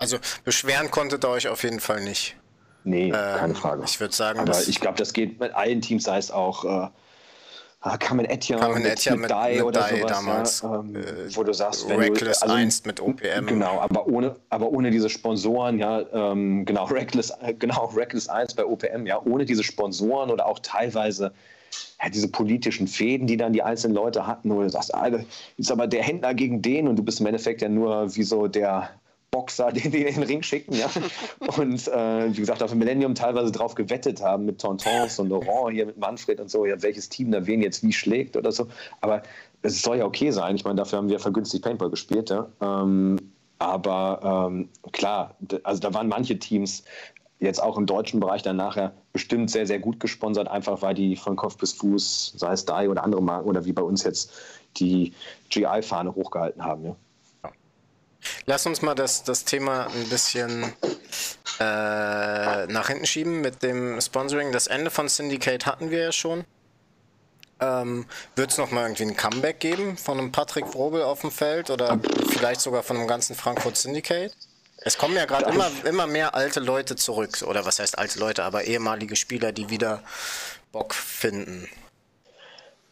also 0.00 0.18
beschweren 0.42 0.90
konntet 0.90 1.24
ihr 1.24 1.28
euch 1.28 1.46
auf 1.46 1.62
jeden 1.62 1.78
Fall 1.78 2.02
nicht. 2.02 2.36
Nee, 2.82 3.04
ähm, 3.04 3.12
keine 3.12 3.54
Frage. 3.54 3.84
Ich 3.84 4.00
würde 4.00 4.12
sagen, 4.12 4.40
aber 4.40 4.58
ich 4.58 4.80
glaube, 4.80 4.98
das 4.98 5.12
geht 5.12 5.38
mit 5.38 5.54
allen 5.54 5.80
Teams, 5.80 6.02
sei 6.02 6.18
es 6.18 6.32
auch 6.32 6.64
äh, 6.64 6.88
ah, 7.80 7.96
Kamen 7.96 8.26
Etja 8.26 8.68
mit, 8.68 8.84
Etja 8.86 9.16
mit, 9.16 9.30
mit, 9.30 9.52
mit 9.52 9.62
oder 9.62 9.88
sowas, 9.88 10.10
damals, 10.10 10.62
ja, 10.62 10.80
ähm, 10.80 10.96
äh, 10.96 11.36
wo 11.36 11.42
du 11.42 11.52
sagst, 11.52 11.88
wenn 11.88 11.98
Reckless 11.98 12.40
du, 12.40 12.44
also, 12.46 12.54
1 12.56 12.84
mit 12.84 13.00
OPM. 13.00 13.46
Genau, 13.46 13.80
aber 13.80 14.06
ohne, 14.06 14.36
aber 14.48 14.70
ohne 14.70 14.90
diese 14.90 15.08
Sponsoren, 15.08 15.78
ja, 15.78 16.02
ähm, 16.12 16.64
genau, 16.64 16.84
Reckless, 16.90 17.32
genau, 17.58 17.86
Reckless 17.86 18.28
1 18.28 18.54
bei 18.54 18.64
OPM, 18.64 19.06
ja, 19.06 19.20
ohne 19.24 19.44
diese 19.44 19.64
Sponsoren 19.64 20.30
oder 20.30 20.46
auch 20.46 20.58
teilweise 20.60 21.32
ja, 22.02 22.08
diese 22.08 22.28
politischen 22.28 22.88
Fäden, 22.88 23.26
die 23.26 23.36
dann 23.36 23.52
die 23.52 23.62
einzelnen 23.62 23.94
Leute 23.94 24.26
hatten, 24.26 24.50
wo 24.50 24.62
du 24.62 24.68
sagst, 24.68 24.94
Alter, 24.94 25.24
ist 25.56 25.70
aber 25.70 25.86
der 25.86 26.02
Händler 26.02 26.34
gegen 26.34 26.62
den 26.62 26.88
und 26.88 26.96
du 26.96 27.02
bist 27.02 27.20
im 27.20 27.26
Endeffekt 27.26 27.62
ja 27.62 27.68
nur 27.68 28.14
wie 28.14 28.22
so 28.22 28.48
der 28.48 28.90
Boxer, 29.30 29.70
den 29.72 29.90
die 29.90 30.02
in 30.02 30.14
den 30.14 30.22
Ring 30.24 30.42
schicken, 30.42 30.74
ja. 30.74 30.90
Und 31.56 31.88
äh, 31.88 32.34
wie 32.34 32.40
gesagt, 32.40 32.62
auf 32.62 32.70
dem 32.70 32.78
Millennium 32.78 33.14
teilweise 33.14 33.52
drauf 33.52 33.74
gewettet 33.74 34.20
haben 34.22 34.44
mit 34.44 34.60
Tontons 34.60 35.18
und 35.18 35.28
Laurent 35.28 35.72
hier 35.72 35.86
mit 35.86 35.98
Manfred 35.98 36.40
und 36.40 36.50
so, 36.50 36.66
ja, 36.66 36.80
welches 36.82 37.08
Team 37.08 37.30
da 37.30 37.46
wen 37.46 37.62
jetzt 37.62 37.82
wie 37.82 37.92
schlägt 37.92 38.36
oder 38.36 38.52
so. 38.52 38.66
Aber 39.00 39.22
es 39.62 39.82
soll 39.82 39.98
ja 39.98 40.04
okay 40.04 40.30
sein. 40.30 40.56
Ich 40.56 40.64
meine, 40.64 40.76
dafür 40.76 40.98
haben 40.98 41.08
wir 41.08 41.20
vergünstigt 41.20 41.64
Paintball 41.64 41.90
gespielt, 41.90 42.30
ja. 42.30 42.48
Ähm, 42.60 43.18
aber 43.58 44.48
ähm, 44.50 44.68
klar, 44.92 45.36
also 45.64 45.80
da 45.80 45.92
waren 45.92 46.08
manche 46.08 46.38
Teams 46.38 46.82
jetzt 47.40 47.62
auch 47.62 47.76
im 47.76 47.86
deutschen 47.86 48.20
Bereich 48.20 48.42
dann 48.42 48.56
nachher 48.56 48.92
bestimmt 49.12 49.50
sehr, 49.50 49.66
sehr 49.66 49.78
gut 49.78 50.00
gesponsert, 50.00 50.48
einfach 50.48 50.82
weil 50.82 50.94
die 50.94 51.16
von 51.16 51.36
Kopf 51.36 51.56
bis 51.56 51.72
Fuß, 51.72 52.34
sei 52.36 52.52
es 52.52 52.64
DAI 52.64 52.88
oder 52.88 53.04
andere 53.04 53.22
Marken 53.22 53.48
oder 53.48 53.64
wie 53.64 53.72
bei 53.72 53.82
uns 53.82 54.04
jetzt 54.04 54.32
die 54.76 55.12
GI-Fahne 55.50 56.14
hochgehalten 56.14 56.64
haben, 56.64 56.84
ja. 56.84 56.96
Lass 58.46 58.66
uns 58.66 58.82
mal 58.82 58.94
das, 58.94 59.24
das 59.24 59.44
Thema 59.44 59.86
ein 59.86 60.08
bisschen 60.08 60.72
äh, 61.58 62.66
nach 62.66 62.88
hinten 62.88 63.06
schieben 63.06 63.40
mit 63.40 63.62
dem 63.62 64.00
Sponsoring. 64.00 64.52
Das 64.52 64.66
Ende 64.66 64.90
von 64.90 65.08
Syndicate 65.08 65.66
hatten 65.66 65.90
wir 65.90 66.00
ja 66.00 66.12
schon. 66.12 66.44
Ähm, 67.60 68.06
Wird 68.36 68.52
es 68.52 68.58
nochmal 68.58 68.84
irgendwie 68.84 69.04
ein 69.04 69.16
Comeback 69.16 69.60
geben 69.60 69.96
von 69.96 70.18
einem 70.18 70.32
Patrick 70.32 70.74
Wrobel 70.74 71.02
auf 71.02 71.20
dem 71.20 71.30
Feld 71.30 71.70
oder 71.70 72.00
vielleicht 72.30 72.60
sogar 72.60 72.82
von 72.82 72.96
einem 72.96 73.06
ganzen 73.06 73.36
Frankfurt 73.36 73.76
Syndicate? 73.76 74.32
Es 74.82 74.96
kommen 74.96 75.14
ja 75.14 75.26
gerade 75.26 75.44
immer, 75.44 75.70
immer 75.84 76.06
mehr 76.06 76.34
alte 76.34 76.60
Leute 76.60 76.96
zurück. 76.96 77.42
Oder 77.46 77.66
was 77.66 77.78
heißt 77.78 77.98
alte 77.98 78.18
Leute, 78.18 78.44
aber 78.44 78.64
ehemalige 78.64 79.14
Spieler, 79.14 79.52
die 79.52 79.68
wieder 79.68 80.02
Bock 80.72 80.94
finden. 80.94 81.68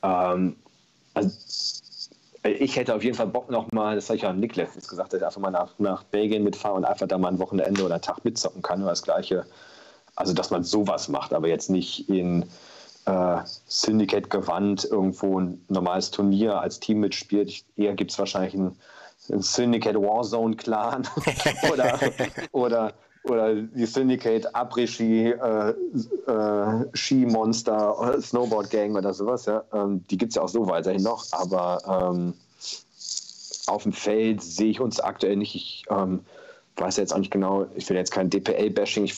Ähm, 0.03 0.57
also 1.15 1.31
ich 2.49 2.77
hätte 2.77 2.95
auf 2.95 3.05
jeden 3.05 3.17
Fall 3.17 3.27
Bock 3.27 3.51
nochmal, 3.51 3.97
das 3.97 4.09
habe 4.09 4.17
ich 4.17 4.23
ja 4.23 4.33
Nick 4.33 4.57
letztens 4.57 4.89
gesagt, 4.89 5.13
dass 5.13 5.21
ich 5.21 5.27
einfach 5.27 5.41
mal 5.41 5.51
nach, 5.51 5.79
nach 5.79 6.03
Belgien 6.05 6.45
mitfahre 6.45 6.75
und 6.75 6.85
einfach 6.85 7.07
da 7.07 7.19
mal 7.19 7.29
ein 7.29 7.39
Wochenende 7.39 7.85
oder 7.85 7.95
einen 7.95 8.03
Tag 8.03 8.25
mitzocken 8.25 8.63
kann 8.63 8.81
oder 8.83 8.91
das 8.91 9.03
Gleiche. 9.03 9.45
Also, 10.17 10.35
dass 10.35 10.51
man 10.51 10.65
sowas 10.65 11.09
macht, 11.09 11.33
aber 11.33 11.49
jetzt 11.49 11.71
nicht 11.71 12.09
in 12.09 12.45
äh, 13.09 13.39
Syndicate-Gewand 13.67 14.85
irgendwo 14.85 15.41
ein 15.41 15.65
normales 15.69 16.11
Turnier 16.11 16.61
als 16.61 16.81
Team 16.81 17.01
mitspielt. 17.01 17.65
Eher 17.77 17.95
gibt 17.95 18.11
es 18.11 18.19
wahrscheinlich 18.19 18.55
ein, 18.55 18.77
ein 19.33 19.43
Syndicate 19.43 19.97
Warzone-Clan 19.97 21.09
oder, 21.73 21.99
oder, 22.53 22.93
oder 23.31 23.55
die 23.55 23.87
Syndicate 23.87 24.55
Après-Ski, 24.55 25.31
äh, 25.31 25.75
äh, 26.27 26.87
Ski-Monster, 26.95 28.17
Snowboard-Gang 28.21 28.97
oder 28.97 29.13
sowas. 29.13 29.47
Ja? 29.47 29.65
Ähm, 29.73 30.05
die 30.11 30.19
gibt 30.19 30.31
es 30.31 30.37
ja 30.37 30.43
auch 30.43 30.49
so 30.49 30.67
weiterhin 30.69 31.03
noch, 31.03 31.27
aber 31.33 32.11
ähm, 32.11 32.35
auf 33.67 33.83
dem 33.83 33.93
Feld 33.93 34.43
sehe 34.43 34.71
ich 34.71 34.81
uns 34.81 35.01
aktuell 35.01 35.37
nicht. 35.37 35.55
Ich 35.55 35.85
ähm, 35.91 36.21
weiß 36.77 36.97
jetzt 36.97 37.13
auch 37.13 37.19
nicht 37.19 37.31
genau, 37.31 37.67
ich 37.75 37.89
will 37.89 37.97
jetzt 37.97 38.13
kein 38.13 38.31
DPL-Bashing 38.31 39.11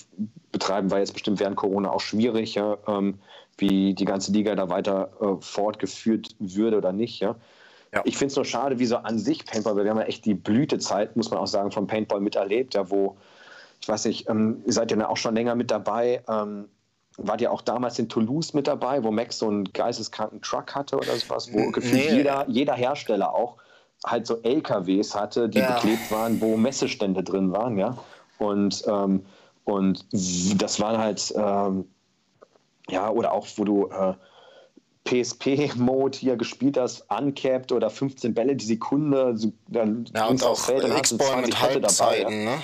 betreiben, 0.53 0.91
war 0.91 0.99
jetzt 0.99 1.13
bestimmt 1.13 1.41
während 1.41 1.57
Corona 1.57 1.91
auch 1.91 2.01
schwierig, 2.01 2.55
ja? 2.55 2.79
Ähm, 2.87 3.19
wie 3.59 3.95
die 3.95 4.07
ganze 4.07 4.33
Liga 4.33 4.55
da 4.55 4.71
weiter 4.71 5.11
äh, 5.21 5.41
fortgeführt 5.41 6.35
würde 6.39 6.79
oder 6.79 6.93
nicht. 6.93 7.21
Ja? 7.21 7.37
Ja. 7.93 8.03
Ich 8.05 8.17
finde 8.17 8.33
es 8.33 8.37
nur 8.37 8.45
schade, 8.45 8.79
wie 8.79 8.87
so 8.87 8.97
an 8.97 9.19
sich 9.19 9.45
Paintball, 9.45 9.77
weil 9.77 9.85
wir 9.85 9.91
haben 9.91 9.99
ja 9.99 10.05
echt 10.05 10.25
die 10.25 10.35
Blütezeit, 10.35 11.17
muss 11.17 11.31
man 11.31 11.41
auch 11.41 11.47
sagen, 11.47 11.71
vom 11.71 11.87
Paintball 11.87 12.21
miterlebt, 12.21 12.75
ja, 12.75 12.91
wo 12.91 13.17
ich 13.81 13.89
weiß 13.89 14.05
nicht, 14.07 14.29
ähm, 14.29 14.63
ihr 14.67 14.73
seid 14.73 14.91
ja 14.91 15.09
auch 15.09 15.17
schon 15.17 15.35
länger 15.35 15.55
mit 15.55 15.71
dabei. 15.71 16.23
Ähm, 16.29 16.69
wart 17.17 17.41
ihr 17.41 17.53
auch 17.53 17.63
damals 17.63 17.99
in 17.99 18.09
Toulouse 18.09 18.55
mit 18.55 18.67
dabei, 18.67 19.03
wo 19.03 19.11
Max 19.11 19.39
so 19.39 19.49
einen 19.49 19.65
geisteskranken 19.65 20.41
Truck 20.43 20.75
hatte 20.75 20.97
oder 20.97 21.15
sowas, 21.17 21.53
wo 21.53 21.71
gefühlt 21.71 22.11
nee. 22.11 22.17
jeder, 22.17 22.49
jeder 22.49 22.75
Hersteller 22.75 23.35
auch 23.35 23.57
halt 24.07 24.27
so 24.27 24.37
LKWs 24.43 25.15
hatte, 25.15 25.49
die 25.49 25.59
ja. 25.59 25.75
beklebt 25.75 26.11
waren, 26.11 26.41
wo 26.41 26.57
Messestände 26.57 27.23
drin 27.23 27.53
waren, 27.53 27.79
ja. 27.79 27.97
Und, 28.39 28.83
ähm, 28.87 29.27
und 29.65 30.07
das 30.63 30.81
waren 30.81 30.97
halt, 30.97 31.35
ähm, 31.37 31.87
ja, 32.89 33.11
oder 33.11 33.33
auch, 33.33 33.47
wo 33.57 33.65
du 33.65 33.89
äh, 33.89 34.15
PSP-Mode 35.05 36.17
hier 36.17 36.37
gespielt 36.37 36.79
hast, 36.79 37.05
uncapped 37.11 37.73
oder 37.73 37.91
15 37.91 38.33
Bälle 38.33 38.57
die 38.57 38.65
Sekunde, 38.65 39.35
dann 39.69 40.07
ja, 40.15 40.27
und 40.27 40.43
auch 40.45 40.59
Feld 40.59 40.85
und 40.85 40.97
X-Ball 40.97 41.43
mit 41.43 41.61
Halbzeiten, 41.61 42.23
dabei, 42.23 42.45
ja. 42.45 42.57
ne? 42.57 42.63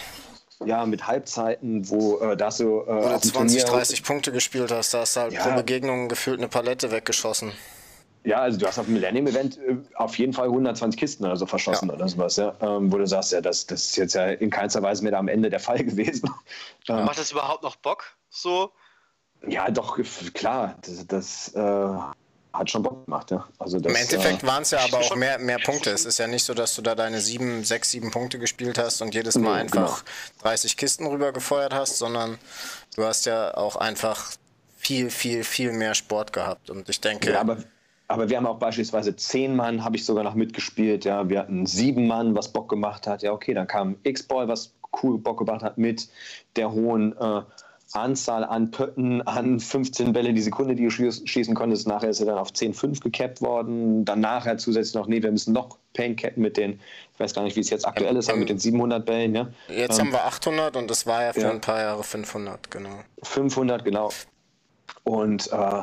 Ja, 0.64 0.86
mit 0.86 1.06
Halbzeiten, 1.06 1.88
wo 1.88 2.18
äh, 2.18 2.36
da 2.36 2.50
so. 2.50 2.86
Äh, 2.86 2.90
Oder 2.90 3.20
20, 3.20 3.32
Turnier 3.32 3.64
30 3.64 4.02
Punkte 4.02 4.32
gespielt 4.32 4.70
hast, 4.70 4.94
da 4.94 5.00
hast 5.00 5.16
du 5.16 5.20
halt 5.20 5.32
ja. 5.32 5.42
pro 5.42 5.54
Begegnung 5.54 6.08
gefühlt 6.08 6.38
eine 6.38 6.48
Palette 6.48 6.90
weggeschossen. 6.90 7.52
Ja, 8.24 8.38
also 8.38 8.58
du 8.58 8.66
hast 8.66 8.78
auf 8.78 8.86
dem 8.86 8.94
Millennium-Event 8.94 9.58
äh, 9.58 9.76
auf 9.94 10.18
jeden 10.18 10.32
Fall 10.32 10.46
120 10.46 10.98
Kisten 10.98 11.24
oder 11.24 11.36
so 11.36 11.46
verschossen 11.46 11.88
ja. 11.88 11.94
oder 11.94 12.08
sowas, 12.08 12.36
ja. 12.36 12.54
Ähm, 12.60 12.90
wo 12.92 12.98
du 12.98 13.06
sagst, 13.06 13.32
ja, 13.32 13.40
das, 13.40 13.66
das 13.66 13.84
ist 13.84 13.96
jetzt 13.96 14.14
ja 14.14 14.26
in 14.26 14.50
keinster 14.50 14.82
Weise 14.82 15.04
mehr 15.04 15.16
am 15.16 15.28
Ende 15.28 15.48
der 15.48 15.60
Fall 15.60 15.78
gewesen. 15.84 16.28
Ähm, 16.88 17.04
Macht 17.04 17.18
das 17.18 17.30
überhaupt 17.30 17.62
noch 17.62 17.76
Bock? 17.76 18.16
So? 18.28 18.72
Ja, 19.46 19.70
doch, 19.70 19.98
klar. 20.34 20.76
Das, 20.82 21.06
das 21.06 21.54
äh, 21.54 21.98
hat 22.58 22.70
schon 22.70 22.82
Bock 22.82 23.04
gemacht, 23.04 23.30
ja. 23.30 23.46
Also 23.58 23.78
das, 23.78 23.90
Im 23.92 23.96
Endeffekt 23.96 24.42
äh, 24.42 24.46
waren 24.46 24.62
es 24.62 24.70
ja 24.70 24.80
aber 24.80 24.98
auch 24.98 25.16
mehr, 25.16 25.38
mehr 25.38 25.58
Punkte. 25.58 25.90
Es 25.90 26.04
ist 26.04 26.18
ja 26.18 26.26
nicht 26.26 26.44
so, 26.44 26.54
dass 26.54 26.74
du 26.74 26.82
da 26.82 26.94
deine 26.94 27.20
sieben, 27.20 27.64
sechs, 27.64 27.90
sieben 27.90 28.10
Punkte 28.10 28.38
gespielt 28.38 28.78
hast 28.78 29.02
und 29.02 29.14
jedes 29.14 29.36
Mal 29.36 29.54
nee, 29.54 29.60
einfach 29.60 30.04
genau. 30.04 30.42
30 30.42 30.76
Kisten 30.76 31.06
rüber 31.06 31.32
gefeuert 31.32 31.74
hast, 31.74 31.98
sondern 31.98 32.38
du 32.96 33.04
hast 33.04 33.26
ja 33.26 33.56
auch 33.56 33.76
einfach 33.76 34.32
viel, 34.76 35.10
viel, 35.10 35.44
viel 35.44 35.72
mehr 35.72 35.94
Sport 35.94 36.32
gehabt. 36.32 36.70
Und 36.70 36.88
ich 36.88 37.00
denke. 37.00 37.32
Ja, 37.32 37.40
aber, 37.40 37.58
aber 38.08 38.28
wir 38.28 38.36
haben 38.36 38.46
auch 38.46 38.58
beispielsweise 38.58 39.16
zehn 39.16 39.56
Mann, 39.56 39.84
habe 39.84 39.96
ich 39.96 40.04
sogar 40.04 40.24
noch 40.24 40.34
mitgespielt. 40.34 41.04
Ja, 41.04 41.28
wir 41.28 41.40
hatten 41.40 41.66
sieben 41.66 42.06
Mann, 42.06 42.34
was 42.34 42.52
Bock 42.52 42.68
gemacht 42.68 43.06
hat. 43.06 43.22
Ja, 43.22 43.32
okay, 43.32 43.54
dann 43.54 43.66
kam 43.66 43.96
X-Boy, 44.04 44.48
was 44.48 44.72
cool 45.02 45.18
Bock 45.18 45.38
gemacht 45.38 45.62
hat, 45.62 45.78
mit 45.78 46.08
der 46.56 46.70
hohen 46.70 47.16
äh, 47.18 47.42
Anzahl 47.92 48.44
an 48.44 48.70
Pötten 48.70 49.22
an 49.22 49.60
15 49.60 50.12
Bälle 50.12 50.32
die 50.34 50.42
Sekunde, 50.42 50.74
die 50.74 50.84
du 50.84 50.90
schießen 50.90 51.54
konntest. 51.54 51.86
Nachher 51.86 52.10
ist 52.10 52.20
er 52.20 52.26
dann 52.26 52.38
auf 52.38 52.50
10,5 52.50 53.00
gecapped 53.00 53.40
worden. 53.40 54.04
Dann 54.04 54.20
nachher 54.20 54.58
zusätzlich 54.58 54.94
noch, 54.94 55.06
nee, 55.06 55.22
wir 55.22 55.30
müssen 55.30 55.52
noch 55.52 55.78
Pain 55.94 56.16
cappen 56.16 56.42
mit 56.42 56.56
den, 56.56 56.80
ich 57.14 57.20
weiß 57.20 57.32
gar 57.32 57.42
nicht, 57.42 57.56
wie 57.56 57.60
es 57.60 57.70
jetzt 57.70 57.86
aktuell 57.86 58.16
ist, 58.16 58.28
aber 58.28 58.38
mit 58.38 58.48
den 58.48 58.58
700 58.58 59.06
Bällen. 59.06 59.34
Ja. 59.34 59.48
Jetzt 59.68 59.98
ähm, 59.98 60.06
haben 60.06 60.12
wir 60.12 60.24
800 60.24 60.76
und 60.76 60.90
das 60.90 61.06
war 61.06 61.22
ja 61.22 61.32
für 61.32 61.40
ja. 61.40 61.50
ein 61.50 61.60
paar 61.60 61.80
Jahre 61.80 62.02
500, 62.02 62.70
genau. 62.70 63.00
500, 63.22 63.84
genau. 63.84 64.10
Und 65.04 65.50
äh, 65.52 65.82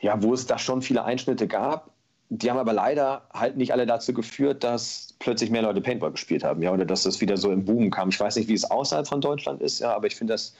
ja, 0.00 0.22
wo 0.22 0.34
es 0.34 0.46
da 0.46 0.58
schon 0.58 0.82
viele 0.82 1.04
Einschnitte 1.04 1.48
gab, 1.48 1.90
die 2.28 2.50
haben 2.50 2.58
aber 2.58 2.72
leider 2.72 3.22
halt 3.32 3.56
nicht 3.56 3.72
alle 3.72 3.86
dazu 3.86 4.12
geführt, 4.12 4.64
dass 4.64 5.14
plötzlich 5.18 5.50
mehr 5.50 5.62
Leute 5.62 5.80
Paintball 5.80 6.10
gespielt 6.10 6.44
haben, 6.44 6.62
ja, 6.62 6.72
oder 6.72 6.84
dass 6.84 7.04
das 7.04 7.20
wieder 7.20 7.36
so 7.36 7.50
im 7.50 7.64
Boom 7.64 7.90
kam. 7.90 8.08
Ich 8.10 8.20
weiß 8.20 8.36
nicht, 8.36 8.48
wie 8.48 8.54
es 8.54 8.70
außerhalb 8.70 9.06
von 9.06 9.20
Deutschland 9.20 9.62
ist, 9.62 9.80
ja, 9.80 9.94
aber 9.94 10.06
ich 10.06 10.16
finde 10.16 10.34
das 10.34 10.54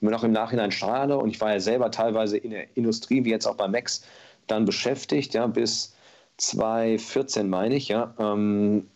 immer 0.00 0.10
noch 0.10 0.24
im 0.24 0.32
Nachhinein 0.32 0.70
schade. 0.70 1.16
Und 1.18 1.30
ich 1.30 1.40
war 1.40 1.52
ja 1.52 1.60
selber 1.60 1.90
teilweise 1.90 2.36
in 2.36 2.50
der 2.50 2.76
Industrie, 2.76 3.24
wie 3.24 3.30
jetzt 3.30 3.46
auch 3.46 3.56
bei 3.56 3.68
Max, 3.68 4.04
dann 4.46 4.64
beschäftigt, 4.64 5.34
ja, 5.34 5.46
bis 5.46 5.94
2014 6.38 7.48
meine 7.48 7.76
ich, 7.76 7.88
ja. 7.88 8.14
Ähm, 8.18 8.88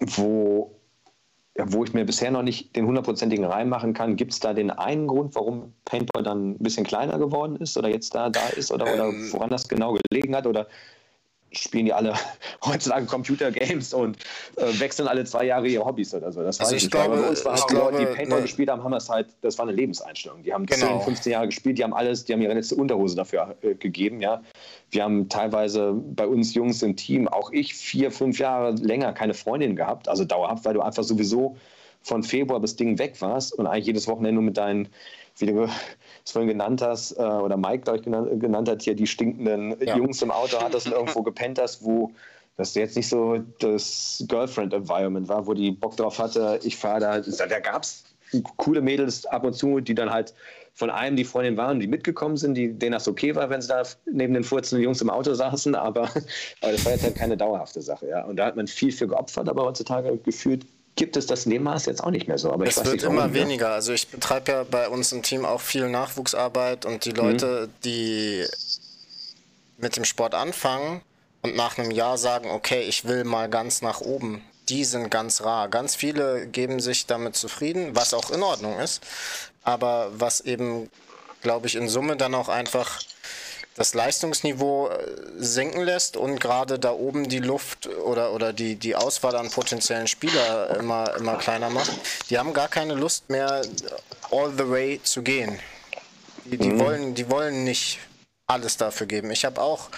wo, 0.00 0.74
ja, 1.56 1.70
wo 1.72 1.84
ich 1.84 1.92
mir 1.92 2.04
bisher 2.04 2.30
noch 2.30 2.42
nicht 2.42 2.74
den 2.74 2.86
hundertprozentigen 2.86 3.44
Reim 3.44 3.68
machen 3.68 3.92
kann. 3.92 4.16
Gibt 4.16 4.32
es 4.32 4.40
da 4.40 4.54
den 4.54 4.70
einen 4.70 5.06
Grund, 5.06 5.34
warum 5.34 5.74
Paintball 5.84 6.22
dann 6.22 6.52
ein 6.52 6.58
bisschen 6.58 6.86
kleiner 6.86 7.18
geworden 7.18 7.56
ist 7.56 7.76
oder 7.76 7.88
jetzt 7.88 8.14
da, 8.14 8.30
da 8.30 8.48
ist 8.48 8.72
oder, 8.72 8.86
ähm, 8.86 8.94
oder 8.94 9.32
woran 9.32 9.50
das 9.50 9.68
genau 9.68 9.96
gelegen 10.10 10.34
hat? 10.34 10.46
Oder 10.46 10.66
spielen 11.52 11.86
die 11.86 11.92
alle 11.92 12.14
heutzutage 12.64 13.06
Computer-Games 13.06 13.92
und 13.94 14.18
äh, 14.56 14.78
wechseln 14.78 15.08
alle 15.08 15.24
zwei 15.24 15.44
Jahre 15.44 15.66
ihre 15.68 15.84
Hobbys 15.84 16.14
oder 16.14 16.32
so. 16.32 16.42
Das 16.42 16.60
also 16.60 16.74
ich, 16.74 16.84
ich 16.84 16.90
glaube, 16.90 17.16
bei 17.16 17.28
uns 17.28 17.44
waren 17.44 17.56
ich 17.56 17.64
die 17.64 17.74
Leute, 17.74 17.98
die 17.98 18.06
Paintball 18.06 18.38
ne. 18.40 18.42
gespielt 18.42 18.70
haben, 18.70 18.84
haben 18.84 18.92
das 18.92 19.08
halt, 19.08 19.28
das 19.40 19.58
war 19.58 19.66
eine 19.66 19.76
Lebenseinstellung. 19.76 20.42
Die 20.42 20.52
haben 20.52 20.66
genau. 20.66 20.98
10, 20.98 21.00
15 21.02 21.32
Jahre 21.32 21.46
gespielt, 21.46 21.78
die 21.78 21.84
haben 21.84 21.94
alles, 21.94 22.24
die 22.24 22.32
haben 22.32 22.42
ihre 22.42 22.54
letzte 22.54 22.76
Unterhose 22.76 23.16
dafür 23.16 23.56
äh, 23.62 23.74
gegeben, 23.74 24.20
ja. 24.20 24.42
Wir 24.90 25.04
haben 25.04 25.28
teilweise 25.28 25.92
bei 25.92 26.26
uns 26.26 26.54
Jungs 26.54 26.82
im 26.82 26.96
Team, 26.96 27.28
auch 27.28 27.52
ich, 27.52 27.74
vier, 27.74 28.10
fünf 28.10 28.38
Jahre 28.38 28.72
länger 28.72 29.12
keine 29.12 29.34
Freundin 29.34 29.76
gehabt, 29.76 30.08
also 30.08 30.24
dauerhaft, 30.24 30.64
weil 30.64 30.74
du 30.74 30.80
einfach 30.80 31.04
sowieso 31.04 31.56
von 32.02 32.22
Februar 32.22 32.60
bis 32.60 32.76
Ding 32.76 32.98
weg 32.98 33.20
warst 33.20 33.52
und 33.52 33.66
eigentlich 33.66 33.86
jedes 33.86 34.08
Wochenende 34.08 34.32
nur 34.32 34.42
mit 34.42 34.56
deinen 34.56 34.88
wie 35.40 35.46
du 35.46 35.68
es 36.24 36.32
vorhin 36.32 36.48
genannt 36.48 36.82
hast, 36.82 37.12
äh, 37.12 37.22
oder 37.22 37.56
Mike, 37.56 37.84
glaube 37.84 37.98
ich, 37.98 38.04
genannt, 38.04 38.40
genannt, 38.40 38.68
hat, 38.68 38.82
hier 38.82 38.94
die 38.94 39.06
stinkenden 39.06 39.76
ja. 39.80 39.96
Jungs 39.96 40.22
im 40.22 40.30
Auto 40.30 40.60
hattest 40.60 40.86
und 40.86 40.92
irgendwo 40.92 41.22
gepennt 41.24 41.58
hast, 41.60 41.84
wo 41.84 42.12
das 42.56 42.74
jetzt 42.74 42.96
nicht 42.96 43.08
so 43.08 43.38
das 43.60 44.24
Girlfriend-Environment 44.28 45.28
war, 45.28 45.46
wo 45.46 45.54
die 45.54 45.70
Bock 45.70 45.96
drauf 45.96 46.18
hatte, 46.18 46.60
ich 46.62 46.76
fahre 46.76 47.00
da, 47.00 47.20
da 47.20 47.58
gab 47.58 47.82
es 47.82 48.04
coole 48.58 48.80
Mädels 48.80 49.26
ab 49.26 49.44
und 49.44 49.54
zu, 49.54 49.80
die 49.80 49.94
dann 49.94 50.10
halt 50.10 50.34
von 50.74 50.90
einem 50.90 51.16
die 51.16 51.24
Freundin 51.24 51.56
waren, 51.56 51.80
die 51.80 51.86
mitgekommen 51.86 52.36
sind, 52.36 52.54
die, 52.54 52.72
denen 52.72 52.92
das 52.92 53.08
okay 53.08 53.34
war, 53.34 53.50
wenn 53.50 53.60
sie 53.60 53.68
da 53.68 53.82
neben 54.10 54.34
den 54.34 54.44
furzenden 54.44 54.84
Jungs 54.84 55.00
im 55.00 55.10
Auto 55.10 55.34
saßen, 55.34 55.74
aber, 55.74 56.02
aber 56.60 56.72
das 56.72 56.84
war 56.84 56.92
jetzt 56.92 57.04
halt 57.04 57.16
keine 57.16 57.36
dauerhafte 57.36 57.82
Sache. 57.82 58.08
Ja. 58.08 58.24
Und 58.24 58.36
da 58.36 58.46
hat 58.46 58.56
man 58.56 58.66
viel 58.66 58.92
für 58.92 59.06
geopfert, 59.06 59.48
aber 59.48 59.64
heutzutage 59.64 60.16
gefühlt 60.18 60.64
gibt 60.96 61.16
es 61.16 61.26
das 61.26 61.46
in 61.46 61.52
dem 61.52 61.62
Maß 61.62 61.86
jetzt 61.86 62.02
auch 62.02 62.10
nicht 62.10 62.28
mehr 62.28 62.38
so. 62.38 62.52
Aber 62.52 62.66
es 62.66 62.76
wird 62.76 62.94
nicht, 62.94 63.04
immer 63.04 63.32
weniger. 63.32 63.70
Also 63.70 63.92
ich 63.92 64.08
betreibe 64.08 64.52
ja 64.52 64.64
bei 64.64 64.88
uns 64.88 65.12
im 65.12 65.22
Team 65.22 65.44
auch 65.44 65.60
viel 65.60 65.88
Nachwuchsarbeit 65.88 66.84
und 66.84 67.04
die 67.04 67.12
Leute, 67.12 67.68
mhm. 67.68 67.72
die 67.84 68.44
mit 69.78 69.96
dem 69.96 70.04
Sport 70.04 70.34
anfangen 70.34 71.00
und 71.42 71.56
nach 71.56 71.78
einem 71.78 71.90
Jahr 71.90 72.18
sagen, 72.18 72.50
okay, 72.50 72.82
ich 72.82 73.06
will 73.06 73.24
mal 73.24 73.48
ganz 73.48 73.82
nach 73.82 74.00
oben, 74.00 74.44
die 74.68 74.84
sind 74.84 75.10
ganz 75.10 75.42
rar. 75.42 75.68
Ganz 75.68 75.96
viele 75.96 76.46
geben 76.46 76.80
sich 76.80 77.06
damit 77.06 77.36
zufrieden, 77.36 77.96
was 77.96 78.14
auch 78.14 78.30
in 78.30 78.42
Ordnung 78.42 78.78
ist, 78.78 79.02
aber 79.62 80.10
was 80.12 80.40
eben, 80.40 80.90
glaube 81.42 81.66
ich, 81.66 81.76
in 81.76 81.88
Summe 81.88 82.16
dann 82.16 82.34
auch 82.34 82.48
einfach 82.48 83.00
das 83.80 83.94
Leistungsniveau 83.94 84.88
äh, 84.88 85.06
sinken 85.38 85.80
lässt 85.80 86.18
und 86.18 86.38
gerade 86.38 86.78
da 86.78 86.92
oben 86.92 87.30
die 87.30 87.38
Luft 87.38 87.86
oder, 87.86 88.34
oder 88.34 88.52
die, 88.52 88.76
die 88.76 88.94
Auswahl 88.94 89.34
an 89.36 89.48
potenziellen 89.48 90.06
Spieler 90.06 90.76
immer, 90.78 91.16
immer 91.16 91.36
kleiner 91.36 91.70
macht. 91.70 91.90
Die 92.28 92.38
haben 92.38 92.52
gar 92.52 92.68
keine 92.68 92.92
Lust 92.92 93.30
mehr, 93.30 93.62
all 94.30 94.52
the 94.58 94.68
way 94.68 95.00
zu 95.02 95.22
gehen. 95.22 95.58
Die, 96.44 96.58
die, 96.58 96.68
mhm. 96.68 96.78
wollen, 96.78 97.14
die 97.14 97.30
wollen 97.30 97.64
nicht 97.64 98.00
alles 98.46 98.76
dafür 98.76 99.06
geben. 99.06 99.30
Ich 99.30 99.46
habe 99.46 99.62
auch 99.62 99.88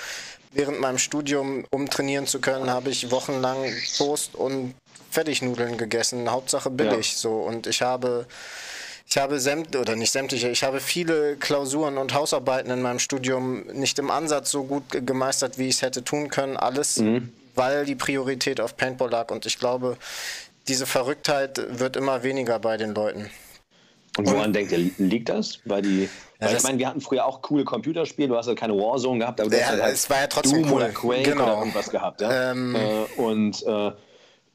während 0.53 0.78
meinem 0.78 0.99
Studium, 0.99 1.64
um 1.72 1.91
trainieren 1.91 2.28
zu 2.28 2.41
können, 2.41 2.70
habe 2.70 2.91
ich 2.91 3.11
wochenlang 3.11 3.74
Toast 3.99 4.37
und 4.37 4.76
Fertignudeln 5.11 5.76
gegessen, 5.76 6.30
Hauptsache 6.30 6.70
billig. 6.70 7.14
Ja. 7.14 7.18
So 7.18 7.33
und 7.33 7.66
ich 7.66 7.83
habe 7.83 8.26
ich 9.13 9.19
habe 9.19 9.39
sämt 9.41 9.77
oder 9.77 9.95
nicht 9.95 10.11
sämtliche, 10.11 10.49
ich 10.49 10.65
habe 10.65 10.81
viele 10.81 11.37
Klausuren 11.37 11.99
und 11.99 12.15
Hausarbeiten 12.15 12.71
in 12.71 12.81
meinem 12.81 12.99
Studium 12.99 13.67
nicht 13.67 13.99
im 13.99 14.11
Ansatz 14.11 14.51
so 14.51 14.65
gut 14.65 14.85
gemeistert, 14.89 15.59
wie 15.59 15.69
ich 15.69 15.75
es 15.75 15.83
hätte 15.83 16.03
tun 16.03 16.31
können. 16.31 16.57
Alles, 16.57 16.97
mhm. 16.97 17.31
weil 17.55 17.85
die 17.85 17.95
Priorität 17.95 18.59
auf 18.59 18.75
Paintball 18.75 19.11
lag. 19.11 19.31
Und 19.31 19.45
ich 19.45 19.59
glaube, 19.59 19.99
diese 20.67 20.87
Verrücktheit 20.87 21.61
wird 21.79 21.97
immer 21.97 22.23
weniger 22.23 22.59
bei 22.59 22.79
den 22.79 22.95
Leuten. 22.95 23.29
Und 24.17 24.31
woran 24.31 24.47
und, 24.47 24.53
denkt 24.55 24.73
ihr, 24.73 24.91
liegt 24.97 25.29
das? 25.29 25.59
Weil 25.67 25.83
die, 25.83 26.05
ja, 26.05 26.09
weil 26.49 26.57
ich 26.57 26.63
meine, 26.63 26.79
wir 26.79 26.89
hatten 26.89 27.03
früher 27.03 27.27
auch 27.27 27.43
coole 27.43 27.65
Computerspiele, 27.65 28.29
du 28.29 28.37
hast 28.39 28.47
ja 28.47 28.55
keine 28.55 28.73
Warzone 28.73 29.19
gehabt, 29.19 29.43
aber 29.43 29.51
du 29.51 29.59
ja, 29.59 29.67
hast 29.67 29.83
halt 29.83 29.93
es 29.93 30.09
war 30.09 30.21
ja 30.21 30.27
trotzdem 30.27 30.63
Doom 30.63 30.73
cool. 30.73 30.77
oder 30.77 30.89
Quake 30.89 31.23
genau. 31.23 31.45
oder 31.45 31.59
irgendwas 31.59 31.91
gehabt. 31.91 32.23
Ja? 32.23 32.53
Ähm, 32.53 32.75
äh, 32.75 33.21
und 33.21 33.63
äh, 33.67 33.93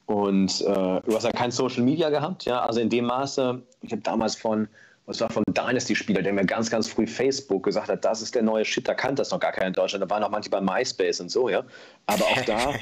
und 0.08 0.62
äh, 0.62 0.64
du 0.66 1.14
hast 1.14 1.26
ja 1.26 1.32
kein 1.32 1.51
Social 1.51 1.84
Media 1.84 2.10
gehabt, 2.10 2.45
ja, 2.45 2.66
also 2.66 2.80
in 2.80 2.89
dem 2.89 3.05
Maße, 3.05 3.62
ich 3.82 3.91
habe 3.91 4.01
damals 4.01 4.38
von, 4.38 4.70
was 5.05 5.20
war 5.20 5.30
von 5.30 5.43
Dynasty-Spieler, 5.49 6.22
der 6.22 6.32
mir 6.32 6.45
ganz, 6.45 6.70
ganz 6.70 6.88
früh 6.88 7.05
Facebook 7.05 7.64
gesagt 7.64 7.89
hat, 7.89 8.05
das 8.05 8.22
ist 8.22 8.34
der 8.34 8.41
neue 8.41 8.64
Shit, 8.64 8.88
da 8.88 8.93
kannte 8.93 9.16
das 9.16 9.32
noch 9.32 9.39
gar 9.41 9.51
keiner 9.51 9.68
in 9.68 9.74
Deutschland, 9.74 10.01
da 10.01 10.10
waren 10.10 10.22
noch 10.22 10.30
manche 10.30 10.49
bei 10.49 10.62
MySpace 10.62 11.20
und 11.20 11.30
so, 11.30 11.49
ja, 11.49 11.62
aber 12.05 12.24
auch 12.24 12.41
da, 12.45 12.74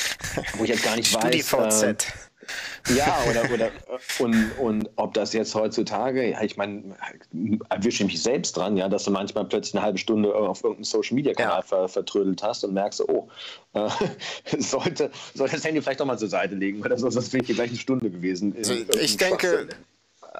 wo 0.58 0.64
ich 0.64 0.70
jetzt 0.70 0.84
gar 0.84 0.96
nicht 0.96 1.14
weiß, 1.14 1.82
äh, 1.84 1.94
ja, 2.94 3.18
oder, 3.28 3.50
oder 3.52 3.70
und, 4.18 4.52
und 4.58 4.90
ob 4.96 5.14
das 5.14 5.32
jetzt 5.32 5.54
heutzutage, 5.54 6.30
ja, 6.30 6.42
ich 6.42 6.56
meine, 6.56 6.96
erwische 7.70 8.04
ich 8.04 8.12
mich 8.12 8.22
selbst 8.22 8.56
dran, 8.56 8.76
ja, 8.76 8.88
dass 8.88 9.04
du 9.04 9.10
manchmal 9.10 9.44
plötzlich 9.44 9.74
eine 9.74 9.84
halbe 9.84 9.98
Stunde 9.98 10.34
auf 10.34 10.62
irgendeinem 10.62 10.84
Social 10.84 11.14
Media 11.14 11.32
Kanal 11.32 11.58
ja. 11.58 11.62
ver, 11.62 11.88
vertrödelt 11.88 12.42
hast 12.42 12.64
und 12.64 12.74
merkst, 12.74 13.02
oh, 13.08 13.28
äh, 13.74 13.88
sollte, 14.58 15.10
sollte 15.34 15.56
das 15.56 15.64
Handy 15.64 15.80
vielleicht 15.82 16.00
doch 16.00 16.06
mal 16.06 16.18
zur 16.18 16.28
Seite 16.28 16.54
legen, 16.54 16.82
weil 16.82 16.90
das 16.90 17.00
sonst 17.00 17.32
wäre 17.32 17.44
ich 17.44 17.54
gleich 17.54 17.70
eine 17.70 17.78
Stunde 17.78 18.10
gewesen. 18.10 18.54
Also 18.56 18.74
ich 19.00 19.16
denke, 19.16 19.68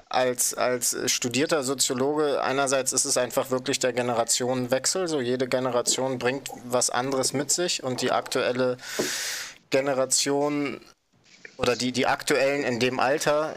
als, 0.09 0.53
als 0.53 0.97
studierter 1.11 1.63
Soziologe, 1.63 2.41
einerseits 2.41 2.93
ist 2.93 3.05
es 3.05 3.17
einfach 3.17 3.51
wirklich 3.51 3.79
der 3.79 3.93
Generationenwechsel. 3.93 5.07
So 5.07 5.21
jede 5.21 5.47
Generation 5.47 6.19
bringt 6.19 6.49
was 6.65 6.89
anderes 6.89 7.33
mit 7.33 7.51
sich 7.51 7.83
und 7.83 8.01
die 8.01 8.11
aktuelle 8.11 8.77
Generation 9.69 10.79
oder 11.57 11.75
die, 11.75 11.91
die 11.91 12.07
aktuellen 12.07 12.63
in 12.63 12.79
dem 12.79 12.99
Alter, 12.99 13.55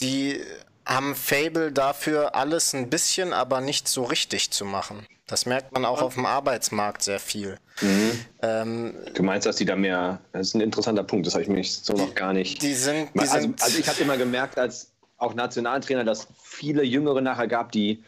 die 0.00 0.40
haben 0.84 1.14
Fable 1.14 1.72
dafür, 1.72 2.34
alles 2.34 2.74
ein 2.74 2.90
bisschen, 2.90 3.32
aber 3.32 3.60
nicht 3.60 3.88
so 3.88 4.04
richtig 4.04 4.50
zu 4.50 4.64
machen. 4.64 5.06
Das 5.26 5.46
merkt 5.46 5.72
man 5.72 5.84
auch 5.84 6.02
auf 6.02 6.14
dem 6.14 6.26
Arbeitsmarkt 6.26 7.02
sehr 7.02 7.20
viel. 7.20 7.56
Mhm. 7.80 8.24
Ähm, 8.42 8.94
du 9.14 9.22
meinst, 9.22 9.46
dass 9.46 9.56
die 9.56 9.64
da 9.64 9.76
mehr, 9.76 10.20
das 10.32 10.48
ist 10.48 10.54
ein 10.54 10.60
interessanter 10.60 11.04
Punkt, 11.04 11.26
das 11.26 11.34
habe 11.34 11.42
ich 11.42 11.48
mich 11.48 11.72
so 11.72 11.94
noch 11.94 12.14
gar 12.14 12.32
nicht. 12.32 12.60
Die 12.60 12.74
sind, 12.74 13.10
die 13.14 13.20
also, 13.20 13.40
sind 13.40 13.62
also 13.62 13.78
ich 13.78 13.88
habe 13.88 14.00
immer 14.02 14.16
gemerkt, 14.16 14.58
als 14.58 14.90
auch 15.18 15.34
Nationaltrainer, 15.34 16.04
dass 16.04 16.26
viele 16.42 16.82
Jüngere 16.82 17.20
nachher 17.20 17.46
gab, 17.46 17.72
die 17.72 18.02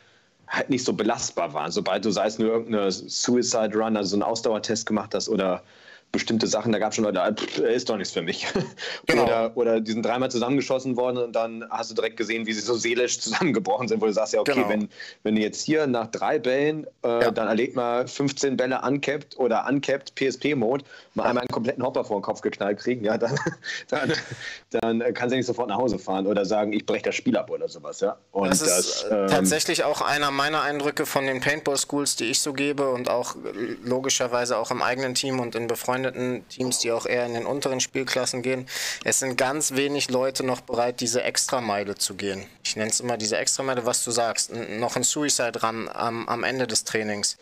halt 0.49 0.69
nicht 0.69 0.85
so 0.85 0.93
belastbar 0.93 1.55
waren. 1.55 1.71
Sobald 1.71 2.05
du 2.05 2.11
sei 2.11 2.27
es 2.27 2.39
nur 2.39 2.51
irgendeine 2.51 2.91
Suicide 2.91 3.73
Run, 3.75 3.97
also 3.97 4.11
so 4.11 4.17
einen 4.17 4.23
Ausdauertest 4.23 4.85
gemacht 4.85 5.15
hast 5.15 5.29
oder 5.29 5.63
bestimmte 6.15 6.47
Sachen, 6.47 6.73
da 6.73 6.79
gab 6.79 6.91
es 6.91 6.97
schon 6.97 7.05
Leute, 7.05 7.35
pff, 7.35 7.59
ist 7.59 7.91
doch 7.91 7.97
nichts 7.97 8.15
für 8.15 8.23
mich. 8.23 8.47
Genau. 9.07 9.25
Oder, 9.25 9.57
oder 9.57 9.81
die 9.81 9.93
sind 9.93 10.05
dreimal 10.05 10.31
zusammengeschossen 10.31 10.97
worden 10.97 11.19
und 11.19 11.33
dann 11.33 11.65
hast 11.69 11.91
du 11.91 11.95
direkt 11.95 12.17
gesehen, 12.17 12.47
wie 12.47 12.53
sie 12.53 12.61
so 12.61 12.75
seelisch 12.75 13.21
zusammengebrochen 13.21 13.89
sind, 13.89 14.01
wo 14.01 14.07
du 14.07 14.13
sagst, 14.13 14.33
ja, 14.33 14.41
okay, 14.41 14.55
genau. 14.55 14.69
wenn, 14.69 14.89
wenn 15.25 15.35
du 15.35 15.43
jetzt 15.43 15.63
hier 15.63 15.87
nach 15.87 16.07
drei 16.07 16.39
Bällen, 16.39 16.87
äh, 17.03 17.09
ja. 17.09 17.31
dann 17.31 17.49
erlebt 17.49 17.77
mal 17.77 18.07
15 18.07 18.57
Bälle 18.57 18.81
uncapped 18.83 19.39
oder 19.39 19.67
uncapped 19.69 20.15
PSP-Mode, 20.15 20.85
mal 21.15 21.25
ja. 21.25 21.29
einmal 21.31 21.43
einen 21.43 21.49
kompletten 21.49 21.85
Hopper 21.85 22.05
vor 22.05 22.19
den 22.19 22.23
Kopf 22.23 22.41
geknallt 22.41 22.79
kriegen, 22.79 23.05
ja, 23.05 23.19
dann, 23.19 23.39
dann, 23.89 24.13
dann 24.71 25.15
kannst 25.15 25.33
du 25.33 25.37
nicht 25.37 25.47
sofort 25.47 25.69
nach 25.69 25.79
Hause 25.79 25.99
fahren 25.99 26.27
oder 26.27 26.45
sagen, 26.45 26.73
ich 26.73 26.87
breche 26.87 27.05
das 27.05 27.15
Spiel 27.15 27.37
ab 27.37 27.51
oder 27.51 27.69
sowas, 27.69 28.01
ja. 28.01 28.17
Und 28.33 28.49
das, 28.49 28.61
das 28.61 28.79
ist 28.79 29.07
ähm, 29.11 29.27
tatsächlich 29.29 29.85
auch 29.85 30.01
einer 30.01 30.31
meiner 30.31 30.63
Eindrücke 30.63 31.05
von 31.05 31.27
den 31.27 31.41
Paintball-Schools, 31.41 32.17
die 32.17 32.27
ich 32.27 32.41
so 32.41 32.53
gebe 32.53 32.89
und 32.89 33.11
auch 33.11 33.37
logischerweise 33.85 34.57
auch 34.57 34.71
im 34.71 34.81
eigenen 34.81 35.15
Team 35.15 35.41
und 35.41 35.55
in 35.55 35.67
befreundeten 35.67 36.04
befreundeten 36.05 36.49
Teams, 36.49 36.79
die 36.79 36.93
auch 36.93 37.07
eher 37.07 37.27
in 37.27 37.35
den 37.35 37.47
unteren 37.47 37.81
Spielklassen 37.81 38.43
gehen. 38.43 38.67
Es 39.05 39.21
sind 39.21 39.37
ganz 39.37 39.73
wenig 39.73 40.11
Leute 40.11 40.45
noch 40.45 40.61
bereit, 40.61 41.01
diese 41.01 41.23
Extrameile 41.23 41.95
zu 41.97 42.15
gehen. 42.15 42.47
Ich 42.63 42.77
nenne 42.77 42.91
es 42.91 43.01
immer 43.01 43.17
diese 43.17 43.37
Extrameile, 43.37 43.87
was 43.87 44.05
du 44.05 44.11
sagst. 44.11 44.53
Noch 44.53 44.97
ein 44.97 45.03
Suicide 45.03 45.61
Run 45.63 45.89
am, 45.93 46.29
am 46.29 46.45
Ende 46.45 46.67
des 46.67 46.85
Trainings. 46.85 47.37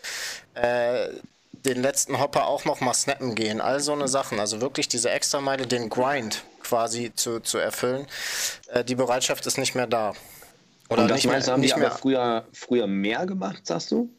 Äh, 0.54 1.08
den 1.52 1.82
letzten 1.82 2.18
Hopper 2.18 2.46
auch 2.46 2.64
noch 2.64 2.80
mal 2.80 2.94
snappen 2.94 3.34
gehen. 3.34 3.60
All 3.60 3.80
so 3.80 3.92
eine 3.92 4.08
Sachen. 4.08 4.40
Also 4.40 4.60
wirklich 4.60 4.88
diese 4.88 5.10
Extrameile, 5.10 5.66
den 5.66 5.88
Grind 5.88 6.42
quasi 6.62 7.12
zu, 7.14 7.40
zu 7.40 7.58
erfüllen. 7.58 8.06
Äh, 8.68 8.84
die 8.84 8.94
Bereitschaft 8.94 9.46
ist 9.46 9.58
nicht 9.58 9.74
mehr 9.74 9.86
da. 9.86 10.14
Oder 10.88 11.02
Und 11.02 11.08
das 11.08 11.16
nicht 11.16 11.26
meinst, 11.26 11.46
mehr, 11.46 11.54
haben 11.54 11.62
die 11.62 11.72
aber 11.72 11.90
früher, 11.90 12.46
früher 12.52 12.86
mehr 12.86 13.24
gemacht, 13.26 13.66
sagst 13.66 13.90
du? 13.92 14.10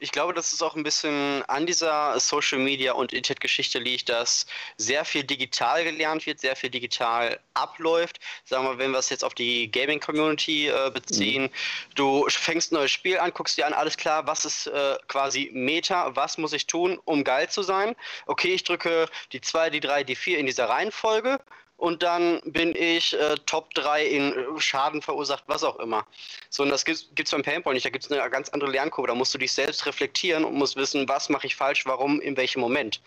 Ich 0.00 0.12
glaube, 0.12 0.32
dass 0.32 0.52
es 0.52 0.62
auch 0.62 0.76
ein 0.76 0.82
bisschen 0.82 1.42
an 1.48 1.66
dieser 1.66 2.18
Social 2.20 2.58
Media 2.58 2.92
und 2.92 3.12
Internet-Geschichte 3.12 3.78
liegt, 3.78 4.08
dass 4.08 4.46
sehr 4.76 5.04
viel 5.04 5.24
digital 5.24 5.84
gelernt 5.84 6.26
wird, 6.26 6.40
sehr 6.40 6.56
viel 6.56 6.70
digital 6.70 7.38
abläuft. 7.54 8.20
Sagen 8.44 8.64
wir, 8.64 8.78
wenn 8.78 8.92
wir 8.92 8.98
es 8.98 9.10
jetzt 9.10 9.24
auf 9.24 9.34
die 9.34 9.70
Gaming-Community 9.70 10.68
äh, 10.68 10.90
beziehen, 10.90 11.44
mhm. 11.44 11.94
du 11.94 12.26
fängst 12.28 12.72
ein 12.72 12.76
neues 12.76 12.90
Spiel 12.90 13.18
an, 13.18 13.32
guckst 13.32 13.58
dir 13.58 13.66
an, 13.66 13.72
alles 13.72 13.96
klar, 13.96 14.26
was 14.26 14.44
ist 14.44 14.66
äh, 14.66 14.96
quasi 15.08 15.50
Meta, 15.52 16.14
was 16.16 16.38
muss 16.38 16.52
ich 16.52 16.66
tun, 16.66 16.98
um 17.04 17.24
geil 17.24 17.48
zu 17.48 17.62
sein? 17.62 17.94
Okay, 18.26 18.54
ich 18.54 18.64
drücke 18.64 19.08
die 19.32 19.40
2, 19.40 19.70
die 19.70 19.80
3, 19.80 20.04
die 20.04 20.16
4 20.16 20.38
in 20.38 20.46
dieser 20.46 20.68
Reihenfolge 20.68 21.38
und 21.78 22.02
dann 22.02 22.40
bin 22.44 22.74
ich 22.76 23.18
äh, 23.18 23.36
Top 23.46 23.72
3 23.74 24.04
in 24.04 24.32
äh, 24.32 24.60
Schaden 24.60 25.00
verursacht, 25.00 25.44
was 25.46 25.64
auch 25.64 25.78
immer. 25.78 26.04
So, 26.50 26.64
und 26.64 26.70
das 26.70 26.84
gibt 26.84 27.24
es 27.24 27.30
beim 27.30 27.42
Paintball 27.42 27.72
nicht. 27.72 27.86
Da 27.86 27.90
gibt 27.90 28.04
es 28.04 28.12
eine 28.12 28.28
ganz 28.30 28.48
andere 28.50 28.70
Lernkurve. 28.70 29.08
Da 29.08 29.14
musst 29.14 29.32
du 29.32 29.38
dich 29.38 29.52
selbst 29.52 29.86
reflektieren 29.86 30.44
und 30.44 30.54
musst 30.54 30.76
wissen, 30.76 31.08
was 31.08 31.28
mache 31.28 31.46
ich 31.46 31.56
falsch, 31.56 31.86
warum, 31.86 32.20
in 32.20 32.36
welchem 32.36 32.60
Moment. 32.60 33.00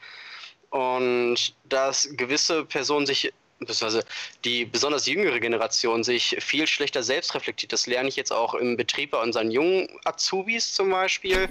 und 0.72 1.54
dass 1.66 2.08
gewisse 2.14 2.64
Personen 2.66 3.06
sich 3.06 3.34
beziehungsweise 3.66 4.06
die 4.44 4.66
besonders 4.66 5.06
jüngere 5.06 5.40
Generation 5.40 6.04
sich 6.04 6.36
viel 6.40 6.68
schlechter 6.68 7.04
selbst 7.04 7.34
reflektiert. 7.36 7.72
Das 7.72 7.88
lerne 7.88 8.10
ich 8.10 8.16
jetzt 8.16 8.32
auch 8.32 8.54
im 8.56 8.78
Betrieb 8.78 9.12
bei 9.12 9.22
unseren 9.22 9.52
jungen 9.52 9.88
Azubis 10.04 10.74
zum 10.74 10.90
Beispiel 10.90 11.48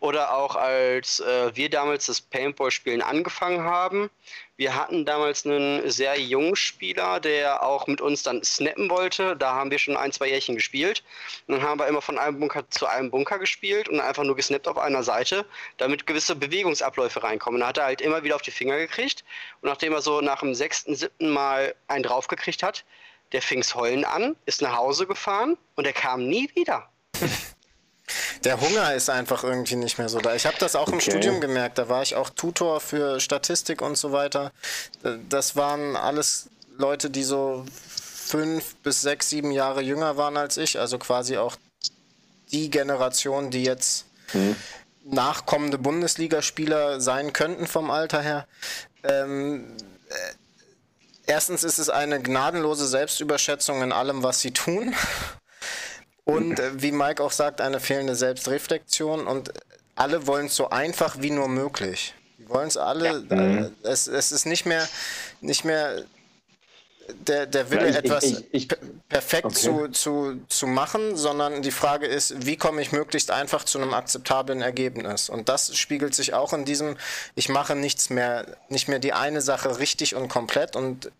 oder 0.00 0.34
auch 0.34 0.56
als 0.56 1.20
äh, 1.20 1.54
wir 1.54 1.70
damals 1.70 2.06
das 2.06 2.20
Paintball-Spielen 2.20 3.02
angefangen 3.02 3.62
haben. 3.62 4.10
Wir 4.56 4.76
hatten 4.76 5.04
damals 5.04 5.44
einen 5.44 5.90
sehr 5.90 6.20
jungen 6.20 6.54
Spieler, 6.54 7.18
der 7.18 7.64
auch 7.64 7.86
mit 7.86 8.00
uns 8.00 8.22
dann 8.22 8.44
snappen 8.44 8.90
wollte. 8.90 9.34
Da 9.34 9.54
haben 9.54 9.70
wir 9.70 9.78
schon 9.78 9.96
ein, 9.96 10.12
zwei 10.12 10.28
Jährchen 10.28 10.54
gespielt. 10.54 11.02
Und 11.46 11.56
dann 11.56 11.62
haben 11.62 11.80
wir 11.80 11.88
immer 11.88 12.02
von 12.02 12.18
einem 12.18 12.38
Bunker 12.38 12.68
zu 12.70 12.86
einem 12.86 13.10
Bunker 13.10 13.38
gespielt 13.38 13.88
und 13.88 13.98
einfach 13.98 14.24
nur 14.24 14.36
gesnappt 14.36 14.68
auf 14.68 14.78
einer 14.78 15.02
Seite, 15.02 15.46
damit 15.78 16.06
gewisse 16.06 16.36
Bewegungsabläufe 16.36 17.22
reinkommen. 17.22 17.60
Da 17.60 17.68
hat 17.68 17.78
er 17.78 17.86
halt 17.86 18.00
immer 18.02 18.22
wieder 18.22 18.36
auf 18.36 18.42
die 18.42 18.50
Finger 18.50 18.76
gekriegt. 18.76 19.24
Und 19.62 19.68
nachdem 19.70 19.94
er 19.94 20.02
so 20.02 20.20
nach 20.20 20.40
dem 20.40 20.54
sechsten, 20.54 20.94
siebten 20.94 21.30
Mal 21.30 21.51
einen 21.88 22.02
draufgekriegt 22.02 22.62
hat, 22.62 22.84
der 23.32 23.42
fing's 23.42 23.74
heulen 23.74 24.04
an, 24.04 24.36
ist 24.46 24.62
nach 24.62 24.76
Hause 24.76 25.06
gefahren 25.06 25.56
und 25.74 25.86
er 25.86 25.92
kam 25.92 26.28
nie 26.28 26.50
wieder. 26.54 26.88
Der 28.44 28.60
Hunger 28.60 28.94
ist 28.94 29.08
einfach 29.08 29.44
irgendwie 29.44 29.76
nicht 29.76 29.98
mehr 29.98 30.08
so 30.08 30.18
da. 30.18 30.34
Ich 30.34 30.46
habe 30.46 30.56
das 30.58 30.74
auch 30.74 30.88
okay. 30.88 30.94
im 30.94 31.00
Studium 31.00 31.40
gemerkt. 31.40 31.78
Da 31.78 31.88
war 31.88 32.02
ich 32.02 32.16
auch 32.16 32.30
Tutor 32.30 32.80
für 32.80 33.20
Statistik 33.20 33.80
und 33.80 33.96
so 33.96 34.12
weiter. 34.12 34.52
Das 35.28 35.56
waren 35.56 35.96
alles 35.96 36.48
Leute, 36.76 37.08
die 37.10 37.22
so 37.22 37.64
fünf 38.02 38.74
bis 38.76 39.00
sechs, 39.00 39.30
sieben 39.30 39.52
Jahre 39.52 39.82
jünger 39.82 40.16
waren 40.16 40.36
als 40.36 40.56
ich. 40.56 40.78
Also 40.78 40.98
quasi 40.98 41.36
auch 41.36 41.56
die 42.50 42.70
Generation, 42.70 43.50
die 43.50 43.62
jetzt 43.62 44.06
hm. 44.32 44.56
nachkommende 45.04 45.78
Bundesligaspieler 45.78 47.00
sein 47.00 47.32
könnten 47.32 47.66
vom 47.66 47.90
Alter 47.90 48.22
her. 48.22 48.46
Ähm, 49.04 49.76
äh, 50.08 50.14
erstens 51.26 51.64
ist 51.64 51.78
es 51.78 51.90
eine 51.90 52.20
gnadenlose 52.20 52.86
Selbstüberschätzung 52.86 53.82
in 53.82 53.92
allem, 53.92 54.22
was 54.22 54.40
sie 54.40 54.52
tun. 54.52 54.94
Und 56.24 56.60
äh, 56.60 56.80
wie 56.80 56.92
Mike 56.92 57.22
auch 57.22 57.32
sagt, 57.32 57.60
eine 57.60 57.80
fehlende 57.80 58.14
Selbstreflexion 58.14 59.26
und 59.26 59.52
alle 59.96 60.26
wollen 60.26 60.46
es 60.46 60.56
so 60.56 60.70
einfach 60.70 61.16
wie 61.20 61.30
nur 61.30 61.48
möglich. 61.48 62.14
Die 62.38 62.48
wollen 62.48 62.68
es 62.68 62.76
alle, 62.76 63.24
ja. 63.28 63.36
äh, 63.36 63.36
mhm. 63.36 63.76
es, 63.82 64.06
es 64.06 64.32
ist 64.32 64.46
nicht 64.46 64.64
mehr, 64.64 64.88
nicht 65.40 65.64
mehr 65.64 66.04
der, 67.14 67.46
der 67.46 67.70
Wille, 67.70 67.88
ich, 67.88 67.96
etwas 67.96 68.24
ich, 68.24 68.44
ich, 68.52 68.68
perfekt 69.08 69.46
okay. 69.46 69.54
zu, 69.54 69.88
zu, 69.88 70.40
zu 70.48 70.66
machen, 70.66 71.16
sondern 71.16 71.62
die 71.62 71.70
Frage 71.70 72.06
ist, 72.06 72.46
wie 72.46 72.56
komme 72.56 72.82
ich 72.82 72.92
möglichst 72.92 73.30
einfach 73.30 73.64
zu 73.64 73.78
einem 73.78 73.94
akzeptablen 73.94 74.62
Ergebnis? 74.62 75.28
Und 75.28 75.48
das 75.48 75.76
spiegelt 75.76 76.14
sich 76.14 76.34
auch 76.34 76.52
in 76.52 76.64
diesem, 76.64 76.96
ich 77.34 77.48
mache 77.48 77.74
nichts 77.74 78.10
mehr, 78.10 78.46
nicht 78.68 78.88
mehr 78.88 78.98
die 78.98 79.12
eine 79.12 79.40
Sache 79.40 79.78
richtig 79.78 80.14
und 80.14 80.28
komplett 80.28 80.76
und 80.76 81.10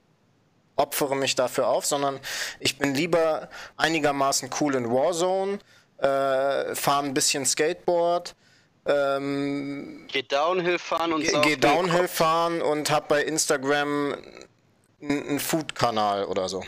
opfere 0.77 1.17
mich 1.17 1.35
dafür 1.35 1.69
auf, 1.69 1.87
sondern 1.87 2.19
ich 2.61 2.79
bin 2.79 2.95
lieber 2.95 3.49
einigermaßen 3.77 4.51
cool 4.61 4.75
in 4.75 4.91
Warzone, 4.91 5.59
äh, 5.99 6.75
fahre 6.75 7.05
ein 7.05 7.15
bisschen 7.15 7.47
Skateboard, 7.47 8.35
ähm, 8.85 10.09
geh 10.11 10.23
Downhill 10.23 10.79
fahren 10.79 11.13
und 11.13 11.23
Geh, 11.23 11.41
geh 11.43 11.57
Downhill 11.57 12.09
fahren 12.09 12.63
und 12.63 12.91
hab 12.91 13.09
bei 13.09 13.23
Instagram 13.23 14.17
einen 15.03 15.41
Food-Kanal 15.41 16.25
oder 16.25 16.49
so. 16.49 16.63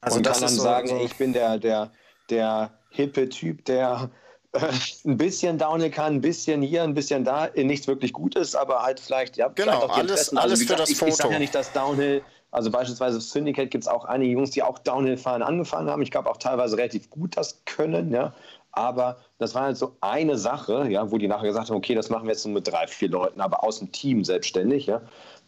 Also 0.00 0.18
und 0.18 0.26
kann 0.26 0.40
dann 0.40 0.48
so, 0.48 0.62
sagen, 0.62 0.88
so 0.88 0.98
ich 0.98 1.16
bin 1.16 1.32
der, 1.32 1.58
der, 1.58 1.92
der 2.28 2.78
hippe 2.90 3.28
Typ, 3.28 3.64
der 3.64 4.10
äh, 4.52 4.70
ein 5.04 5.16
bisschen 5.16 5.56
Downhill 5.56 5.90
kann, 5.90 6.16
ein 6.16 6.20
bisschen 6.20 6.60
hier, 6.60 6.82
ein 6.82 6.94
bisschen 6.94 7.24
da, 7.24 7.48
nichts 7.54 7.86
wirklich 7.86 8.12
gut 8.12 8.36
ist, 8.36 8.54
aber 8.54 8.82
halt 8.82 9.00
vielleicht, 9.00 9.36
ja, 9.36 9.48
genau, 9.48 9.80
vielleicht 9.80 9.98
alles, 9.98 10.36
alles 10.36 10.42
also, 10.42 10.56
für 10.56 10.62
gesagt, 10.62 10.80
das 10.80 10.90
ich, 10.90 10.98
Foto. 10.98 11.08
Ich 11.10 11.16
sage 11.16 11.32
ja 11.32 11.38
nicht, 11.38 11.54
dass 11.54 11.72
Downhill 11.72 12.22
also 12.54 12.70
beispielsweise 12.70 13.20
Syndicate 13.20 13.68
gibt 13.68 13.82
es 13.82 13.88
auch 13.88 14.04
einige 14.04 14.32
Jungs, 14.32 14.52
die 14.52 14.62
auch 14.62 14.78
Downhill-Fahren 14.78 15.42
angefangen 15.42 15.90
haben. 15.90 16.02
Ich 16.02 16.12
glaube 16.12 16.30
auch 16.30 16.36
teilweise 16.36 16.76
relativ 16.76 17.10
gut 17.10 17.36
das 17.36 17.64
können, 17.64 18.12
ja. 18.12 18.32
Aber 18.70 19.16
das 19.38 19.56
war 19.56 19.62
halt 19.62 19.76
so 19.76 19.96
eine 20.00 20.38
Sache, 20.38 20.86
ja, 20.88 21.10
wo 21.10 21.18
die 21.18 21.26
nachher 21.26 21.48
gesagt 21.48 21.68
haben, 21.68 21.76
okay, 21.76 21.96
das 21.96 22.10
machen 22.10 22.26
wir 22.26 22.30
jetzt 22.30 22.46
nur 22.46 22.54
mit 22.54 22.68
drei, 22.68 22.86
vier 22.86 23.08
Leuten, 23.08 23.40
aber 23.40 23.64
aus 23.64 23.80
dem 23.80 23.90
Team 23.90 24.22
selbstständig, 24.22 24.86
ja. 24.86 25.00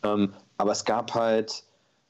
Ähm, 0.02 0.34
aber 0.58 0.72
es 0.72 0.84
gab 0.84 1.14
halt 1.14 1.64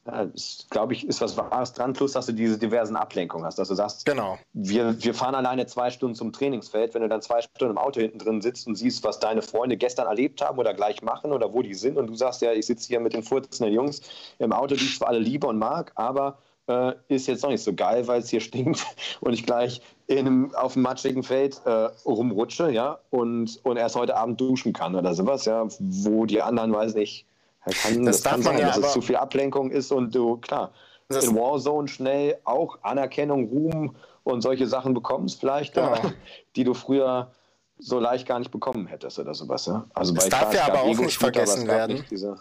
ja, 0.06 0.28
glaube 0.70 0.92
ich, 0.92 1.06
ist 1.06 1.20
was 1.20 1.36
Wahres 1.36 1.72
dran, 1.72 1.92
plus 1.92 2.12
dass 2.12 2.26
du 2.26 2.32
diese 2.32 2.58
diversen 2.58 2.96
Ablenkungen 2.96 3.44
hast, 3.44 3.58
dass 3.58 3.68
du 3.68 3.74
sagst, 3.74 4.06
genau. 4.06 4.38
wir, 4.52 5.02
wir 5.02 5.14
fahren 5.14 5.34
alleine 5.34 5.66
zwei 5.66 5.90
Stunden 5.90 6.14
zum 6.14 6.32
Trainingsfeld, 6.32 6.94
wenn 6.94 7.02
du 7.02 7.08
dann 7.08 7.22
zwei 7.22 7.42
Stunden 7.42 7.72
im 7.72 7.78
Auto 7.78 8.00
hinten 8.00 8.18
drin 8.18 8.40
sitzt 8.40 8.66
und 8.66 8.76
siehst, 8.76 9.02
was 9.04 9.18
deine 9.18 9.42
Freunde 9.42 9.76
gestern 9.76 10.06
erlebt 10.06 10.40
haben 10.42 10.58
oder 10.58 10.74
gleich 10.74 11.02
machen 11.02 11.32
oder 11.32 11.52
wo 11.52 11.62
die 11.62 11.74
sind 11.74 11.98
und 11.98 12.06
du 12.06 12.14
sagst, 12.14 12.42
ja, 12.42 12.52
ich 12.52 12.66
sitze 12.66 12.86
hier 12.88 13.00
mit 13.00 13.14
den 13.14 13.22
furzenden 13.22 13.74
Jungs 13.74 14.00
im 14.38 14.52
Auto, 14.52 14.76
die 14.76 14.84
ich 14.84 14.96
zwar 14.96 15.08
alle 15.08 15.18
liebe 15.18 15.46
und 15.46 15.58
mag, 15.58 15.90
aber 15.96 16.38
äh, 16.68 16.92
ist 17.08 17.26
jetzt 17.26 17.42
noch 17.42 17.50
nicht 17.50 17.62
so 17.62 17.74
geil, 17.74 18.06
weil 18.06 18.20
es 18.20 18.28
hier 18.28 18.40
stinkt 18.40 18.86
und 19.20 19.32
ich 19.32 19.44
gleich 19.44 19.80
in 20.06 20.18
einem, 20.18 20.54
auf 20.54 20.74
dem 20.74 20.82
matschigen 20.82 21.24
Feld 21.24 21.60
äh, 21.64 21.88
rumrutsche, 22.04 22.70
ja, 22.70 23.00
und, 23.10 23.58
und 23.64 23.76
erst 23.76 23.96
heute 23.96 24.16
Abend 24.16 24.40
duschen 24.40 24.72
kann 24.72 24.94
oder 24.94 25.14
sowas, 25.14 25.46
ja, 25.46 25.66
wo 25.80 26.26
die 26.26 26.42
anderen, 26.42 26.72
weiß 26.72 26.94
nicht, 26.94 27.26
kann, 27.74 28.04
das, 28.04 28.22
das 28.22 28.30
kann 28.32 28.42
sein, 28.42 28.58
ja, 28.58 28.66
dass 28.68 28.78
es 28.78 28.92
zu 28.92 29.00
viel 29.00 29.16
Ablenkung 29.16 29.70
ist 29.70 29.92
und 29.92 30.14
du, 30.14 30.36
klar, 30.36 30.72
in 31.08 31.36
Warzone 31.36 31.88
schnell 31.88 32.38
auch 32.44 32.78
Anerkennung, 32.82 33.48
Ruhm 33.48 33.96
und 34.24 34.40
solche 34.40 34.66
Sachen 34.66 34.94
bekommst, 34.94 35.40
vielleicht, 35.40 35.74
genau. 35.74 35.94
ja, 35.94 36.12
die 36.56 36.64
du 36.64 36.74
früher 36.74 37.30
so 37.78 37.98
leicht 37.98 38.26
gar 38.26 38.38
nicht 38.38 38.50
bekommen 38.50 38.86
hättest 38.86 39.18
oder 39.18 39.34
sowas. 39.34 39.66
Ja? 39.66 39.84
Also 39.94 40.14
das 40.14 40.28
darf 40.28 40.54
ja 40.54 40.66
aber 40.66 40.82
auch 40.82 40.98
nicht 40.98 41.18
vergessen 41.18 41.66
werden. 41.66 41.96
Nicht 41.96 42.10
diese, 42.10 42.38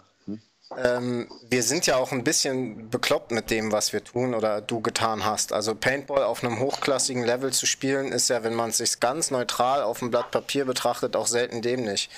ähm, 0.76 1.28
wir 1.48 1.62
sind 1.62 1.86
ja 1.86 1.96
auch 1.96 2.10
ein 2.10 2.24
bisschen 2.24 2.90
bekloppt 2.90 3.30
mit 3.30 3.50
dem, 3.50 3.70
was 3.70 3.92
wir 3.92 4.02
tun 4.02 4.34
oder 4.34 4.60
du 4.60 4.80
getan 4.80 5.24
hast. 5.24 5.52
Also 5.52 5.74
Paintball 5.74 6.24
auf 6.24 6.42
einem 6.42 6.58
hochklassigen 6.58 7.22
Level 7.22 7.52
zu 7.52 7.66
spielen, 7.66 8.10
ist 8.10 8.28
ja, 8.28 8.42
wenn 8.42 8.54
man 8.54 8.70
es 8.70 8.78
sich 8.78 8.98
ganz 8.98 9.30
neutral 9.30 9.82
auf 9.82 10.00
dem 10.00 10.10
Blatt 10.10 10.32
Papier 10.32 10.64
betrachtet, 10.64 11.14
auch 11.14 11.28
selten 11.28 11.62
dämlich. 11.62 12.10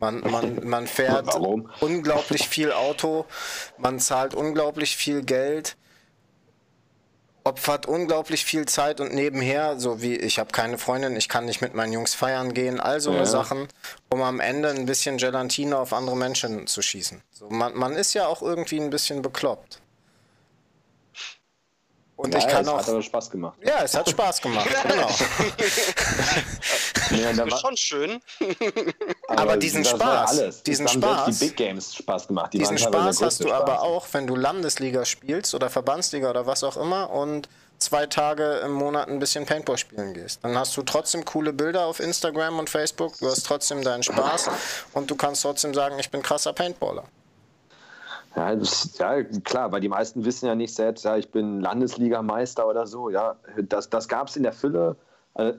Man, 0.00 0.20
man, 0.20 0.66
man 0.66 0.86
fährt 0.88 1.28
Warum? 1.28 1.70
unglaublich 1.80 2.48
viel 2.48 2.72
Auto, 2.72 3.24
man 3.78 4.00
zahlt 4.00 4.34
unglaublich 4.34 4.96
viel 4.96 5.22
Geld 5.22 5.76
opfert 7.44 7.86
unglaublich 7.86 8.44
viel 8.44 8.66
Zeit 8.66 9.00
und 9.00 9.14
nebenher, 9.14 9.78
so 9.78 10.02
wie 10.02 10.16
ich 10.16 10.38
habe 10.38 10.52
keine 10.52 10.78
Freundin, 10.78 11.16
ich 11.16 11.28
kann 11.28 11.44
nicht 11.44 11.60
mit 11.60 11.74
meinen 11.74 11.92
Jungs 11.92 12.14
feiern 12.14 12.54
gehen, 12.54 12.80
all 12.80 13.00
so 13.00 13.12
ja. 13.12 13.26
Sachen, 13.26 13.68
um 14.10 14.22
am 14.22 14.40
Ende 14.40 14.70
ein 14.70 14.86
bisschen 14.86 15.18
Gelatine 15.18 15.76
auf 15.76 15.92
andere 15.92 16.16
Menschen 16.16 16.66
zu 16.66 16.82
schießen. 16.82 17.22
So, 17.30 17.48
man, 17.48 17.76
man 17.76 17.94
ist 17.94 18.14
ja 18.14 18.26
auch 18.26 18.42
irgendwie 18.42 18.80
ein 18.80 18.90
bisschen 18.90 19.22
bekloppt. 19.22 19.80
Und 22.22 22.32
ja, 22.32 22.38
ich 22.38 22.46
kann 22.46 22.62
es 22.62 22.68
auch. 22.68 22.78
hat 22.78 22.88
aber 22.88 23.02
Spaß 23.02 23.30
gemacht. 23.30 23.58
Ja, 23.64 23.82
es 23.82 23.96
hat 23.96 24.08
Spaß 24.08 24.40
gemacht, 24.40 24.68
genau. 24.84 25.08
ja, 27.10 27.32
das 27.32 27.50
war 27.50 27.58
schon 27.58 27.76
schön. 27.76 28.20
aber, 29.26 29.40
aber 29.42 29.56
diesen 29.56 29.84
Spaß, 29.84 30.62
diesen 30.62 30.86
Spaß, 30.86 31.36
die 31.38 31.46
Big 31.46 31.56
Games 31.56 31.96
Spaß 31.96 32.28
gemacht. 32.28 32.52
Die 32.52 32.58
diesen 32.58 32.78
Spaß 32.78 33.20
hast 33.20 33.40
du 33.40 33.48
Spaß. 33.48 33.60
aber 33.60 33.82
auch, 33.82 34.06
wenn 34.12 34.28
du 34.28 34.36
Landesliga 34.36 35.04
spielst 35.04 35.52
oder 35.56 35.68
Verbandsliga 35.68 36.30
oder 36.30 36.46
was 36.46 36.62
auch 36.62 36.76
immer 36.76 37.10
und 37.10 37.48
zwei 37.78 38.06
Tage 38.06 38.60
im 38.64 38.72
Monat 38.72 39.08
ein 39.08 39.18
bisschen 39.18 39.44
Paintball 39.44 39.78
spielen 39.78 40.14
gehst. 40.14 40.44
Dann 40.44 40.56
hast 40.56 40.76
du 40.76 40.82
trotzdem 40.82 41.24
coole 41.24 41.52
Bilder 41.52 41.86
auf 41.86 41.98
Instagram 41.98 42.60
und 42.60 42.70
Facebook, 42.70 43.18
du 43.18 43.26
hast 43.26 43.44
trotzdem 43.44 43.82
deinen 43.82 44.04
Spaß 44.04 44.48
und 44.92 45.10
du 45.10 45.16
kannst 45.16 45.42
trotzdem 45.42 45.74
sagen, 45.74 45.98
ich 45.98 46.08
bin 46.08 46.22
krasser 46.22 46.52
Paintballer. 46.52 47.02
Ja, 48.34 48.56
das, 48.56 48.96
ja, 48.98 49.22
klar, 49.22 49.72
weil 49.72 49.80
die 49.80 49.88
meisten 49.88 50.24
wissen 50.24 50.46
ja 50.46 50.54
nicht 50.54 50.74
selbst, 50.74 51.04
ja, 51.04 51.16
ich 51.16 51.30
bin 51.30 51.60
Landesligameister 51.60 52.66
oder 52.66 52.86
so. 52.86 53.10
Ja, 53.10 53.36
das, 53.56 53.90
das 53.90 54.08
gab 54.08 54.28
es 54.28 54.36
in 54.36 54.42
der 54.42 54.52
Fülle. 54.52 54.96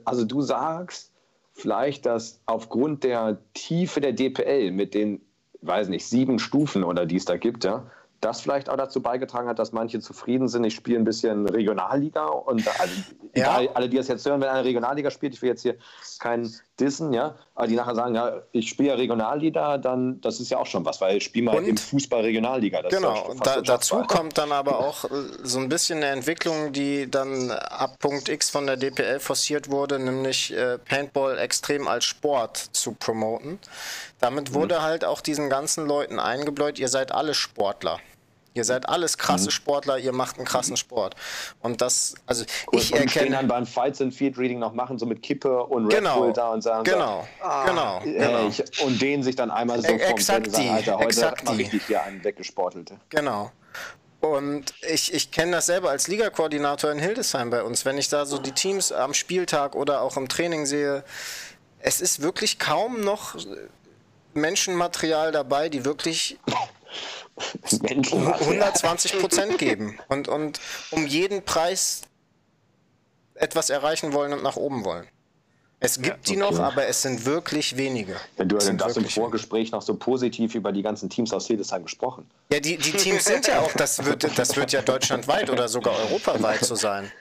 Also 0.06 0.26
du 0.26 0.42
sagst 0.42 1.12
vielleicht, 1.54 2.06
dass 2.06 2.42
aufgrund 2.46 3.04
der 3.04 3.38
Tiefe 3.54 4.02
der 4.02 4.14
DPL 4.14 4.72
mit 4.72 4.94
den, 4.94 5.22
weiß 5.62 5.90
nicht, 5.90 6.06
sieben 6.08 6.40
Stufen 6.40 6.84
oder 6.84 7.06
die 7.06 7.18
es 7.18 7.26
da 7.26 7.38
gibt, 7.38 7.64
ja, 7.64 7.86
das 8.24 8.42
vielleicht 8.42 8.70
auch 8.70 8.78
dazu 8.78 9.02
beigetragen 9.02 9.50
hat, 9.50 9.60
dass 9.60 9.74
manche 9.74 10.00
zufrieden 10.00 10.48
sind. 10.48 10.64
Ich 10.64 10.76
spiele 10.76 10.98
ein 10.98 11.04
bisschen 11.04 11.48
Regionalliga 11.48 12.26
und 12.26 12.66
also, 12.80 12.94
ja. 13.36 13.62
alle, 13.74 13.90
die 13.90 13.98
das 13.98 14.08
jetzt 14.08 14.26
hören, 14.26 14.42
wenn 14.42 14.50
eine 14.50 14.64
Regionalliga 14.64 15.12
spielt, 15.12 15.34
ich 15.34 15.42
will 15.42 15.50
jetzt 15.50 15.62
hier 15.62 15.76
keinen 16.20 16.52
Dissen, 16.80 17.14
ja, 17.14 17.36
aber 17.54 17.68
die 17.68 17.76
nachher 17.76 17.94
sagen, 17.94 18.16
ja, 18.16 18.42
ich 18.52 18.68
spiele 18.68 18.90
ja 18.90 18.96
Regionalliga, 18.96 19.78
dann 19.78 20.20
das 20.22 20.40
ist 20.40 20.50
ja 20.50 20.58
auch 20.58 20.66
schon 20.66 20.84
was, 20.86 21.00
weil 21.02 21.18
ich 21.18 21.26
spiele 21.26 21.46
mal 21.46 21.58
und? 21.58 21.66
im 21.66 21.78
Fußball 21.78 22.22
Regionalliga. 22.22 22.82
Genau, 22.90 23.36
da, 23.44 23.62
dazu 23.62 23.98
kommt 24.08 24.40
dann 24.40 24.52
aber 24.52 24.80
auch 24.80 25.06
äh, 25.06 25.10
so 25.44 25.60
ein 25.60 25.70
bisschen 25.70 25.98
eine 25.98 26.08
Entwicklung, 26.08 26.74
die 26.74 27.10
dann 27.10 27.52
ab 27.52 28.00
Punkt 28.00 28.28
X 28.28 28.50
von 28.50 28.66
der 28.66 28.78
DPL 28.78 29.20
forciert 29.20 29.70
wurde, 29.70 30.00
nämlich 30.00 30.52
äh, 30.52 30.80
Paintball 30.80 31.38
extrem 31.38 31.88
als 31.88 32.06
Sport 32.06 32.58
zu 32.58 32.94
promoten. 32.94 33.60
Damit 34.20 34.56
wurde 34.56 34.80
mhm. 34.80 34.82
halt 34.82 35.06
auch 35.06 35.22
diesen 35.22 35.52
ganzen 35.52 35.86
Leuten 35.86 36.20
eingebläut, 36.20 36.80
ihr 36.80 36.88
seid 36.88 37.12
alle 37.12 37.36
Sportler. 37.36 38.00
Ihr 38.56 38.64
seid 38.64 38.88
alles 38.88 39.18
krasse 39.18 39.46
mhm. 39.46 39.52
Sportler, 39.52 39.98
ihr 39.98 40.14
macht 40.14 40.38
einen 40.38 40.46
krassen 40.46 40.78
Sport. 40.78 41.16
Und 41.62 41.82
das, 41.82 42.16
also 42.28 42.46
und, 42.68 42.80
ich 42.80 42.92
erkenne... 42.92 43.10
stehen 43.10 43.32
dann 43.32 43.48
beim 43.48 43.66
Fights 43.66 44.00
and 44.02 44.14
Field 44.14 44.38
Reading 44.38 44.60
noch 44.60 44.74
machen, 44.74 45.00
so 45.00 45.06
mit 45.06 45.24
Kippe 45.24 45.64
und 45.64 45.88
Red 45.88 45.98
genau, 45.98 46.20
Bull 46.20 46.34
da 46.34 46.50
und 46.52 46.62
sagen 46.62 46.84
Genau, 46.84 47.28
so, 47.40 47.46
ah, 47.46 47.66
genau, 47.66 48.00
genau. 48.04 48.48
Ich, 48.48 48.84
und 48.84 49.02
denen 49.02 49.24
sich 49.24 49.36
dann 49.36 49.50
einmal 49.50 49.82
so 49.82 49.88
vom 49.88 50.00
Exakt 50.00 50.52
sagen, 50.52 50.70
Alter, 50.70 51.00
heute 51.00 51.34
mache 51.46 51.62
ich 51.62 51.70
dich 51.70 51.86
hier 51.88 52.04
einen 52.04 52.24
weggesportelte. 52.24 53.00
Genau. 53.10 53.52
Und 54.22 54.74
ich, 54.90 55.14
ich 55.14 55.32
kenne 55.32 55.52
das 55.52 55.66
selber 55.66 55.90
als 55.90 56.08
Ligakoordinator 56.08 56.92
in 56.92 57.00
Hildesheim 57.00 57.50
bei 57.50 57.62
uns. 57.62 57.84
Wenn 57.84 57.98
ich 57.98 58.08
da 58.08 58.26
so 58.26 58.38
die 58.38 58.54
Teams 58.54 58.94
am 58.94 59.14
Spieltag 59.14 59.76
oder 59.76 60.02
auch 60.02 60.16
im 60.16 60.30
Training 60.30 60.66
sehe, 60.66 61.04
es 61.80 62.00
ist 62.00 62.22
wirklich 62.22 62.58
kaum 62.58 63.02
noch 63.02 63.36
Menschenmaterial 64.34 65.34
dabei, 65.34 65.68
die 65.68 65.84
wirklich 65.84 66.40
120 67.82 69.20
Prozent 69.20 69.58
geben 69.58 70.00
und, 70.10 70.28
und 70.28 70.60
um 70.92 71.06
jeden 71.08 71.44
Preis 71.44 72.02
etwas 73.36 73.70
erreichen 73.70 74.14
wollen 74.14 74.34
und 74.34 74.44
nach 74.44 74.56
oben 74.56 74.86
wollen. 74.86 75.08
Es 75.86 75.96
gibt 75.98 76.08
ja, 76.08 76.14
okay. 76.14 76.22
die 76.26 76.36
noch, 76.38 76.60
aber 76.60 76.88
es 76.88 77.02
sind 77.02 77.26
wirklich 77.26 77.76
wenige. 77.76 78.16
Wenn 78.38 78.48
du 78.48 78.58
denn 78.58 78.78
das 78.78 78.96
im 78.96 79.04
Vorgespräch 79.04 79.72
noch 79.74 79.82
so 79.82 79.96
positiv 79.96 80.56
über 80.56 80.72
die 80.72 80.82
ganzen 80.82 81.10
Teams 81.10 81.34
aus 81.34 81.48
Hildesheim 81.48 81.84
gesprochen. 81.84 82.26
Ja, 82.54 82.62
die, 82.62 82.78
die 82.78 82.92
Teams 82.92 83.26
sind 83.26 83.48
ja 83.48 83.60
auch, 83.60 83.74
das 83.74 84.04
wird, 84.06 84.38
das 84.38 84.56
wird 84.56 84.72
ja 84.72 84.82
deutschlandweit 84.82 85.50
oder 85.50 85.68
sogar 85.68 85.94
europaweit 86.00 86.64
so 86.64 86.76
sein. 86.76 87.12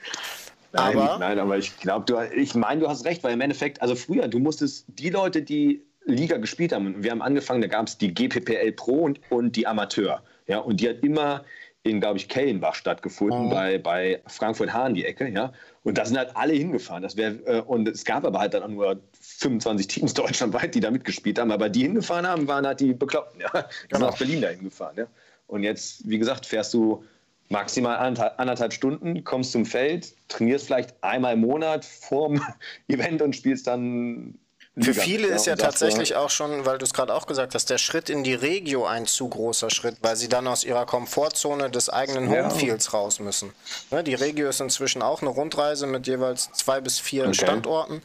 Nein, 0.71 0.97
aber, 0.97 1.17
nein, 1.19 1.39
aber 1.39 1.57
ich 1.57 1.77
glaube, 1.77 2.05
du, 2.05 2.17
ich 2.33 2.55
meine, 2.55 2.79
du 2.79 2.87
hast 2.87 3.03
recht, 3.03 3.21
weil 3.23 3.33
im 3.33 3.41
Endeffekt, 3.41 3.81
also 3.81 3.95
früher, 3.95 4.29
du 4.29 4.39
musstest 4.39 4.85
die 4.87 5.09
Leute, 5.09 5.41
die 5.41 5.83
Liga 6.05 6.37
gespielt 6.37 6.71
haben, 6.71 7.03
wir 7.03 7.11
haben 7.11 7.21
angefangen, 7.21 7.61
da 7.61 7.67
gab 7.67 7.87
es 7.87 7.97
die 7.97 8.13
GPPL 8.13 8.71
Pro 8.71 9.03
und, 9.03 9.19
und 9.29 9.57
die 9.57 9.67
Amateur. 9.67 10.23
Ja, 10.47 10.59
und 10.59 10.79
die 10.79 10.89
hat 10.89 11.03
immer 11.03 11.43
in, 11.83 11.99
glaube 11.99 12.17
ich, 12.17 12.29
Kellenbach 12.29 12.75
stattgefunden, 12.75 13.47
oh. 13.47 13.49
bei, 13.49 13.77
bei 13.77 14.21
Frankfurt-Hahn 14.27 14.93
die 14.93 15.05
Ecke, 15.05 15.27
ja. 15.27 15.51
Und 15.83 15.97
da 15.97 16.05
sind 16.05 16.17
halt 16.17 16.35
alle 16.35 16.53
hingefahren. 16.53 17.03
Das 17.03 17.17
wär, 17.17 17.35
äh, 17.45 17.61
und 17.61 17.87
es 17.89 18.05
gab 18.05 18.25
aber 18.25 18.39
halt 18.39 18.53
dann 18.53 18.63
auch 18.63 18.69
nur 18.69 19.01
25 19.19 19.87
Teams 19.87 20.13
deutschlandweit, 20.13 20.73
die 20.75 20.79
da 20.79 20.91
mitgespielt 20.91 21.37
haben. 21.39 21.51
Aber 21.51 21.67
die 21.67 21.81
hingefahren 21.81 22.25
haben, 22.25 22.47
waren 22.47 22.65
halt 22.65 22.79
die 22.79 22.93
Bekloppten, 22.93 23.41
ja. 23.41 23.49
Die 23.49 23.87
genau. 23.89 23.99
sind 23.99 24.03
aus 24.03 24.17
Berlin 24.17 24.41
da 24.41 24.47
hingefahren, 24.49 24.97
ja. 24.97 25.07
Und 25.47 25.63
jetzt, 25.63 26.09
wie 26.09 26.17
gesagt, 26.17 26.45
fährst 26.45 26.73
du 26.73 27.03
maximal 27.49 27.97
anderthalb, 27.97 28.39
anderthalb 28.39 28.73
Stunden, 28.73 29.23
kommst 29.25 29.51
zum 29.51 29.65
Feld, 29.65 30.13
trainierst 30.29 30.67
vielleicht 30.67 30.95
einmal 31.03 31.33
im 31.33 31.41
Monat 31.41 31.83
vorm 31.83 32.41
Event 32.87 33.21
und 33.21 33.35
spielst 33.35 33.67
dann 33.67 34.35
für 34.79 34.93
viele 34.95 35.27
ist 35.27 35.45
ja 35.45 35.55
tatsächlich 35.55 36.15
auch 36.15 36.31
schon, 36.31 36.65
weil 36.65 36.79
du 36.79 36.85
es 36.85 36.93
gerade 36.93 37.13
auch 37.13 37.27
gesagt 37.27 37.53
hast, 37.53 37.69
der 37.69 37.77
Schritt 37.77 38.09
in 38.09 38.23
die 38.23 38.33
Regio 38.33 38.85
ein 38.85 39.05
zu 39.05 39.29
großer 39.29 39.69
Schritt, 39.69 39.97
weil 40.01 40.15
sie 40.15 40.29
dann 40.29 40.47
aus 40.47 40.63
ihrer 40.63 40.87
Komfortzone 40.87 41.69
des 41.69 41.89
eigenen 41.89 42.27
Homefields 42.29 42.87
ja. 42.87 42.99
raus 42.99 43.19
müssen. 43.19 43.53
Ne, 43.91 44.03
die 44.03 44.15
Regio 44.15 44.49
ist 44.49 44.61
inzwischen 44.61 45.03
auch 45.03 45.21
eine 45.21 45.29
Rundreise 45.29 45.85
mit 45.85 46.07
jeweils 46.07 46.51
zwei 46.53 46.81
bis 46.81 46.99
vier 46.99 47.25
okay. 47.25 47.35
Standorten. 47.35 48.01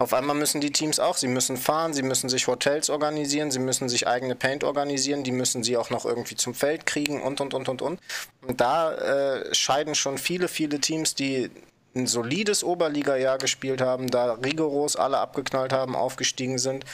Auf 0.00 0.14
einmal 0.14 0.36
müssen 0.36 0.60
die 0.60 0.70
Teams 0.70 1.00
auch, 1.00 1.16
sie 1.16 1.26
müssen 1.26 1.56
fahren, 1.56 1.92
sie 1.92 2.04
müssen 2.04 2.28
sich 2.28 2.46
Hotels 2.46 2.88
organisieren, 2.88 3.50
sie 3.50 3.58
müssen 3.58 3.88
sich 3.88 4.06
eigene 4.06 4.36
Paint 4.36 4.62
organisieren, 4.62 5.24
die 5.24 5.32
müssen 5.32 5.64
sie 5.64 5.76
auch 5.76 5.90
noch 5.90 6.04
irgendwie 6.04 6.36
zum 6.36 6.54
Feld 6.54 6.86
kriegen 6.86 7.20
und 7.20 7.40
und 7.40 7.52
und 7.52 7.68
und 7.68 7.82
und. 7.82 7.98
Und 8.46 8.60
da 8.60 8.94
äh, 8.94 9.52
scheiden 9.52 9.96
schon 9.96 10.16
viele, 10.16 10.46
viele 10.46 10.78
Teams, 10.78 11.16
die 11.16 11.50
ein 11.94 12.06
solides 12.06 12.62
Oberliga-Jahr 12.62 13.38
gespielt 13.38 13.80
haben, 13.80 14.08
da 14.08 14.34
rigoros 14.34 14.96
alle 14.96 15.18
abgeknallt 15.18 15.72
haben, 15.72 15.96
aufgestiegen 15.96 16.58
sind. 16.58 16.84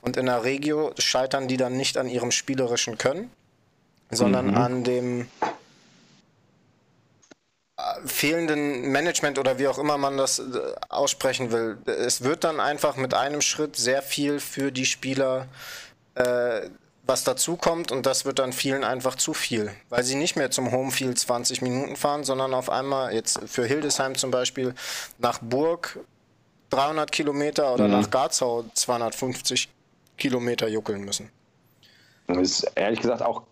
Und 0.00 0.16
in 0.16 0.26
der 0.26 0.44
Regio 0.44 0.92
scheitern 0.98 1.48
die 1.48 1.56
dann 1.56 1.76
nicht 1.76 1.96
an 1.96 2.08
ihrem 2.08 2.30
spielerischen 2.30 2.98
Können, 2.98 3.30
sondern 4.10 4.48
mhm. 4.48 4.56
an 4.56 4.84
dem 4.84 5.28
äh, 7.76 7.82
fehlenden 8.04 8.90
Management 8.90 9.38
oder 9.38 9.58
wie 9.58 9.68
auch 9.68 9.78
immer 9.78 9.98
man 9.98 10.16
das 10.16 10.40
äh, 10.40 10.42
aussprechen 10.88 11.52
will. 11.52 11.78
Es 11.86 12.22
wird 12.22 12.44
dann 12.44 12.60
einfach 12.60 12.96
mit 12.96 13.14
einem 13.14 13.40
Schritt 13.40 13.76
sehr 13.76 14.02
viel 14.02 14.40
für 14.40 14.72
die 14.72 14.86
Spieler 14.86 15.46
äh, 16.16 16.68
was 17.10 17.24
dazu 17.24 17.56
kommt 17.56 17.90
und 17.90 18.06
das 18.06 18.24
wird 18.24 18.38
dann 18.38 18.52
vielen 18.52 18.84
einfach 18.84 19.16
zu 19.16 19.34
viel, 19.34 19.72
weil 19.88 20.04
sie 20.04 20.14
nicht 20.14 20.36
mehr 20.36 20.52
zum 20.52 20.70
Homefield 20.70 21.18
20 21.18 21.60
Minuten 21.60 21.96
fahren, 21.96 22.22
sondern 22.22 22.54
auf 22.54 22.70
einmal 22.70 23.12
jetzt 23.12 23.40
für 23.46 23.66
Hildesheim 23.66 24.14
zum 24.14 24.30
Beispiel 24.30 24.74
nach 25.18 25.40
Burg 25.40 25.98
300 26.70 27.10
Kilometer 27.10 27.74
oder 27.74 27.86
mhm. 27.86 27.94
nach 27.94 28.10
Garzau 28.10 28.64
250 28.74 29.68
Kilometer 30.18 30.68
juckeln 30.68 31.04
müssen. 31.04 31.30
Das 32.28 32.38
ist 32.38 32.72
ehrlich 32.76 33.00
gesagt 33.00 33.22
auch 33.22 33.42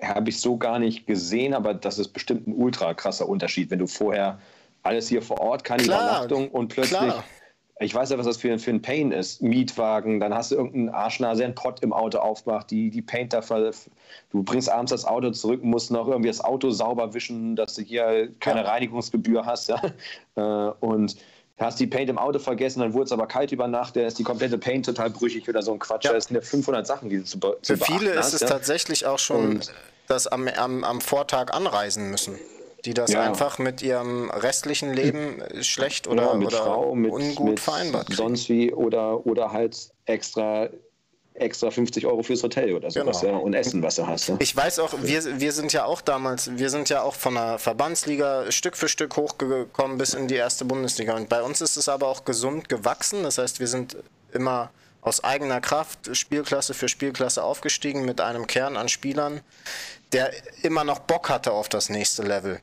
habe 0.00 0.30
ich 0.30 0.40
so 0.40 0.56
gar 0.56 0.78
nicht 0.78 1.06
gesehen, 1.06 1.52
aber 1.52 1.74
das 1.74 1.98
ist 1.98 2.08
bestimmt 2.08 2.46
ein 2.46 2.54
ultra 2.54 2.94
krasser 2.94 3.28
Unterschied, 3.28 3.70
wenn 3.70 3.80
du 3.80 3.88
vorher 3.88 4.38
alles 4.84 5.08
hier 5.08 5.22
vor 5.22 5.40
Ort, 5.40 5.64
keine 5.64 5.82
klar, 5.82 6.00
Übernachtung 6.00 6.48
und 6.48 6.68
plötzlich 6.68 6.98
klar 6.98 7.24
ich 7.80 7.94
weiß 7.94 8.10
ja, 8.10 8.18
was 8.18 8.26
das 8.26 8.36
für, 8.36 8.56
für 8.58 8.70
ein 8.70 8.82
Pain 8.82 9.10
ist. 9.10 9.42
Mietwagen, 9.42 10.20
dann 10.20 10.32
hast 10.32 10.52
du 10.52 10.56
irgendeinen 10.56 10.90
Arschnase, 10.90 11.44
einen 11.44 11.56
Pott 11.56 11.80
im 11.80 11.92
Auto 11.92 12.18
aufmacht, 12.18 12.70
die, 12.70 12.88
die 12.90 13.02
Painter, 13.02 13.42
du 14.30 14.42
bringst 14.44 14.70
abends 14.70 14.90
das 14.90 15.04
Auto 15.04 15.30
zurück, 15.30 15.64
musst 15.64 15.90
noch 15.90 16.06
irgendwie 16.06 16.28
das 16.28 16.42
Auto 16.42 16.70
sauber 16.70 17.14
wischen, 17.14 17.56
dass 17.56 17.74
du 17.74 17.82
hier 17.82 18.28
keine 18.38 18.62
ja. 18.62 18.70
Reinigungsgebühr 18.70 19.44
hast. 19.44 19.68
Ja? 19.68 19.82
Äh, 20.36 20.72
und 20.80 21.16
hast 21.58 21.78
die 21.78 21.86
Paint 21.86 22.10
im 22.10 22.18
Auto 22.18 22.40
vergessen, 22.40 22.80
dann 22.80 22.92
wurde 22.92 23.04
es 23.04 23.12
aber 23.12 23.28
kalt 23.28 23.52
über 23.52 23.68
Nacht, 23.68 23.94
der 23.94 24.08
ist 24.08 24.18
die 24.18 24.24
komplette 24.24 24.58
Paint 24.58 24.84
total 24.84 25.10
brüchig 25.10 25.48
oder 25.48 25.62
so 25.62 25.72
ein 25.72 25.78
Quatsch. 25.78 26.04
Ja. 26.04 26.12
Das 26.12 26.24
sind 26.24 26.34
ja 26.34 26.42
500 26.42 26.84
Sachen, 26.84 27.08
die 27.08 27.18
du 27.18 27.24
zu, 27.24 27.38
zu 27.38 27.76
Für 27.76 27.84
viele 27.84 28.10
ist 28.10 28.32
es 28.32 28.40
ja? 28.40 28.48
tatsächlich 28.48 29.06
auch 29.06 29.20
schon 29.20 29.56
und, 29.56 29.72
das 30.08 30.26
am, 30.26 30.48
am, 30.48 30.82
am 30.82 31.00
Vortag 31.00 31.52
anreisen 31.52 32.10
müssen 32.10 32.36
die 32.84 32.94
das 32.94 33.12
ja. 33.12 33.22
einfach 33.22 33.58
mit 33.58 33.82
ihrem 33.82 34.30
restlichen 34.30 34.92
Leben 34.92 35.42
schlecht 35.62 36.06
oder, 36.06 36.26
ja, 36.26 36.34
mit 36.34 36.48
oder 36.48 36.58
Frau, 36.58 36.94
mit, 36.94 37.12
ungut 37.12 37.44
mit 37.44 37.60
vereinbart 37.60 38.06
kriegen. 38.06 38.16
Sonst 38.16 38.48
wie 38.48 38.72
oder, 38.72 39.26
oder 39.26 39.52
halt 39.52 39.90
extra 40.06 40.68
extra 41.34 41.70
50 41.70 42.06
Euro 42.06 42.22
fürs 42.22 42.42
Hotel 42.42 42.74
oder 42.74 42.90
sowas 42.90 43.20
genau. 43.20 43.32
ja, 43.32 43.38
und 43.38 43.54
Essen, 43.54 43.82
was 43.82 43.96
du 43.96 44.06
hast. 44.06 44.28
Ja. 44.28 44.36
Ich 44.38 44.56
weiß 44.56 44.78
auch, 44.78 44.94
wir, 45.02 45.40
wir 45.40 45.52
sind 45.52 45.72
ja 45.72 45.84
auch 45.84 46.00
damals, 46.00 46.56
wir 46.56 46.70
sind 46.70 46.88
ja 46.88 47.02
auch 47.02 47.14
von 47.14 47.34
der 47.34 47.58
Verbandsliga 47.58 48.50
Stück 48.52 48.76
für 48.76 48.88
Stück 48.88 49.16
hochgekommen 49.16 49.98
bis 49.98 50.14
in 50.14 50.28
die 50.28 50.36
erste 50.36 50.64
Bundesliga. 50.64 51.16
Und 51.16 51.28
bei 51.28 51.42
uns 51.42 51.60
ist 51.60 51.76
es 51.76 51.88
aber 51.88 52.06
auch 52.06 52.24
gesund 52.24 52.68
gewachsen. 52.68 53.24
Das 53.24 53.38
heißt, 53.38 53.58
wir 53.58 53.66
sind 53.66 53.96
immer 54.32 54.70
aus 55.00 55.22
eigener 55.22 55.60
Kraft 55.60 56.16
Spielklasse 56.16 56.72
für 56.72 56.88
Spielklasse 56.88 57.42
aufgestiegen 57.42 58.04
mit 58.04 58.20
einem 58.20 58.46
Kern 58.46 58.76
an 58.76 58.88
Spielern, 58.88 59.40
der 60.12 60.30
immer 60.62 60.84
noch 60.84 61.00
Bock 61.00 61.28
hatte 61.28 61.52
auf 61.52 61.68
das 61.68 61.88
nächste 61.88 62.22
Level. 62.22 62.60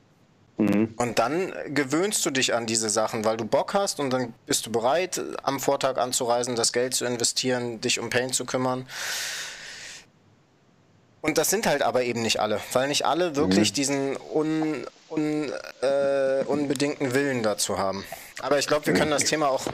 Mhm. 0.58 0.94
Und 0.96 1.18
dann 1.18 1.52
gewöhnst 1.68 2.24
du 2.26 2.30
dich 2.30 2.54
an 2.54 2.66
diese 2.66 2.90
Sachen, 2.90 3.24
weil 3.24 3.36
du 3.36 3.44
Bock 3.44 3.74
hast 3.74 4.00
und 4.00 4.10
dann 4.10 4.34
bist 4.46 4.66
du 4.66 4.72
bereit, 4.72 5.20
am 5.42 5.60
Vortag 5.60 5.96
anzureisen, 5.96 6.56
das 6.56 6.72
Geld 6.72 6.94
zu 6.94 7.04
investieren, 7.04 7.80
dich 7.80 7.98
um 7.98 8.10
Paint 8.10 8.34
zu 8.34 8.44
kümmern. 8.44 8.86
Und 11.22 11.38
das 11.38 11.50
sind 11.50 11.66
halt 11.66 11.82
aber 11.82 12.02
eben 12.02 12.20
nicht 12.22 12.40
alle, 12.40 12.60
weil 12.72 12.88
nicht 12.88 13.06
alle 13.06 13.36
wirklich 13.36 13.70
mhm. 13.70 13.74
diesen 13.74 14.16
un, 14.34 14.86
un, 15.08 15.52
äh, 15.80 16.44
unbedingten 16.46 17.14
Willen 17.14 17.42
dazu 17.42 17.78
haben. 17.78 18.04
Aber 18.40 18.58
ich 18.58 18.66
glaube, 18.66 18.86
wir 18.86 18.94
können 18.94 19.12
das 19.12 19.24
Thema 19.24 19.48
auch 19.48 19.66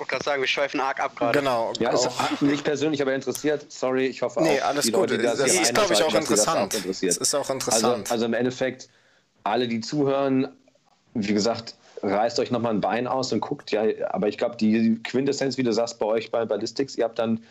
ich 0.00 0.02
wollte 0.02 0.14
gerade 0.14 0.24
sagen, 0.24 0.40
wir 0.40 0.48
schweifen 0.48 0.80
arg 0.80 0.98
ab 0.98 1.14
gerade. 1.14 1.38
Genau. 1.38 1.74
Ja, 1.78 1.92
es 1.92 2.06
hat 2.06 2.40
mich 2.40 2.64
persönlich 2.64 3.02
aber 3.02 3.14
interessiert. 3.14 3.70
Sorry, 3.70 4.06
ich 4.06 4.22
hoffe 4.22 4.40
nee, 4.40 4.58
auch. 4.58 4.68
alles 4.68 4.86
die 4.86 4.92
gut. 4.92 5.10
Leute, 5.10 5.18
das, 5.22 5.38
das 5.40 5.52
ist, 5.52 5.74
glaube 5.74 5.92
ich, 5.92 6.02
auch 6.02 6.14
interessant. 6.14 6.72
Das, 6.72 7.00
das 7.00 7.16
ist 7.18 7.34
auch 7.34 7.50
interessant. 7.50 7.84
Also, 7.84 8.14
also, 8.14 8.24
im 8.24 8.32
Endeffekt, 8.32 8.88
alle, 9.44 9.68
die 9.68 9.80
zuhören, 9.80 10.48
wie 11.14 11.34
gesagt, 11.34 11.74
reißt 12.02 12.38
euch 12.40 12.50
nochmal 12.50 12.74
ein 12.74 12.80
Bein 12.80 13.06
aus 13.06 13.32
und 13.32 13.40
guckt. 13.40 13.70
Ja, 13.70 13.84
aber 14.10 14.28
ich 14.28 14.38
glaube, 14.38 14.56
die 14.56 15.00
Quintessenz, 15.02 15.58
wie 15.58 15.62
du 15.62 15.72
sagst, 15.72 15.98
bei 15.98 16.06
euch 16.06 16.30
bei 16.30 16.44
Ballistics, 16.44 16.96
ihr 16.96 17.04
habt 17.04 17.18
dann 17.18 17.42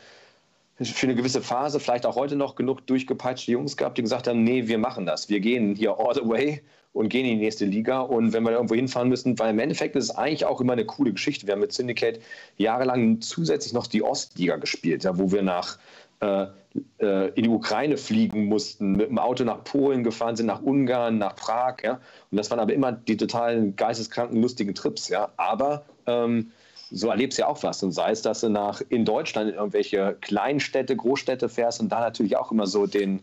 für 0.81 1.07
eine 1.07 1.15
gewisse 1.15 1.41
Phase, 1.41 1.79
vielleicht 1.79 2.05
auch 2.05 2.15
heute 2.15 2.35
noch 2.35 2.55
genug 2.55 2.87
durchgepeitschte 2.87 3.51
Jungs 3.51 3.75
gehabt, 3.75 3.97
die 3.97 4.01
gesagt 4.01 4.27
haben, 4.27 4.43
nee, 4.43 4.67
wir 4.67 4.77
machen 4.77 5.05
das. 5.05 5.29
Wir 5.29 5.41
gehen 5.41 5.75
hier 5.75 5.99
all 5.99 6.15
the 6.15 6.21
way 6.23 6.61
und 6.93 7.09
gehen 7.09 7.25
in 7.25 7.37
die 7.37 7.43
nächste 7.43 7.65
Liga. 7.65 7.99
Und 7.99 8.31
wenn 8.31 8.43
wir 8.43 8.51
irgendwo 8.51 8.75
hinfahren 8.75 9.09
müssen, 9.09 9.37
weil 9.37 9.51
im 9.51 9.59
Endeffekt 9.59 9.95
ist 9.95 10.05
es 10.05 10.11
eigentlich 10.11 10.45
auch 10.45 10.61
immer 10.61 10.73
eine 10.73 10.85
coole 10.85 11.11
Geschichte. 11.11 11.47
Wir 11.47 11.53
haben 11.53 11.59
mit 11.59 11.73
Syndicate 11.73 12.21
jahrelang 12.57 13.19
zusätzlich 13.19 13.73
noch 13.73 13.87
die 13.87 14.01
Ostliga 14.01 14.55
gespielt, 14.55 15.03
ja, 15.03 15.17
wo 15.17 15.31
wir 15.31 15.41
nach 15.41 15.77
in 16.21 17.43
die 17.43 17.49
Ukraine 17.49 17.97
fliegen 17.97 18.45
mussten, 18.45 18.91
mit 18.93 19.09
dem 19.09 19.17
Auto 19.17 19.43
nach 19.43 19.63
Polen 19.63 20.03
gefahren 20.03 20.35
sind, 20.35 20.45
nach 20.45 20.61
Ungarn, 20.61 21.17
nach 21.17 21.35
Prag. 21.35 21.77
Ja? 21.83 21.99
Und 22.29 22.37
das 22.37 22.51
waren 22.51 22.59
aber 22.59 22.73
immer 22.73 22.91
die 22.91 23.17
totalen 23.17 23.75
geisteskranken, 23.75 24.41
lustigen 24.41 24.75
Trips. 24.75 25.07
Ja? 25.07 25.29
Aber 25.37 25.85
ähm, 26.05 26.51
so 26.91 27.09
erlebst 27.09 27.37
du 27.37 27.43
ja 27.43 27.47
auch 27.47 27.63
was. 27.63 27.81
Und 27.83 27.91
sei 27.91 28.11
es, 28.11 28.21
dass 28.21 28.41
du 28.41 28.49
nach 28.49 28.81
in 28.89 29.05
Deutschland 29.05 29.49
in 29.49 29.55
irgendwelche 29.55 30.17
Kleinstädte, 30.21 30.95
Großstädte 30.95 31.49
fährst 31.49 31.79
und 31.79 31.89
da 31.89 32.01
natürlich 32.01 32.37
auch 32.37 32.51
immer 32.51 32.67
so 32.67 32.85
den 32.85 33.21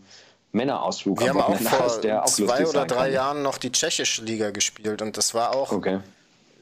Männerausflug 0.52 1.20
Wir 1.20 1.28
haben 1.28 1.40
auch 1.40 1.56
vor 1.56 1.80
hast, 1.80 2.02
zwei 2.34 2.66
oder 2.66 2.86
drei 2.86 3.10
Jahren 3.10 3.42
noch 3.42 3.58
die 3.58 3.70
tschechische 3.70 4.24
Liga 4.24 4.50
gespielt 4.50 5.02
und 5.02 5.16
das 5.16 5.34
war 5.34 5.54
auch 5.54 5.70
okay 5.70 6.00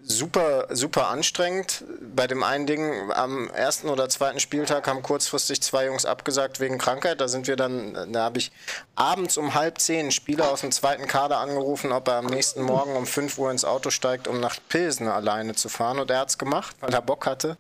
super, 0.07 0.67
super 0.71 1.09
anstrengend. 1.09 1.85
Bei 2.15 2.27
dem 2.27 2.43
einen 2.43 2.67
Ding 2.67 3.11
am 3.13 3.49
ersten 3.51 3.89
oder 3.89 4.09
zweiten 4.09 4.39
Spieltag 4.39 4.87
haben 4.87 5.03
kurzfristig 5.03 5.63
zwei 5.63 5.87
Jungs 5.87 6.05
abgesagt 6.05 6.61
wegen 6.61 6.79
Krankheit. 6.79 7.21
Da 7.21 7.29
sind 7.29 7.47
wir 7.47 7.57
dann, 7.57 8.13
da 8.13 8.25
habe 8.25 8.39
ich 8.39 8.53
abends 8.95 9.37
um 9.37 9.55
halb 9.55 9.81
zehn 9.81 10.13
Spieler 10.13 10.51
aus 10.51 10.61
dem 10.61 10.73
zweiten 10.73 11.07
Kader 11.07 11.39
angerufen, 11.39 11.91
ob 11.93 12.09
er 12.09 12.17
am 12.17 12.27
nächsten 12.27 12.63
Morgen 12.63 12.97
um 12.97 13.07
5 13.07 13.39
Uhr 13.39 13.51
ins 13.51 13.65
Auto 13.65 13.91
steigt, 13.91 14.29
um 14.29 14.41
nach 14.41 14.57
Pilsen 14.69 15.09
alleine 15.09 15.55
zu 15.55 15.69
fahren. 15.69 15.99
Und 15.99 16.11
er 16.11 16.19
hat 16.19 16.29
es 16.29 16.39
gemacht, 16.39 16.77
weil 16.81 16.93
er 16.93 17.03
Bock 17.03 17.27
hatte. 17.27 17.57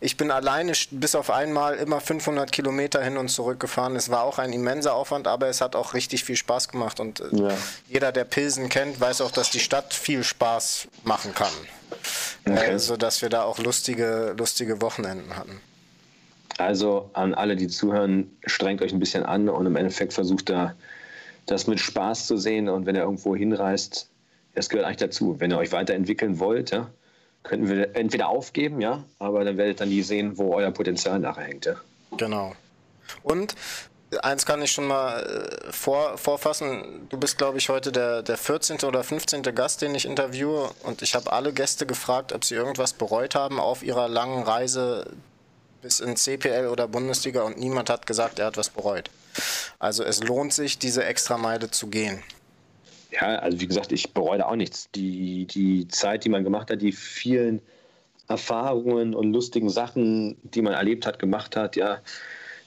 Ich 0.00 0.16
bin 0.16 0.30
alleine 0.30 0.72
bis 0.90 1.14
auf 1.14 1.30
einmal 1.30 1.76
immer 1.76 2.00
500 2.00 2.52
Kilometer 2.52 3.02
hin 3.02 3.16
und 3.16 3.28
zurück 3.28 3.58
gefahren. 3.58 3.96
Es 3.96 4.10
war 4.10 4.22
auch 4.22 4.38
ein 4.38 4.52
immenser 4.52 4.94
Aufwand, 4.94 5.26
aber 5.26 5.48
es 5.48 5.60
hat 5.60 5.74
auch 5.74 5.94
richtig 5.94 6.24
viel 6.24 6.36
Spaß 6.36 6.68
gemacht. 6.68 7.00
Und 7.00 7.20
äh, 7.20 7.24
ja. 7.32 7.48
jeder, 7.88 8.12
der 8.12 8.24
Pilsen 8.24 8.68
kennt, 8.68 9.00
weiß 9.00 9.22
auch, 9.22 9.30
dass 9.30 9.50
die 9.50 9.60
Stadt 9.60 9.94
viel 9.94 10.22
Spaß 10.22 10.88
machen 11.04 11.34
kann. 11.34 11.52
Okay. 12.46 12.72
Äh, 12.72 12.78
sodass 12.78 13.22
wir 13.22 13.28
da 13.28 13.42
auch 13.42 13.58
lustige, 13.58 14.34
lustige 14.36 14.80
Wochenenden 14.80 15.36
hatten. 15.36 15.60
Also 16.58 17.10
an 17.12 17.34
alle, 17.34 17.56
die 17.56 17.68
zuhören, 17.68 18.36
strengt 18.44 18.82
euch 18.82 18.92
ein 18.92 18.98
bisschen 18.98 19.24
an 19.24 19.48
und 19.48 19.66
im 19.66 19.76
Endeffekt 19.76 20.12
versucht 20.12 20.50
da 20.50 20.74
das 21.46 21.66
mit 21.66 21.80
Spaß 21.80 22.26
zu 22.26 22.36
sehen. 22.36 22.68
Und 22.68 22.86
wenn 22.86 22.96
ihr 22.96 23.02
irgendwo 23.02 23.34
hinreist, 23.34 24.08
das 24.54 24.68
gehört 24.68 24.86
eigentlich 24.86 24.98
dazu. 24.98 25.36
Wenn 25.38 25.50
ihr 25.50 25.58
euch 25.58 25.72
weiterentwickeln 25.72 26.38
wollt, 26.38 26.70
ja, 26.70 26.90
könnten 27.42 27.68
wir 27.68 27.96
entweder 27.96 28.28
aufgeben, 28.28 28.80
ja, 28.80 29.04
aber 29.18 29.44
dann 29.44 29.56
werdet 29.56 29.80
ihr 29.80 29.86
nie 29.86 30.02
sehen, 30.02 30.36
wo 30.36 30.54
euer 30.54 30.70
Potenzial 30.70 31.18
nachher 31.18 31.44
hängt. 31.44 31.66
Ja. 31.66 31.76
Genau. 32.16 32.54
Und 33.22 33.54
eins 34.18 34.44
kann 34.44 34.60
ich 34.62 34.72
schon 34.72 34.86
mal 34.86 35.22
äh, 35.22 35.72
vor, 35.72 36.18
vorfassen. 36.18 37.06
Du 37.08 37.16
bist, 37.16 37.38
glaube 37.38 37.58
ich, 37.58 37.68
heute 37.68 37.92
der, 37.92 38.22
der 38.22 38.36
14. 38.36 38.78
oder 38.80 39.04
15. 39.04 39.42
Gast, 39.54 39.82
den 39.82 39.94
ich 39.94 40.04
interviewe. 40.04 40.70
Und 40.82 41.02
ich 41.02 41.14
habe 41.14 41.32
alle 41.32 41.52
Gäste 41.52 41.86
gefragt, 41.86 42.32
ob 42.32 42.44
sie 42.44 42.54
irgendwas 42.54 42.92
bereut 42.92 43.34
haben 43.34 43.60
auf 43.60 43.82
ihrer 43.82 44.08
langen 44.08 44.42
Reise 44.42 45.06
bis 45.82 46.00
in 46.00 46.16
CPL 46.16 46.68
oder 46.68 46.88
Bundesliga. 46.88 47.42
Und 47.42 47.58
niemand 47.58 47.90
hat 47.90 48.06
gesagt, 48.06 48.38
er 48.38 48.46
hat 48.46 48.56
was 48.56 48.70
bereut. 48.70 49.10
Also 49.78 50.02
es 50.02 50.22
lohnt 50.22 50.52
sich, 50.52 50.78
diese 50.78 51.04
Extrameile 51.04 51.70
zu 51.70 51.86
gehen. 51.86 52.22
Ja, 53.12 53.36
also 53.36 53.60
wie 53.60 53.66
gesagt, 53.66 53.92
ich 53.92 54.12
bereue 54.12 54.38
da 54.38 54.46
auch 54.46 54.56
nichts. 54.56 54.90
Die, 54.92 55.46
die 55.46 55.88
Zeit, 55.88 56.24
die 56.24 56.28
man 56.28 56.44
gemacht 56.44 56.70
hat, 56.70 56.82
die 56.82 56.92
vielen 56.92 57.60
Erfahrungen 58.28 59.14
und 59.14 59.32
lustigen 59.32 59.70
Sachen, 59.70 60.36
die 60.42 60.62
man 60.62 60.74
erlebt 60.74 61.06
hat, 61.06 61.18
gemacht 61.18 61.56
hat, 61.56 61.74
ja, 61.76 61.98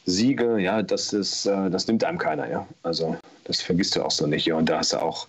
Siege, 0.05 0.59
ja, 0.59 0.81
das 0.81 1.13
ist, 1.13 1.45
äh, 1.45 1.69
das 1.69 1.87
nimmt 1.87 2.03
einem 2.03 2.17
keiner, 2.17 2.49
ja. 2.49 2.67
Also 2.83 3.17
das 3.45 3.61
vergisst 3.61 3.95
du 3.95 4.03
auch 4.03 4.11
so 4.11 4.27
nicht. 4.27 4.45
Ja. 4.45 4.55
Und 4.55 4.67
da 4.67 4.79
hast 4.79 4.93
du 4.93 5.01
auch 5.01 5.27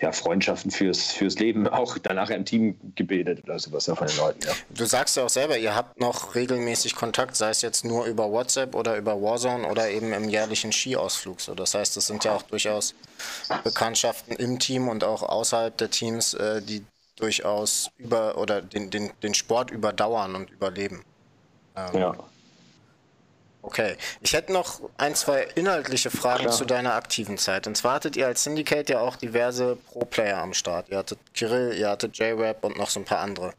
ja, 0.00 0.12
Freundschaften 0.12 0.70
fürs, 0.70 1.12
fürs 1.12 1.38
Leben 1.38 1.68
auch 1.68 1.98
danach 1.98 2.30
im 2.30 2.44
Team 2.44 2.78
gebildet 2.94 3.44
oder 3.44 3.58
sowas 3.58 3.86
ja, 3.86 3.94
von 3.94 4.06
den 4.06 4.16
Leuten. 4.16 4.40
Ja. 4.46 4.52
Du 4.70 4.84
sagst 4.84 5.16
ja 5.16 5.24
auch 5.24 5.28
selber, 5.28 5.58
ihr 5.58 5.74
habt 5.74 6.00
noch 6.00 6.34
regelmäßig 6.34 6.94
Kontakt, 6.94 7.36
sei 7.36 7.50
es 7.50 7.62
jetzt 7.62 7.84
nur 7.84 8.06
über 8.06 8.30
WhatsApp 8.30 8.74
oder 8.74 8.96
über 8.96 9.20
Warzone 9.20 9.66
oder 9.68 9.90
eben 9.90 10.12
im 10.12 10.28
jährlichen 10.28 10.72
Skiausflug. 10.72 11.40
So, 11.40 11.54
das 11.54 11.74
heißt, 11.74 11.96
das 11.96 12.06
sind 12.06 12.24
ja 12.24 12.34
auch 12.34 12.42
durchaus 12.42 12.94
Bekanntschaften 13.62 14.36
im 14.36 14.58
Team 14.58 14.88
und 14.88 15.04
auch 15.04 15.22
außerhalb 15.22 15.76
der 15.76 15.90
Teams, 15.90 16.34
äh, 16.34 16.60
die 16.62 16.84
durchaus 17.16 17.90
über 17.96 18.38
oder 18.38 18.60
den, 18.60 18.90
den, 18.90 19.12
den 19.22 19.34
Sport 19.34 19.70
überdauern 19.70 20.34
und 20.34 20.50
überleben. 20.50 21.04
Ähm, 21.76 22.00
ja. 22.00 22.14
Okay, 23.66 23.96
ich 24.20 24.34
hätte 24.34 24.52
noch 24.52 24.80
ein, 24.98 25.14
zwei 25.14 25.48
inhaltliche 25.54 26.10
Fragen 26.10 26.42
Klar. 26.42 26.52
zu 26.52 26.66
deiner 26.66 26.94
aktiven 26.94 27.38
Zeit. 27.38 27.66
Und 27.66 27.76
zwar 27.76 27.94
hattet 27.94 28.14
ihr 28.14 28.26
als 28.26 28.44
Syndicate 28.44 28.90
ja 28.90 29.00
auch 29.00 29.16
diverse 29.16 29.76
Pro-Player 29.90 30.36
am 30.38 30.52
Start. 30.52 30.90
Ihr 30.90 30.98
hattet 30.98 31.18
Kirill, 31.32 31.74
ihr 31.74 31.88
hattet 31.88 32.18
J-Rap 32.18 32.62
und 32.62 32.76
noch 32.76 32.90
so 32.90 33.00
ein 33.00 33.06
paar 33.06 33.20
andere. 33.20 33.54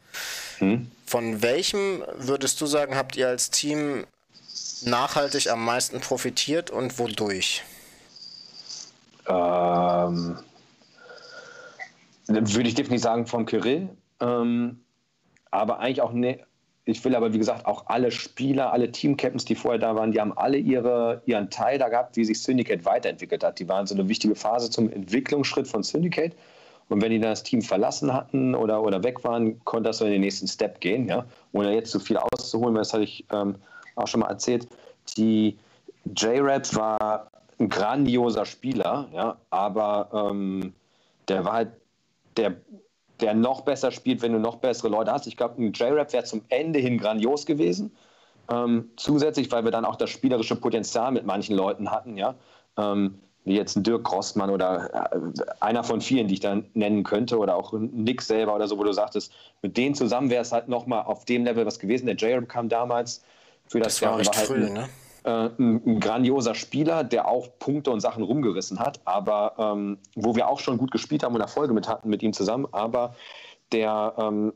Hm? 0.59 0.91
Von 1.07 1.41
welchem 1.41 2.03
würdest 2.17 2.61
du 2.61 2.67
sagen, 2.67 2.95
habt 2.95 3.15
ihr 3.15 3.27
als 3.27 3.49
Team 3.49 4.05
nachhaltig 4.83 5.49
am 5.49 5.65
meisten 5.65 5.99
profitiert 6.01 6.69
und 6.69 6.99
wodurch? 6.99 7.63
Ähm, 9.27 10.37
würde 12.27 12.69
ich 12.69 12.75
definitiv 12.75 13.01
sagen 13.01 13.25
vom 13.25 13.47
Kirill. 13.47 13.89
Ähm, 14.19 14.83
aber 15.49 15.79
eigentlich 15.79 16.01
auch 16.01 16.11
ne, 16.11 16.45
ich 16.85 17.03
will 17.03 17.15
aber, 17.15 17.33
wie 17.33 17.39
gesagt, 17.39 17.65
auch 17.65 17.87
alle 17.87 18.11
Spieler, 18.11 18.71
alle 18.71 18.91
Team-Captains, 18.91 19.45
die 19.45 19.55
vorher 19.55 19.79
da 19.79 19.95
waren, 19.95 20.11
die 20.11 20.21
haben 20.21 20.37
alle 20.37 20.57
ihre, 20.57 21.21
ihren 21.25 21.49
Teil 21.49 21.79
da 21.79 21.89
gehabt, 21.89 22.15
wie 22.15 22.23
sich 22.23 22.41
Syndicate 22.41 22.85
weiterentwickelt 22.85 23.43
hat. 23.43 23.57
Die 23.57 23.67
waren 23.67 23.87
so 23.87 23.95
eine 23.95 24.07
wichtige 24.07 24.35
Phase 24.35 24.69
zum 24.69 24.91
Entwicklungsschritt 24.91 25.67
von 25.67 25.81
Syndicate. 25.81 26.35
Und 26.89 27.01
wenn 27.01 27.09
die 27.09 27.19
dann 27.19 27.31
das 27.31 27.41
Team 27.41 27.63
verlassen 27.63 28.13
hatten 28.13 28.53
oder, 28.53 28.83
oder 28.83 29.03
weg 29.03 29.23
waren, 29.23 29.59
konnte 29.65 29.89
das 29.89 29.97
so 29.97 30.05
in 30.05 30.11
den 30.11 30.21
nächsten 30.21 30.47
Step 30.47 30.79
gehen. 30.79 31.07
Ja? 31.07 31.25
Ohne 31.53 31.73
jetzt 31.73 31.89
zu 31.89 31.99
viel 31.99 32.17
auszuholen, 32.17 32.75
weil 32.75 32.81
das 32.81 32.93
hatte 32.93 33.03
ich 33.03 33.25
ähm, 33.31 33.55
auch 33.95 34.07
schon 34.07 34.19
mal 34.19 34.29
erzählt. 34.29 34.67
Die 35.17 35.57
J-Rap 36.15 36.75
war 36.75 37.31
ein 37.57 37.67
grandioser 37.67 38.45
Spieler, 38.45 39.07
ja? 39.11 39.37
aber 39.49 40.09
ähm, 40.13 40.71
der 41.27 41.43
war 41.45 41.53
halt 41.53 41.69
der 42.37 42.53
der 43.21 43.33
noch 43.33 43.61
besser 43.61 43.91
spielt, 43.91 44.21
wenn 44.21 44.33
du 44.33 44.39
noch 44.39 44.57
bessere 44.57 44.89
Leute 44.89 45.11
hast. 45.11 45.27
Ich 45.27 45.37
glaube, 45.37 45.61
ein 45.61 45.71
J-Rap 45.71 46.11
wäre 46.13 46.23
zum 46.23 46.41
Ende 46.49 46.79
hin 46.79 46.97
grandios 46.97 47.45
gewesen. 47.45 47.91
Ähm, 48.49 48.91
zusätzlich, 48.97 49.51
weil 49.51 49.63
wir 49.63 49.71
dann 49.71 49.85
auch 49.85 49.95
das 49.95 50.09
spielerische 50.09 50.55
Potenzial 50.55 51.11
mit 51.11 51.25
manchen 51.25 51.55
Leuten 51.55 51.91
hatten, 51.91 52.17
ja. 52.17 52.35
Ähm, 52.77 53.19
wie 53.45 53.55
jetzt 53.55 53.75
ein 53.75 53.83
Dirk 53.83 54.03
Grossmann 54.03 54.49
oder 54.49 55.11
äh, 55.11 55.19
einer 55.59 55.83
von 55.83 56.01
vielen, 56.01 56.27
die 56.27 56.35
ich 56.35 56.39
dann 56.39 56.65
nennen 56.73 57.03
könnte, 57.03 57.37
oder 57.37 57.55
auch 57.55 57.73
Nick 57.73 58.21
selber 58.21 58.55
oder 58.55 58.67
so, 58.67 58.77
wo 58.77 58.83
du 58.83 58.91
sagtest, 58.91 59.31
mit 59.61 59.77
denen 59.77 59.95
zusammen 59.95 60.29
wäre 60.29 60.41
es 60.41 60.51
halt 60.51 60.67
nochmal 60.67 61.03
auf 61.05 61.25
dem 61.25 61.45
Level 61.45 61.65
was 61.65 61.79
gewesen. 61.79 62.07
Der 62.07 62.15
J-Rap 62.15 62.49
kam 62.49 62.69
damals 62.69 63.23
für 63.67 63.79
das, 63.79 63.93
das 63.93 63.99
Jahr. 64.01 64.17
War, 64.17 64.25
war 64.25 64.35
halt 64.35 64.47
früh, 64.47 64.65
ein, 64.65 64.73
ne? 64.73 64.89
Äh, 65.25 65.49
ein, 65.57 65.81
ein, 65.85 65.99
grandioser 65.99 66.55
Spieler, 66.55 67.03
der 67.03 67.27
auch 67.27 67.47
Punkte 67.59 67.91
und 67.91 67.99
Sachen 67.99 68.23
rumgerissen 68.23 68.79
hat, 68.79 68.99
aber 69.05 69.55
ähm, 69.57 69.97
wo 70.15 70.35
wir 70.35 70.47
auch 70.47 70.59
schon 70.59 70.77
gut 70.77 70.91
gespielt 70.91 71.23
haben 71.23 71.35
und 71.35 71.41
Erfolge 71.41 71.73
mit 71.73 71.87
hatten 71.87 72.09
mit 72.09 72.23
ihm 72.23 72.33
zusammen, 72.33 72.67
aber 72.71 73.15
der 73.71 74.13
ähm, 74.17 74.53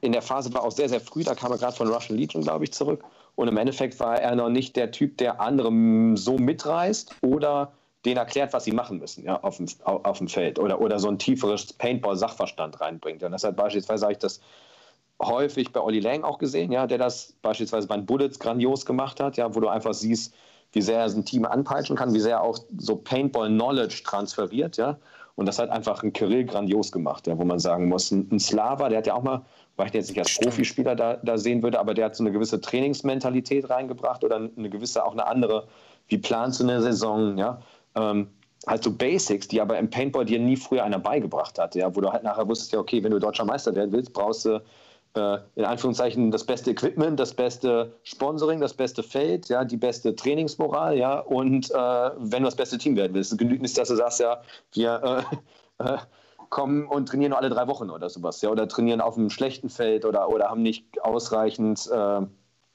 in 0.00 0.12
der 0.12 0.22
Phase 0.22 0.52
war 0.54 0.62
auch 0.62 0.70
sehr, 0.70 0.88
sehr 0.88 1.00
früh, 1.00 1.24
da 1.24 1.34
kam 1.34 1.50
er 1.50 1.58
gerade 1.58 1.76
von 1.76 1.88
Russian 1.88 2.18
Legion, 2.18 2.42
glaube 2.42 2.64
ich, 2.64 2.72
zurück. 2.72 3.04
Und 3.34 3.48
im 3.48 3.56
Endeffekt 3.56 3.98
war 4.00 4.20
er 4.20 4.34
noch 4.34 4.48
nicht 4.48 4.76
der 4.76 4.90
Typ, 4.90 5.18
der 5.18 5.40
andere 5.40 5.70
so 6.16 6.38
mitreißt 6.38 7.16
oder 7.22 7.72
denen 8.04 8.16
erklärt, 8.16 8.52
was 8.52 8.64
sie 8.64 8.72
machen 8.72 8.98
müssen 8.98 9.24
ja, 9.24 9.40
auf, 9.42 9.56
dem, 9.56 9.66
auf 9.84 10.18
dem 10.18 10.28
Feld 10.28 10.58
oder, 10.58 10.80
oder 10.80 10.98
so 10.98 11.08
ein 11.08 11.18
tieferes 11.18 11.72
Paintball-Sachverstand 11.72 12.80
reinbringt. 12.80 13.22
Und 13.22 13.32
deshalb 13.32 13.56
beispielsweise 13.56 14.00
sage 14.00 14.12
ich 14.12 14.18
das 14.18 14.40
häufig 15.20 15.72
bei 15.72 15.80
Olli 15.80 16.00
Lang 16.00 16.22
auch 16.22 16.38
gesehen, 16.38 16.72
ja, 16.72 16.86
der 16.86 16.98
das 16.98 17.34
beispielsweise 17.42 17.88
bei 17.88 17.96
den 17.96 18.06
Bullets 18.06 18.38
grandios 18.38 18.86
gemacht 18.86 19.20
hat, 19.20 19.36
ja, 19.36 19.54
wo 19.54 19.60
du 19.60 19.68
einfach 19.68 19.94
siehst, 19.94 20.34
wie 20.72 20.82
sehr 20.82 21.00
er 21.00 21.08
sein 21.08 21.24
Team 21.24 21.44
anpeitschen 21.44 21.96
kann, 21.96 22.14
wie 22.14 22.20
sehr 22.20 22.36
er 22.36 22.42
auch 22.42 22.58
so 22.76 22.96
Paintball-Knowledge 22.96 24.02
transferiert, 24.04 24.76
ja. 24.76 24.98
Und 25.34 25.46
das 25.46 25.60
hat 25.60 25.70
einfach 25.70 26.02
ein 26.02 26.12
Kirill 26.12 26.44
grandios 26.44 26.90
gemacht, 26.90 27.26
ja, 27.26 27.38
wo 27.38 27.44
man 27.44 27.58
sagen 27.60 27.88
muss, 27.88 28.10
ein, 28.10 28.28
ein 28.30 28.40
Slava, 28.40 28.88
der 28.88 28.98
hat 28.98 29.06
ja 29.06 29.14
auch 29.14 29.22
mal, 29.22 29.42
weil 29.76 29.86
ich 29.86 29.92
den 29.92 30.00
jetzt 30.00 30.08
nicht 30.10 30.18
als 30.18 30.36
Profispieler 30.36 30.96
da, 30.96 31.16
da 31.16 31.38
sehen 31.38 31.62
würde, 31.62 31.78
aber 31.78 31.94
der 31.94 32.06
hat 32.06 32.16
so 32.16 32.24
eine 32.24 32.32
gewisse 32.32 32.60
Trainingsmentalität 32.60 33.70
reingebracht 33.70 34.24
oder 34.24 34.36
eine 34.36 34.68
gewisse, 34.68 35.04
auch 35.04 35.12
eine 35.12 35.26
andere, 35.26 35.68
wie 36.08 36.18
planst 36.18 36.60
du 36.60 36.64
eine 36.64 36.82
Saison, 36.82 37.38
ja. 37.38 37.60
Ähm, 37.94 38.28
halt 38.66 38.82
so 38.82 38.92
Basics, 38.92 39.48
die 39.48 39.60
aber 39.60 39.78
im 39.78 39.88
Paintball 39.88 40.24
dir 40.24 40.38
nie 40.38 40.56
früher 40.56 40.84
einer 40.84 40.98
beigebracht 40.98 41.58
hat, 41.58 41.74
ja, 41.74 41.94
wo 41.94 42.00
du 42.00 42.12
halt 42.12 42.24
nachher 42.24 42.48
wusstest, 42.48 42.72
ja, 42.72 42.80
okay, 42.80 43.02
wenn 43.02 43.12
du 43.12 43.18
deutscher 43.18 43.44
Meister 43.44 43.74
werden 43.74 43.92
willst, 43.92 44.12
brauchst 44.12 44.44
du 44.44 44.60
in 45.54 45.64
Anführungszeichen 45.64 46.30
das 46.30 46.44
beste 46.44 46.70
Equipment, 46.70 47.18
das 47.18 47.34
beste 47.34 47.92
Sponsoring, 48.02 48.60
das 48.60 48.74
beste 48.74 49.02
Feld, 49.02 49.48
ja, 49.48 49.64
die 49.64 49.76
beste 49.76 50.14
Trainingsmoral, 50.14 50.96
ja, 50.96 51.20
und 51.20 51.70
äh, 51.70 51.74
wenn 51.74 52.42
du 52.42 52.46
das 52.46 52.56
beste 52.56 52.78
Team 52.78 52.96
werden 52.96 53.14
willst, 53.14 53.36
genügt 53.38 53.62
nicht, 53.62 53.76
dass 53.76 53.88
du 53.88 53.96
sagst, 53.96 54.20
ja, 54.20 54.40
wir 54.72 55.24
äh, 55.78 55.84
äh, 55.84 55.98
kommen 56.50 56.86
und 56.86 57.08
trainieren 57.08 57.30
nur 57.30 57.38
alle 57.38 57.50
drei 57.50 57.66
Wochen 57.68 57.90
oder 57.90 58.08
sowas, 58.08 58.40
ja, 58.42 58.50
oder 58.50 58.68
trainieren 58.68 59.00
auf 59.00 59.16
einem 59.16 59.30
schlechten 59.30 59.68
Feld 59.68 60.04
oder, 60.04 60.28
oder 60.28 60.48
haben 60.48 60.62
nicht 60.62 60.84
ausreichend 61.02 61.88
äh, 61.92 62.20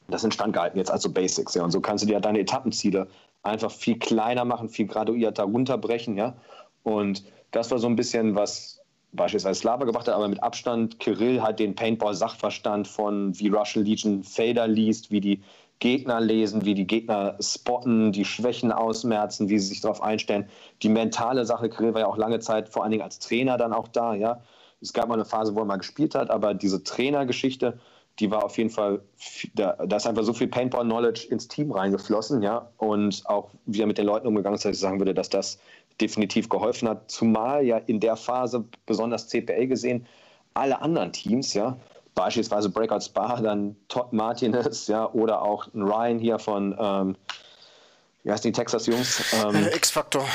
das 0.07 0.23
instand 0.23 0.53
gehalten, 0.53 0.77
jetzt 0.77 0.91
also 0.91 1.11
Basics, 1.11 1.55
ja, 1.55 1.63
und 1.63 1.71
so 1.71 1.81
kannst 1.81 2.03
du 2.03 2.07
dir 2.07 2.19
deine 2.19 2.39
Etappenziele 2.39 3.07
einfach 3.41 3.71
viel 3.71 3.97
kleiner 3.97 4.45
machen, 4.45 4.69
viel 4.69 4.87
graduierter 4.87 5.43
runterbrechen, 5.43 6.17
ja, 6.17 6.35
und 6.83 7.23
das 7.51 7.71
war 7.71 7.79
so 7.79 7.87
ein 7.87 7.95
bisschen 7.95 8.35
was, 8.35 8.82
beispielsweise 9.13 9.59
Slava 9.59 9.85
gemacht 9.85 10.07
hat, 10.07 10.15
aber 10.15 10.27
mit 10.27 10.43
Abstand 10.43 10.99
Kirill 10.99 11.41
hat 11.41 11.59
den 11.59 11.75
Paintball-Sachverstand 11.75 12.87
von 12.87 13.37
wie 13.39 13.47
Russian 13.47 13.85
Legion 13.85 14.23
Fader 14.23 14.67
liest, 14.67 15.11
wie 15.11 15.21
die 15.21 15.43
Gegner 15.79 16.21
lesen, 16.21 16.65
wie 16.65 16.75
die 16.75 16.87
Gegner 16.87 17.35
spotten, 17.39 18.11
die 18.11 18.25
Schwächen 18.25 18.71
ausmerzen, 18.71 19.49
wie 19.49 19.59
sie 19.59 19.67
sich 19.67 19.81
darauf 19.81 20.01
einstellen. 20.01 20.47
Die 20.81 20.89
mentale 20.89 21.45
Sache, 21.45 21.69
Kirill 21.69 21.93
war 21.93 22.01
ja 22.01 22.07
auch 22.07 22.17
lange 22.17 22.39
Zeit 22.39 22.69
vor 22.69 22.83
allen 22.83 22.91
Dingen 22.91 23.03
als 23.03 23.19
Trainer 23.19 23.57
dann 23.57 23.73
auch 23.73 23.87
da, 23.87 24.13
ja. 24.13 24.41
Es 24.81 24.93
gab 24.93 25.07
mal 25.07 25.15
eine 25.15 25.25
Phase, 25.25 25.55
wo 25.55 25.59
er 25.59 25.65
mal 25.65 25.77
gespielt 25.77 26.15
hat, 26.15 26.29
aber 26.29 26.53
diese 26.53 26.83
Trainergeschichte, 26.83 27.79
die 28.19 28.29
war 28.29 28.43
auf 28.43 28.57
jeden 28.57 28.69
Fall, 28.69 29.01
da, 29.55 29.73
da 29.85 29.95
ist 29.95 30.05
einfach 30.05 30.23
so 30.23 30.33
viel 30.33 30.47
Paintball-Knowledge 30.47 31.27
ins 31.29 31.47
Team 31.47 31.71
reingeflossen, 31.71 32.41
ja. 32.43 32.69
Und 32.77 33.23
auch 33.25 33.49
wie 33.65 33.81
er 33.81 33.87
mit 33.87 33.97
den 33.97 34.05
Leuten 34.05 34.27
umgegangen 34.27 34.55
ist, 34.55 34.65
dass 34.65 34.73
ich 34.73 34.79
sagen 34.79 34.99
würde, 34.99 35.13
dass 35.13 35.29
das 35.29 35.59
definitiv 36.01 36.49
geholfen 36.49 36.89
hat, 36.89 37.09
zumal 37.09 37.63
ja 37.63 37.77
in 37.77 37.99
der 37.99 38.15
Phase, 38.15 38.65
besonders 38.85 39.27
CPL 39.27 39.67
gesehen, 39.67 40.05
alle 40.53 40.81
anderen 40.81 41.11
Teams, 41.11 41.53
ja, 41.53 41.77
beispielsweise 42.15 42.69
Breakout 42.69 43.01
Spa, 43.01 43.39
dann 43.41 43.75
Todd 43.87 44.13
Martinez, 44.13 44.87
ja, 44.87 45.09
oder 45.11 45.41
auch 45.41 45.67
Ryan 45.73 46.19
hier 46.19 46.39
von, 46.39 46.75
ähm, 46.79 47.15
wie 48.23 48.31
heißt 48.31 48.45
die 48.45 48.51
Texas 48.51 48.85
Jungs? 48.85 49.33
Ähm, 49.33 49.67
X-Factor. 49.73 50.25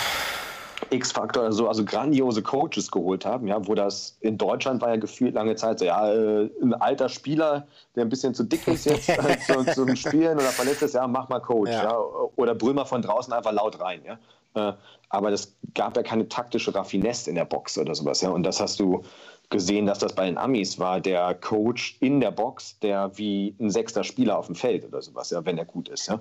X-Factor 0.90 1.42
oder 1.42 1.52
so, 1.52 1.68
also 1.68 1.84
grandiose 1.84 2.42
Coaches 2.42 2.90
geholt 2.90 3.24
haben, 3.24 3.46
ja, 3.46 3.66
wo 3.66 3.74
das 3.74 4.16
in 4.20 4.38
Deutschland 4.38 4.80
war 4.80 4.90
ja 4.90 4.96
gefühlt 4.96 5.34
lange 5.34 5.56
Zeit 5.56 5.78
so, 5.78 5.84
ja, 5.84 6.12
äh, 6.12 6.50
ein 6.62 6.74
alter 6.74 7.08
Spieler, 7.08 7.66
der 7.94 8.04
ein 8.04 8.08
bisschen 8.08 8.34
zu 8.34 8.44
dick 8.44 8.66
ist 8.68 8.86
jetzt 8.86 9.08
äh, 9.08 9.38
zu, 9.46 9.64
zum 9.74 9.96
Spielen 9.96 10.36
oder 10.36 10.48
verletzt 10.48 10.82
ist, 10.82 10.94
ja, 10.94 11.06
mach 11.06 11.28
mal 11.28 11.40
Coach, 11.40 11.70
ja. 11.70 11.84
ja. 11.84 11.98
Oder 12.36 12.54
Brümer 12.54 12.86
von 12.86 13.02
draußen 13.02 13.32
einfach 13.32 13.52
laut 13.52 13.80
rein, 13.80 14.02
ja. 14.04 14.18
Äh, 14.54 14.74
aber 15.10 15.30
das 15.30 15.54
gab 15.74 15.96
ja 15.96 16.02
keine 16.02 16.28
taktische 16.28 16.74
Raffinesse 16.74 17.30
in 17.30 17.36
der 17.36 17.44
Box 17.44 17.78
oder 17.78 17.94
sowas, 17.94 18.20
ja. 18.20 18.30
Und 18.30 18.42
das 18.42 18.60
hast 18.60 18.80
du 18.80 19.02
gesehen, 19.50 19.86
dass 19.86 19.98
das 19.98 20.14
bei 20.14 20.26
den 20.26 20.36
Amis 20.36 20.78
war, 20.78 21.00
der 21.00 21.34
Coach 21.34 21.96
in 22.00 22.20
der 22.20 22.30
Box, 22.30 22.78
der 22.80 23.16
wie 23.16 23.54
ein 23.58 23.70
sechster 23.70 24.04
Spieler 24.04 24.38
auf 24.38 24.46
dem 24.46 24.54
Feld 24.54 24.84
oder 24.84 25.00
sowas, 25.00 25.30
ja, 25.30 25.44
wenn 25.46 25.56
er 25.56 25.64
gut 25.64 25.88
ist, 25.88 26.08
ja. 26.08 26.20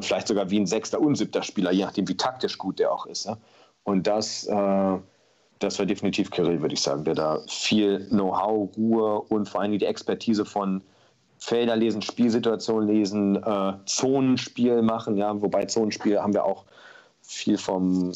Vielleicht 0.00 0.28
sogar 0.28 0.50
wie 0.50 0.60
ein 0.60 0.66
sechster 0.66 1.00
und 1.00 1.16
siebter 1.16 1.42
Spieler, 1.42 1.72
je 1.72 1.84
nachdem, 1.84 2.06
wie 2.08 2.16
taktisch 2.16 2.58
gut 2.58 2.78
der 2.78 2.92
auch 2.92 3.06
ist, 3.06 3.26
ja. 3.26 3.36
Und 3.90 4.06
das, 4.06 4.46
äh, 4.46 4.98
das 5.58 5.78
war 5.78 5.86
definitiv 5.86 6.30
Kirill, 6.30 6.60
würde 6.60 6.74
ich 6.74 6.80
sagen, 6.80 7.04
der 7.04 7.14
da 7.14 7.40
viel 7.48 8.06
Know-how, 8.08 8.70
Ruhe 8.76 9.20
und 9.28 9.48
vor 9.48 9.60
allem 9.60 9.78
die 9.78 9.84
Expertise 9.84 10.44
von 10.44 10.80
Felder 11.38 11.74
lesen, 11.74 12.02
Spielsituationen 12.02 12.88
lesen, 12.88 13.42
äh, 13.42 13.72
Zonenspiel 13.86 14.82
machen. 14.82 15.16
Ja, 15.16 15.40
wobei 15.40 15.64
Zonenspiel 15.64 16.20
haben 16.20 16.34
wir 16.34 16.44
auch 16.44 16.64
viel 17.22 17.58
vom, 17.58 18.12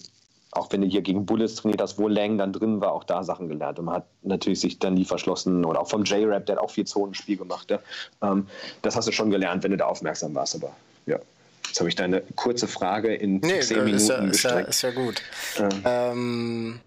auch 0.52 0.70
wenn 0.70 0.82
du 0.82 0.86
hier 0.86 1.02
gegen 1.02 1.26
Bullets 1.26 1.56
trainiert 1.56 1.80
hast, 1.80 1.98
wo 1.98 2.06
Lang 2.06 2.38
dann 2.38 2.52
drin 2.52 2.80
war, 2.80 2.92
auch 2.92 3.04
da 3.04 3.24
Sachen 3.24 3.48
gelernt. 3.48 3.78
Und 3.78 3.86
man 3.86 3.96
hat 3.96 4.06
natürlich 4.22 4.60
sich 4.60 4.78
dann 4.78 4.94
nie 4.94 5.04
verschlossen 5.04 5.64
oder 5.64 5.80
auch 5.80 5.88
vom 5.88 6.04
J-Rap, 6.04 6.46
der 6.46 6.56
hat 6.56 6.62
auch 6.62 6.70
viel 6.70 6.86
Zonenspiel 6.86 7.36
gemacht. 7.36 7.70
Ja. 7.70 7.80
Ähm, 8.22 8.46
das 8.82 8.94
hast 8.94 9.08
du 9.08 9.12
schon 9.12 9.30
gelernt, 9.30 9.64
wenn 9.64 9.70
du 9.72 9.76
da 9.76 9.86
aufmerksam 9.86 10.34
warst. 10.34 10.54
Aber 10.54 10.72
ja. 11.06 11.18
Jetzt 11.66 11.80
habe 11.80 11.88
ich 11.88 11.96
deine 11.96 12.22
kurze 12.36 12.68
Frage 12.68 13.14
in 13.14 13.38
nee, 13.38 13.60
zehn 13.60 13.84
Minuten 13.84 13.96
ist 13.96 14.08
ja, 14.08 14.18
ist 14.18 14.42
ja, 14.42 14.58
ist 14.60 14.82
ja 14.82 14.90
gut. 14.92 15.22
Ja. 15.58 16.12
Ähm, 16.12 16.80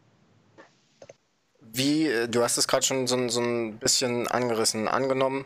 wie, 1.60 2.08
äh, 2.08 2.28
du 2.28 2.42
hast 2.44 2.58
es 2.58 2.68
gerade 2.68 2.86
schon 2.86 3.08
so, 3.08 3.28
so, 3.30 3.42
ein 3.42 3.78
bisschen 3.78 4.28
angerissen, 4.28 4.88
angenommen, 4.88 5.46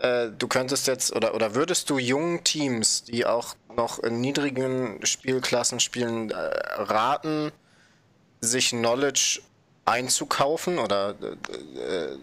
äh, 0.00 0.28
du 0.36 0.48
könntest 0.48 0.86
jetzt 0.86 1.14
oder, 1.14 1.34
oder 1.34 1.54
würdest 1.54 1.90
du 1.90 1.98
jungen 1.98 2.44
Teams, 2.44 3.04
die 3.04 3.26
auch 3.26 3.54
noch 3.76 3.98
in 4.00 4.20
niedrigen 4.20 5.04
Spielklassen 5.04 5.80
spielen, 5.80 6.30
äh, 6.30 6.34
raten, 6.36 7.52
sich 8.40 8.70
Knowledge 8.70 9.40
einzukaufen 9.84 10.78
oder 10.78 11.14
äh, 11.20 12.16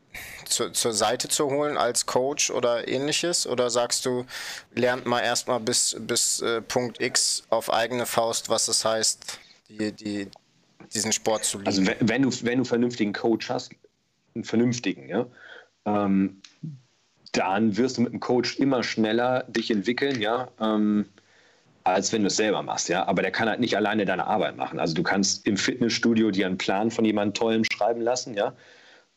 zu, 0.46 0.72
zur 0.72 0.94
Seite 0.94 1.28
zu 1.28 1.46
holen 1.46 1.78
als 1.78 2.06
Coach 2.06 2.50
oder 2.50 2.88
ähnliches? 2.88 3.48
Oder 3.48 3.70
sagst 3.70 4.06
du, 4.06 4.26
lernt 4.74 5.06
mal 5.06 5.20
erstmal 5.20 5.60
bis, 5.60 5.96
bis 6.00 6.42
äh, 6.42 6.62
Punkt 6.62 7.02
X 7.02 7.44
auf 7.50 7.72
eigene 7.72 8.06
Faust, 8.06 8.50
was 8.50 8.68
es 8.68 8.84
heißt, 8.84 9.40
die, 9.70 9.92
die, 9.92 10.28
diesen 10.94 11.12
Sport 11.12 11.46
zu 11.46 11.58
lieben? 11.58 11.68
Also 11.68 11.86
wenn, 11.86 11.98
wenn, 12.00 12.22
du, 12.24 12.32
wenn 12.44 12.60
du 12.60 12.66
vernünftigen 12.66 13.14
Coach 13.14 13.50
hast, 13.50 13.72
einen 14.34 14.44
vernünftigen, 14.44 15.08
ja, 15.08 15.28
ähm, 15.86 16.42
dann 17.34 17.78
wirst 17.78 17.98
du 17.98 18.02
mit 18.02 18.14
dem 18.14 18.20
Coach 18.20 18.58
immer 18.60 18.84
schneller 18.84 19.44
dich 19.44 19.72
entwickeln, 19.72 20.20
ja. 20.20 20.50
Ähm, 20.60 21.06
als 21.84 22.12
wenn 22.14 22.22
du 22.22 22.28
es 22.28 22.36
selber 22.36 22.62
machst, 22.64 22.90
ja. 22.90 23.08
Aber 23.08 23.22
der 23.22 23.32
kann 23.32 23.50
halt 23.50 23.60
nicht 23.60 23.76
alleine 23.76 24.06
deine 24.06 24.28
Arbeit 24.28 24.58
machen. 24.58 24.80
Also 24.80 24.94
du 24.94 25.04
kannst 25.04 25.48
im 25.48 25.58
Fitnessstudio 25.58 26.32
dir 26.32 26.46
einen 26.46 26.58
Plan 26.58 26.92
von 26.92 27.06
jemandem 27.06 27.34
Tollem 27.34 27.64
schreiben 27.66 28.02
lassen, 28.02 28.34
ja. 28.36 28.54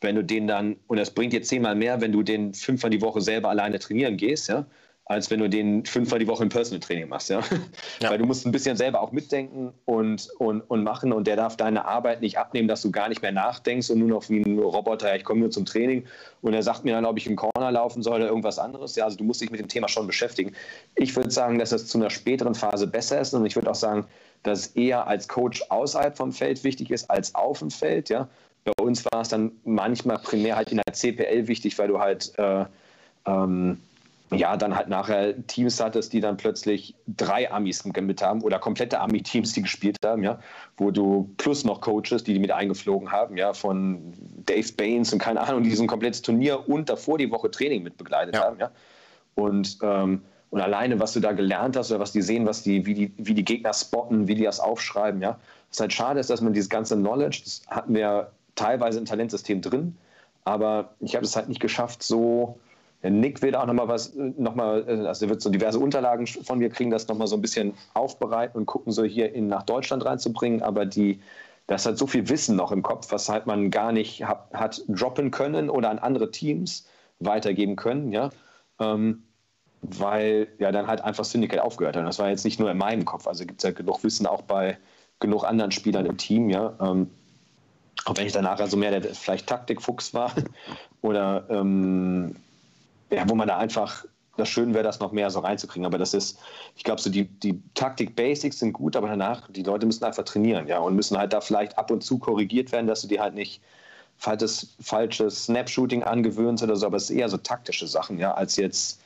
Wenn 0.01 0.15
du 0.15 0.23
den 0.23 0.47
dann, 0.47 0.75
und 0.87 0.97
das 0.97 1.11
bringt 1.11 1.33
dir 1.33 1.41
zehnmal 1.41 1.75
mehr, 1.75 2.01
wenn 2.01 2.11
du 2.11 2.21
den 2.21 2.53
fünfmal 2.53 2.89
die 2.89 3.01
Woche 3.01 3.21
selber 3.21 3.49
alleine 3.49 3.79
trainieren 3.79 4.17
gehst, 4.17 4.49
ja 4.49 4.65
als 5.07 5.29
wenn 5.29 5.39
du 5.39 5.47
den 5.47 5.85
fünfmal 5.85 6.19
die 6.19 6.27
Woche 6.27 6.41
im 6.41 6.49
Personal 6.49 6.79
Training 6.79 7.07
machst, 7.07 7.29
ja? 7.29 7.41
ja. 8.01 8.09
Weil 8.09 8.17
du 8.17 8.25
musst 8.25 8.45
ein 8.45 8.51
bisschen 8.51 8.75
selber 8.75 9.01
auch 9.01 9.11
mitdenken 9.11 9.71
und, 9.85 10.29
und, 10.39 10.61
und 10.61 10.83
machen 10.83 11.13
und 11.13 11.27
der 11.27 11.35
darf 11.35 11.55
deine 11.57 11.85
Arbeit 11.85 12.21
nicht 12.21 12.39
abnehmen, 12.39 12.67
dass 12.67 12.81
du 12.81 12.91
gar 12.91 13.07
nicht 13.07 13.21
mehr 13.21 13.31
nachdenkst 13.31 13.91
und 13.91 13.99
nur 13.99 14.07
noch 14.07 14.29
wie 14.29 14.39
ein 14.39 14.57
Roboter, 14.57 15.09
ja, 15.09 15.15
ich 15.15 15.23
komme 15.23 15.41
nur 15.41 15.51
zum 15.51 15.65
Training 15.65 16.05
und 16.41 16.53
er 16.53 16.63
sagt 16.63 16.85
mir 16.85 16.93
dann, 16.93 17.05
ob 17.05 17.17
ich 17.17 17.27
im 17.27 17.35
Corner 17.35 17.71
laufen 17.71 18.01
soll 18.01 18.15
oder 18.15 18.27
irgendwas 18.27 18.57
anderes. 18.57 18.95
Ja, 18.95 19.05
also 19.05 19.15
du 19.15 19.23
musst 19.23 19.41
dich 19.41 19.51
mit 19.51 19.59
dem 19.59 19.67
Thema 19.67 19.87
schon 19.87 20.07
beschäftigen. 20.07 20.55
Ich 20.95 21.15
würde 21.15 21.29
sagen, 21.29 21.59
dass 21.59 21.69
das 21.69 21.85
zu 21.85 21.99
einer 21.99 22.09
späteren 22.09 22.55
Phase 22.55 22.87
besser 22.87 23.21
ist 23.21 23.33
und 23.35 23.45
ich 23.45 23.55
würde 23.55 23.69
auch 23.69 23.75
sagen, 23.75 24.05
dass 24.41 24.59
es 24.59 24.67
eher 24.75 25.05
als 25.05 25.27
Coach 25.27 25.63
außerhalb 25.69 26.17
vom 26.17 26.31
Feld 26.31 26.63
wichtig 26.63 26.89
ist 26.89 27.09
als 27.11 27.35
auf 27.35 27.59
dem 27.59 27.69
Feld, 27.69 28.09
ja. 28.09 28.27
Bei 28.63 28.83
uns 28.83 29.05
war 29.05 29.21
es 29.21 29.29
dann 29.29 29.51
manchmal 29.63 30.17
primär 30.17 30.55
halt 30.55 30.71
in 30.71 30.81
der 30.83 30.91
CPL 30.91 31.47
wichtig, 31.47 31.77
weil 31.77 31.87
du 31.87 31.99
halt 31.99 32.33
äh, 32.39 32.65
ähm, 33.27 33.77
ja, 34.31 34.57
dann 34.57 34.75
halt 34.75 34.87
nachher 34.87 35.35
Teams 35.47 35.79
hattest, 35.79 36.11
die 36.13 36.19
dann 36.19 36.37
plötzlich 36.37 36.95
drei 37.07 37.51
Amis 37.51 37.85
mit 37.85 38.21
haben 38.21 38.41
oder 38.41 38.57
komplette 38.57 38.99
Ami-Teams, 38.99 39.53
die 39.53 39.61
gespielt 39.61 39.97
haben, 40.03 40.23
ja, 40.23 40.39
wo 40.77 40.89
du 40.91 41.29
plus 41.37 41.63
noch 41.63 41.81
Coaches, 41.81 42.23
die 42.23 42.33
die 42.33 42.39
mit 42.39 42.51
eingeflogen 42.51 43.11
haben, 43.11 43.37
ja, 43.37 43.53
von 43.53 44.13
Dave 44.45 44.73
Baines 44.73 45.13
und 45.13 45.19
keine 45.19 45.41
Ahnung, 45.41 45.63
die 45.63 45.69
diesen 45.69 45.87
komplettes 45.87 46.21
Turnier 46.21 46.67
und 46.67 46.89
davor 46.89 47.17
die 47.17 47.29
Woche 47.29 47.51
Training 47.51 47.83
mit 47.83 47.97
begleitet 47.97 48.35
ja. 48.35 48.45
haben, 48.45 48.59
ja. 48.59 48.71
Und, 49.35 49.77
ähm, 49.83 50.21
und 50.49 50.61
alleine, 50.61 50.99
was 50.99 51.13
du 51.13 51.19
da 51.19 51.33
gelernt 51.33 51.75
hast 51.75 51.91
oder 51.91 51.99
was 51.99 52.11
die 52.11 52.21
sehen, 52.21 52.47
was 52.47 52.63
die, 52.63 52.85
wie 52.85 52.93
die, 52.93 53.13
wie 53.17 53.33
die 53.33 53.45
Gegner 53.45 53.73
spotten, 53.73 54.27
wie 54.27 54.35
die 54.35 54.43
das 54.43 54.59
aufschreiben, 54.59 55.21
ja. 55.21 55.37
Was 55.69 55.79
halt 55.79 55.93
schade 55.93 56.19
ist, 56.19 56.29
dass 56.31 56.41
man 56.41 56.53
dieses 56.53 56.69
ganze 56.69 56.95
Knowledge, 56.95 57.41
das 57.43 57.61
hatten 57.67 57.93
wir 57.93 58.31
teilweise 58.55 58.97
im 58.97 59.05
Talentsystem 59.05 59.61
drin, 59.61 59.97
aber 60.45 60.95
ich 60.99 61.15
habe 61.15 61.25
es 61.25 61.35
halt 61.35 61.49
nicht 61.49 61.59
geschafft, 61.59 62.01
so 62.01 62.57
Nick 63.09 63.41
will 63.41 63.55
auch 63.55 63.65
nochmal 63.65 63.87
was, 63.87 64.13
nochmal, 64.15 65.05
also 65.07 65.25
er 65.25 65.29
wird 65.29 65.41
so 65.41 65.49
diverse 65.49 65.79
Unterlagen 65.79 66.27
von 66.27 66.59
mir 66.59 66.69
kriegen, 66.69 66.91
das 66.91 67.07
nochmal 67.07 67.27
so 67.27 67.35
ein 67.35 67.41
bisschen 67.41 67.73
aufbereiten 67.93 68.57
und 68.57 68.65
gucken, 68.65 68.91
so 68.91 69.03
hier 69.03 69.33
in, 69.33 69.47
nach 69.47 69.63
Deutschland 69.63 70.05
reinzubringen. 70.05 70.61
Aber 70.61 70.85
die, 70.85 71.19
das 71.67 71.85
hat 71.85 71.97
so 71.97 72.07
viel 72.07 72.27
Wissen 72.29 72.55
noch 72.55 72.71
im 72.71 72.83
Kopf, 72.83 73.11
was 73.11 73.29
halt 73.29 73.47
man 73.47 73.71
gar 73.71 73.91
nicht 73.91 74.23
hat, 74.23 74.53
hat 74.53 74.81
droppen 74.87 75.31
können 75.31 75.69
oder 75.69 75.89
an 75.89 75.99
andere 75.99 76.31
Teams 76.31 76.87
weitergeben 77.19 77.75
können, 77.75 78.11
ja. 78.11 78.29
Ähm, 78.79 79.23
weil 79.81 80.47
ja 80.57 80.71
dann 80.71 80.87
halt 80.87 81.01
einfach 81.01 81.25
Syndicate 81.25 81.59
aufgehört 81.59 81.95
hat. 81.95 82.01
Und 82.01 82.07
das 82.07 82.17
war 82.17 82.29
jetzt 82.29 82.45
nicht 82.45 82.59
nur 82.59 82.71
in 82.71 82.77
meinem 82.77 83.05
Kopf. 83.05 83.27
Also 83.27 83.45
gibt 83.45 83.63
es 83.63 83.67
ja 83.67 83.71
genug 83.71 84.03
Wissen 84.03 84.25
auch 84.25 84.41
bei 84.41 84.77
genug 85.19 85.43
anderen 85.43 85.71
Spielern 85.71 86.05
im 86.05 86.17
Team, 86.17 86.49
ja. 86.49 86.73
Ähm, 86.81 87.09
auch 88.05 88.17
wenn 88.17 88.27
ich 88.27 88.33
danach 88.33 88.59
also 88.59 88.77
mehr 88.77 88.99
der 88.99 89.13
vielleicht 89.13 89.47
Taktikfuchs 89.47 90.13
war 90.13 90.31
oder 91.01 91.45
ähm, 91.49 92.35
ja, 93.09 93.27
wo 93.29 93.35
man 93.35 93.47
da 93.47 93.57
einfach, 93.57 94.05
das 94.37 94.49
schön 94.49 94.73
wäre, 94.73 94.83
das 94.83 94.99
noch 94.99 95.11
mehr 95.11 95.29
so 95.29 95.39
reinzukriegen. 95.39 95.85
Aber 95.85 95.97
das 95.97 96.13
ist, 96.13 96.39
ich 96.75 96.83
glaube, 96.83 97.01
so 97.01 97.09
die, 97.09 97.25
die 97.25 97.61
Taktik-Basics 97.73 98.59
sind 98.59 98.73
gut, 98.73 98.95
aber 98.95 99.07
danach, 99.07 99.49
die 99.49 99.63
Leute 99.63 99.85
müssen 99.85 100.03
einfach 100.03 100.23
trainieren, 100.23 100.67
ja, 100.67 100.79
und 100.79 100.95
müssen 100.95 101.17
halt 101.17 101.33
da 101.33 101.41
vielleicht 101.41 101.77
ab 101.77 101.91
und 101.91 102.03
zu 102.03 102.17
korrigiert 102.17 102.71
werden, 102.71 102.87
dass 102.87 103.01
du 103.01 103.07
die 103.07 103.19
halt 103.19 103.33
nicht 103.33 103.61
falsches, 104.17 104.75
falsches 104.81 105.45
Snapshooting 105.45 106.03
angewöhnst 106.03 106.63
oder 106.63 106.75
so, 106.75 106.85
aber 106.85 106.97
es 106.97 107.09
ist 107.09 107.15
eher 107.15 107.29
so 107.29 107.37
taktische 107.37 107.87
Sachen, 107.87 108.17
ja, 108.17 108.33
als 108.33 108.55
jetzt, 108.55 109.01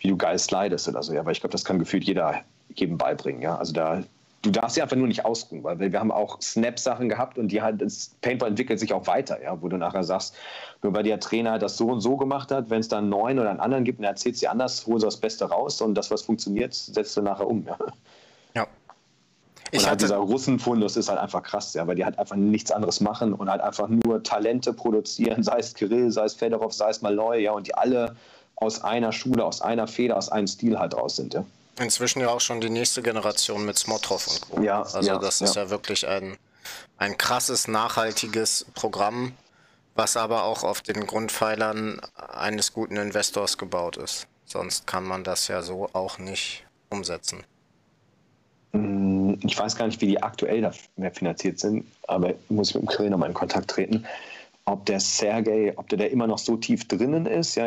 wie 0.00 0.08
du 0.08 0.16
geil 0.16 0.38
slidest 0.38 0.88
oder 0.88 1.02
so, 1.02 1.12
ja, 1.12 1.24
weil 1.24 1.32
ich 1.32 1.40
glaube, 1.40 1.52
das 1.52 1.64
kann 1.64 1.78
gefühlt 1.78 2.04
jeder 2.04 2.42
jedem 2.74 2.98
beibringen, 2.98 3.42
ja. 3.42 3.56
Also 3.56 3.72
da 3.72 4.02
du 4.42 4.50
darfst 4.50 4.76
sie 4.76 4.82
einfach 4.82 4.96
nur 4.96 5.08
nicht 5.08 5.24
ausruhen, 5.24 5.64
weil 5.64 5.78
wir 5.80 5.98
haben 5.98 6.12
auch 6.12 6.40
Snap-Sachen 6.40 7.08
gehabt 7.08 7.38
und 7.38 7.48
die 7.48 7.60
halt, 7.60 7.82
das 7.82 8.14
Paintball 8.20 8.50
entwickelt 8.50 8.78
sich 8.78 8.92
auch 8.92 9.06
weiter, 9.06 9.42
ja, 9.42 9.60
wo 9.60 9.68
du 9.68 9.76
nachher 9.76 10.04
sagst, 10.04 10.34
nur 10.82 10.94
weil 10.94 11.02
der 11.02 11.18
Trainer 11.18 11.58
das 11.58 11.76
so 11.76 11.88
und 11.88 12.00
so 12.00 12.16
gemacht 12.16 12.52
hat, 12.52 12.70
wenn 12.70 12.80
es 12.80 12.88
dann 12.88 13.04
einen 13.04 13.10
neuen 13.10 13.38
oder 13.38 13.50
einen 13.50 13.60
anderen 13.60 13.84
gibt 13.84 13.98
und 13.98 14.04
er 14.04 14.10
erzählt 14.10 14.36
sie 14.36 14.48
anders, 14.48 14.86
holen 14.86 15.00
sie 15.00 15.06
das 15.06 15.16
Beste 15.16 15.46
raus 15.46 15.80
und 15.80 15.94
das, 15.94 16.10
was 16.10 16.22
funktioniert, 16.22 16.74
setzt 16.74 17.16
du 17.16 17.22
nachher 17.22 17.48
um, 17.48 17.66
ja. 17.66 17.76
Ja. 18.54 18.66
Ich 19.70 19.80
und 19.80 19.88
halt 19.88 20.00
dieser 20.00 20.16
Russenfundus 20.16 20.96
ist 20.96 21.08
halt 21.08 21.18
einfach 21.18 21.42
krass, 21.42 21.74
ja, 21.74 21.86
weil 21.86 21.96
die 21.96 22.04
halt 22.04 22.18
einfach 22.18 22.36
nichts 22.36 22.70
anderes 22.70 23.00
machen 23.00 23.34
und 23.34 23.50
halt 23.50 23.60
einfach 23.60 23.88
nur 23.88 24.22
Talente 24.22 24.72
produzieren, 24.72 25.42
sei 25.42 25.58
es 25.58 25.74
Kirill, 25.74 26.12
sei 26.12 26.24
es 26.24 26.34
Fedorov, 26.34 26.72
sei 26.72 26.90
es 26.90 27.02
Malloy, 27.02 27.42
ja, 27.42 27.52
und 27.52 27.66
die 27.66 27.74
alle 27.74 28.14
aus 28.54 28.82
einer 28.82 29.12
Schule, 29.12 29.44
aus 29.44 29.62
einer 29.62 29.86
Feder, 29.86 30.16
aus 30.16 30.30
einem 30.30 30.46
Stil 30.46 30.78
halt 30.78 30.94
raus 30.96 31.16
sind, 31.16 31.34
ja. 31.34 31.44
Inzwischen 31.80 32.20
ja 32.20 32.28
auch 32.28 32.40
schon 32.40 32.60
die 32.60 32.70
nächste 32.70 33.02
Generation 33.02 33.64
mit 33.64 33.78
Smotrov 33.78 34.26
und 34.26 34.40
Co. 34.40 34.62
Ja, 34.62 34.82
also 34.82 35.00
ja, 35.00 35.18
das 35.18 35.40
ist 35.40 35.56
ja. 35.56 35.64
ja 35.64 35.70
wirklich 35.70 36.06
ein, 36.06 36.36
ein 36.96 37.16
krasses, 37.16 37.68
nachhaltiges 37.68 38.66
Programm, 38.74 39.32
was 39.94 40.16
aber 40.16 40.44
auch 40.44 40.64
auf 40.64 40.80
den 40.82 41.06
Grundpfeilern 41.06 42.00
eines 42.16 42.72
guten 42.72 42.96
Investors 42.96 43.58
gebaut 43.58 43.96
ist. 43.96 44.26
Sonst 44.44 44.86
kann 44.86 45.04
man 45.04 45.24
das 45.24 45.48
ja 45.48 45.62
so 45.62 45.88
auch 45.92 46.18
nicht 46.18 46.64
umsetzen. 46.90 47.44
Mm, 48.72 49.34
ich 49.44 49.58
weiß 49.58 49.76
gar 49.76 49.86
nicht, 49.86 50.00
wie 50.00 50.06
die 50.06 50.22
aktuell 50.22 50.62
da 50.62 50.72
finanziert 51.10 51.58
sind, 51.58 51.86
aber 52.06 52.34
muss 52.48 52.70
ich 52.70 52.74
mit 52.74 52.84
dem 52.84 52.88
Kirill 52.88 53.10
nochmal 53.10 53.28
in 53.28 53.34
Kontakt 53.34 53.70
treten 53.70 54.06
ob 54.68 54.84
der 54.86 55.00
Sergei, 55.00 55.72
ob 55.76 55.88
der 55.88 55.98
da 55.98 56.04
immer 56.04 56.26
noch 56.26 56.38
so 56.38 56.56
tief 56.56 56.86
drinnen 56.86 57.26
ist, 57.26 57.54
ja, 57.54 57.66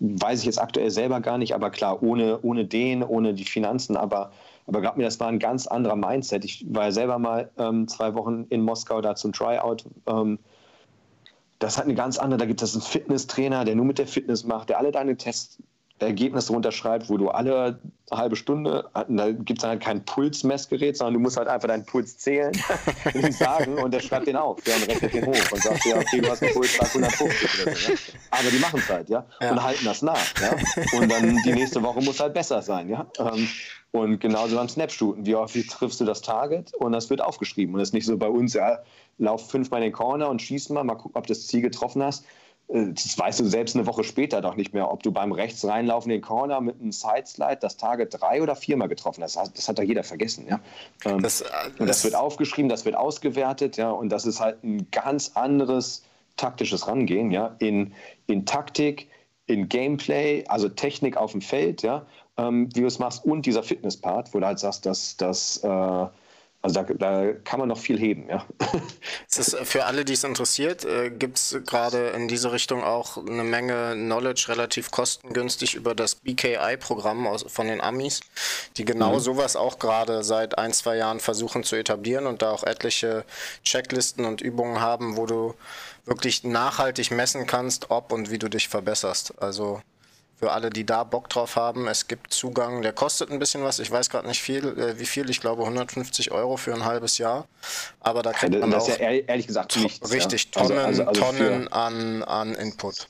weiß 0.00 0.40
ich 0.40 0.46
jetzt 0.46 0.60
aktuell 0.60 0.90
selber 0.90 1.20
gar 1.20 1.38
nicht, 1.38 1.54
aber 1.54 1.70
klar, 1.70 2.02
ohne, 2.02 2.40
ohne 2.42 2.64
den, 2.64 3.02
ohne 3.02 3.32
die 3.32 3.44
Finanzen, 3.44 3.96
aber, 3.96 4.32
aber 4.66 4.80
glaub 4.80 4.96
mir, 4.96 5.04
das 5.04 5.20
war 5.20 5.28
ein 5.28 5.38
ganz 5.38 5.66
anderer 5.66 5.96
Mindset. 5.96 6.44
Ich 6.44 6.66
war 6.68 6.84
ja 6.84 6.92
selber 6.92 7.18
mal 7.18 7.50
ähm, 7.58 7.86
zwei 7.86 8.14
Wochen 8.14 8.46
in 8.50 8.62
Moskau 8.62 9.00
da 9.00 9.14
zum 9.14 9.32
Tryout. 9.32 9.84
Ähm, 10.06 10.38
das 11.60 11.78
hat 11.78 11.84
eine 11.84 11.94
ganz 11.94 12.18
andere, 12.18 12.38
da 12.38 12.46
gibt 12.46 12.60
es 12.60 12.74
einen 12.74 12.82
Fitnesstrainer, 12.82 13.64
der 13.64 13.76
nur 13.76 13.84
mit 13.84 13.98
der 13.98 14.08
Fitness 14.08 14.44
macht, 14.44 14.68
der 14.68 14.78
alle 14.78 14.90
deine 14.90 15.16
Tests 15.16 15.62
Ergebnisse 16.06 16.52
runterschreibt, 16.52 17.08
wo 17.08 17.16
du 17.16 17.28
alle 17.28 17.78
halbe 18.10 18.36
Stunde, 18.36 18.88
da 19.08 19.30
gibt 19.30 19.58
es 19.58 19.64
halt 19.64 19.82
kein 19.82 20.04
Pulsmessgerät, 20.04 20.96
sondern 20.96 21.14
du 21.14 21.20
musst 21.20 21.36
halt 21.36 21.48
einfach 21.48 21.68
deinen 21.68 21.84
Puls 21.86 22.18
zählen 22.18 22.52
und 23.14 23.34
sagen 23.34 23.78
und 23.78 23.92
der 23.92 24.00
schreibt 24.00 24.26
den 24.26 24.36
auf, 24.36 24.60
der 24.62 24.76
rechnet 24.86 25.14
den 25.14 25.26
hoch 25.26 25.52
und 25.52 25.62
sagt, 25.62 25.84
ja, 25.86 25.96
okay, 25.96 26.20
du 26.20 26.30
hast 26.30 26.42
einen 26.42 26.52
Puls 26.52 26.78
150 26.78 27.62
oder 27.62 27.74
so. 27.74 27.92
Ja? 27.92 27.98
Aber 28.30 28.50
die 28.50 28.58
machen 28.58 28.80
es 28.80 28.88
halt, 28.88 29.08
ja? 29.08 29.24
ja, 29.40 29.50
und 29.50 29.62
halten 29.62 29.84
das 29.84 30.02
nach, 30.02 30.40
ja. 30.40 30.54
Und 30.98 31.10
dann 31.10 31.38
die 31.44 31.52
nächste 31.52 31.82
Woche 31.82 32.00
muss 32.02 32.20
halt 32.20 32.34
besser 32.34 32.60
sein, 32.60 32.88
ja. 32.88 33.06
Ähm, 33.18 33.48
und 33.92 34.20
genauso 34.20 34.56
beim 34.56 34.68
Snapshooten. 34.68 35.26
Wie 35.26 35.34
oft 35.34 35.54
triffst 35.68 36.00
du 36.00 36.06
das 36.06 36.22
Target? 36.22 36.72
Und 36.74 36.92
das 36.92 37.10
wird 37.10 37.20
aufgeschrieben. 37.20 37.74
Und 37.74 37.80
das 37.80 37.90
ist 37.90 37.92
nicht 37.92 38.06
so 38.06 38.16
bei 38.16 38.28
uns, 38.28 38.54
ja, 38.54 38.78
lauf 39.18 39.50
fünfmal 39.50 39.80
in 39.80 39.88
den 39.88 39.92
Corner 39.92 40.30
und 40.30 40.40
schieß 40.40 40.70
mal, 40.70 40.82
mal 40.82 40.94
gucken, 40.94 41.16
ob 41.16 41.26
du 41.26 41.34
das 41.34 41.46
Ziel 41.46 41.60
getroffen 41.60 42.02
hast. 42.02 42.24
Das 42.68 43.18
weißt 43.18 43.40
du 43.40 43.44
selbst 43.44 43.76
eine 43.76 43.86
Woche 43.86 44.02
später 44.02 44.40
doch 44.40 44.56
nicht 44.56 44.72
mehr, 44.72 44.90
ob 44.90 45.02
du 45.02 45.12
beim 45.12 45.32
rechts 45.32 45.62
reinlaufenden 45.62 46.22
Corner 46.22 46.60
mit 46.62 46.80
einem 46.80 46.90
Sideslide 46.90 47.58
das 47.60 47.76
Target 47.76 48.16
drei 48.18 48.40
oder 48.42 48.56
viermal 48.56 48.88
getroffen 48.88 49.22
hast. 49.22 49.36
Das 49.36 49.68
hat 49.68 49.78
doch 49.78 49.82
jeder 49.82 50.02
vergessen. 50.02 50.46
Ja? 50.48 50.58
Ähm, 51.04 51.20
das, 51.20 51.40
das, 51.40 51.50
äh, 51.50 51.80
und 51.80 51.86
das 51.86 52.02
wird 52.02 52.14
aufgeschrieben, 52.14 52.70
das 52.70 52.86
wird 52.86 52.94
ausgewertet, 52.94 53.76
ja, 53.76 53.90
und 53.90 54.08
das 54.08 54.24
ist 54.24 54.40
halt 54.40 54.64
ein 54.64 54.90
ganz 54.90 55.32
anderes 55.34 56.02
taktisches 56.36 56.88
Rangehen, 56.88 57.30
ja, 57.30 57.54
in, 57.58 57.92
in 58.26 58.46
Taktik, 58.46 59.10
in 59.46 59.68
Gameplay, 59.68 60.44
also 60.48 60.70
Technik 60.70 61.18
auf 61.18 61.32
dem 61.32 61.42
Feld, 61.42 61.82
ja, 61.82 62.06
ähm, 62.38 62.74
wie 62.74 62.80
du 62.80 62.86
es 62.86 62.98
machst, 62.98 63.24
und 63.24 63.44
dieser 63.44 63.62
Fitnesspart, 63.62 64.32
wo 64.32 64.40
du 64.40 64.46
halt 64.46 64.58
sagst, 64.58 64.86
dass 64.86 65.16
das 65.18 65.58
äh, 65.58 66.06
also 66.62 66.80
da, 66.82 66.94
da, 66.94 67.32
kann 67.44 67.58
man 67.58 67.68
noch 67.68 67.78
viel 67.78 67.98
heben, 67.98 68.28
ja. 68.28 68.46
Es 69.28 69.36
ist 69.48 69.54
äh, 69.54 69.64
für 69.64 69.84
alle, 69.84 70.04
die 70.04 70.12
es 70.12 70.22
interessiert, 70.22 70.84
äh, 70.84 71.10
gibt 71.10 71.38
es 71.38 71.58
gerade 71.66 72.10
in 72.10 72.28
diese 72.28 72.52
Richtung 72.52 72.84
auch 72.84 73.16
eine 73.16 73.42
Menge 73.42 73.94
Knowledge 73.94 74.46
relativ 74.48 74.92
kostengünstig 74.92 75.74
über 75.74 75.96
das 75.96 76.14
BKI-Programm 76.14 77.28
von 77.46 77.66
den 77.66 77.80
Amis, 77.80 78.20
die 78.76 78.84
genau 78.84 79.14
mhm. 79.14 79.20
sowas 79.20 79.56
auch 79.56 79.80
gerade 79.80 80.22
seit 80.22 80.56
ein, 80.56 80.72
zwei 80.72 80.96
Jahren 80.96 81.18
versuchen 81.18 81.64
zu 81.64 81.74
etablieren 81.74 82.26
und 82.26 82.42
da 82.42 82.52
auch 82.52 82.62
etliche 82.62 83.24
Checklisten 83.64 84.24
und 84.24 84.40
Übungen 84.40 84.80
haben, 84.80 85.16
wo 85.16 85.26
du 85.26 85.54
wirklich 86.04 86.44
nachhaltig 86.44 87.10
messen 87.10 87.48
kannst, 87.48 87.90
ob 87.90 88.12
und 88.12 88.30
wie 88.30 88.38
du 88.38 88.48
dich 88.48 88.68
verbesserst. 88.68 89.34
Also 89.42 89.80
für 90.42 90.50
alle, 90.50 90.70
die 90.70 90.84
da 90.84 91.04
Bock 91.04 91.28
drauf 91.28 91.54
haben. 91.54 91.86
Es 91.86 92.08
gibt 92.08 92.32
Zugang, 92.34 92.82
der 92.82 92.92
kostet 92.92 93.30
ein 93.30 93.38
bisschen 93.38 93.62
was. 93.62 93.78
Ich 93.78 93.92
weiß 93.92 94.10
gerade 94.10 94.26
nicht 94.26 94.42
viel, 94.42 94.76
äh, 94.76 94.98
wie 94.98 95.04
viel. 95.04 95.30
Ich 95.30 95.40
glaube 95.40 95.62
150 95.62 96.32
Euro 96.32 96.56
für 96.56 96.74
ein 96.74 96.84
halbes 96.84 97.18
Jahr. 97.18 97.46
Aber 98.00 98.24
da 98.24 98.32
kriegt 98.32 98.58
man 98.58 98.72
das 98.72 98.90
auch 98.90 98.98
ja 98.98 99.10
ehrlich 99.10 99.46
gesagt 99.46 99.76
nichts, 99.76 100.12
richtig 100.12 100.48
ja. 100.52 100.60
Also, 100.60 100.74
Tonnen, 100.74 100.84
also, 100.84 101.04
also, 101.04 101.22
also 101.22 101.38
Tonnen 101.38 101.68
an, 101.68 102.24
an 102.24 102.54
Input. 102.56 103.06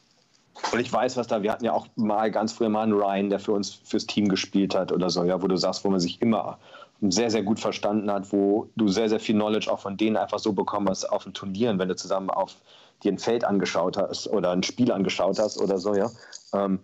Und 0.72 0.80
ich 0.80 0.92
weiß, 0.92 1.16
was 1.16 1.26
da, 1.26 1.42
wir 1.42 1.50
hatten 1.50 1.64
ja 1.64 1.72
auch 1.72 1.86
mal 1.96 2.30
ganz 2.30 2.52
früher 2.52 2.68
mal 2.68 2.82
einen 2.82 2.92
Ryan, 2.92 3.30
der 3.30 3.38
für 3.38 3.52
uns 3.52 3.80
fürs 3.82 4.04
Team 4.04 4.28
gespielt 4.28 4.74
hat 4.74 4.92
oder 4.92 5.08
so, 5.08 5.24
ja, 5.24 5.40
wo 5.40 5.46
du 5.46 5.56
sagst, 5.56 5.86
wo 5.86 5.88
man 5.88 6.00
sich 6.00 6.20
immer 6.20 6.58
sehr, 7.00 7.30
sehr 7.30 7.42
gut 7.42 7.60
verstanden 7.60 8.12
hat, 8.12 8.30
wo 8.30 8.68
du 8.76 8.88
sehr, 8.88 9.08
sehr 9.08 9.20
viel 9.20 9.36
Knowledge 9.36 9.72
auch 9.72 9.80
von 9.80 9.96
denen 9.96 10.18
einfach 10.18 10.38
so 10.38 10.52
bekommen 10.52 10.90
hast 10.90 11.06
auf 11.06 11.24
den 11.24 11.32
Turnieren, 11.32 11.78
wenn 11.78 11.88
du 11.88 11.96
zusammen 11.96 12.28
auf 12.28 12.56
dir 13.02 13.10
ein 13.10 13.18
Feld 13.18 13.42
angeschaut 13.42 13.96
hast 13.96 14.28
oder 14.28 14.50
ein 14.50 14.62
Spiel 14.62 14.92
angeschaut 14.92 15.38
hast 15.38 15.58
oder 15.58 15.78
so, 15.78 15.94
ja. 15.94 16.10
Ähm, 16.52 16.78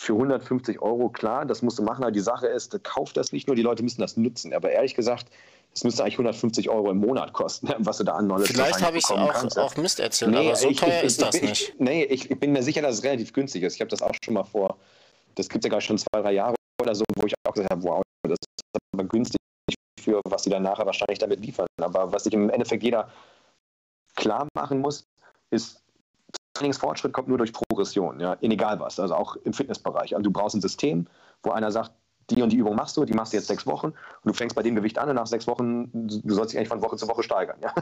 für 0.00 0.12
150 0.12 0.80
Euro, 0.80 1.08
klar, 1.08 1.44
das 1.44 1.60
musst 1.60 1.80
du 1.80 1.82
machen, 1.82 2.04
aber 2.04 2.12
die 2.12 2.20
Sache 2.20 2.46
ist, 2.46 2.82
kauf 2.84 3.12
das 3.12 3.32
nicht 3.32 3.48
nur, 3.48 3.56
die 3.56 3.62
Leute 3.62 3.82
müssen 3.82 4.00
das 4.00 4.16
nutzen. 4.16 4.54
Aber 4.54 4.70
ehrlich 4.70 4.94
gesagt, 4.94 5.26
es 5.74 5.82
müsste 5.82 6.04
eigentlich 6.04 6.14
150 6.14 6.70
Euro 6.70 6.92
im 6.92 6.98
Monat 6.98 7.32
kosten, 7.32 7.68
was 7.78 7.98
du 7.98 8.04
da 8.04 8.14
an 8.14 8.26
Knowledge 8.26 8.54
Vielleicht 8.54 8.80
habe 8.80 8.96
ich 8.96 9.04
es 9.04 9.10
auch, 9.10 9.32
kannst. 9.32 9.58
auch 9.58 9.76
Mist 9.76 9.98
erzählt, 9.98 10.30
nee, 10.30 10.46
aber 10.46 10.54
so 10.56 10.68
ich, 10.68 10.76
teuer 10.78 11.00
ich, 11.00 11.02
ist 11.02 11.20
ich, 11.20 11.26
das 11.26 11.42
nicht. 11.42 11.74
nee, 11.80 12.04
ich, 12.04 12.28
bin 12.28 12.52
mir 12.52 12.62
sicher, 12.62 12.80
dass 12.80 12.94
es 12.94 13.02
relativ 13.02 13.32
günstig 13.32 13.64
ist. 13.64 13.74
Ich 13.74 13.80
habe 13.80 13.90
das 13.90 14.00
auch 14.00 14.14
schon 14.24 14.34
mal 14.34 14.44
vor, 14.44 14.76
das 15.34 15.48
gibt 15.48 15.64
es 15.64 15.68
ja 15.68 15.70
gerade 15.70 15.84
schon 15.84 15.98
zwei, 15.98 16.22
drei 16.22 16.32
Jahre 16.32 16.54
oder 16.80 16.94
so, 16.94 17.04
wo 17.16 17.26
ich 17.26 17.34
auch 17.44 17.52
gesagt 17.52 17.72
habe, 17.72 17.82
wow, 17.82 18.00
das 18.22 18.38
ist 18.38 18.80
aber 18.94 19.04
günstig 19.04 19.40
für, 20.00 20.20
was 20.28 20.44
sie 20.44 20.50
dann 20.50 20.62
nachher 20.62 20.86
wahrscheinlich 20.86 21.18
damit 21.18 21.40
liefern. 21.40 21.66
Aber 21.80 22.12
was 22.12 22.22
sich 22.22 22.32
im 22.32 22.50
Endeffekt 22.50 22.84
jeder 22.84 23.10
klar 24.14 24.46
machen 24.54 24.78
muss, 24.78 25.02
ist, 25.50 25.80
Trainingsfortschritt 26.58 27.12
kommt 27.12 27.28
nur 27.28 27.38
durch 27.38 27.52
Progression, 27.52 28.20
ja, 28.20 28.34
in 28.34 28.50
egal 28.50 28.80
was, 28.80 28.98
also 29.00 29.14
auch 29.14 29.36
im 29.36 29.52
Fitnessbereich. 29.52 30.14
Also 30.14 30.22
du 30.22 30.30
brauchst 30.30 30.56
ein 30.56 30.60
System, 30.60 31.06
wo 31.42 31.50
einer 31.50 31.70
sagt, 31.70 31.92
die 32.30 32.42
und 32.42 32.52
die 32.52 32.56
Übung 32.56 32.74
machst 32.74 32.96
du, 32.96 33.04
die 33.04 33.14
machst 33.14 33.32
du 33.32 33.38
jetzt 33.38 33.46
sechs 33.46 33.66
Wochen 33.66 33.86
und 33.86 33.94
du 34.24 34.32
fängst 34.34 34.54
bei 34.54 34.62
dem 34.62 34.74
Gewicht 34.74 34.98
an 34.98 35.08
und 35.08 35.14
nach 35.14 35.26
sechs 35.26 35.46
Wochen, 35.46 35.90
du 35.92 36.34
sollst 36.34 36.52
dich 36.52 36.58
eigentlich 36.58 36.68
von 36.68 36.82
Woche 36.82 36.96
zu 36.96 37.08
Woche 37.08 37.22
steigern. 37.22 37.56
Ja? 37.62 37.72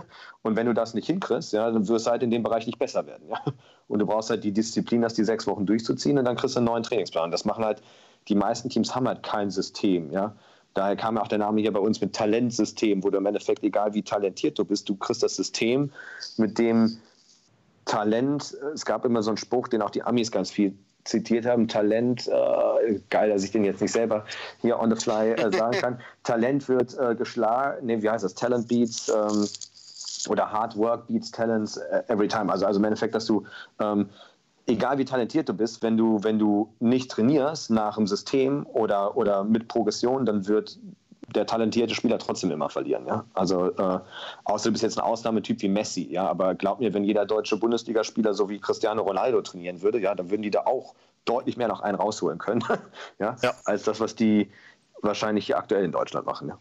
Und 0.42 0.54
wenn 0.56 0.66
du 0.66 0.74
das 0.74 0.94
nicht 0.94 1.06
hinkriegst, 1.06 1.52
ja, 1.52 1.70
dann 1.70 1.88
wirst 1.88 2.06
du 2.06 2.10
halt 2.10 2.22
in 2.22 2.30
dem 2.30 2.42
Bereich 2.42 2.66
nicht 2.66 2.78
besser 2.78 3.06
werden. 3.06 3.28
Ja? 3.28 3.40
Und 3.88 3.98
du 3.98 4.06
brauchst 4.06 4.30
halt 4.30 4.44
die 4.44 4.52
Disziplin, 4.52 5.02
das 5.02 5.14
die 5.14 5.24
sechs 5.24 5.46
Wochen 5.46 5.66
durchzuziehen 5.66 6.18
und 6.18 6.24
dann 6.24 6.36
kriegst 6.36 6.54
du 6.54 6.60
einen 6.60 6.66
neuen 6.66 6.84
Trainingsplan. 6.84 7.30
Das 7.30 7.44
machen 7.44 7.64
halt, 7.64 7.82
die 8.28 8.36
meisten 8.36 8.68
Teams 8.68 8.94
haben 8.94 9.08
halt 9.08 9.24
kein 9.24 9.50
System. 9.50 10.12
Ja? 10.12 10.36
Daher 10.74 10.94
kam 10.94 11.18
auch 11.18 11.28
der 11.28 11.38
Name 11.38 11.60
hier 11.60 11.72
bei 11.72 11.80
uns 11.80 12.00
mit 12.00 12.14
Talentsystem, 12.14 13.02
wo 13.02 13.10
du 13.10 13.18
im 13.18 13.26
Endeffekt, 13.26 13.64
egal 13.64 13.94
wie 13.94 14.02
talentiert 14.02 14.58
du 14.58 14.64
bist, 14.64 14.88
du 14.88 14.94
kriegst 14.94 15.22
das 15.22 15.34
System, 15.34 15.90
mit 16.36 16.58
dem 16.58 16.98
Talent, 17.86 18.56
es 18.74 18.84
gab 18.84 19.04
immer 19.04 19.22
so 19.22 19.30
einen 19.30 19.38
Spruch, 19.38 19.68
den 19.68 19.80
auch 19.80 19.90
die 19.90 20.02
Amis 20.02 20.30
ganz 20.30 20.50
viel 20.50 20.76
zitiert 21.04 21.46
haben, 21.46 21.68
Talent, 21.68 22.28
äh, 22.28 23.00
geil, 23.10 23.30
dass 23.30 23.44
ich 23.44 23.52
den 23.52 23.64
jetzt 23.64 23.80
nicht 23.80 23.92
selber 23.92 24.24
hier 24.60 24.78
on 24.78 24.94
the 24.94 25.00
fly 25.00 25.30
äh, 25.30 25.56
sagen 25.56 25.78
kann, 25.80 26.00
Talent 26.24 26.68
wird 26.68 26.98
äh, 26.98 27.14
geschlagen, 27.14 27.86
nee, 27.86 28.02
wie 28.02 28.10
heißt 28.10 28.24
das, 28.24 28.34
Talent 28.34 28.68
Beats 28.68 29.08
ähm, 29.08 29.46
oder 30.28 30.50
Hard 30.50 30.76
Work 30.76 31.06
Beats 31.06 31.30
Talents 31.30 31.76
äh, 31.76 32.02
every 32.08 32.28
time. 32.28 32.50
Also, 32.52 32.66
also 32.66 32.78
im 32.78 32.84
Endeffekt, 32.84 33.14
dass 33.14 33.26
du, 33.26 33.44
ähm, 33.78 34.08
egal 34.66 34.98
wie 34.98 35.04
talentiert 35.04 35.48
du 35.48 35.54
bist, 35.54 35.82
wenn 35.82 35.96
du, 35.96 36.22
wenn 36.24 36.40
du 36.40 36.74
nicht 36.80 37.10
trainierst 37.10 37.70
nach 37.70 37.96
dem 37.96 38.08
System 38.08 38.66
oder, 38.66 39.16
oder 39.16 39.44
mit 39.44 39.68
Progression, 39.68 40.26
dann 40.26 40.48
wird 40.48 40.78
der 41.36 41.46
talentierte 41.46 41.94
Spieler 41.94 42.18
trotzdem 42.18 42.50
immer 42.50 42.70
verlieren. 42.70 43.06
Ja? 43.06 43.24
Also 43.34 43.70
äh, 43.76 44.00
außer 44.44 44.70
du 44.70 44.72
bist 44.72 44.82
jetzt 44.82 44.98
ein 44.98 45.04
Ausnahmetyp 45.04 45.62
wie 45.62 45.68
Messi, 45.68 46.08
ja, 46.10 46.26
aber 46.28 46.54
glaub 46.54 46.80
mir, 46.80 46.92
wenn 46.94 47.04
jeder 47.04 47.26
deutsche 47.26 47.56
Bundesligaspieler 47.56 48.34
so 48.34 48.48
wie 48.48 48.58
Cristiano 48.58 49.02
Ronaldo 49.02 49.42
trainieren 49.42 49.82
würde, 49.82 50.00
ja, 50.00 50.14
dann 50.14 50.30
würden 50.30 50.42
die 50.42 50.50
da 50.50 50.62
auch 50.62 50.94
deutlich 51.24 51.56
mehr 51.56 51.68
noch 51.68 51.80
einen 51.80 51.96
rausholen 51.96 52.38
können, 52.38 52.64
ja, 53.18 53.36
ja, 53.42 53.54
als 53.64 53.84
das, 53.84 54.00
was 54.00 54.14
die 54.14 54.50
wahrscheinlich 55.02 55.46
hier 55.46 55.58
aktuell 55.58 55.84
in 55.84 55.92
Deutschland 55.92 56.26
machen. 56.26 56.48
Ja. 56.48 56.58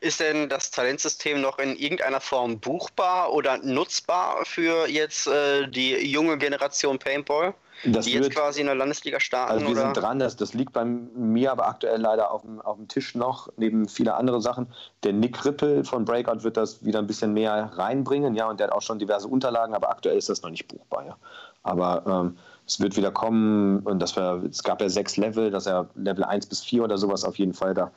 Ist 0.00 0.20
denn 0.20 0.48
das 0.48 0.70
Talentsystem 0.70 1.40
noch 1.40 1.58
in 1.58 1.76
irgendeiner 1.76 2.20
Form 2.20 2.58
buchbar 2.58 3.32
oder 3.32 3.58
nutzbar 3.58 4.44
für 4.44 4.88
jetzt 4.88 5.26
äh, 5.26 5.68
die 5.68 5.94
junge 6.10 6.38
Generation 6.38 6.98
Paintball? 6.98 7.54
Das 7.84 8.06
die 8.06 8.14
wird, 8.14 8.24
jetzt 8.24 8.34
quasi 8.34 8.60
in 8.60 8.66
der 8.66 8.74
Landesliga 8.74 9.20
starten? 9.20 9.52
Also 9.52 9.66
wir 9.66 9.72
oder? 9.72 9.80
sind 9.82 9.96
dran, 9.96 10.18
das, 10.18 10.36
das 10.36 10.52
liegt 10.52 10.72
bei 10.72 10.84
mir 10.84 11.52
aber 11.52 11.68
aktuell 11.68 12.00
leider 12.00 12.32
auf 12.32 12.42
dem, 12.42 12.60
auf 12.60 12.76
dem 12.76 12.88
Tisch 12.88 13.14
noch, 13.14 13.48
neben 13.56 13.88
viele 13.88 14.14
andere 14.14 14.40
Sachen. 14.40 14.66
Der 15.04 15.12
Nick 15.12 15.44
Rippel 15.44 15.84
von 15.84 16.04
Breakout 16.04 16.42
wird 16.42 16.56
das 16.56 16.84
wieder 16.84 16.98
ein 16.98 17.06
bisschen 17.06 17.34
mehr 17.34 17.70
reinbringen, 17.76 18.34
ja, 18.34 18.48
und 18.48 18.58
der 18.58 18.68
hat 18.68 18.74
auch 18.74 18.82
schon 18.82 18.98
diverse 18.98 19.28
Unterlagen, 19.28 19.74
aber 19.74 19.90
aktuell 19.90 20.16
ist 20.16 20.28
das 20.28 20.42
noch 20.42 20.50
nicht 20.50 20.66
buchbar, 20.66 21.06
ja. 21.06 21.16
Aber 21.62 22.02
ähm, 22.06 22.38
es 22.66 22.80
wird 22.80 22.96
wieder 22.96 23.12
kommen 23.12 23.80
und 23.80 24.00
das 24.00 24.16
war, 24.16 24.42
es 24.42 24.62
gab 24.62 24.80
ja 24.80 24.88
sechs 24.88 25.16
Level, 25.16 25.50
dass 25.50 25.66
er 25.66 25.88
Level 25.94 26.24
1 26.24 26.46
bis 26.46 26.64
4 26.64 26.82
oder 26.82 26.98
sowas 26.98 27.24
auf 27.24 27.36
jeden 27.36 27.54
Fall 27.54 27.74
da 27.74 27.92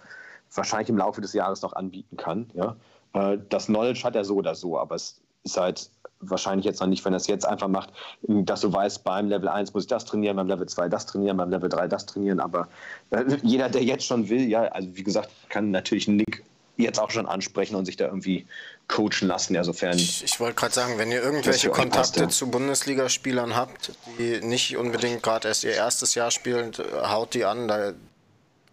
wahrscheinlich 0.53 0.89
im 0.89 0.97
Laufe 0.97 1.21
des 1.21 1.33
Jahres 1.33 1.61
noch 1.61 1.73
anbieten 1.73 2.17
kann, 2.17 2.49
ja. 2.53 2.75
Äh, 3.13 3.37
das 3.49 3.67
Knowledge 3.67 4.03
hat 4.03 4.15
er 4.15 4.25
so 4.25 4.35
oder 4.35 4.55
so, 4.55 4.77
aber 4.77 4.95
es 4.95 5.21
ist 5.43 5.57
halt 5.57 5.89
wahrscheinlich 6.19 6.65
jetzt 6.65 6.79
noch 6.79 6.87
nicht, 6.87 7.03
wenn 7.03 7.13
er 7.13 7.17
es 7.17 7.27
jetzt 7.27 7.45
einfach 7.45 7.67
macht, 7.67 7.91
dass 8.21 8.61
du 8.61 8.71
weißt, 8.71 9.03
beim 9.03 9.27
Level 9.27 9.49
1 9.49 9.73
muss 9.73 9.83
ich 9.83 9.89
das 9.89 10.05
trainieren, 10.05 10.35
beim 10.35 10.47
Level 10.47 10.67
2 10.67 10.87
das 10.87 11.05
trainieren, 11.07 11.37
beim 11.37 11.49
Level 11.49 11.67
3 11.67 11.87
das 11.87 12.05
trainieren. 12.05 12.39
Aber 12.39 12.67
äh, 13.09 13.23
jeder, 13.41 13.69
der 13.69 13.83
jetzt 13.83 14.05
schon 14.05 14.29
will, 14.29 14.47
ja, 14.47 14.63
also 14.63 14.89
wie 14.93 15.03
gesagt, 15.03 15.29
kann 15.49 15.71
natürlich 15.71 16.07
Nick 16.07 16.43
jetzt 16.77 16.99
auch 16.99 17.11
schon 17.11 17.25
ansprechen 17.25 17.75
und 17.75 17.85
sich 17.85 17.97
da 17.97 18.05
irgendwie 18.05 18.45
coachen 18.87 19.27
lassen, 19.27 19.55
ja, 19.55 19.63
sofern. 19.63 19.97
Ich, 19.97 20.23
ich 20.23 20.39
wollte 20.39 20.55
gerade 20.55 20.73
sagen, 20.73 20.97
wenn 20.97 21.11
ihr 21.11 21.21
irgendwelche 21.21 21.69
Kontakte 21.69 22.23
passt, 22.23 22.37
zu 22.37 22.49
Bundesligaspielern 22.49 23.55
habt, 23.55 23.91
die 24.17 24.41
nicht 24.41 24.77
unbedingt 24.77 25.21
gerade 25.23 25.47
erst 25.47 25.63
ihr 25.63 25.73
erstes 25.73 26.15
Jahr 26.15 26.31
spielen, 26.31 26.71
haut 27.03 27.33
die 27.33 27.45
an. 27.45 27.67
Da 27.67 27.93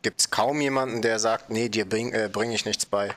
gibt 0.02 0.20
es 0.20 0.30
kaum 0.30 0.60
jemanden, 0.60 1.02
der 1.02 1.18
sagt, 1.18 1.50
nee, 1.50 1.68
dir 1.68 1.88
bringe 1.88 2.24
äh, 2.24 2.28
bring 2.28 2.50
ich 2.52 2.64
nichts 2.64 2.86
bei. 2.86 3.10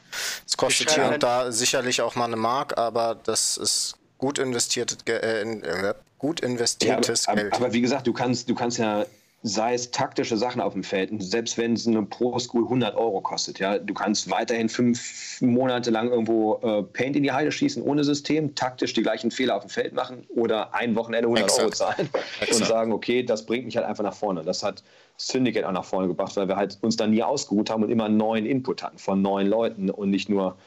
Es 0.46 0.58
kostet 0.58 0.92
hier 0.92 1.06
und 1.06 1.24
da 1.24 1.52
sicherlich 1.52 2.02
auch 2.02 2.16
mal 2.16 2.26
eine 2.26 2.36
Mark, 2.36 2.78
aber 2.78 3.16
das 3.24 3.58
ist 3.58 3.96
gut 4.18 4.40
investiertes, 4.40 4.98
äh, 5.08 5.42
äh, 5.42 5.94
gut 6.18 6.40
investiertes 6.40 7.26
ja, 7.26 7.32
aber, 7.34 7.42
Geld. 7.42 7.54
Aber 7.54 7.74
wie 7.74 7.82
gesagt, 7.82 8.08
du 8.08 8.14
kannst, 8.14 8.50
du 8.50 8.56
kannst 8.56 8.78
ja 8.78 9.06
sei 9.44 9.74
es 9.74 9.90
taktische 9.90 10.38
Sachen 10.38 10.62
auf 10.62 10.74
dem 10.74 10.84
Feld, 10.84 11.12
selbst 11.18 11.58
wenn 11.58 11.74
es 11.74 11.88
eine 11.88 12.04
Pro 12.04 12.38
School 12.38 12.64
100 12.64 12.96
Euro 12.96 13.22
kostet, 13.22 13.60
ja, 13.60 13.80
du 13.80 13.94
kannst 13.94 14.30
weiterhin 14.30 14.70
fünf 14.70 15.42
Monate 15.42 15.90
lang 15.90 16.12
irgendwo 16.12 16.60
äh, 16.62 16.84
Paint 16.84 17.16
in 17.16 17.24
die 17.24 17.32
Heide 17.32 17.52
schießen 17.52 17.82
ohne 17.82 18.04
System, 18.04 18.54
taktisch 18.54 18.94
die 18.94 19.02
gleichen 19.02 19.32
Fehler 19.32 19.56
auf 19.56 19.64
dem 19.64 19.70
Feld 19.70 19.94
machen 19.94 20.26
oder 20.30 20.76
ein 20.76 20.96
Wochenende 20.96 21.28
100 21.28 21.46
Exakt. 21.46 21.62
Euro 21.62 21.72
zahlen 21.72 22.10
Exakt. 22.40 22.62
und 22.62 22.68
sagen, 22.68 22.94
okay, 22.94 23.24
das 23.24 23.46
bringt 23.46 23.66
mich 23.66 23.76
halt 23.76 23.88
einfach 23.88 24.04
nach 24.04 24.14
vorne. 24.14 24.44
Das 24.44 24.62
hat 24.62 24.84
Syndicate 25.18 25.66
auch 25.66 25.72
nach 25.72 25.86
vorne 25.86 26.08
gebracht, 26.08 26.36
weil 26.36 26.48
wir 26.48 26.56
halt 26.56 26.78
uns 26.82 26.96
da 26.98 27.08
nie 27.08 27.24
ausgeruht 27.24 27.70
haben 27.70 27.84
und 27.84 27.90
immer 27.90 28.10
neuen 28.10 28.46
Input 28.46 28.84
hatten 28.84 28.98
von 28.98 29.22
neuen 29.22 29.48
Leuten 29.48 29.90
und 29.90 30.10
nicht 30.10 30.30
nur 30.30 30.58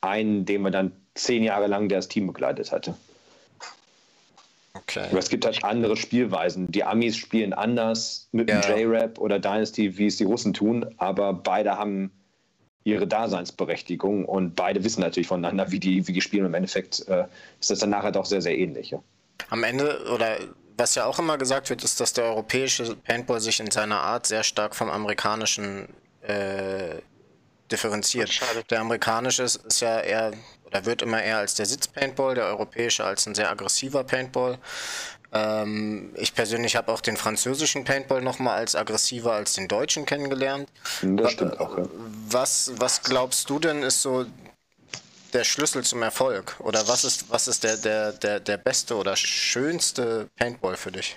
einen, 0.00 0.44
den 0.44 0.62
wir 0.62 0.70
dann 0.70 0.92
zehn 1.14 1.42
Jahre 1.42 1.66
lang 1.66 1.88
der 1.88 1.98
das 1.98 2.08
Team 2.08 2.26
begleitet 2.26 2.72
hatte. 2.72 2.94
Okay. 4.74 5.06
Aber 5.10 5.18
es 5.18 5.28
gibt 5.28 5.44
halt 5.44 5.64
andere 5.64 5.96
Spielweisen. 5.96 6.70
Die 6.70 6.84
Amis 6.84 7.16
spielen 7.16 7.52
anders 7.52 8.28
mit 8.32 8.48
ja. 8.48 8.60
dem 8.60 8.78
J-Rap 8.78 9.18
oder 9.18 9.38
Dynasty, 9.38 9.98
wie 9.98 10.06
es 10.06 10.16
die 10.16 10.24
Russen 10.24 10.54
tun, 10.54 10.86
aber 10.96 11.32
beide 11.32 11.76
haben 11.76 12.12
ihre 12.84 13.06
Daseinsberechtigung 13.06 14.24
und 14.24 14.56
beide 14.56 14.82
wissen 14.84 15.00
natürlich 15.00 15.26
voneinander, 15.26 15.70
wie 15.70 15.80
die, 15.80 16.06
wie 16.06 16.12
die 16.12 16.20
spielen. 16.20 16.46
Im 16.46 16.54
Endeffekt 16.54 17.06
äh, 17.08 17.24
ist 17.60 17.70
das 17.70 17.80
dann 17.80 17.90
nachher 17.90 18.12
doch 18.12 18.24
sehr, 18.24 18.40
sehr 18.40 18.56
ähnlich. 18.56 18.90
Ja. 18.90 19.02
Am 19.50 19.64
Ende, 19.64 20.00
oder 20.14 20.38
was 20.80 20.94
ja 20.94 21.04
auch 21.04 21.18
immer 21.18 21.38
gesagt 21.38 21.70
wird, 21.70 21.84
ist, 21.84 22.00
dass 22.00 22.12
der 22.12 22.24
europäische 22.24 22.96
Paintball 22.96 23.40
sich 23.40 23.60
in 23.60 23.70
seiner 23.70 24.00
Art 24.00 24.26
sehr 24.26 24.42
stark 24.42 24.74
vom 24.74 24.90
amerikanischen 24.90 25.88
äh, 26.22 26.96
differenziert. 27.70 28.40
Der 28.70 28.80
amerikanische 28.80 29.42
ist, 29.42 29.56
ist 29.66 29.80
ja 29.80 30.00
eher 30.00 30.32
oder 30.66 30.84
wird 30.84 31.02
immer 31.02 31.22
eher 31.22 31.38
als 31.38 31.54
der 31.54 31.66
Sitz-Paintball, 31.66 32.34
der 32.34 32.46
europäische 32.46 33.04
als 33.04 33.26
ein 33.26 33.34
sehr 33.34 33.50
aggressiver 33.50 34.04
Paintball. 34.04 34.58
Ähm, 35.32 36.12
ich 36.16 36.34
persönlich 36.34 36.76
habe 36.76 36.92
auch 36.92 37.00
den 37.00 37.16
französischen 37.16 37.84
Paintball 37.84 38.22
nochmal 38.22 38.56
als 38.58 38.74
aggressiver 38.74 39.32
als 39.32 39.54
den 39.54 39.68
deutschen 39.68 40.06
kennengelernt. 40.06 40.68
Das 41.02 41.32
stimmt 41.32 41.60
auch, 41.60 41.76
ja. 41.78 41.84
Was, 42.28 42.72
was 42.76 43.02
glaubst 43.02 43.50
du 43.50 43.58
denn 43.58 43.82
ist 43.82 44.02
so 44.02 44.26
der 45.34 45.44
Schlüssel 45.44 45.84
zum 45.84 46.02
Erfolg? 46.02 46.56
Oder 46.60 46.86
was 46.88 47.04
ist, 47.04 47.30
was 47.30 47.48
ist 47.48 47.64
der, 47.64 47.76
der, 47.76 48.12
der, 48.12 48.40
der 48.40 48.56
beste 48.56 48.96
oder 48.96 49.16
schönste 49.16 50.28
Paintball 50.36 50.76
für 50.76 50.92
dich? 50.92 51.16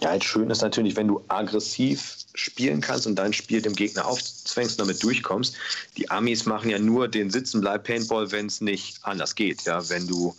Ja, 0.00 0.10
halt 0.10 0.24
schön 0.24 0.50
ist 0.50 0.62
natürlich, 0.62 0.96
wenn 0.96 1.08
du 1.08 1.24
aggressiv 1.28 2.16
spielen 2.34 2.80
kannst 2.80 3.06
und 3.06 3.16
dein 3.16 3.32
Spiel 3.32 3.62
dem 3.62 3.74
Gegner 3.74 4.06
aufzwängst 4.06 4.78
und 4.78 4.86
damit 4.86 5.02
durchkommst. 5.02 5.56
Die 5.96 6.10
Amis 6.10 6.46
machen 6.46 6.70
ja 6.70 6.78
nur 6.78 7.08
den 7.08 7.30
Sitzenbleib-Paintball, 7.30 8.30
wenn 8.30 8.46
es 8.46 8.60
nicht 8.60 8.98
anders 9.02 9.34
geht. 9.34 9.62
Ja, 9.62 9.88
wenn 9.88 10.06
du 10.06 10.36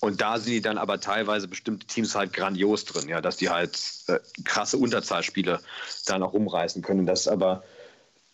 und 0.00 0.20
da 0.20 0.36
sind 0.36 0.50
die 0.50 0.60
dann 0.60 0.78
aber 0.78 0.98
teilweise 0.98 1.46
bestimmte 1.46 1.86
Teams 1.86 2.16
halt 2.16 2.32
grandios 2.32 2.84
drin, 2.84 3.08
ja, 3.08 3.20
dass 3.20 3.36
die 3.36 3.50
halt 3.50 3.78
äh, 4.08 4.18
krasse 4.42 4.76
Unterzahlspiele 4.76 5.60
da 6.06 6.18
noch 6.18 6.32
rumreißen 6.32 6.82
können. 6.82 7.06
Das 7.06 7.28
aber 7.28 7.62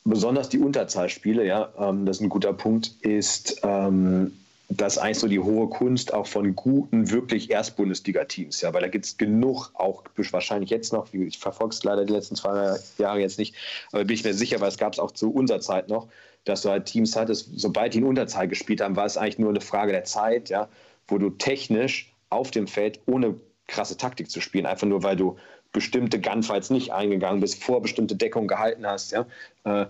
besonders 0.09 0.49
die 0.49 0.59
Unterzahlspiele, 0.59 1.45
ja, 1.47 1.73
ähm, 1.79 2.07
das 2.07 2.19
ist 2.19 2.23
ein 2.23 2.29
guter 2.29 2.53
Punkt, 2.53 2.93
ist 3.01 3.61
ähm, 3.63 4.33
das 4.71 4.99
eigentlich 4.99 5.19
so 5.19 5.29
die 5.29 5.39
hohe 5.39 5.69
Kunst 5.69 6.13
auch 6.13 6.27
von 6.27 6.55
guten, 6.55 7.11
wirklich 7.11 7.51
Erstbundesliga-Teams, 7.51 8.61
ja, 8.61 8.75
weil 8.75 8.83
da 8.83 8.89
gibt 8.89 9.07
es 9.07 9.17
genug, 9.17 9.71
auch 9.75 10.05
wahrscheinlich 10.31 10.71
jetzt 10.71 10.93
noch, 10.93 11.13
ich 11.13 11.39
verfolge 11.39 11.75
es 11.75 11.85
leider 11.85 12.05
die 12.05 12.13
letzten 12.13 12.37
zwei 12.37 12.77
Jahre 12.99 13.21
jetzt 13.21 13.39
nicht, 13.39 13.55
aber 13.93 14.05
bin 14.05 14.15
ich 14.15 14.25
mir 14.25 14.35
sicher, 14.35 14.61
weil 14.61 14.69
es 14.69 14.77
gab 14.77 14.93
es 14.93 14.99
auch 14.99 15.13
zu 15.13 15.33
unserer 15.33 15.61
Zeit 15.61 15.89
noch, 15.89 16.09
dass 16.45 16.63
du 16.63 16.71
halt 16.71 16.87
Teams 16.87 17.17
hattest, 17.17 17.49
sobald 17.57 17.95
die 17.95 17.99
in 17.99 18.05
Unterzahl 18.05 18.49
gespielt 18.49 18.81
haben, 18.81 18.97
war 18.97 19.07
es 19.07 19.17
eigentlich 19.17 19.39
nur 19.39 19.51
eine 19.51 19.61
Frage 19.61 19.93
der 19.93 20.05
Zeit, 20.05 20.51
ja, 20.51 20.69
wo 21.07 21.17
du 21.19 21.31
technisch 21.31 22.13
auf 22.31 22.51
dem 22.51 22.67
Feld 22.67 23.01
ohne 23.07 23.37
krasse 23.67 23.97
Taktik 23.97 24.31
zu 24.31 24.41
spielen, 24.41 24.67
einfach 24.67 24.87
nur 24.87 25.03
weil 25.03 25.17
du 25.17 25.37
bestimmte 25.73 26.21
Gunfights 26.21 26.71
nicht 26.71 26.93
eingegangen 26.93 27.41
bist, 27.41 27.63
vor 27.63 27.83
bestimmte 27.83 28.17
Deckung 28.17 28.49
gehalten 28.49 28.87
hast, 28.87 29.13
ja, 29.13 29.27
äh, 29.65 29.87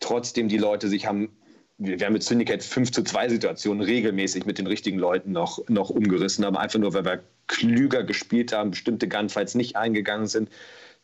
trotzdem 0.00 0.48
die 0.48 0.58
Leute 0.58 0.88
sich 0.88 1.06
haben, 1.06 1.30
wir, 1.78 1.98
wir 1.98 2.06
haben 2.06 2.12
mit 2.12 2.22
Syndicate 2.22 2.62
5 2.62 2.92
zu 2.92 3.02
2 3.02 3.30
Situationen 3.30 3.82
regelmäßig 3.82 4.46
mit 4.46 4.58
den 4.58 4.66
richtigen 4.66 4.98
Leuten 4.98 5.32
noch, 5.32 5.66
noch 5.68 5.90
umgerissen, 5.90 6.44
aber 6.44 6.60
einfach 6.60 6.78
nur, 6.78 6.92
weil 6.94 7.04
wir 7.04 7.22
klüger 7.46 8.02
gespielt 8.02 8.52
haben, 8.52 8.70
bestimmte 8.70 9.08
Gunfights 9.08 9.54
nicht 9.54 9.76
eingegangen 9.76 10.26
sind, 10.26 10.50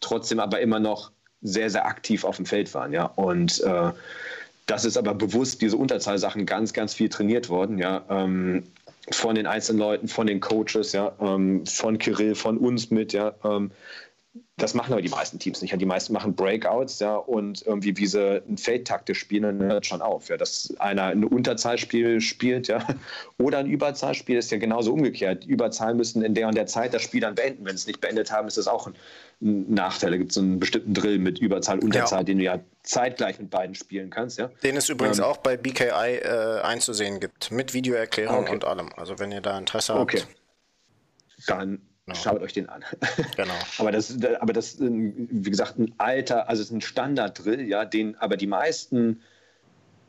trotzdem 0.01 0.41
aber 0.41 0.61
immer 0.61 0.79
noch 0.79 1.11
sehr, 1.41 1.71
sehr 1.71 1.87
aktiv 1.87 2.25
auf 2.25 2.37
dem 2.37 2.47
Feld 2.47 2.73
waren, 2.75 2.93
ja, 2.93 3.07
und 3.07 3.61
äh, 3.63 3.93
das 4.69 4.85
ist 4.85 4.99
aber 4.99 5.15
bewusst 5.15 5.63
diese 5.63 5.77
Unterzahlsachen 5.77 6.45
ganz, 6.45 6.75
ganz 6.75 6.93
viel 6.95 7.09
trainiert 7.09 7.49
worden, 7.49 7.79
ja. 7.79 8.05
Ähm, 8.11 8.65
von 9.11 9.35
den 9.35 9.47
einzelnen 9.47 9.79
Leuten, 9.79 10.09
von 10.09 10.27
den 10.27 10.41
Coaches, 10.41 10.93
ja, 10.93 11.13
ähm, 11.21 11.65
von 11.65 11.97
Kirill, 11.97 12.35
von 12.35 12.59
uns 12.59 12.91
mit, 12.91 13.15
ja. 13.15 13.35
Ähm, 13.43 13.71
das 14.59 14.75
machen 14.75 14.93
aber 14.93 15.03
die 15.03 15.09
meisten 15.09 15.39
Teams 15.39 15.63
nicht. 15.63 15.81
Die 15.81 15.87
meisten 15.87 16.13
machen 16.13 16.35
Breakouts, 16.35 16.99
ja, 16.99 17.15
und 17.15 17.65
irgendwie 17.65 17.97
wie 17.97 18.07
sie 18.07 18.43
ein 18.49 18.59
Feldtaktisch 18.59 19.21
spielen, 19.21 19.63
hört 19.63 19.87
schon 19.87 20.03
auf. 20.03 20.29
Ja, 20.29 20.37
dass 20.37 20.75
einer 20.79 21.05
ein 21.05 21.25
Unterzahlspiel 21.25 22.21
spielt, 22.21 22.67
ja, 22.67 22.85
oder 23.39 23.59
ein 23.59 23.67
Überzahlspiel 23.67 24.37
ist 24.37 24.51
ja 24.51 24.59
genauso 24.59 24.93
umgekehrt. 24.93 25.45
Überzahl 25.45 25.95
müssen 25.95 26.23
in 26.23 26.35
der 26.35 26.49
und 26.49 26.57
der 26.57 26.67
Zeit 26.67 26.93
das 26.93 27.03
Spiel 27.03 27.21
dann 27.21 27.37
beenden. 27.37 27.65
Wenn 27.65 27.77
sie 27.77 27.83
es 27.83 27.87
nicht 27.87 28.01
beendet 28.01 28.33
haben, 28.33 28.49
ist 28.49 28.59
das 28.59 28.67
auch 28.67 28.89
ein, 28.89 28.95
ein 29.41 29.73
Nachteil. 29.73 30.11
Da 30.11 30.17
gibt 30.17 30.33
es 30.33 30.35
so 30.35 30.41
einen 30.41 30.59
bestimmten 30.59 30.93
Drill 30.93 31.19
mit 31.19 31.39
Überzahl, 31.39 31.79
Unterzahl, 31.79 32.21
ja. 32.21 32.25
den 32.25 32.39
du 32.39 32.45
ja 32.45 32.59
zeitgleich 32.83 33.39
mit 33.39 33.51
beiden 33.51 33.77
spielen 33.77 34.11
kannst, 34.11 34.39
ja. 34.39 34.51
Den 34.65 34.77
es 34.77 34.89
übrigens 34.89 35.19
ähm, 35.19 35.25
auch 35.25 35.37
bei 35.37 35.57
BKI 35.57 36.17
äh, 36.17 36.61
einzusehen 36.63 37.21
gibt, 37.21 37.53
mit 37.53 37.75
Videoerklärung 37.75 38.41
okay. 38.41 38.53
und 38.53 38.65
allem. 38.65 38.91
Also 38.97 39.19
wenn 39.21 39.31
ihr 39.31 39.41
da 39.41 39.57
Interesse 39.57 39.95
habt. 39.95 40.03
Okay. 40.03 40.23
Dann 41.47 41.81
Genau. 42.09 42.21
Schaut 42.21 42.41
euch 42.41 42.55
den 42.55 42.69
an. 42.71 42.83
Genau. 43.37 43.53
aber 43.79 43.93
das, 43.93 44.17
aber 44.41 44.53
das, 44.55 44.75
ist, 44.75 44.81
wie 44.81 45.51
gesagt, 45.51 45.79
ein 45.79 45.95
alter, 45.99 46.49
also 46.49 46.63
es 46.63 46.69
ist 46.69 46.75
ein 46.75 46.81
Standard-Drill, 46.81 47.69
ja, 47.69 47.85
den 47.85 48.17
aber 48.17 48.39
die 48.39 48.47
meisten 48.47 49.21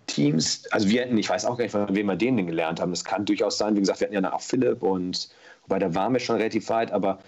Teams, 0.07 0.63
also 0.71 0.87
wir 0.87 1.01
hätten, 1.01 1.17
ich 1.17 1.29
weiß 1.29 1.45
auch 1.45 1.57
gar 1.57 1.65
nicht, 1.65 1.73
von 1.73 1.93
wem 1.93 2.07
wir 2.07 2.15
den 2.15 2.37
denn 2.37 2.47
gelernt 2.47 2.79
haben. 2.79 2.91
Das 2.91 3.03
kann 3.03 3.25
durchaus 3.25 3.57
sein, 3.57 3.75
wie 3.75 3.81
gesagt, 3.81 3.99
wir 3.99 4.05
hatten 4.05 4.13
ja 4.13 4.21
dann 4.21 4.31
auch 4.31 4.41
Philipp 4.41 4.81
und 4.81 5.29
wobei 5.63 5.79
da 5.79 5.93
waren 5.93 6.13
wir 6.13 6.21
schon 6.21 6.37
relativ 6.37 6.69
weit, 6.69 6.91
aber 6.93 7.19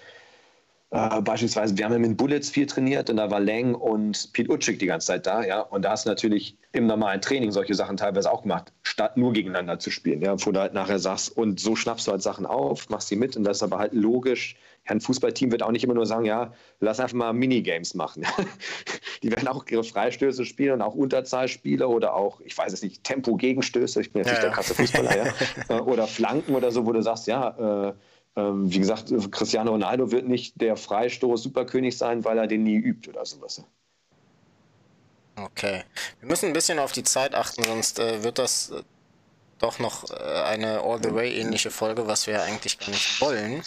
äh, 0.91 1.21
beispielsweise, 1.21 1.77
wir 1.77 1.85
haben 1.85 1.93
ja 1.93 1.99
mit 1.99 2.17
Bullets 2.17 2.49
viel 2.49 2.65
trainiert 2.65 3.09
und 3.09 3.15
da 3.15 3.31
war 3.31 3.39
Leng 3.39 3.75
und 3.75 4.33
Pete 4.33 4.51
Utschik 4.51 4.77
die 4.79 4.87
ganze 4.87 5.07
Zeit 5.07 5.25
da, 5.25 5.41
ja. 5.41 5.61
Und 5.61 5.83
da 5.83 5.91
hast 5.91 6.05
du 6.05 6.09
natürlich 6.09 6.57
im 6.73 6.85
normalen 6.85 7.21
Training 7.21 7.51
solche 7.51 7.75
Sachen 7.75 7.95
teilweise 7.95 8.29
auch 8.29 8.41
gemacht, 8.41 8.73
statt 8.83 9.15
nur 9.15 9.31
gegeneinander 9.31 9.79
zu 9.79 9.89
spielen, 9.89 10.21
ja, 10.21 10.35
wo 10.45 10.51
du 10.51 10.59
halt 10.59 10.73
nachher 10.73 10.99
sagst, 10.99 11.35
und 11.37 11.61
so 11.61 11.77
schnappst 11.77 12.07
du 12.07 12.11
halt 12.11 12.21
Sachen 12.21 12.45
auf, 12.45 12.89
machst 12.89 13.07
sie 13.07 13.15
mit 13.15 13.37
und 13.37 13.45
das 13.45 13.57
ist 13.57 13.63
aber 13.63 13.79
halt 13.79 13.93
logisch. 13.93 14.57
Ja, 14.85 14.91
ein 14.91 14.99
Fußballteam 14.99 15.51
wird 15.51 15.63
auch 15.63 15.71
nicht 15.71 15.85
immer 15.85 15.93
nur 15.93 16.05
sagen, 16.05 16.25
ja, 16.25 16.51
lass 16.81 16.99
einfach 16.99 17.15
mal 17.15 17.31
Minigames 17.31 17.93
machen. 17.93 18.25
die 19.23 19.31
werden 19.31 19.47
auch 19.47 19.65
ihre 19.69 19.85
Freistöße 19.85 20.43
spielen 20.43 20.73
und 20.73 20.81
auch 20.81 20.95
Unterzahlspiele 20.95 21.87
oder 21.87 22.15
auch, 22.15 22.41
ich 22.41 22.57
weiß 22.57 22.73
es 22.73 22.81
nicht, 22.81 23.05
Tempo-Gegenstöße, 23.05 24.01
ich 24.01 24.11
bin 24.11 24.21
jetzt 24.21 24.27
ja, 24.27 24.33
nicht 24.33 24.43
der 24.43 24.51
krasse 24.51 24.75
Fußballer, 24.75 25.17
ja. 25.17 25.33
Äh, 25.69 25.79
oder 25.79 26.05
Flanken 26.07 26.53
oder 26.53 26.71
so, 26.71 26.85
wo 26.85 26.91
du 26.91 27.01
sagst, 27.01 27.27
ja, 27.27 27.89
äh, 27.89 27.93
wie 28.35 28.79
gesagt, 28.79 29.13
Cristiano 29.31 29.71
Ronaldo 29.71 30.11
wird 30.11 30.27
nicht 30.27 30.59
der 30.61 30.77
Freistoß-Superkönig 30.77 31.97
sein, 31.97 32.23
weil 32.23 32.37
er 32.37 32.47
den 32.47 32.63
nie 32.63 32.77
übt 32.77 33.09
oder 33.09 33.25
sowas. 33.25 33.61
Okay. 35.35 35.83
Wir 36.19 36.29
müssen 36.29 36.47
ein 36.47 36.53
bisschen 36.53 36.79
auf 36.79 36.91
die 36.91 37.03
Zeit 37.03 37.35
achten, 37.35 37.63
sonst 37.63 37.99
äh, 37.99 38.23
wird 38.23 38.37
das 38.37 38.71
äh, 38.71 38.83
doch 39.59 39.79
noch 39.79 40.09
äh, 40.09 40.13
eine 40.43 40.81
All 40.81 41.01
the 41.01 41.13
Way 41.13 41.39
ähnliche 41.39 41.71
Folge, 41.71 42.07
was 42.07 42.27
wir 42.27 42.41
eigentlich 42.41 42.79
gar 42.79 42.89
nicht 42.89 43.21
wollen. 43.21 43.63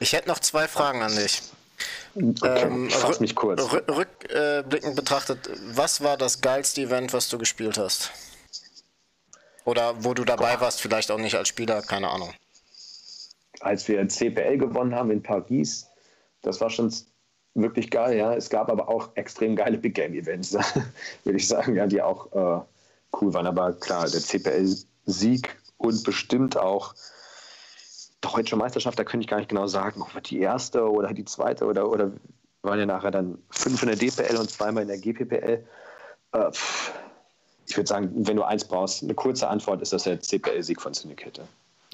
Ich 0.00 0.12
hätte 0.12 0.28
noch 0.28 0.38
zwei 0.38 0.68
Fragen 0.68 1.02
an 1.02 1.14
dich. 1.14 1.42
Okay, 2.14 2.62
ähm, 2.62 2.90
fass 2.90 3.18
mich 3.18 3.34
kurz. 3.34 3.60
Rückblickend 3.72 4.94
betrachtet, 4.94 5.50
was 5.72 6.02
war 6.02 6.16
das 6.16 6.40
geilste 6.40 6.82
Event, 6.82 7.12
was 7.12 7.28
du 7.28 7.38
gespielt 7.38 7.78
hast? 7.78 8.12
Oder 9.64 10.04
wo 10.04 10.14
du 10.14 10.24
dabei 10.24 10.60
warst, 10.60 10.80
vielleicht 10.80 11.10
auch 11.10 11.18
nicht 11.18 11.34
als 11.34 11.48
Spieler, 11.48 11.82
keine 11.82 12.10
Ahnung 12.10 12.32
als 13.64 13.88
wir 13.88 14.06
CPL 14.06 14.58
gewonnen 14.58 14.94
haben 14.94 15.10
in 15.10 15.22
Paris, 15.22 15.90
das 16.42 16.60
war 16.60 16.70
schon 16.70 16.92
wirklich 17.54 17.90
geil, 17.90 18.16
ja. 18.16 18.34
Es 18.34 18.50
gab 18.50 18.70
aber 18.70 18.88
auch 18.88 19.10
extrem 19.14 19.56
geile 19.56 19.78
Big 19.78 19.94
Game 19.94 20.14
Events, 20.14 20.52
würde 21.24 21.36
ich 21.36 21.48
sagen, 21.48 21.76
ja, 21.76 21.86
die 21.86 22.02
auch 22.02 22.32
äh, 22.32 22.64
cool 23.20 23.32
waren. 23.34 23.46
Aber 23.46 23.72
klar, 23.72 24.08
der 24.08 24.20
CPL-Sieg 24.20 25.56
und 25.78 26.04
bestimmt 26.04 26.56
auch 26.56 26.94
deutsche 28.20 28.56
Meisterschaft, 28.56 28.98
da 28.98 29.04
könnte 29.04 29.24
ich 29.24 29.28
gar 29.28 29.38
nicht 29.38 29.50
genau 29.50 29.66
sagen, 29.66 30.02
ob 30.02 30.22
die 30.24 30.40
erste 30.40 30.90
oder 30.90 31.12
die 31.12 31.24
zweite 31.24 31.66
oder, 31.66 31.88
oder 31.90 32.10
waren 32.62 32.78
ja 32.78 32.86
nachher 32.86 33.10
dann 33.10 33.38
fünf 33.50 33.82
in 33.82 33.88
der 33.88 33.96
DPL 33.96 34.36
und 34.36 34.50
zweimal 34.50 34.82
in 34.82 34.88
der 34.88 34.98
GPPL. 34.98 35.64
Äh, 36.32 36.50
ich 37.66 37.76
würde 37.76 37.88
sagen, 37.88 38.10
wenn 38.14 38.36
du 38.36 38.42
eins 38.42 38.64
brauchst, 38.64 39.02
eine 39.02 39.14
kurze 39.14 39.48
Antwort 39.48 39.80
ist 39.80 39.92
das 39.92 40.04
der 40.04 40.20
CPL-Sieg 40.20 40.80
von 40.80 40.92
Syndicate. 40.92 41.40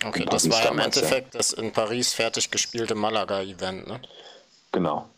Okay, 0.04 0.24
das 0.24 0.48
war 0.50 0.70
im 0.70 0.78
Endeffekt 0.78 1.34
ja. 1.34 1.38
das 1.38 1.52
in 1.52 1.72
Paris 1.72 2.14
fertig 2.14 2.50
gespielte 2.50 2.94
Malaga-Event, 2.94 3.86
ne? 3.86 4.00
Genau. 4.72 5.08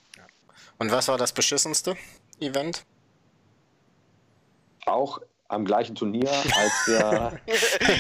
Und 0.79 0.91
was 0.91 1.09
war 1.09 1.19
das 1.19 1.33
beschissenste 1.33 1.97
Event? 2.41 2.85
Auch 4.87 5.21
am 5.49 5.65
gleichen 5.65 5.95
Turnier, 5.95 6.31
als 6.31 6.73
wir 6.87 6.99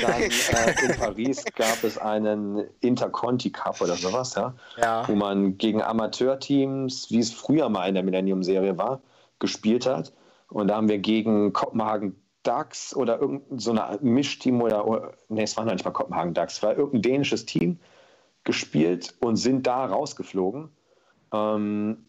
dann 0.00 0.22
äh, 0.22 0.86
in 0.86 0.98
Paris 0.98 1.44
gab 1.54 1.84
es 1.84 1.98
einen 1.98 2.64
Interconti 2.80 3.50
Cup 3.50 3.80
oder 3.80 3.94
sowas, 3.94 4.34
ja, 4.34 4.54
ja. 4.78 5.06
wo 5.06 5.14
man 5.14 5.59
gegen 5.59 5.82
Amateurteams, 5.82 7.10
wie 7.10 7.18
es 7.18 7.30
früher 7.30 7.68
mal 7.68 7.88
in 7.88 7.94
der 7.94 8.02
Millennium-Serie 8.02 8.76
war, 8.78 9.00
gespielt 9.38 9.86
hat. 9.86 10.12
Und 10.48 10.68
da 10.68 10.76
haben 10.76 10.88
wir 10.88 10.98
gegen 10.98 11.52
Kopenhagen 11.52 12.21
Ducks 12.43 12.94
oder 12.94 13.20
irgendein 13.20 13.59
so 13.59 13.70
eine 13.70 13.98
Mischteam 14.02 14.60
oder, 14.60 14.86
oder 14.86 15.12
nee, 15.28 15.43
es 15.43 15.56
war 15.56 15.64
noch 15.64 15.73
nicht 15.73 15.85
mal 15.85 15.90
Kopenhagen 15.93 16.35
Ducks, 16.35 16.55
es 16.55 16.62
war 16.62 16.77
irgendein 16.77 17.02
dänisches 17.02 17.47
Team 17.47 17.78
gespielt 18.44 19.14
und 19.20 19.36
sind 19.36 19.66
da 19.66 19.86
rausgeflogen. 19.86 20.69
Ähm, 21.32 22.05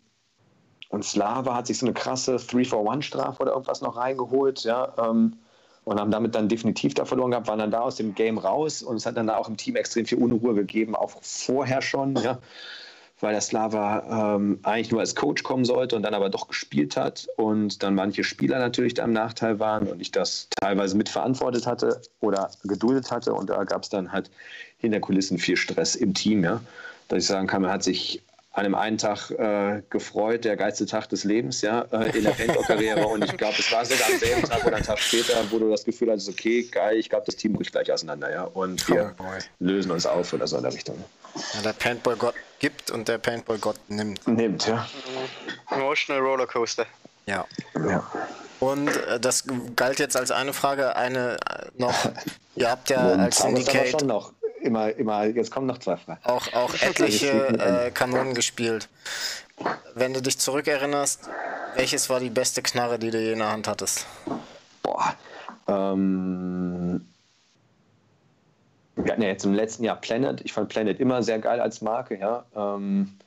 und 0.90 1.04
Slava 1.04 1.56
hat 1.56 1.68
sich 1.68 1.80
so 1.80 1.86
eine 1.86 1.94
krasse 1.94 2.36
3-for-1-Strafe 2.36 3.42
oder 3.42 3.54
irgendwas 3.54 3.82
noch 3.82 3.98
reingeholt, 3.98 4.64
ja. 4.64 4.94
Ähm, 4.98 5.38
und 5.86 6.00
haben 6.00 6.12
damit 6.12 6.34
dann 6.34 6.48
definitiv 6.48 6.94
da 6.94 7.04
verloren 7.04 7.32
gehabt, 7.32 7.48
waren 7.48 7.60
dann 7.60 7.72
da 7.72 7.82
aus 7.82 7.96
dem 7.98 8.16
Game 8.16 8.38
raus 8.38 8.82
und 8.82 8.96
es 8.96 9.06
hat 9.06 9.18
dann 9.18 9.28
da 9.28 9.36
auch 9.36 9.50
im 9.50 9.58
Team 9.58 9.76
extrem 9.76 10.06
viel 10.06 10.18
Unruhe 10.18 10.54
gegeben, 10.54 10.96
auch 10.96 11.12
vorher 11.22 11.82
schon, 11.82 12.16
ja, 12.16 12.40
weil 13.24 13.32
der 13.32 13.42
Slava 13.42 14.36
ähm, 14.36 14.60
eigentlich 14.64 14.92
nur 14.92 15.00
als 15.00 15.16
Coach 15.16 15.44
kommen 15.44 15.64
sollte 15.64 15.96
und 15.96 16.04
dann 16.04 16.14
aber 16.14 16.30
doch 16.30 16.50
gespielt 16.50 16.98
hat 16.98 17.26
und 17.38 17.82
dann 17.82 17.96
manche 17.96 18.26
Spieler 18.26 18.60
natürlich 18.60 18.96
da 18.96 19.06
im 19.06 19.14
Nachteil 19.14 19.60
waren 19.60 19.88
und 19.88 20.02
ich 20.02 20.12
das 20.12 20.50
teilweise 20.60 20.98
mitverantwortet 20.98 21.66
hatte 21.66 22.02
oder 22.20 22.52
geduldet 22.66 23.12
hatte 23.12 23.34
und 23.34 23.50
da 23.50 23.64
gab 23.64 23.84
es 23.84 23.90
dann 23.90 24.12
halt 24.12 24.30
hinter 24.78 25.00
Kulissen 25.00 25.38
viel 25.38 25.56
Stress 25.56 25.96
im 25.96 26.14
Team, 26.14 26.44
ja, 26.44 26.60
dass 27.08 27.20
ich 27.20 27.28
sagen 27.28 27.48
kann, 27.48 27.62
man 27.62 27.72
hat 27.72 27.84
sich 27.84 28.22
an 28.52 28.66
einem 28.66 28.76
einen 28.76 28.98
Tag 28.98 29.32
äh, 29.32 29.82
gefreut, 29.90 30.44
der 30.44 30.58
geilste 30.58 30.86
Tag 30.86 31.08
des 31.08 31.24
Lebens, 31.24 31.62
ja, 31.62 31.88
äh, 31.92 32.16
in 32.16 32.24
der 32.24 32.32
Paintball-Karriere. 32.32 33.08
Und 33.08 33.24
ich 33.24 33.36
glaube, 33.36 33.56
es 33.58 33.72
war 33.72 33.84
sogar 33.84 34.08
am 34.08 34.20
selben 34.20 34.44
Tag 34.44 34.64
oder 34.64 34.76
einen 34.76 34.86
Tag 34.86 35.00
später, 35.00 35.34
wo 35.50 35.58
du 35.58 35.72
das 35.72 35.84
Gefühl 35.84 36.12
hattest, 36.12 36.30
okay, 36.30 36.62
geil, 36.62 36.98
ich 36.98 37.10
glaube, 37.10 37.26
das 37.26 37.36
Team 37.36 37.54
bricht 37.54 37.72
gleich 37.72 37.92
auseinander, 37.92 38.32
ja. 38.32 38.44
Und 38.44 38.88
wir 38.88 39.16
oh 39.18 39.24
lösen 39.60 39.90
uns 39.90 40.06
auf 40.06 40.34
oder 40.34 40.46
so 40.46 40.58
in 40.58 40.64
der 40.64 40.74
Richtung. 40.74 41.04
Ja, 41.56 41.62
der 41.64 41.74
Paintball-Gott 41.74 42.36
gibt 42.64 42.92
und 42.92 43.10
der 43.10 43.18
Paintball-Gott 43.18 43.76
nimmt. 43.90 44.26
Nimmt, 44.26 44.66
ja. 44.68 44.88
Emotional 45.70 46.22
Rollercoaster. 46.24 46.86
Ja. 47.26 47.46
ja. 47.76 48.10
Und 48.62 48.88
äh, 48.88 49.20
das 49.20 49.44
galt 49.76 50.00
jetzt 50.00 50.16
als 50.16 50.32
eine 50.32 50.54
Frage, 50.54 50.96
eine 50.96 51.34
äh, 51.34 51.66
noch. 51.78 51.94
Ihr 52.56 52.72
habt 52.72 52.90
ja 52.90 53.00
als 53.00 53.40
Syndicate. 53.40 54.00
Schon 54.00 54.08
noch 54.08 54.32
immer, 54.62 54.96
immer, 54.96 55.26
jetzt 55.26 55.52
kommen 55.52 55.68
noch 55.68 55.80
zwei 55.80 55.98
Fragen. 55.98 56.22
Auch, 56.24 56.54
auch 56.54 56.74
etliche 56.76 57.50
äh, 57.50 57.92
Kanonen 57.92 58.34
gespielt. 58.34 58.88
Wenn 59.94 60.14
du 60.14 60.22
dich 60.22 60.40
zurückerinnerst, 60.40 61.30
welches 61.76 62.10
war 62.10 62.22
die 62.22 62.30
beste 62.30 62.62
Knarre, 62.62 62.98
die 62.98 63.12
du 63.12 63.20
je 63.20 63.34
in 63.34 63.40
der 63.40 63.52
Hand 63.52 63.68
hattest? 63.68 64.06
Boah. 64.82 65.16
Ähm, 65.68 67.06
wir 69.04 69.12
hatten 69.12 69.22
ja 69.22 69.30
jetzt 69.30 69.46
im 69.46 69.54
letzten 69.54 69.84
Jahr 69.84 69.96
Planet. 69.96 70.42
Ich 70.42 70.54
fand 70.54 70.70
Planet 70.70 71.00
immer 71.00 71.24
sehr 71.24 71.40
geil 71.40 71.60
als 71.60 71.82
Marke, 71.82 72.18
ja. 72.18 72.46
Ähm, 72.56 73.18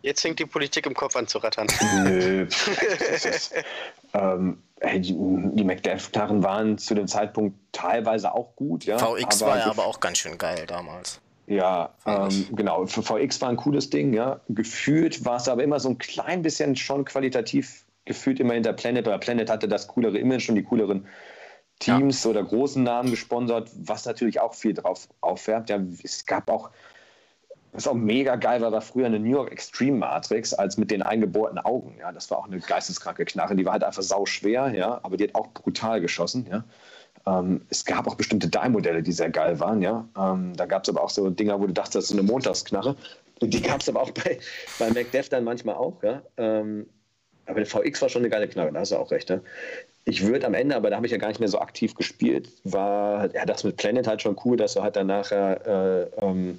Jetzt 0.00 0.22
fängt 0.22 0.38
die 0.38 0.46
Politik 0.46 0.86
im 0.86 0.94
Kopf 0.94 1.16
an 1.16 1.26
zu 1.26 1.38
rattern. 1.38 1.66
Nö. 2.04 2.46
ähm, 4.14 4.62
die, 4.82 5.12
die 5.12 5.64
McDev-Gitarren 5.64 6.42
waren 6.42 6.78
zu 6.78 6.94
dem 6.94 7.08
Zeitpunkt 7.08 7.58
teilweise 7.72 8.32
auch 8.32 8.54
gut. 8.54 8.84
Ja, 8.84 8.98
VX 8.98 9.40
war 9.42 9.58
ja 9.58 9.66
aber 9.66 9.86
auch 9.86 10.00
ganz 10.00 10.18
schön 10.18 10.38
geil 10.38 10.64
damals. 10.66 11.20
Ja, 11.46 11.94
ähm, 12.06 12.46
genau. 12.52 12.86
Für 12.86 13.02
VX 13.02 13.40
war 13.40 13.48
ein 13.48 13.56
cooles 13.56 13.90
Ding, 13.90 14.12
ja. 14.12 14.40
Gefühlt 14.48 15.24
war 15.24 15.36
es 15.36 15.48
aber 15.48 15.64
immer 15.64 15.80
so 15.80 15.88
ein 15.88 15.98
klein 15.98 16.42
bisschen 16.42 16.76
schon 16.76 17.04
qualitativ 17.04 17.84
gefühlt 18.08 18.40
immer 18.40 18.54
hinter 18.54 18.72
Planet, 18.72 19.06
oder 19.06 19.18
Planet 19.18 19.48
hatte 19.48 19.68
das 19.68 19.86
coolere 19.86 20.18
Image 20.18 20.48
und 20.48 20.56
die 20.56 20.64
cooleren 20.64 21.06
Teams 21.78 22.24
ja. 22.24 22.30
oder 22.30 22.42
großen 22.42 22.82
Namen 22.82 23.10
gesponsert, 23.10 23.70
was 23.76 24.04
natürlich 24.04 24.40
auch 24.40 24.54
viel 24.54 24.74
drauf 24.74 25.08
auffärbt. 25.20 25.70
Ja, 25.70 25.78
es 26.02 26.26
gab 26.26 26.50
auch 26.50 26.70
was 27.72 27.86
auch 27.86 27.94
mega 27.94 28.36
geil 28.36 28.60
war, 28.60 28.72
war 28.72 28.80
früher 28.80 29.06
eine 29.06 29.20
New 29.20 29.30
York 29.30 29.52
Extreme 29.52 29.98
Matrix 29.98 30.54
als 30.54 30.78
mit 30.78 30.90
den 30.90 31.02
eingebohrten 31.02 31.58
Augen. 31.58 31.96
Ja, 32.00 32.12
das 32.12 32.30
war 32.30 32.38
auch 32.38 32.46
eine 32.46 32.58
geisteskranke 32.60 33.24
Knarre. 33.24 33.54
Die 33.54 33.64
war 33.64 33.74
halt 33.74 33.84
einfach 33.84 34.02
sau 34.02 34.24
schwer, 34.26 34.72
ja, 34.74 34.98
aber 35.02 35.16
die 35.16 35.24
hat 35.24 35.34
auch 35.34 35.48
brutal 35.48 36.00
geschossen. 36.00 36.46
Ja. 36.50 36.64
Ähm, 37.26 37.60
es 37.68 37.84
gab 37.84 38.06
auch 38.06 38.14
bestimmte 38.14 38.48
Die-Modelle, 38.48 39.02
die 39.02 39.12
sehr 39.12 39.30
geil 39.30 39.60
waren. 39.60 39.82
Ja. 39.82 40.08
Ähm, 40.16 40.56
da 40.56 40.66
gab 40.66 40.84
es 40.84 40.88
aber 40.88 41.02
auch 41.02 41.10
so 41.10 41.28
Dinger, 41.28 41.60
wo 41.60 41.66
du 41.66 41.72
dachtest, 41.72 41.96
das 41.96 42.04
ist 42.06 42.12
eine 42.12 42.22
Montagsknarre. 42.22 42.96
Die 43.42 43.62
gab 43.62 43.80
es 43.80 43.88
aber 43.88 44.02
auch 44.02 44.10
bei, 44.10 44.38
bei 44.78 44.90
MacDev 44.90 45.28
dann 45.28 45.44
manchmal 45.44 45.76
auch. 45.76 46.02
Ja. 46.02 46.22
Ähm, 46.38 46.86
aber 47.48 47.60
der 47.60 47.66
VX 47.66 48.02
war 48.02 48.08
schon 48.08 48.22
eine 48.22 48.30
geile 48.30 48.48
Knarre, 48.48 48.72
da 48.72 48.80
hast 48.80 48.92
du 48.92 48.96
auch 48.96 49.10
recht. 49.10 49.30
Ja. 49.30 49.40
Ich 50.04 50.26
würde 50.26 50.46
am 50.46 50.54
Ende, 50.54 50.76
aber 50.76 50.90
da 50.90 50.96
habe 50.96 51.06
ich 51.06 51.12
ja 51.12 51.18
gar 51.18 51.28
nicht 51.28 51.40
mehr 51.40 51.48
so 51.48 51.58
aktiv 51.58 51.94
gespielt, 51.94 52.48
war 52.64 53.34
ja 53.34 53.44
das 53.44 53.64
mit 53.64 53.76
Planet 53.76 54.06
halt 54.06 54.22
schon 54.22 54.36
cool, 54.44 54.56
dass 54.56 54.74
du 54.74 54.82
halt 54.82 54.96
dann 54.96 55.06
nachher 55.06 56.10
äh, 56.18 56.24
ähm, 56.24 56.58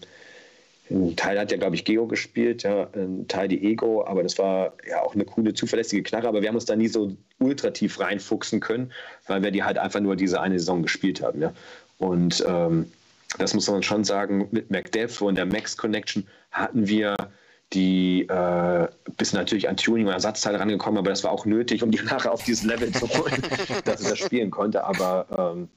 ein 0.92 1.16
Teil 1.16 1.40
hat 1.40 1.52
ja, 1.52 1.58
glaube 1.58 1.76
ich, 1.76 1.86
Geo 1.86 2.08
gespielt, 2.08 2.64
ja, 2.64 2.88
ein 2.96 3.28
Teil 3.28 3.48
die 3.48 3.64
Ego, 3.64 4.04
aber 4.06 4.24
das 4.24 4.40
war 4.40 4.74
ja 4.88 5.02
auch 5.04 5.14
eine 5.14 5.26
coole, 5.26 5.54
zuverlässige 5.54 6.02
Knarre, 6.02 6.28
aber 6.28 6.42
wir 6.42 6.50
haben 6.50 6.56
uns 6.56 6.66
da 6.66 6.76
nie 6.76 6.88
so 6.88 7.16
ultra 7.38 7.70
tief 7.70 8.00
reinfuchsen 8.00 8.60
können, 8.60 8.92
weil 9.28 9.44
wir 9.44 9.52
die 9.52 9.64
halt 9.64 9.78
einfach 9.78 10.00
nur 10.00 10.16
diese 10.16 10.42
eine 10.42 10.60
Saison 10.60 10.82
gespielt 10.82 11.22
haben. 11.22 11.42
Ja. 11.42 11.54
Und 12.00 12.44
ähm, 12.48 12.92
das 13.38 13.54
muss 13.54 13.70
man 13.70 13.84
schon 13.84 14.04
sagen, 14.04 14.48
mit 14.52 14.72
MacDev 14.72 15.22
und 15.22 15.36
der 15.36 15.46
Max 15.46 15.78
Connection 15.78 16.26
hatten 16.52 16.88
wir 16.88 17.16
die 17.74 18.22
äh, 18.28 18.88
bis 19.18 19.34
natürlich 19.34 19.70
an 19.70 19.78
Tuning 19.78 20.08
und 20.08 20.14
Ersatzteile 20.14 20.60
rangekommen, 20.60 20.98
aber 20.98 21.10
das 21.10 21.24
war 21.24 21.32
auch 21.32 21.46
nötig, 21.46 21.84
um 21.84 21.92
die 21.92 22.02
nachher 22.02 22.32
auf 22.32 22.44
dieses 22.44 22.64
Level 22.64 22.92
zu 22.92 23.08
holen, 23.10 23.44
dass 23.86 24.02
ich 24.02 24.08
das 24.08 24.20
spielen 24.20 24.50
konnte. 24.50 24.84
Aber 24.84 25.54
ähm, 25.56 25.70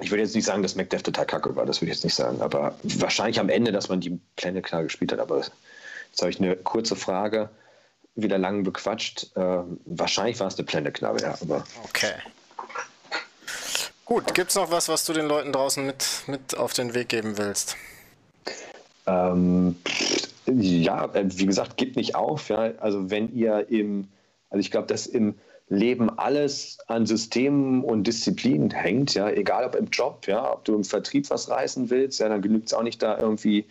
ich 0.00 0.10
würde 0.10 0.22
jetzt 0.22 0.34
nicht 0.34 0.44
sagen, 0.44 0.62
dass 0.62 0.74
MacDev 0.74 1.02
total 1.02 1.26
kacke 1.26 1.54
war, 1.56 1.66
das 1.66 1.80
würde 1.80 1.90
ich 1.90 1.98
jetzt 1.98 2.04
nicht 2.04 2.14
sagen. 2.14 2.40
Aber 2.40 2.76
wahrscheinlich 2.82 3.38
am 3.38 3.48
Ende, 3.48 3.70
dass 3.72 3.88
man 3.88 4.00
die 4.00 4.18
Pläne 4.36 4.62
klar 4.62 4.82
gespielt 4.82 5.12
hat. 5.12 5.20
Aber 5.20 5.38
jetzt 5.38 6.20
habe 6.20 6.30
ich 6.30 6.40
eine 6.40 6.56
kurze 6.56 6.96
Frage, 6.96 7.48
wieder 8.16 8.38
lang 8.38 8.64
bequatscht. 8.64 9.30
Äh, 9.36 9.62
wahrscheinlich 9.84 10.40
war 10.40 10.48
es 10.48 10.56
eine 10.56 10.66
Pläneknabe, 10.66 11.20
ja. 11.22 11.38
Aber 11.40 11.64
okay. 11.84 12.14
Gut, 14.04 14.34
gibt 14.34 14.50
es 14.50 14.56
noch 14.56 14.70
was, 14.70 14.88
was 14.88 15.04
du 15.04 15.12
den 15.12 15.26
Leuten 15.26 15.52
draußen 15.52 15.84
mit, 15.84 16.04
mit 16.26 16.56
auf 16.56 16.72
den 16.72 16.94
Weg 16.94 17.08
geben 17.08 17.36
willst? 17.36 17.76
Ähm, 19.06 19.76
ja, 20.52 21.06
äh, 21.14 21.24
wie 21.28 21.46
gesagt, 21.46 21.76
gibt 21.76 21.96
nicht 21.96 22.14
auf. 22.14 22.48
Ja. 22.48 22.72
Also 22.78 23.10
wenn 23.10 23.34
ihr 23.34 23.68
im, 23.70 24.08
also 24.50 24.60
ich 24.60 24.70
glaube, 24.70 24.86
dass 24.86 25.06
im 25.06 25.34
Leben 25.68 26.10
alles 26.18 26.78
an 26.86 27.06
Systemen 27.06 27.84
und 27.84 28.06
Disziplinen 28.06 28.70
hängt, 28.70 29.14
ja, 29.14 29.28
egal 29.28 29.66
ob 29.66 29.74
im 29.74 29.86
Job, 29.86 30.26
ja, 30.26 30.52
ob 30.52 30.64
du 30.64 30.74
im 30.74 30.84
Vertrieb 30.84 31.28
was 31.30 31.50
reißen 31.50 31.90
willst, 31.90 32.20
ja, 32.20 32.28
dann 32.28 32.40
genügt 32.40 32.68
es 32.68 32.74
auch 32.74 32.82
nicht 32.82 33.02
da 33.02 33.18
irgendwie, 33.18 33.66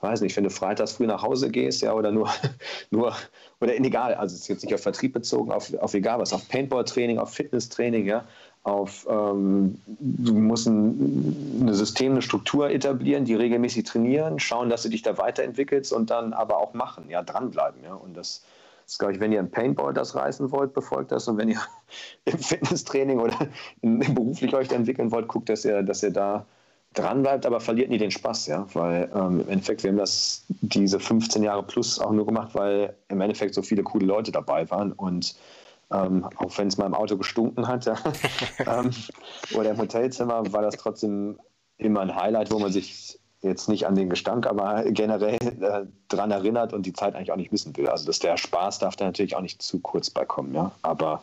weiß 0.00 0.20
nicht, 0.20 0.36
wenn 0.36 0.44
du 0.44 0.50
freitags 0.50 0.92
früh 0.92 1.06
nach 1.06 1.22
Hause 1.22 1.50
gehst, 1.50 1.82
ja, 1.82 1.94
oder 1.94 2.12
nur, 2.12 2.30
nur 2.90 3.16
oder 3.60 3.76
egal, 3.76 4.14
also 4.14 4.34
es 4.34 4.42
ist 4.42 4.48
jetzt 4.48 4.64
nicht 4.64 4.74
auf 4.74 4.82
Vertrieb 4.82 5.12
bezogen, 5.14 5.50
auf, 5.50 5.74
auf 5.74 5.94
egal 5.94 6.20
was, 6.20 6.32
auf 6.32 6.48
Paintball-Training, 6.48 7.18
auf 7.18 7.34
Fitness-Training, 7.34 8.06
ja, 8.06 8.24
auf, 8.64 9.06
ähm, 9.10 9.80
du 9.86 10.34
musst 10.34 10.66
ein, 10.66 11.58
eine 11.60 11.74
System, 11.74 12.12
eine 12.12 12.22
Struktur 12.22 12.70
etablieren, 12.70 13.24
die 13.24 13.34
regelmäßig 13.34 13.84
trainieren, 13.84 14.38
schauen, 14.38 14.70
dass 14.70 14.82
du 14.82 14.88
dich 14.88 15.02
da 15.02 15.18
weiterentwickelst 15.18 15.92
und 15.92 16.10
dann 16.10 16.32
aber 16.32 16.58
auch 16.58 16.72
machen, 16.74 17.04
ja, 17.08 17.22
dranbleiben, 17.22 17.82
ja, 17.82 17.94
und 17.94 18.16
das 18.16 18.42
das 18.92 18.98
glaube 18.98 19.14
ich, 19.14 19.20
wenn 19.20 19.32
ihr 19.32 19.40
im 19.40 19.50
Paintball 19.50 19.94
das 19.94 20.14
reißen 20.14 20.50
wollt, 20.50 20.74
befolgt 20.74 21.12
das. 21.12 21.28
Und 21.28 21.38
wenn 21.38 21.48
ihr 21.48 21.60
im 22.26 22.38
Fitnesstraining 22.38 23.20
oder 23.20 23.48
beruflich 23.80 24.54
euch 24.54 24.70
entwickeln 24.70 25.10
wollt, 25.10 25.28
guckt, 25.28 25.48
dass 25.48 25.64
ihr, 25.64 25.82
dass 25.82 26.02
ihr 26.02 26.10
da 26.10 26.44
dran 26.94 27.22
bleibt, 27.22 27.46
aber 27.46 27.60
verliert 27.60 27.88
nie 27.88 27.96
den 27.96 28.10
Spaß, 28.10 28.48
ja. 28.48 28.66
Weil 28.74 29.10
ähm, 29.14 29.40
im 29.40 29.48
Endeffekt, 29.48 29.82
wir 29.82 29.90
haben 29.90 29.98
das 29.98 30.44
diese 30.60 31.00
15 31.00 31.42
Jahre 31.42 31.62
plus 31.62 31.98
auch 31.98 32.12
nur 32.12 32.26
gemacht, 32.26 32.50
weil 32.54 32.94
im 33.08 33.20
Endeffekt 33.20 33.54
so 33.54 33.62
viele 33.62 33.82
coole 33.82 34.04
Leute 34.04 34.30
dabei 34.30 34.70
waren. 34.70 34.92
Und 34.92 35.36
ähm, 35.92 36.28
auch 36.36 36.56
wenn 36.58 36.68
es 36.68 36.78
mal 36.78 36.86
im 36.86 36.94
Auto 36.94 37.16
gestunken 37.16 37.68
hat, 37.68 37.84
ja, 37.84 37.96
ähm, 38.66 38.90
oder 39.54 39.70
im 39.70 39.78
Hotelzimmer, 39.78 40.52
war 40.52 40.62
das 40.62 40.76
trotzdem 40.76 41.38
immer 41.78 42.00
ein 42.00 42.14
Highlight, 42.14 42.50
wo 42.50 42.58
man 42.58 42.72
sich 42.72 43.18
jetzt 43.42 43.68
nicht 43.68 43.86
an 43.86 43.96
den 43.96 44.08
Gestank, 44.08 44.46
aber 44.46 44.84
generell 44.84 45.38
äh, 45.60 45.86
daran 46.08 46.30
erinnert 46.30 46.72
und 46.72 46.86
die 46.86 46.92
Zeit 46.92 47.14
eigentlich 47.14 47.32
auch 47.32 47.36
nicht 47.36 47.50
missen 47.50 47.76
will. 47.76 47.88
Also 47.88 48.06
dass 48.06 48.20
der 48.20 48.36
Spaß 48.36 48.78
darf 48.78 48.96
da 48.96 49.04
natürlich 49.04 49.34
auch 49.34 49.40
nicht 49.40 49.60
zu 49.60 49.80
kurz 49.80 50.10
beikommen, 50.10 50.54
ja. 50.54 50.70
Aber 50.82 51.22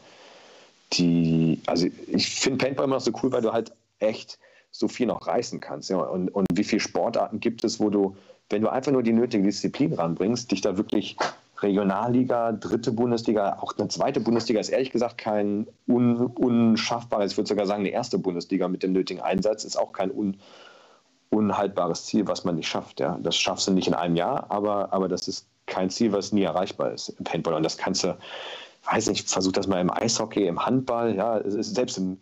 die, 0.94 1.62
also 1.66 1.88
ich 2.08 2.30
finde 2.30 2.58
Paintball 2.58 2.86
immer 2.86 2.96
noch 2.96 3.02
so 3.02 3.12
cool, 3.24 3.32
weil 3.32 3.42
du 3.42 3.54
halt 3.54 3.72
echt 4.00 4.38
so 4.72 4.88
viel 4.88 5.08
noch 5.08 5.28
reißen 5.28 5.60
kannst. 5.60 5.90
Ja. 5.90 5.98
Und, 5.98 6.30
und 6.30 6.48
wie 6.54 6.64
viele 6.64 6.82
Sportarten 6.82 7.40
gibt 7.40 7.64
es, 7.64 7.80
wo 7.80 7.90
du, 7.90 8.16
wenn 8.50 8.62
du 8.62 8.70
einfach 8.70 8.92
nur 8.92 9.04
die 9.04 9.14
nötige 9.14 9.44
Disziplin 9.44 9.94
ranbringst, 9.94 10.52
dich 10.52 10.62
da 10.62 10.78
wirklich 10.78 11.16
Regionalliga, 11.62 12.52
dritte 12.54 12.92
Bundesliga, 12.92 13.58
auch 13.60 13.74
eine 13.78 13.88
zweite 13.88 14.20
Bundesliga 14.20 14.60
ist 14.60 14.70
ehrlich 14.70 14.92
gesagt 14.92 15.18
kein 15.18 15.68
un, 15.88 16.18
unschaffbares, 16.18 17.32
ich 17.32 17.38
würde 17.38 17.50
sogar 17.50 17.66
sagen, 17.66 17.82
eine 17.82 17.90
erste 17.90 18.18
Bundesliga 18.18 18.68
mit 18.68 18.84
dem 18.84 18.94
nötigen 18.94 19.22
Einsatz 19.22 19.66
ist 19.66 19.78
auch 19.78 19.92
kein 19.92 20.12
un, 20.12 20.38
unhaltbares 21.30 22.06
Ziel, 22.06 22.28
was 22.28 22.44
man 22.44 22.56
nicht 22.56 22.68
schafft. 22.68 23.00
Ja. 23.00 23.18
Das 23.22 23.36
schaffst 23.36 23.68
du 23.68 23.72
nicht 23.72 23.88
in 23.88 23.94
einem 23.94 24.16
Jahr, 24.16 24.46
aber, 24.50 24.94
aber 24.94 25.08
das 25.08 25.28
ist 25.28 25.48
kein 25.66 25.90
Ziel, 25.90 26.12
was 26.12 26.32
nie 26.32 26.44
erreichbar 26.44 26.92
ist 26.92 27.10
im 27.10 27.24
Paintball. 27.24 27.54
Und 27.54 27.64
das 27.64 27.78
kannst 27.78 28.04
du, 28.04 28.18
weiß 28.92 29.08
nicht, 29.10 29.30
versuch 29.30 29.52
das 29.52 29.68
mal 29.68 29.80
im 29.80 29.92
Eishockey, 29.92 30.48
im 30.48 30.66
Handball, 30.66 31.16
ja, 31.16 31.42
selbst 31.46 31.98
im, 31.98 32.18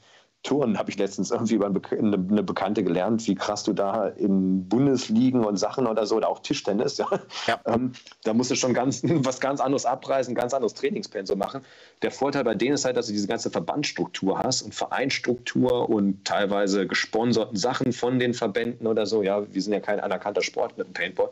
Touren 0.47 0.79
habe 0.79 0.89
ich 0.89 0.97
letztens 0.97 1.29
irgendwie 1.29 1.55
über 1.55 1.65
eine, 1.67 2.43
Bekannte 2.43 2.81
gelernt, 2.81 3.27
wie 3.27 3.35
krass 3.35 3.65
du 3.65 3.73
da 3.73 4.07
in 4.07 4.67
Bundesligen 4.69 5.43
und 5.43 5.57
Sachen 5.57 5.85
oder 5.85 6.05
so, 6.05 6.15
oder 6.15 6.29
auch 6.29 6.39
Tischtennis, 6.39 6.97
ja. 6.97 7.07
ja. 7.47 7.59
Ähm, 7.65 7.91
da 8.23 8.33
musst 8.33 8.49
du 8.49 8.55
schon 8.55 8.73
ganz, 8.73 9.01
was 9.03 9.41
ganz 9.41 9.59
anderes 9.59 9.85
abreißen, 9.85 10.33
ganz 10.35 10.53
anderes 10.53 10.73
Trainingspensum 10.73 11.37
machen. 11.37 11.61
Der 12.01 12.11
Vorteil 12.11 12.45
bei 12.45 12.55
denen 12.55 12.75
ist 12.75 12.85
halt, 12.85 12.95
dass 12.95 13.07
du 13.07 13.11
diese 13.11 13.27
ganze 13.27 13.51
Verbandsstruktur 13.51 14.39
hast 14.39 14.61
und 14.61 14.73
Vereinsstruktur 14.73 15.89
und 15.89 16.23
teilweise 16.23 16.87
gesponserten 16.87 17.57
Sachen 17.57 17.91
von 17.91 18.17
den 18.17 18.33
Verbänden 18.33 18.87
oder 18.87 19.05
so. 19.05 19.23
Ja, 19.23 19.53
wir 19.53 19.61
sind 19.61 19.73
ja 19.73 19.81
kein 19.81 19.99
anerkannter 19.99 20.43
Sport 20.43 20.77
mit 20.77 20.87
dem 20.87 20.93
Paintball, 20.93 21.29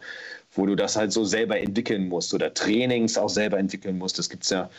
wo 0.51 0.65
du 0.65 0.75
das 0.75 0.97
halt 0.97 1.13
so 1.13 1.23
selber 1.23 1.57
entwickeln 1.57 2.09
musst 2.09 2.33
oder 2.33 2.53
Trainings 2.53 3.17
auch 3.17 3.29
selber 3.29 3.57
entwickeln 3.59 3.97
musst. 3.97 4.19
Das 4.19 4.29
gibt 4.29 4.43
es 4.43 4.49
ja 4.49 4.69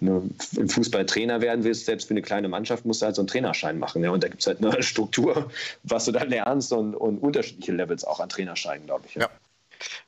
wenn 0.00 0.08
du 0.08 0.60
im 0.60 0.68
Fußball 0.68 1.06
Trainer 1.06 1.40
werden 1.40 1.64
willst, 1.64 1.86
selbst 1.86 2.08
für 2.08 2.14
eine 2.14 2.22
kleine 2.22 2.48
Mannschaft, 2.48 2.84
musst 2.84 3.02
du 3.02 3.06
halt 3.06 3.16
so 3.16 3.22
einen 3.22 3.28
Trainerschein 3.28 3.78
machen. 3.78 4.02
Ja? 4.02 4.10
Und 4.10 4.24
da 4.24 4.28
gibt 4.28 4.40
es 4.40 4.46
halt 4.46 4.64
eine 4.64 4.82
Struktur, 4.82 5.50
was 5.82 6.06
du 6.06 6.12
dann 6.12 6.30
lernst 6.30 6.72
und, 6.72 6.94
und 6.94 7.18
unterschiedliche 7.18 7.72
Levels 7.72 8.04
auch 8.04 8.20
an 8.20 8.28
Trainerscheinen, 8.28 8.86
glaube 8.86 9.04
ich. 9.06 9.14
Ja. 9.14 9.22
ja. 9.22 9.30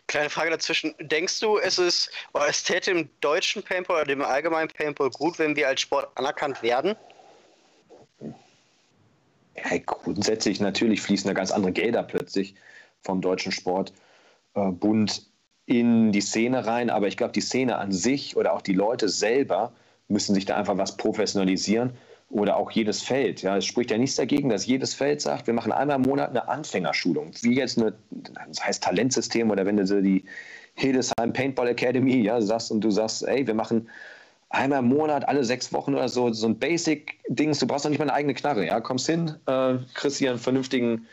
Kleine 0.06 0.30
Frage 0.30 0.50
dazwischen. 0.50 0.94
Denkst 0.98 1.40
du, 1.40 1.58
es 1.58 1.78
ist, 1.78 2.10
oder 2.34 2.48
es 2.48 2.62
täte 2.62 2.90
im 2.90 3.08
deutschen 3.20 3.62
Paintball 3.62 4.02
oder 4.02 4.06
dem 4.06 4.22
allgemeinen 4.22 4.68
Paintball 4.68 5.10
gut, 5.10 5.38
wenn 5.38 5.56
wir 5.56 5.68
als 5.68 5.80
Sport 5.80 6.10
anerkannt 6.16 6.62
werden? 6.62 6.94
Ja, 8.20 9.78
grundsätzlich 9.84 10.60
natürlich 10.60 11.02
fließen 11.02 11.28
da 11.28 11.34
ganz 11.34 11.50
andere 11.50 11.72
Gelder 11.72 12.02
plötzlich 12.02 12.54
vom 13.02 13.20
deutschen 13.20 13.52
Sportbund 13.52 15.26
in 15.66 16.12
die 16.12 16.20
Szene 16.20 16.66
rein, 16.66 16.90
aber 16.90 17.08
ich 17.08 17.16
glaube, 17.16 17.32
die 17.32 17.40
Szene 17.40 17.76
an 17.78 17.92
sich 17.92 18.36
oder 18.36 18.52
auch 18.52 18.62
die 18.62 18.74
Leute 18.74 19.08
selber 19.08 19.72
müssen 20.08 20.34
sich 20.34 20.44
da 20.44 20.56
einfach 20.56 20.76
was 20.76 20.96
professionalisieren 20.96 21.92
oder 22.32 22.56
auch 22.56 22.70
jedes 22.70 23.02
Feld. 23.02 23.42
Ja, 23.42 23.58
es 23.58 23.66
spricht 23.66 23.90
ja 23.90 23.98
nichts 23.98 24.16
dagegen, 24.16 24.48
dass 24.48 24.66
jedes 24.66 24.94
Feld 24.94 25.20
sagt, 25.20 25.46
wir 25.46 25.54
machen 25.54 25.70
einmal 25.72 25.96
im 25.96 26.02
Monat 26.02 26.30
eine 26.30 26.48
Anfängerschulung, 26.48 27.32
wie 27.42 27.56
jetzt 27.56 27.78
eine, 27.78 27.94
das 28.10 28.64
heißt 28.64 28.82
Talentsystem 28.82 29.50
oder 29.50 29.66
wenn 29.66 29.76
du 29.76 30.02
die 30.02 30.24
Hildesheim 30.74 31.32
Paintball 31.32 31.68
Academy 31.68 32.22
ja, 32.22 32.40
sagst 32.40 32.70
und 32.70 32.80
du 32.80 32.90
sagst, 32.90 33.22
ey, 33.24 33.46
wir 33.46 33.54
machen 33.54 33.88
einmal 34.48 34.80
im 34.80 34.88
Monat, 34.88 35.28
alle 35.28 35.44
sechs 35.44 35.72
Wochen 35.72 35.94
oder 35.94 36.08
so, 36.08 36.32
so 36.32 36.46
ein 36.46 36.58
Basic-Dings, 36.58 37.58
du 37.58 37.66
brauchst 37.66 37.84
doch 37.84 37.90
nicht 37.90 37.98
mal 37.98 38.04
eine 38.04 38.14
eigene 38.14 38.34
Knarre, 38.34 38.66
ja, 38.66 38.80
kommst 38.80 39.06
hin, 39.06 39.34
äh, 39.46 39.74
kriegst 39.94 40.18
hier 40.18 40.30
einen 40.30 40.38
vernünftigen, 40.38 41.06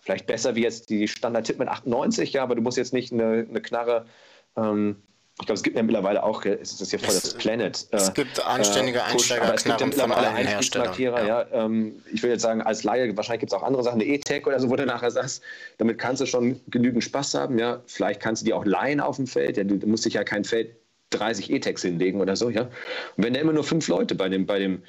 vielleicht 0.00 0.26
besser 0.26 0.54
wie 0.54 0.62
jetzt 0.62 0.90
die 0.90 1.08
Standard-Tipp 1.08 1.58
mit 1.58 1.68
98, 1.68 2.32
ja, 2.32 2.42
aber 2.42 2.54
du 2.54 2.62
musst 2.62 2.76
jetzt 2.76 2.92
nicht 2.92 3.12
eine, 3.12 3.46
eine 3.48 3.60
Knarre 3.60 4.06
ähm, 4.56 4.96
ich 5.38 5.44
glaube, 5.44 5.58
es 5.58 5.62
gibt 5.62 5.76
ja 5.76 5.82
mittlerweile 5.82 6.22
auch, 6.22 6.46
es 6.46 6.80
ist 6.80 6.92
ja 6.92 6.98
voll 6.98 7.14
das 7.14 7.34
Planet. 7.34 7.86
Es 7.90 8.14
gibt 8.14 8.44
anständige 8.46 9.00
äh, 9.00 9.02
Einsteiger, 9.02 9.42
aber 9.42 9.54
es 9.54 9.64
gibt 9.64 9.78
ja 9.78 9.86
mittlerweile 9.86 10.28
Einstiegsmarkierer. 10.30 11.26
Ja. 11.26 11.42
ja 11.42 11.64
ähm, 11.64 12.02
ich 12.10 12.22
will 12.22 12.30
jetzt 12.30 12.40
sagen, 12.40 12.62
als 12.62 12.84
Laie, 12.84 13.14
wahrscheinlich 13.18 13.40
gibt 13.40 13.52
es 13.52 13.58
auch 13.58 13.62
andere 13.62 13.82
Sachen, 13.82 14.00
eine 14.00 14.08
E-Tech 14.08 14.46
oder 14.46 14.58
so, 14.58 14.70
wo 14.70 14.76
du 14.76 14.86
nachher 14.86 15.10
sagst, 15.10 15.42
damit 15.76 15.98
kannst 15.98 16.22
du 16.22 16.26
schon 16.26 16.58
genügend 16.68 17.04
Spaß 17.04 17.34
haben. 17.34 17.58
Ja, 17.58 17.82
vielleicht 17.86 18.20
kannst 18.20 18.42
du 18.42 18.46
die 18.46 18.54
auch 18.54 18.64
leihen 18.64 18.98
auf 18.98 19.16
dem 19.16 19.26
Feld. 19.26 19.58
Ja, 19.58 19.64
du, 19.64 19.76
du 19.76 19.86
musst 19.86 20.06
dich 20.06 20.14
ja 20.14 20.24
kein 20.24 20.42
Feld 20.42 20.74
30 21.10 21.50
E-Techs 21.50 21.82
hinlegen 21.82 22.22
oder 22.22 22.34
so. 22.34 22.48
Ja, 22.48 22.62
und 22.62 22.70
wenn 23.24 23.34
da 23.34 23.40
immer 23.40 23.52
nur 23.52 23.64
fünf 23.64 23.88
Leute 23.88 24.14
bei 24.14 24.30
dem, 24.30 24.46
bei 24.46 24.58
dem 24.58 24.82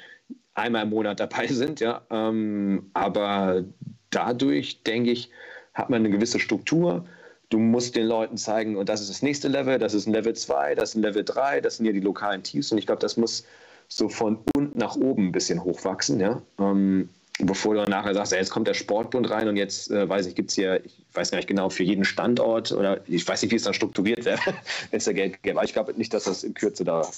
einmal 0.54 0.84
im 0.84 0.90
Monat 0.90 1.20
dabei 1.20 1.46
sind, 1.48 1.80
ja, 1.80 2.00
ähm, 2.10 2.90
aber 2.94 3.64
dadurch 4.08 4.82
denke 4.82 5.10
ich, 5.10 5.30
hat 5.74 5.90
man 5.90 6.00
eine 6.00 6.10
gewisse 6.10 6.40
Struktur 6.40 7.04
Du 7.50 7.58
musst 7.58 7.96
den 7.96 8.06
Leuten 8.06 8.36
zeigen, 8.36 8.76
und 8.76 8.88
das 8.88 9.00
ist 9.00 9.10
das 9.10 9.22
nächste 9.22 9.48
Level, 9.48 9.78
das 9.78 9.94
ist 9.94 10.06
ein 10.06 10.12
Level 10.12 10.34
2, 10.34 10.74
das 10.74 10.90
ist 10.90 10.94
ein 10.96 11.02
Level 11.02 11.24
3, 11.24 11.60
das 11.60 11.78
sind 11.78 11.86
ja 11.86 11.92
die 11.92 12.00
lokalen 12.00 12.42
Teams. 12.42 12.70
Und 12.72 12.78
ich 12.78 12.86
glaube, 12.86 13.00
das 13.00 13.16
muss 13.16 13.44
so 13.88 14.08
von 14.08 14.38
unten 14.54 14.78
nach 14.78 14.96
oben 14.96 15.28
ein 15.28 15.32
bisschen 15.32 15.64
hochwachsen, 15.64 16.20
ja. 16.20 16.42
Ähm, 16.58 17.08
bevor 17.40 17.74
du 17.74 17.90
nachher 17.90 18.14
sagst, 18.14 18.32
jetzt 18.32 18.50
kommt 18.50 18.68
der 18.68 18.74
Sportbund 18.74 19.30
rein 19.30 19.48
und 19.48 19.56
jetzt, 19.56 19.90
äh, 19.90 20.08
weiß 20.08 20.26
ich, 20.26 20.34
gibt 20.34 20.50
es 20.50 20.56
hier, 20.56 20.84
ich 20.84 21.04
weiß 21.14 21.30
gar 21.30 21.38
nicht 21.38 21.48
genau, 21.48 21.70
für 21.70 21.84
jeden 21.84 22.04
Standort 22.04 22.72
oder 22.72 23.00
ich 23.06 23.26
weiß 23.26 23.42
nicht, 23.42 23.52
wie 23.52 23.56
es 23.56 23.62
dann 23.62 23.74
strukturiert 23.74 24.24
wäre, 24.24 24.40
wenn 24.90 24.98
es 24.98 25.04
da 25.04 25.12
Geld 25.12 25.42
gäbe. 25.42 25.58
Aber 25.58 25.64
ich 25.64 25.72
glaube 25.72 25.94
nicht, 25.94 26.12
dass 26.12 26.24
das 26.24 26.44
in 26.44 26.54
Kürze 26.54 26.84
da 26.84 27.08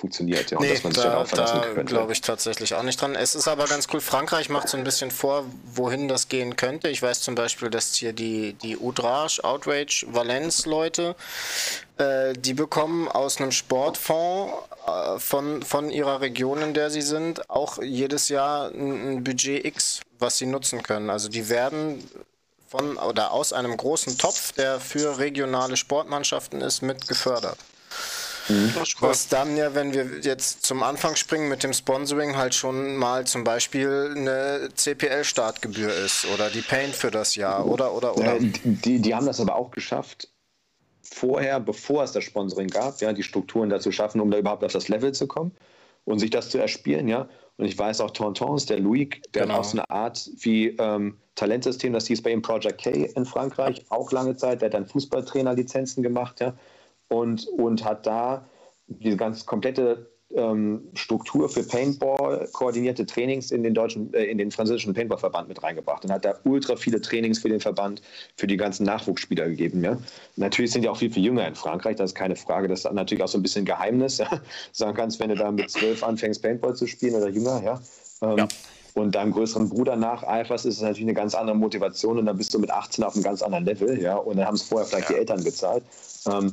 funktioniert, 0.00 0.50
ja, 0.50 0.58
nee, 0.60 0.72
dass 0.72 0.82
man 0.82 0.92
sich 0.92 1.02
da, 1.02 1.10
darauf 1.10 1.28
verlassen 1.28 1.60
da 1.76 1.82
glaube 1.82 2.12
ich 2.12 2.20
tatsächlich 2.20 2.74
auch 2.74 2.82
nicht 2.82 3.00
dran. 3.00 3.14
Es 3.14 3.34
ist 3.34 3.46
aber 3.46 3.66
ganz 3.66 3.86
cool, 3.92 4.00
Frankreich 4.00 4.48
macht 4.48 4.68
so 4.68 4.76
ein 4.76 4.84
bisschen 4.84 5.10
vor, 5.10 5.44
wohin 5.74 6.08
das 6.08 6.28
gehen 6.28 6.56
könnte. 6.56 6.88
Ich 6.88 7.02
weiß 7.02 7.20
zum 7.20 7.34
Beispiel, 7.34 7.70
dass 7.70 7.94
hier 7.94 8.12
die, 8.12 8.54
die 8.54 8.78
Outrage, 8.78 9.44
Outrage, 9.44 10.06
Valence-Leute, 10.08 11.14
äh, 11.98 12.32
die 12.32 12.54
bekommen 12.54 13.08
aus 13.08 13.38
einem 13.38 13.52
Sportfonds 13.52 14.54
äh, 14.86 15.18
von, 15.18 15.62
von 15.62 15.90
ihrer 15.90 16.20
Region, 16.20 16.62
in 16.62 16.74
der 16.74 16.90
sie 16.90 17.02
sind, 17.02 17.50
auch 17.50 17.80
jedes 17.82 18.28
Jahr 18.28 18.70
ein, 18.70 19.16
ein 19.18 19.24
Budget 19.24 19.64
X, 19.64 20.00
was 20.18 20.38
sie 20.38 20.46
nutzen 20.46 20.82
können. 20.82 21.10
Also 21.10 21.28
die 21.28 21.48
werden 21.48 22.08
von 22.68 22.96
oder 22.96 23.32
aus 23.32 23.52
einem 23.52 23.76
großen 23.76 24.16
Topf, 24.16 24.52
der 24.52 24.80
für 24.80 25.18
regionale 25.18 25.76
Sportmannschaften 25.76 26.60
ist, 26.60 26.82
mit 26.82 27.08
gefördert. 27.08 27.58
Mhm. 28.50 28.72
Was 29.00 29.28
dann 29.28 29.56
ja, 29.56 29.74
wenn 29.74 29.94
wir 29.94 30.20
jetzt 30.20 30.64
zum 30.64 30.82
Anfang 30.82 31.16
springen 31.16 31.48
mit 31.48 31.62
dem 31.62 31.72
Sponsoring, 31.72 32.36
halt 32.36 32.54
schon 32.54 32.96
mal 32.96 33.26
zum 33.26 33.44
Beispiel 33.44 34.14
eine 34.16 34.68
CPL-Startgebühr 34.74 35.92
ist 35.92 36.26
oder 36.34 36.50
die 36.50 36.62
Paint 36.62 36.94
für 36.94 37.10
das 37.10 37.36
Jahr 37.36 37.66
oder 37.66 37.94
oder 37.94 38.16
oder. 38.16 38.36
Ja, 38.36 38.50
die, 38.64 39.00
die 39.00 39.14
haben 39.14 39.26
das 39.26 39.40
aber 39.40 39.54
auch 39.54 39.70
geschafft, 39.70 40.28
vorher, 41.02 41.60
bevor 41.60 42.04
es 42.04 42.12
das 42.12 42.24
Sponsoring 42.24 42.68
gab, 42.68 43.00
ja, 43.00 43.12
die 43.12 43.22
Strukturen 43.22 43.70
dazu 43.70 43.92
schaffen, 43.92 44.20
um 44.20 44.30
da 44.30 44.38
überhaupt 44.38 44.64
auf 44.64 44.72
das 44.72 44.88
Level 44.88 45.12
zu 45.12 45.26
kommen 45.26 45.52
und 46.04 46.18
sich 46.18 46.30
das 46.30 46.50
zu 46.50 46.58
erspielen, 46.58 47.08
ja. 47.08 47.28
Und 47.56 47.66
ich 47.66 47.76
weiß 47.76 48.00
auch 48.00 48.10
Tontons, 48.12 48.64
der 48.64 48.80
Louis, 48.80 49.08
der 49.34 49.42
genau. 49.42 49.54
hat 49.54 49.60
auch 49.60 49.64
so 49.64 49.78
eine 49.78 49.90
Art 49.90 50.30
wie 50.38 50.68
ähm, 50.78 51.18
Talentsystem, 51.34 51.92
das 51.92 52.06
hieß 52.06 52.22
bei 52.22 52.30
ihm 52.30 52.40
Project 52.40 52.82
K 52.82 52.90
in 52.90 53.26
Frankreich, 53.26 53.84
auch 53.90 54.10
lange 54.12 54.34
Zeit, 54.34 54.62
der 54.62 54.66
hat 54.66 54.74
dann 54.74 54.86
Fußballtrainer-Lizenzen 54.86 56.02
gemacht, 56.02 56.40
ja 56.40 56.54
und, 57.10 57.46
und 57.48 57.84
hat 57.84 58.06
da 58.06 58.46
diese 58.86 59.16
ganz 59.16 59.44
komplette 59.46 60.10
ähm, 60.34 60.88
Struktur 60.94 61.48
für 61.48 61.64
Paintball, 61.64 62.48
koordinierte 62.52 63.04
Trainings 63.04 63.50
in 63.50 63.62
den 63.62 63.74
deutschen, 63.74 64.14
äh, 64.14 64.24
in 64.24 64.38
den 64.38 64.50
französischen 64.50 64.94
Paintball-Verband 64.94 65.48
mit 65.48 65.62
reingebracht 65.62 66.04
und 66.04 66.12
hat 66.12 66.24
da 66.24 66.34
ultra 66.44 66.76
viele 66.76 67.00
Trainings 67.00 67.40
für 67.40 67.48
den 67.48 67.60
Verband, 67.60 68.00
für 68.36 68.46
die 68.46 68.56
ganzen 68.56 68.84
Nachwuchsspieler 68.84 69.48
gegeben. 69.48 69.82
Ja. 69.82 69.98
Natürlich 70.36 70.70
sind 70.70 70.84
ja 70.84 70.92
auch 70.92 70.96
viel, 70.96 71.12
viel 71.12 71.24
jünger 71.24 71.46
in 71.46 71.54
Frankreich, 71.56 71.96
das 71.96 72.10
ist 72.10 72.14
keine 72.14 72.36
Frage. 72.36 72.68
Das 72.68 72.84
ist 72.84 72.92
natürlich 72.92 73.24
auch 73.24 73.28
so 73.28 73.38
ein 73.38 73.42
bisschen 73.42 73.64
Geheimnis. 73.64 74.18
Ja. 74.18 74.28
Sagen 74.72 74.96
kannst, 74.96 75.18
wenn 75.18 75.30
du 75.30 75.34
da 75.34 75.50
mit 75.50 75.70
zwölf 75.70 76.04
anfängst, 76.04 76.42
Paintball 76.42 76.76
zu 76.76 76.86
spielen 76.86 77.16
oder 77.16 77.28
jünger, 77.28 77.60
ja. 77.64 77.80
Ähm, 78.22 78.38
ja. 78.38 78.48
Und 78.94 79.14
deinem 79.14 79.32
größeren 79.32 79.68
Bruder 79.68 79.94
nacheiferst, 79.96 80.66
ist 80.66 80.76
es 80.76 80.82
natürlich 80.82 81.04
eine 81.04 81.14
ganz 81.14 81.34
andere 81.34 81.56
Motivation 81.56 82.18
und 82.18 82.26
dann 82.26 82.36
bist 82.36 82.52
du 82.52 82.58
mit 82.58 82.70
18 82.70 83.04
auf 83.04 83.14
einem 83.14 83.22
ganz 83.22 83.40
anderen 83.42 83.64
Level, 83.64 84.00
ja. 84.00 84.16
Und 84.16 84.36
dann 84.36 84.46
haben 84.46 84.56
es 84.56 84.62
vorher 84.62 84.86
vielleicht 84.86 85.10
ja. 85.10 85.14
die 85.14 85.20
Eltern 85.20 85.42
gezahlt. 85.42 85.84
Ähm, 86.26 86.52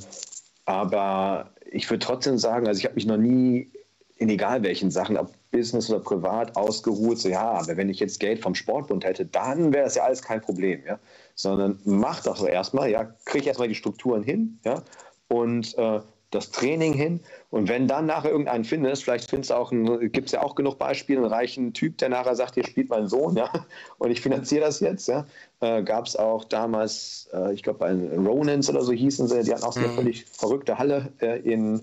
aber 0.68 1.52
ich 1.72 1.89
würde 1.89 2.06
trotzdem 2.06 2.38
sagen, 2.38 2.68
also 2.68 2.77
ich 2.77 2.85
habe 2.85 2.95
mich 2.95 3.06
noch 3.06 3.18
nie 3.18 3.72
in 4.18 4.30
egal 4.30 4.64
welchen 4.64 4.91
Sachen, 4.91 5.18
ob 5.18 5.31
Business 5.52 5.89
oder 5.89 6.02
privat, 6.02 6.56
ausgeruht, 6.57 7.19
so 7.19 7.30
ja, 7.30 7.52
aber 7.52 7.77
wenn 7.77 7.89
ich 7.89 7.99
jetzt 7.99 8.19
Geld 8.19 8.41
vom 8.41 8.53
Sportbund 8.53 9.06
hätte, 9.06 9.26
dann 9.26 9.73
wäre 9.73 9.85
das 9.85 9.95
ja 9.95 10.03
alles 10.03 10.22
kein 10.22 10.41
Problem, 10.41 10.84
ja. 10.85 10.99
Sondern 11.35 11.80
mach 11.85 12.23
doch 12.23 12.35
so 12.35 12.48
erstmal, 12.48 12.89
ja, 12.89 13.06
krieg 13.26 13.48
erstmal 13.48 13.69
die 13.69 13.76
Strukturen 13.76 14.23
hin, 14.23 14.60
ja, 14.65 14.84
und 15.30 15.77
äh, 15.77 16.02
das 16.31 16.51
Training 16.51 16.93
hin. 16.93 17.21
Und 17.49 17.69
wenn 17.69 17.87
dann 17.87 18.05
nachher 18.05 18.31
irgendeinen 18.31 18.65
findest, 18.65 19.03
vielleicht 19.03 19.29
findest 19.29 19.51
auch, 19.51 19.71
gibt 19.71 20.25
es 20.25 20.31
ja 20.33 20.43
auch 20.43 20.55
genug 20.55 20.77
Beispiele, 20.77 21.19
einen 21.19 21.31
reichen 21.31 21.73
Typ, 21.73 21.97
der 21.97 22.09
nachher 22.09 22.35
sagt, 22.35 22.55
hier 22.55 22.65
spielt 22.65 22.89
mein 22.89 23.07
Sohn, 23.07 23.35
ja, 23.37 23.49
und 23.97 24.11
ich 24.11 24.21
finanziere 24.21 24.61
das 24.61 24.79
jetzt, 24.79 25.07
ja. 25.07 25.25
Äh, 25.59 25.83
Gab 25.83 26.05
es 26.05 26.15
auch 26.15 26.43
damals, 26.43 27.29
äh, 27.33 27.53
ich 27.53 27.63
glaube 27.63 27.79
bei 27.79 27.93
Ronins 27.93 28.69
oder 28.69 28.81
so 28.81 28.91
hießen 28.91 29.27
sie, 29.27 29.43
die 29.43 29.53
hatten 29.53 29.63
auch 29.63 29.73
so 29.73 29.79
eine 29.79 29.89
mhm. 29.89 29.95
völlig 29.95 30.25
verrückte 30.25 30.77
Halle 30.77 31.13
äh, 31.19 31.39
in, 31.39 31.81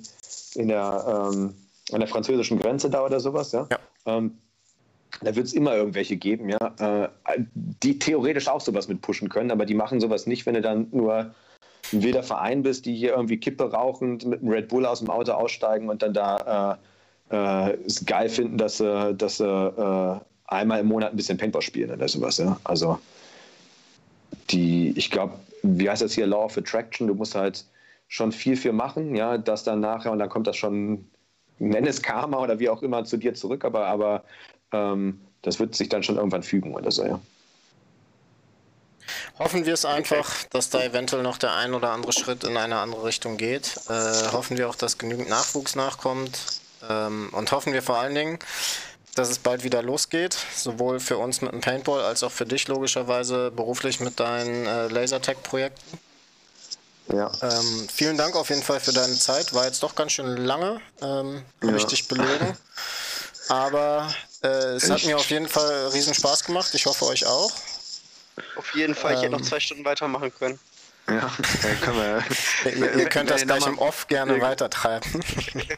in 0.55 0.69
der, 0.69 1.31
ähm, 1.33 1.55
an 1.93 2.01
der 2.01 2.09
französischen 2.09 2.59
Grenze 2.59 2.91
da 2.91 3.05
oder 3.05 3.21
sowas, 3.21 3.53
ja. 3.53 3.67
ja. 3.71 3.79
Ähm, 4.07 4.39
da 5.23 5.35
wird 5.37 5.47
es 5.47 5.53
immer 5.53 5.77
irgendwelche 5.77 6.17
geben, 6.17 6.49
ja, 6.49 7.05
äh, 7.05 7.09
die 7.55 7.99
theoretisch 7.99 8.49
auch 8.49 8.61
sowas 8.61 8.89
mit 8.89 9.01
pushen 9.01 9.29
können, 9.29 9.51
aber 9.51 9.65
die 9.65 9.75
machen 9.75 10.01
sowas 10.01 10.27
nicht, 10.27 10.45
wenn 10.45 10.55
du 10.55 10.61
dann 10.61 10.89
nur 10.91 11.35
ein 11.93 12.03
wilder 12.03 12.23
Verein 12.23 12.63
bist, 12.63 12.87
die 12.87 12.95
hier 12.95 13.13
irgendwie 13.13 13.39
Kippe 13.39 13.71
rauchend 13.71 14.25
mit 14.27 14.41
einem 14.41 14.51
Red 14.51 14.69
Bull 14.69 14.87
aus 14.87 15.01
dem 15.01 15.11
Auto 15.11 15.33
aussteigen 15.33 15.89
und 15.89 16.03
dann 16.03 16.15
da 16.15 16.79
äh, 17.31 17.35
äh, 17.35 17.77
es 17.87 18.05
geil 18.05 18.29
finden, 18.29 18.59
dass 18.59 18.79
sie, 18.79 19.15
dass 19.15 19.41
äh, 19.41 20.21
einmal 20.47 20.81
im 20.81 20.87
Monat 20.87 21.13
ein 21.13 21.17
bisschen 21.17 21.39
Paintball 21.39 21.63
spielen 21.63 21.91
oder 21.91 22.09
sowas. 22.09 22.39
Ja? 22.39 22.59
Also 22.65 22.99
die, 24.51 24.93
ich 24.97 25.11
glaube, 25.11 25.35
wie 25.63 25.89
heißt 25.89 26.03
das 26.03 26.13
hier, 26.13 26.27
Law 26.27 26.45
of 26.45 26.59
Attraction, 26.59 27.09
du 27.09 27.15
musst 27.15 27.35
halt 27.35 27.65
schon 28.09 28.33
viel 28.33 28.57
für 28.57 28.73
machen, 28.73 29.15
ja, 29.17 29.39
dass 29.39 29.65
dann 29.65 29.81
nachher 29.81 30.13
und 30.13 30.19
dann 30.19 30.29
kommt 30.29 30.47
das 30.47 30.57
schon, 30.57 31.07
nenn 31.59 31.87
es 31.87 32.03
Karma 32.03 32.39
oder 32.39 32.59
wie 32.59 32.69
auch 32.69 32.83
immer 32.83 33.05
zu 33.05 33.17
dir 33.17 33.35
zurück, 33.35 33.65
aber, 33.65 33.87
aber 33.87 34.25
ähm, 34.73 35.21
das 35.43 35.59
wird 35.59 35.75
sich 35.75 35.89
dann 35.89 36.03
schon 36.03 36.17
irgendwann 36.17 36.43
fügen 36.43 36.75
oder 36.75 36.91
so, 36.91 37.05
ja. 37.05 37.21
Hoffen 39.39 39.67
wir 39.67 39.75
es 39.75 39.85
einfach, 39.85 40.31
dass 40.51 40.71
da 40.71 40.83
eventuell 40.83 41.23
noch 41.23 41.39
der 41.39 41.55
ein 41.55 41.75
oder 41.75 41.91
andere 41.91 42.13
Schritt 42.13 42.45
in 42.45 42.57
eine 42.57 42.79
andere 42.79 43.05
Richtung 43.05 43.37
geht. 43.37 43.77
Äh, 43.89 44.33
hoffen 44.33 44.57
wir 44.57 44.69
auch, 44.69 44.77
dass 44.77 44.99
genügend 44.99 45.29
Nachwuchs 45.29 45.75
nachkommt. 45.75 46.39
Ähm, 46.89 47.31
und 47.33 47.51
hoffen 47.51 47.73
wir 47.73 47.83
vor 47.83 47.99
allen 47.99 48.15
Dingen, 48.15 48.39
dass 49.17 49.31
es 49.31 49.39
bald 49.39 49.65
wieder 49.65 49.83
losgeht. 49.83 50.37
Sowohl 50.55 51.01
für 51.01 51.19
uns 51.19 51.41
mit 51.41 51.53
dem 51.53 51.61
Paintball 51.61 52.05
als 52.05 52.23
auch 52.23 52.31
für 52.31 52.47
dich 52.47 52.69
logischerweise 52.69 53.51
beruflich 53.51 53.99
mit 53.99 54.21
deinen 54.21 54.67
äh, 54.67 54.87
Lasertag-Projekten. 54.87 55.99
Ja. 57.13 57.31
Ähm, 57.43 57.89
vielen 57.93 58.17
Dank 58.17 58.37
auf 58.37 58.51
jeden 58.51 58.63
Fall 58.63 58.81
für 58.81 58.93
deine 58.93 59.19
Zeit. 59.19 59.53
War 59.53 59.67
jetzt 59.67 59.83
doch 59.83 59.97
ganz 59.97 60.13
schön 60.13 60.37
lange. 60.37 60.81
Ähm, 61.03 61.43
Habe 61.61 61.73
ja. 61.73 61.77
ich 61.77 61.87
dich 61.87 62.07
belogen. 62.07 62.57
Aber 63.49 64.15
äh, 64.43 64.47
es 64.47 64.85
Echt? 64.85 64.93
hat 64.93 65.05
mir 65.05 65.17
auf 65.17 65.29
jeden 65.29 65.49
Fall 65.49 65.89
riesen 65.89 66.15
Spaß 66.15 66.45
gemacht. 66.45 66.73
Ich 66.73 66.87
hoffe 66.87 67.05
euch 67.07 67.27
auch. 67.27 67.53
Auf 68.57 68.75
jeden 68.75 68.95
Fall, 68.95 69.15
ich 69.15 69.21
hätte 69.21 69.33
noch 69.33 69.39
ähm. 69.39 69.45
zwei 69.45 69.61
Stunden 69.61 69.85
weitermachen 69.85 70.33
können. 70.35 70.59
Ja, 71.07 71.31
können 71.83 71.97
wir. 71.99 72.23
ihr, 72.73 72.95
ihr 72.97 73.09
könnt 73.11 73.29
das 73.29 73.43
gleich 73.43 73.67
im 73.67 73.79
Off 73.79 74.07
gerne 74.07 74.41
weitertreiben. 74.41 75.07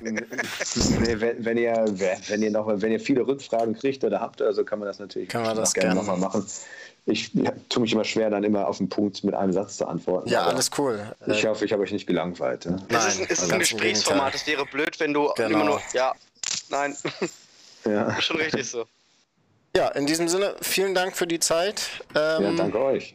nee, 0.00 1.20
wenn, 1.20 1.44
wenn, 1.44 1.58
ihr, 1.58 1.84
wenn, 2.28 2.42
ihr 2.42 2.50
noch, 2.52 2.68
wenn 2.68 2.92
ihr 2.92 3.00
viele 3.00 3.26
Rückfragen 3.26 3.76
kriegt 3.76 4.04
oder 4.04 4.20
habt, 4.20 4.40
also 4.40 4.64
kann 4.64 4.78
man 4.78 4.86
das 4.86 5.00
natürlich 5.00 5.28
kann 5.28 5.42
man 5.42 5.56
das 5.56 5.74
gerne, 5.74 5.94
gerne 5.94 6.00
nochmal 6.00 6.18
machen. 6.18 6.46
Ich 7.06 7.34
ja, 7.34 7.52
tue 7.68 7.82
mich 7.82 7.92
immer 7.92 8.04
schwer, 8.04 8.30
dann 8.30 8.44
immer 8.44 8.68
auf 8.68 8.78
den 8.78 8.88
Punkt 8.88 9.24
mit 9.24 9.34
einem 9.34 9.52
Satz 9.52 9.76
zu 9.76 9.86
antworten. 9.86 10.28
Ja, 10.28 10.46
alles 10.46 10.70
cool. 10.78 11.12
Ich 11.26 11.44
hoffe, 11.44 11.64
ich 11.64 11.72
habe 11.72 11.82
euch 11.82 11.92
nicht 11.92 12.06
gelangweilt. 12.06 12.64
Ja? 12.64 12.72
Nein, 12.72 12.86
es 12.90 13.06
ist, 13.06 13.18
ein, 13.18 13.26
es 13.28 13.42
ist 13.42 13.52
ein 13.52 13.58
Gesprächsformat. 13.58 14.34
Es 14.34 14.46
wäre 14.46 14.64
blöd, 14.64 14.98
wenn 15.00 15.12
du 15.12 15.32
genau. 15.34 15.48
immer 15.48 15.64
nur. 15.64 15.82
Ja, 15.92 16.14
nein. 16.68 16.96
Ja. 17.84 18.20
Schon 18.20 18.36
richtig 18.36 18.68
so. 18.68 18.86
Ja, 19.76 19.88
in 19.88 20.06
diesem 20.06 20.26
Sinne, 20.26 20.56
vielen 20.62 20.94
Dank 20.94 21.14
für 21.18 21.26
die 21.26 21.38
Zeit. 21.38 22.02
Ähm, 22.14 22.42
ja, 22.42 22.52
danke 22.52 22.82
euch. 22.82 23.14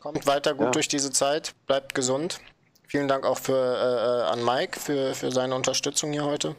Kommt 0.00 0.26
weiter 0.26 0.54
gut 0.54 0.68
ja. 0.68 0.70
durch 0.70 0.88
diese 0.88 1.12
Zeit, 1.12 1.52
bleibt 1.66 1.94
gesund. 1.94 2.40
Vielen 2.88 3.06
Dank 3.06 3.26
auch 3.26 3.36
für, 3.36 3.52
äh, 3.52 4.32
an 4.32 4.42
Mike 4.42 4.80
für, 4.80 5.14
für 5.14 5.30
seine 5.30 5.54
Unterstützung 5.54 6.12
hier 6.12 6.24
heute. 6.24 6.56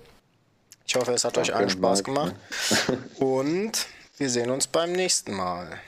Ich 0.86 0.94
hoffe, 0.94 1.12
es 1.14 1.24
hat 1.26 1.38
danke, 1.38 1.50
euch 1.50 1.56
allen 1.56 1.70
Spaß 1.72 2.04
Mike. 2.04 2.12
gemacht. 2.14 2.36
Und 3.18 3.88
wir 4.18 4.30
sehen 4.30 4.52
uns 4.52 4.68
beim 4.68 4.92
nächsten 4.92 5.34
Mal. 5.34 5.82